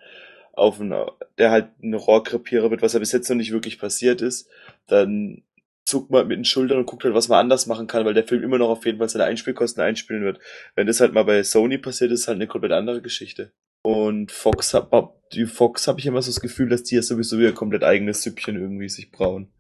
auf 0.55 0.81
einen, 0.81 0.95
der 1.37 1.51
halt 1.51 1.69
ein 1.83 1.93
Rohrkrepierer 1.93 2.71
wird, 2.71 2.81
was 2.81 2.95
ja 2.95 2.99
bis 2.99 3.13
jetzt 3.13 3.29
noch 3.29 3.37
nicht 3.37 3.53
wirklich 3.53 3.79
passiert 3.79 4.23
ist, 4.23 4.49
dann 4.87 5.43
zuckt 5.85 6.11
man 6.11 6.29
mit 6.29 6.39
den 6.39 6.47
Schultern 6.47 6.79
und 6.79 6.87
guckt 6.87 7.05
halt, 7.05 7.15
was 7.15 7.29
man 7.29 7.41
anders 7.41 7.67
machen 7.67 7.87
kann, 7.87 8.07
weil 8.07 8.15
der 8.15 8.27
Film 8.27 8.43
immer 8.43 8.57
noch 8.57 8.71
auf 8.71 8.87
jeden 8.87 8.97
Fall 8.97 9.11
seine 9.11 9.25
Einspielkosten 9.25 9.83
einspielen 9.83 10.25
wird. 10.25 10.39
Wenn 10.75 10.87
das 10.87 11.01
halt 11.01 11.13
mal 11.13 11.25
bei 11.25 11.43
Sony 11.43 11.77
passiert, 11.77 12.11
ist 12.11 12.27
halt 12.27 12.37
eine 12.37 12.47
komplett 12.47 12.73
andere 12.73 13.03
Geschichte. 13.03 13.53
Und 13.83 14.33
Fox 14.33 14.73
hat, 14.73 14.89
die 15.35 15.45
Fox 15.45 15.89
habe 15.89 16.01
ich 16.01 16.07
immer 16.07 16.23
so 16.23 16.31
das 16.31 16.41
Gefühl, 16.41 16.71
dass 16.71 16.85
die 16.85 16.95
ja 16.95 17.03
sowieso 17.03 17.39
wieder 17.39 17.53
komplett 17.53 17.85
eigenes 17.85 18.23
Süppchen 18.23 18.57
irgendwie 18.57 18.89
sich 18.89 19.11
brauen. 19.11 19.53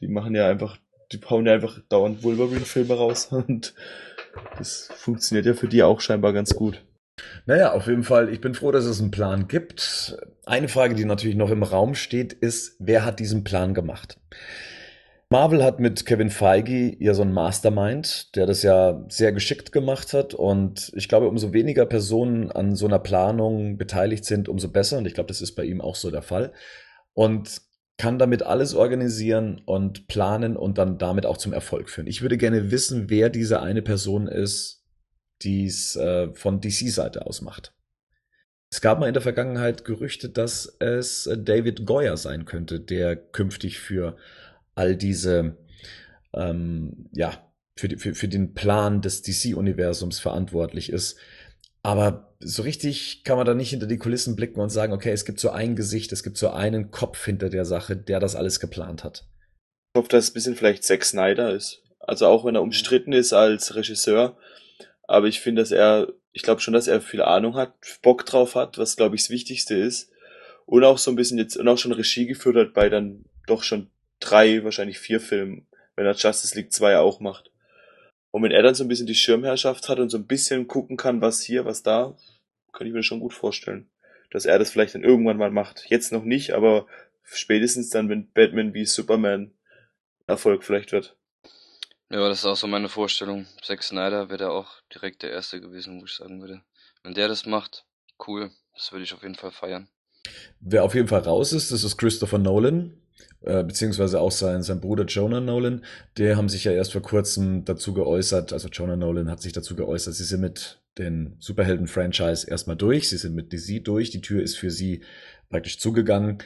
Die 0.00 0.08
machen 0.08 0.34
ja 0.34 0.48
einfach, 0.48 0.78
die 1.12 1.20
hauen 1.28 1.46
ja 1.46 1.54
einfach 1.54 1.80
dauernd 1.88 2.22
Wolverine-Filme 2.22 2.94
raus 2.94 3.26
und 3.30 3.74
das 4.56 4.90
funktioniert 4.94 5.46
ja 5.46 5.54
für 5.54 5.68
die 5.68 5.82
auch 5.82 6.00
scheinbar 6.00 6.32
ganz 6.32 6.54
gut. 6.54 6.84
Naja, 7.46 7.72
auf 7.72 7.86
jeden 7.86 8.04
Fall, 8.04 8.32
ich 8.32 8.40
bin 8.40 8.54
froh, 8.54 8.70
dass 8.70 8.84
es 8.84 9.00
einen 9.00 9.10
Plan 9.10 9.48
gibt. 9.48 10.16
Eine 10.46 10.68
Frage, 10.68 10.94
die 10.94 11.04
natürlich 11.04 11.36
noch 11.36 11.50
im 11.50 11.62
Raum 11.62 11.94
steht, 11.94 12.32
ist, 12.32 12.76
wer 12.78 13.04
hat 13.04 13.18
diesen 13.18 13.42
Plan 13.42 13.74
gemacht? 13.74 14.18
Marvel 15.30 15.62
hat 15.62 15.78
mit 15.78 16.06
Kevin 16.06 16.30
Feige 16.30 16.96
ja 16.98 17.12
so 17.12 17.20
einen 17.20 17.34
Mastermind, 17.34 18.34
der 18.34 18.46
das 18.46 18.62
ja 18.62 19.04
sehr 19.08 19.32
geschickt 19.32 19.72
gemacht 19.72 20.14
hat. 20.14 20.32
Und 20.32 20.90
ich 20.94 21.06
glaube, 21.08 21.28
umso 21.28 21.52
weniger 21.52 21.84
Personen 21.84 22.50
an 22.50 22.76
so 22.76 22.86
einer 22.86 22.98
Planung 22.98 23.76
beteiligt 23.76 24.24
sind, 24.24 24.48
umso 24.48 24.68
besser. 24.68 24.96
Und 24.98 25.06
ich 25.06 25.12
glaube, 25.12 25.28
das 25.28 25.42
ist 25.42 25.54
bei 25.54 25.64
ihm 25.64 25.82
auch 25.82 25.96
so 25.96 26.10
der 26.10 26.22
Fall. 26.22 26.52
Und 27.12 27.60
kann 27.98 28.18
damit 28.18 28.44
alles 28.44 28.74
organisieren 28.74 29.60
und 29.66 30.06
planen 30.06 30.56
und 30.56 30.78
dann 30.78 30.98
damit 30.98 31.26
auch 31.26 31.36
zum 31.36 31.52
Erfolg 31.52 31.90
führen. 31.90 32.06
Ich 32.06 32.22
würde 32.22 32.38
gerne 32.38 32.70
wissen, 32.70 33.10
wer 33.10 33.28
diese 33.28 33.60
eine 33.60 33.82
Person 33.82 34.28
ist, 34.28 34.84
die 35.42 35.66
es 35.66 35.96
äh, 35.96 36.32
von 36.32 36.60
DC-Seite 36.60 37.26
aus 37.26 37.42
macht. 37.42 37.74
Es 38.70 38.80
gab 38.80 39.00
mal 39.00 39.08
in 39.08 39.14
der 39.14 39.22
Vergangenheit 39.22 39.84
Gerüchte, 39.84 40.28
dass 40.28 40.76
es 40.78 41.28
David 41.38 41.86
Goyer 41.86 42.16
sein 42.16 42.44
könnte, 42.44 42.80
der 42.80 43.16
künftig 43.16 43.78
für 43.78 44.16
all 44.74 44.94
diese, 44.94 45.56
ähm, 46.34 47.08
ja, 47.12 47.50
für, 47.76 47.88
die, 47.88 47.96
für, 47.96 48.14
für 48.14 48.28
den 48.28 48.54
Plan 48.54 49.00
des 49.00 49.22
DC-Universums 49.22 50.20
verantwortlich 50.20 50.92
ist. 50.92 51.18
Aber 51.88 52.34
so 52.38 52.64
richtig 52.64 53.24
kann 53.24 53.38
man 53.38 53.46
da 53.46 53.54
nicht 53.54 53.70
hinter 53.70 53.86
die 53.86 53.96
Kulissen 53.96 54.36
blicken 54.36 54.60
und 54.60 54.68
sagen, 54.68 54.92
okay, 54.92 55.10
es 55.10 55.24
gibt 55.24 55.40
so 55.40 55.48
ein 55.48 55.74
Gesicht, 55.74 56.12
es 56.12 56.22
gibt 56.22 56.36
so 56.36 56.50
einen 56.50 56.90
Kopf 56.90 57.24
hinter 57.24 57.48
der 57.48 57.64
Sache, 57.64 57.96
der 57.96 58.20
das 58.20 58.36
alles 58.36 58.60
geplant 58.60 59.04
hat. 59.04 59.24
Ich 59.94 59.98
hoffe, 59.98 60.10
dass 60.10 60.24
es 60.24 60.30
ein 60.30 60.34
bisschen 60.34 60.54
vielleicht 60.54 60.84
Zack 60.84 61.02
Snyder 61.02 61.54
ist. 61.54 61.82
Also 61.98 62.26
auch 62.26 62.44
wenn 62.44 62.56
er 62.56 62.60
umstritten 62.60 63.14
ist 63.14 63.32
als 63.32 63.74
Regisseur. 63.74 64.36
Aber 65.04 65.28
ich 65.28 65.40
finde, 65.40 65.62
dass 65.62 65.70
er, 65.70 66.08
ich 66.32 66.42
glaube 66.42 66.60
schon, 66.60 66.74
dass 66.74 66.88
er 66.88 67.00
viel 67.00 67.22
Ahnung 67.22 67.54
hat, 67.54 67.72
Bock 68.02 68.26
drauf 68.26 68.54
hat, 68.54 68.76
was 68.76 68.96
glaube 68.96 69.16
ich 69.16 69.22
das 69.22 69.30
Wichtigste 69.30 69.74
ist. 69.74 70.10
Und 70.66 70.84
auch 70.84 70.98
so 70.98 71.10
ein 71.10 71.16
bisschen 71.16 71.38
jetzt, 71.38 71.56
und 71.56 71.68
auch 71.68 71.78
schon 71.78 71.92
Regie 71.92 72.26
geführt 72.26 72.56
hat 72.56 72.74
bei 72.74 72.90
dann 72.90 73.24
doch 73.46 73.62
schon 73.62 73.88
drei, 74.20 74.62
wahrscheinlich 74.62 74.98
vier 74.98 75.20
Filmen, 75.20 75.66
wenn 75.96 76.04
er 76.04 76.14
Justice 76.14 76.54
League 76.54 76.70
2 76.70 76.98
auch 76.98 77.20
macht. 77.20 77.50
Und 78.38 78.44
wenn 78.44 78.52
er 78.52 78.62
dann 78.62 78.76
so 78.76 78.84
ein 78.84 78.88
bisschen 78.88 79.08
die 79.08 79.16
Schirmherrschaft 79.16 79.88
hat 79.88 79.98
und 79.98 80.10
so 80.10 80.16
ein 80.16 80.28
bisschen 80.28 80.68
gucken 80.68 80.96
kann, 80.96 81.20
was 81.20 81.42
hier, 81.42 81.64
was 81.64 81.82
da, 81.82 82.16
kann 82.72 82.86
ich 82.86 82.92
mir 82.92 83.02
schon 83.02 83.18
gut 83.18 83.34
vorstellen. 83.34 83.90
Dass 84.30 84.46
er 84.46 84.60
das 84.60 84.70
vielleicht 84.70 84.94
dann 84.94 85.02
irgendwann 85.02 85.38
mal 85.38 85.50
macht. 85.50 85.86
Jetzt 85.88 86.12
noch 86.12 86.22
nicht, 86.22 86.52
aber 86.52 86.86
spätestens 87.24 87.90
dann, 87.90 88.08
wenn 88.08 88.30
Batman 88.30 88.74
wie 88.74 88.84
Superman 88.84 89.50
Erfolg 90.28 90.62
vielleicht 90.62 90.92
wird. 90.92 91.16
Ja, 92.10 92.28
das 92.28 92.38
ist 92.38 92.44
auch 92.44 92.56
so 92.56 92.68
meine 92.68 92.88
Vorstellung. 92.88 93.46
Zack 93.60 93.82
Snyder 93.82 94.28
wäre 94.28 94.38
da 94.38 94.50
auch 94.50 94.82
direkt 94.94 95.24
der 95.24 95.32
Erste 95.32 95.60
gewesen, 95.60 96.00
wo 96.00 96.04
ich 96.04 96.14
sagen 96.14 96.40
würde. 96.40 96.62
Wenn 97.02 97.14
der 97.14 97.26
das 97.26 97.44
macht, 97.44 97.86
cool. 98.24 98.52
Das 98.72 98.92
würde 98.92 99.02
ich 99.02 99.14
auf 99.14 99.22
jeden 99.24 99.34
Fall 99.34 99.50
feiern. 99.50 99.88
Wer 100.60 100.84
auf 100.84 100.94
jeden 100.94 101.08
Fall 101.08 101.22
raus 101.22 101.52
ist, 101.52 101.72
das 101.72 101.82
ist 101.82 101.96
Christopher 101.96 102.38
Nolan. 102.38 103.02
Äh, 103.40 103.62
beziehungsweise 103.62 104.20
auch 104.20 104.32
sein, 104.32 104.62
sein 104.62 104.80
Bruder 104.80 105.04
Jonah 105.04 105.40
Nolan, 105.40 105.84
der 106.16 106.36
haben 106.36 106.48
sich 106.48 106.64
ja 106.64 106.72
erst 106.72 106.92
vor 106.92 107.02
kurzem 107.02 107.64
dazu 107.64 107.94
geäußert, 107.94 108.52
also 108.52 108.68
Jonah 108.68 108.96
Nolan 108.96 109.30
hat 109.30 109.40
sich 109.40 109.52
dazu 109.52 109.76
geäußert, 109.76 110.14
sie 110.14 110.24
sind 110.24 110.40
mit 110.40 110.80
den 110.98 111.36
Superhelden-Franchise 111.38 112.50
erstmal 112.50 112.76
durch, 112.76 113.08
sie 113.08 113.16
sind 113.16 113.36
mit 113.36 113.52
DC 113.52 113.84
durch, 113.84 114.10
die 114.10 114.20
Tür 114.20 114.42
ist 114.42 114.56
für 114.56 114.70
sie 114.72 115.02
praktisch 115.50 115.78
zugegangen, 115.78 116.38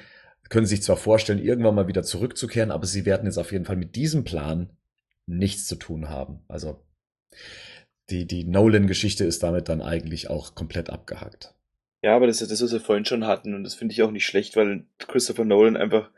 können 0.51 0.66
sich 0.66 0.82
zwar 0.82 0.99
vorstellen, 0.99 1.43
irgendwann 1.43 1.74
mal 1.74 1.89
wieder 1.89 2.03
zurückzukehren, 2.03 2.70
aber 2.70 2.86
sie 2.86 3.07
werden 3.07 3.24
jetzt 3.24 3.39
auf 3.39 3.53
jeden 3.53 3.65
Fall 3.65 3.77
mit 3.77 3.97
diesem 3.97 4.24
Plan 4.24 4.69
nichts 5.27 5.66
zu 5.66 5.77
tun 5.77 6.11
haben. 6.11 6.40
Also 6.47 6.85
die, 8.11 8.27
die 8.27 8.44
Nolan-Geschichte 8.44 9.24
ist 9.24 9.43
damit 9.43 9.70
dann 9.70 9.81
eigentlich 9.81 10.28
auch 10.28 10.55
komplett 10.55 10.90
abgehakt. 10.90 11.55
Ja, 12.03 12.15
aber 12.16 12.27
das 12.27 12.43
ist 12.43 12.51
das, 12.51 12.61
was 12.61 12.73
wir 12.73 12.81
vorhin 12.81 13.07
schon 13.07 13.27
hatten 13.27 13.55
und 13.55 13.65
das 13.65 13.74
finde 13.74 13.93
ich 13.93 14.03
auch 14.03 14.11
nicht 14.11 14.27
schlecht, 14.27 14.57
weil 14.57 14.85
Christopher 14.99 15.47
Nolan 15.47 15.77
einfach 15.77 16.11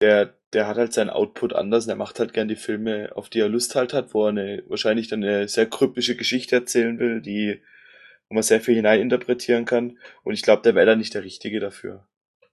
der, 0.00 0.34
der 0.52 0.66
hat 0.66 0.76
halt 0.76 0.92
seinen 0.92 1.10
Output 1.10 1.52
anders 1.52 1.84
und 1.84 1.90
er 1.90 1.96
macht 1.96 2.20
halt 2.20 2.32
gern 2.32 2.48
die 2.48 2.56
Filme, 2.56 3.10
auf 3.14 3.28
die 3.28 3.40
er 3.40 3.48
Lust 3.48 3.74
halt 3.74 3.92
hat, 3.92 4.14
wo 4.14 4.24
er 4.24 4.30
eine, 4.30 4.62
wahrscheinlich 4.68 5.08
dann 5.08 5.22
eine 5.22 5.48
sehr 5.48 5.66
kryptische 5.66 6.16
Geschichte 6.16 6.56
erzählen 6.56 6.98
will, 6.98 7.20
die, 7.20 7.60
wo 8.28 8.34
man 8.34 8.42
sehr 8.42 8.60
viel 8.60 8.74
hineininterpretieren 8.74 9.64
kann. 9.64 9.98
Und 10.22 10.34
ich 10.34 10.42
glaube, 10.42 10.62
der 10.62 10.74
wäre 10.74 10.86
da 10.86 10.96
nicht 10.96 11.14
der 11.14 11.24
Richtige 11.24 11.60
dafür. 11.60 12.06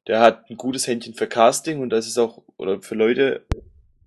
Der 0.08 0.20
hat 0.20 0.50
ein 0.50 0.58
gutes 0.58 0.88
Händchen 0.88 1.14
für 1.14 1.28
Casting 1.28 1.80
und 1.80 1.90
das 1.90 2.08
ist 2.08 2.18
auch, 2.18 2.44
oder 2.58 2.82
für 2.82 2.96
Leute 2.96 3.46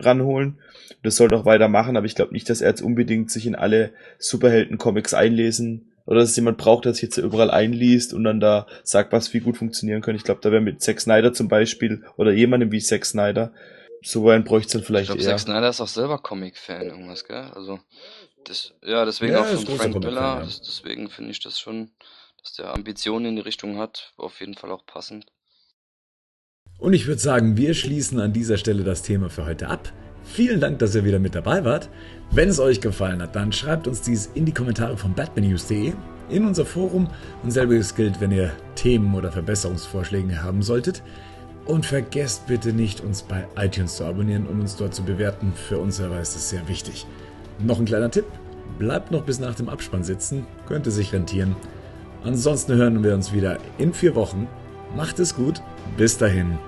ranholen. 0.01 0.59
Das 1.03 1.17
soll 1.17 1.33
auch 1.35 1.45
weitermachen, 1.45 1.97
aber 1.97 2.07
ich 2.07 2.15
glaube 2.15 2.33
nicht, 2.33 2.49
dass 2.51 2.61
er 2.61 2.71
jetzt 2.71 2.83
unbedingt 2.83 3.31
sich 3.31 3.47
in 3.47 3.57
alle 3.57 3.93
Superhelden-Comics 4.19 5.15
einlesen 5.15 5.88
oder 6.09 6.21
dass 6.21 6.31
es 6.31 6.37
jemand 6.37 6.57
braucht, 6.57 6.87
der 6.87 6.95
sich 6.95 7.03
jetzt 7.03 7.19
überall 7.19 7.51
einliest 7.51 8.15
und 8.15 8.25
dann 8.25 8.41
da 8.41 8.67
sagt, 8.83 9.13
was 9.13 9.35
wie 9.35 9.41
gut 9.41 9.59
funktionieren 9.59 10.01
kann. 10.01 10.17
Ich 10.17 10.25
glaube, 10.25 10.41
da 10.41 10.51
wäre 10.51 10.63
mit 10.63 10.81
Zack 10.81 11.03
Snyder 11.03 11.35
zum 11.35 11.49
Beispiel 11.49 12.03
oder 12.17 12.33
jemandem 12.33 12.73
wie 12.73 12.81
Zack 12.81 13.05
Snyder, 13.05 13.53
so 14.03 14.27
einen 14.31 14.43
bräuchte 14.43 14.69
es 14.69 14.73
dann 14.73 14.83
vielleicht 14.83 15.11
ich 15.11 15.17
glaub, 15.17 15.19
eher. 15.19 15.37
Zack 15.37 15.41
Snyder 15.41 15.69
ist 15.69 15.83
auch 15.83 15.89
selber 15.89 16.17
Comic-Fan 16.17 16.87
irgendwas, 16.87 17.27
gell? 17.27 17.51
Also, 17.55 17.79
das, 18.45 18.73
ja, 18.83 19.05
deswegen 19.05 19.35
Ja, 19.35 19.43
auch 19.43 19.47
von 19.47 19.77
Frank 19.77 20.03
Miller, 20.03 20.21
ja. 20.21 20.41
das, 20.41 20.63
deswegen 20.63 21.11
finde 21.11 21.31
ich 21.31 21.41
das 21.41 21.61
schon, 21.61 21.91
dass 22.43 22.55
der 22.55 22.73
Ambitionen 22.73 23.27
in 23.27 23.37
die 23.37 23.43
Richtung 23.43 23.77
hat, 23.77 24.15
auf 24.17 24.41
jeden 24.41 24.55
Fall 24.55 24.71
auch 24.71 24.87
passend. 24.87 25.27
Und 26.79 26.95
ich 26.95 27.07
würde 27.07 27.21
sagen, 27.21 27.59
wir 27.59 27.75
schließen 27.75 28.19
an 28.19 28.33
dieser 28.33 28.57
Stelle 28.57 28.83
das 28.83 29.03
Thema 29.03 29.29
für 29.29 29.45
heute 29.45 29.69
ab. 29.69 29.93
Vielen 30.33 30.61
Dank, 30.61 30.79
dass 30.79 30.95
ihr 30.95 31.05
wieder 31.05 31.19
mit 31.19 31.35
dabei 31.35 31.65
wart. 31.65 31.89
Wenn 32.31 32.49
es 32.49 32.61
euch 32.61 32.81
gefallen 32.81 33.23
hat, 33.23 33.35
dann 33.35 33.53
schreibt 33.53 33.89
uns 33.89 34.03
dies 34.03 34.31
in 34.35 34.45
die 34.45 34.53
Kommentare 34.53 34.97
von 34.97 35.15
batmannews.de, 35.15 35.93
in 36.29 36.47
unser 36.47 36.67
Forum 36.67 37.09
und 37.43 37.51
selbiges 37.51 37.95
gilt, 37.95 38.21
wenn 38.21 38.31
ihr 38.31 38.53
Themen 38.75 39.15
oder 39.15 39.33
Verbesserungsvorschläge 39.33 40.43
haben 40.43 40.63
solltet. 40.63 41.03
Und 41.65 41.87
vergesst 41.87 42.47
bitte 42.47 42.73
nicht, 42.73 43.01
uns 43.01 43.23
bei 43.23 43.47
iTunes 43.57 43.97
zu 43.97 44.05
abonnieren 44.05 44.47
und 44.47 44.61
uns 44.61 44.77
dort 44.77 44.95
zu 44.95 45.03
bewerten. 45.03 45.53
Für 45.55 45.79
uns 45.79 45.97
selber 45.97 46.21
ist 46.21 46.35
das 46.35 46.51
sehr 46.51 46.67
wichtig. 46.69 47.07
Noch 47.59 47.79
ein 47.79 47.85
kleiner 47.85 48.11
Tipp. 48.11 48.27
Bleibt 48.79 49.11
noch 49.11 49.25
bis 49.25 49.41
nach 49.41 49.55
dem 49.55 49.69
Abspann 49.69 50.05
sitzen, 50.05 50.47
könnte 50.67 50.91
sich 50.91 51.13
rentieren. 51.13 51.57
Ansonsten 52.23 52.75
hören 52.75 53.03
wir 53.03 53.15
uns 53.15 53.33
wieder 53.33 53.59
in 53.79 53.93
vier 53.93 54.15
Wochen. 54.15 54.47
Macht 54.97 55.19
es 55.19 55.35
gut. 55.35 55.63
Bis 55.97 56.17
dahin. 56.17 56.59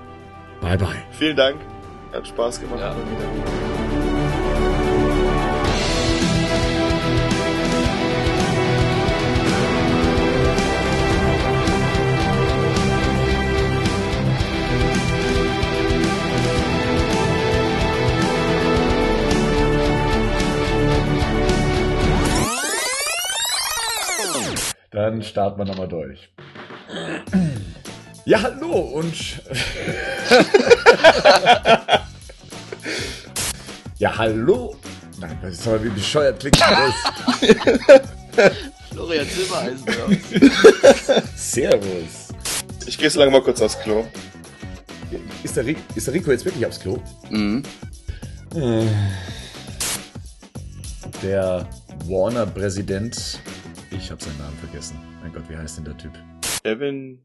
Bye 0.61 0.77
bye. 0.77 0.87
Vielen 1.11 1.37
Dank. 1.37 1.80
Hat 2.13 2.27
Spaß 2.27 2.59
gemacht. 2.59 2.79
Ja. 2.79 2.95
Dann 24.91 25.23
starten 25.23 25.57
wir 25.57 25.65
nochmal 25.65 25.87
durch. 25.87 26.29
Ja, 28.31 28.41
hallo 28.43 28.71
und. 28.79 29.13
ja, 33.99 34.17
hallo. 34.17 34.77
Nein, 35.19 35.37
das 35.41 35.55
ist 35.55 35.67
aber 35.67 35.83
wie 35.83 35.89
bescheuert 35.89 36.39
klingt 36.39 36.61
das. 36.61 36.93
Florian 38.93 39.27
Silbereisen, 39.27 39.83
Servus. 41.35 42.29
Ich 42.85 42.97
gehe 42.97 43.09
so 43.09 43.19
lange 43.19 43.31
mal 43.31 43.43
kurz 43.43 43.61
aufs 43.61 43.77
Klo. 43.77 44.07
Ist 45.43 45.57
der, 45.57 45.65
ist 45.67 46.07
der 46.07 46.13
Rico 46.13 46.31
jetzt 46.31 46.45
wirklich 46.45 46.65
aufs 46.65 46.79
Klo? 46.79 47.03
mhm. 47.29 47.61
Der 51.21 51.67
Warner-Präsident. 52.05 53.41
Ich 53.89 54.09
habe 54.09 54.23
seinen 54.23 54.37
Namen 54.37 54.57
vergessen. 54.57 54.97
Mein 55.21 55.33
Gott, 55.33 55.43
wie 55.49 55.57
heißt 55.57 55.79
denn 55.79 55.83
der 55.83 55.97
Typ? 55.97 56.13
Kevin. 56.63 57.19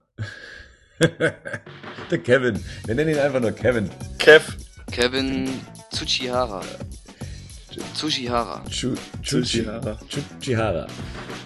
der 2.10 2.18
Kevin. 2.18 2.62
Wir 2.86 2.94
nennen 2.94 3.10
ihn 3.10 3.18
einfach 3.18 3.40
nur 3.40 3.52
Kevin. 3.52 3.90
Kev. 4.18 4.43
Kevin 4.90 5.48
Tsuchihara. 5.90 6.62
Tsuchihara. 7.94 8.62
Tsuchihara. 9.23 9.98
Chuchihara. 10.09 10.86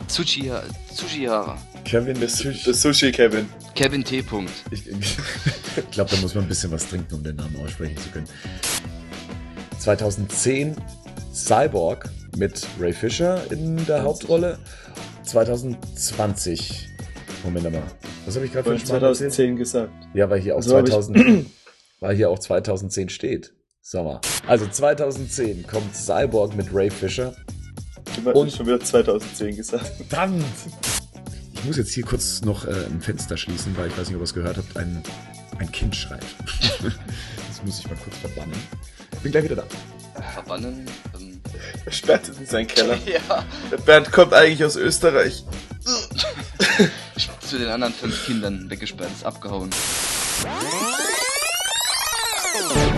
Tsuchiha 0.06 0.62
Tsuchihara. 0.94 1.58
Kevin 1.84 2.20
Das, 2.20 2.36
Tsuch- 2.38 2.64
das 2.64 2.82
Sushi 2.82 3.10
Kevin. 3.10 3.48
Kevin 3.74 4.04
T. 4.04 4.22
Punkt. 4.22 4.52
Ich, 4.70 4.86
ich 4.86 5.16
glaube, 5.90 6.10
da 6.14 6.16
muss 6.20 6.34
man 6.34 6.44
ein 6.44 6.48
bisschen 6.48 6.70
was 6.70 6.88
trinken, 6.88 7.14
um 7.14 7.22
den 7.24 7.36
Namen 7.36 7.56
aussprechen 7.64 7.96
zu 7.96 8.10
können. 8.10 8.26
2010 9.78 10.76
Cyborg 11.34 12.08
mit 12.36 12.66
Ray 12.78 12.92
Fisher 12.92 13.40
in 13.50 13.84
der 13.86 14.02
Hauptrolle. 14.02 14.58
2020. 15.24 16.88
Moment 17.44 17.70
mal. 17.72 17.82
Was 18.26 18.36
habe 18.36 18.46
ich 18.46 18.52
gerade 18.52 18.64
für 18.64 18.70
Von 18.70 18.78
einen 18.78 18.86
Schmarrn 18.86 19.02
erzählt? 19.04 19.32
2010 19.32 19.56
gesagt. 19.56 19.92
Ja, 20.14 20.28
weil 20.30 20.40
hier 20.40 20.56
auch 20.56 20.62
So 20.62 20.76
hab 20.76 20.84
ich- 20.84 20.90
2000, 20.92 21.46
weil 22.00 22.16
hier 22.16 22.30
auch 22.30 22.38
2010 22.38 23.08
steht. 23.08 23.52
Sag 23.82 24.04
mal. 24.04 24.20
Also 24.46 24.66
2010 24.66 25.66
kommt 25.66 25.94
Cyborg 25.96 26.54
mit 26.54 26.72
Ray 26.72 26.90
Fisher. 26.90 27.34
Und 28.24 28.26
Und- 28.34 28.52
schon 28.52 28.66
wieder 28.66 28.80
2010 28.80 29.56
gesagt. 29.56 29.86
Verdammt! 30.08 30.44
Ich 31.54 31.64
muss 31.64 31.76
jetzt 31.76 31.92
hier 31.92 32.04
kurz 32.04 32.42
noch 32.42 32.66
äh, 32.66 32.70
ein 32.86 33.00
Fenster 33.00 33.36
schließen, 33.36 33.76
weil 33.76 33.88
ich 33.88 33.98
weiß 33.98 34.08
nicht, 34.08 34.16
ob 34.16 34.22
ihr 34.22 34.24
es 34.24 34.34
gehört 34.34 34.56
habt. 34.56 34.76
Ein, 34.76 35.02
ein 35.58 35.70
Kind 35.72 35.94
schreit. 35.94 36.24
das 36.82 37.62
muss 37.64 37.78
ich 37.80 37.86
mal 37.88 37.96
kurz 38.02 38.16
verbannen. 38.16 38.54
bin 39.22 39.30
gleich 39.32 39.44
wieder 39.44 39.56
da. 39.56 39.64
Verbannen. 40.34 40.86
Er 41.84 41.92
sperrt 41.92 42.28
in 42.28 42.46
seinen 42.46 42.66
Keller. 42.66 42.98
ja. 43.06 43.44
Der 43.70 43.78
Bernd 43.78 44.12
kommt 44.12 44.34
eigentlich 44.34 44.64
aus 44.64 44.76
Österreich. 44.76 45.44
Zu 47.40 47.58
den 47.58 47.68
anderen 47.68 47.94
fünf 47.94 48.26
Kindern 48.26 48.70
weggesperrt, 48.70 49.10
ist 49.12 49.24
abgehauen. 49.24 49.70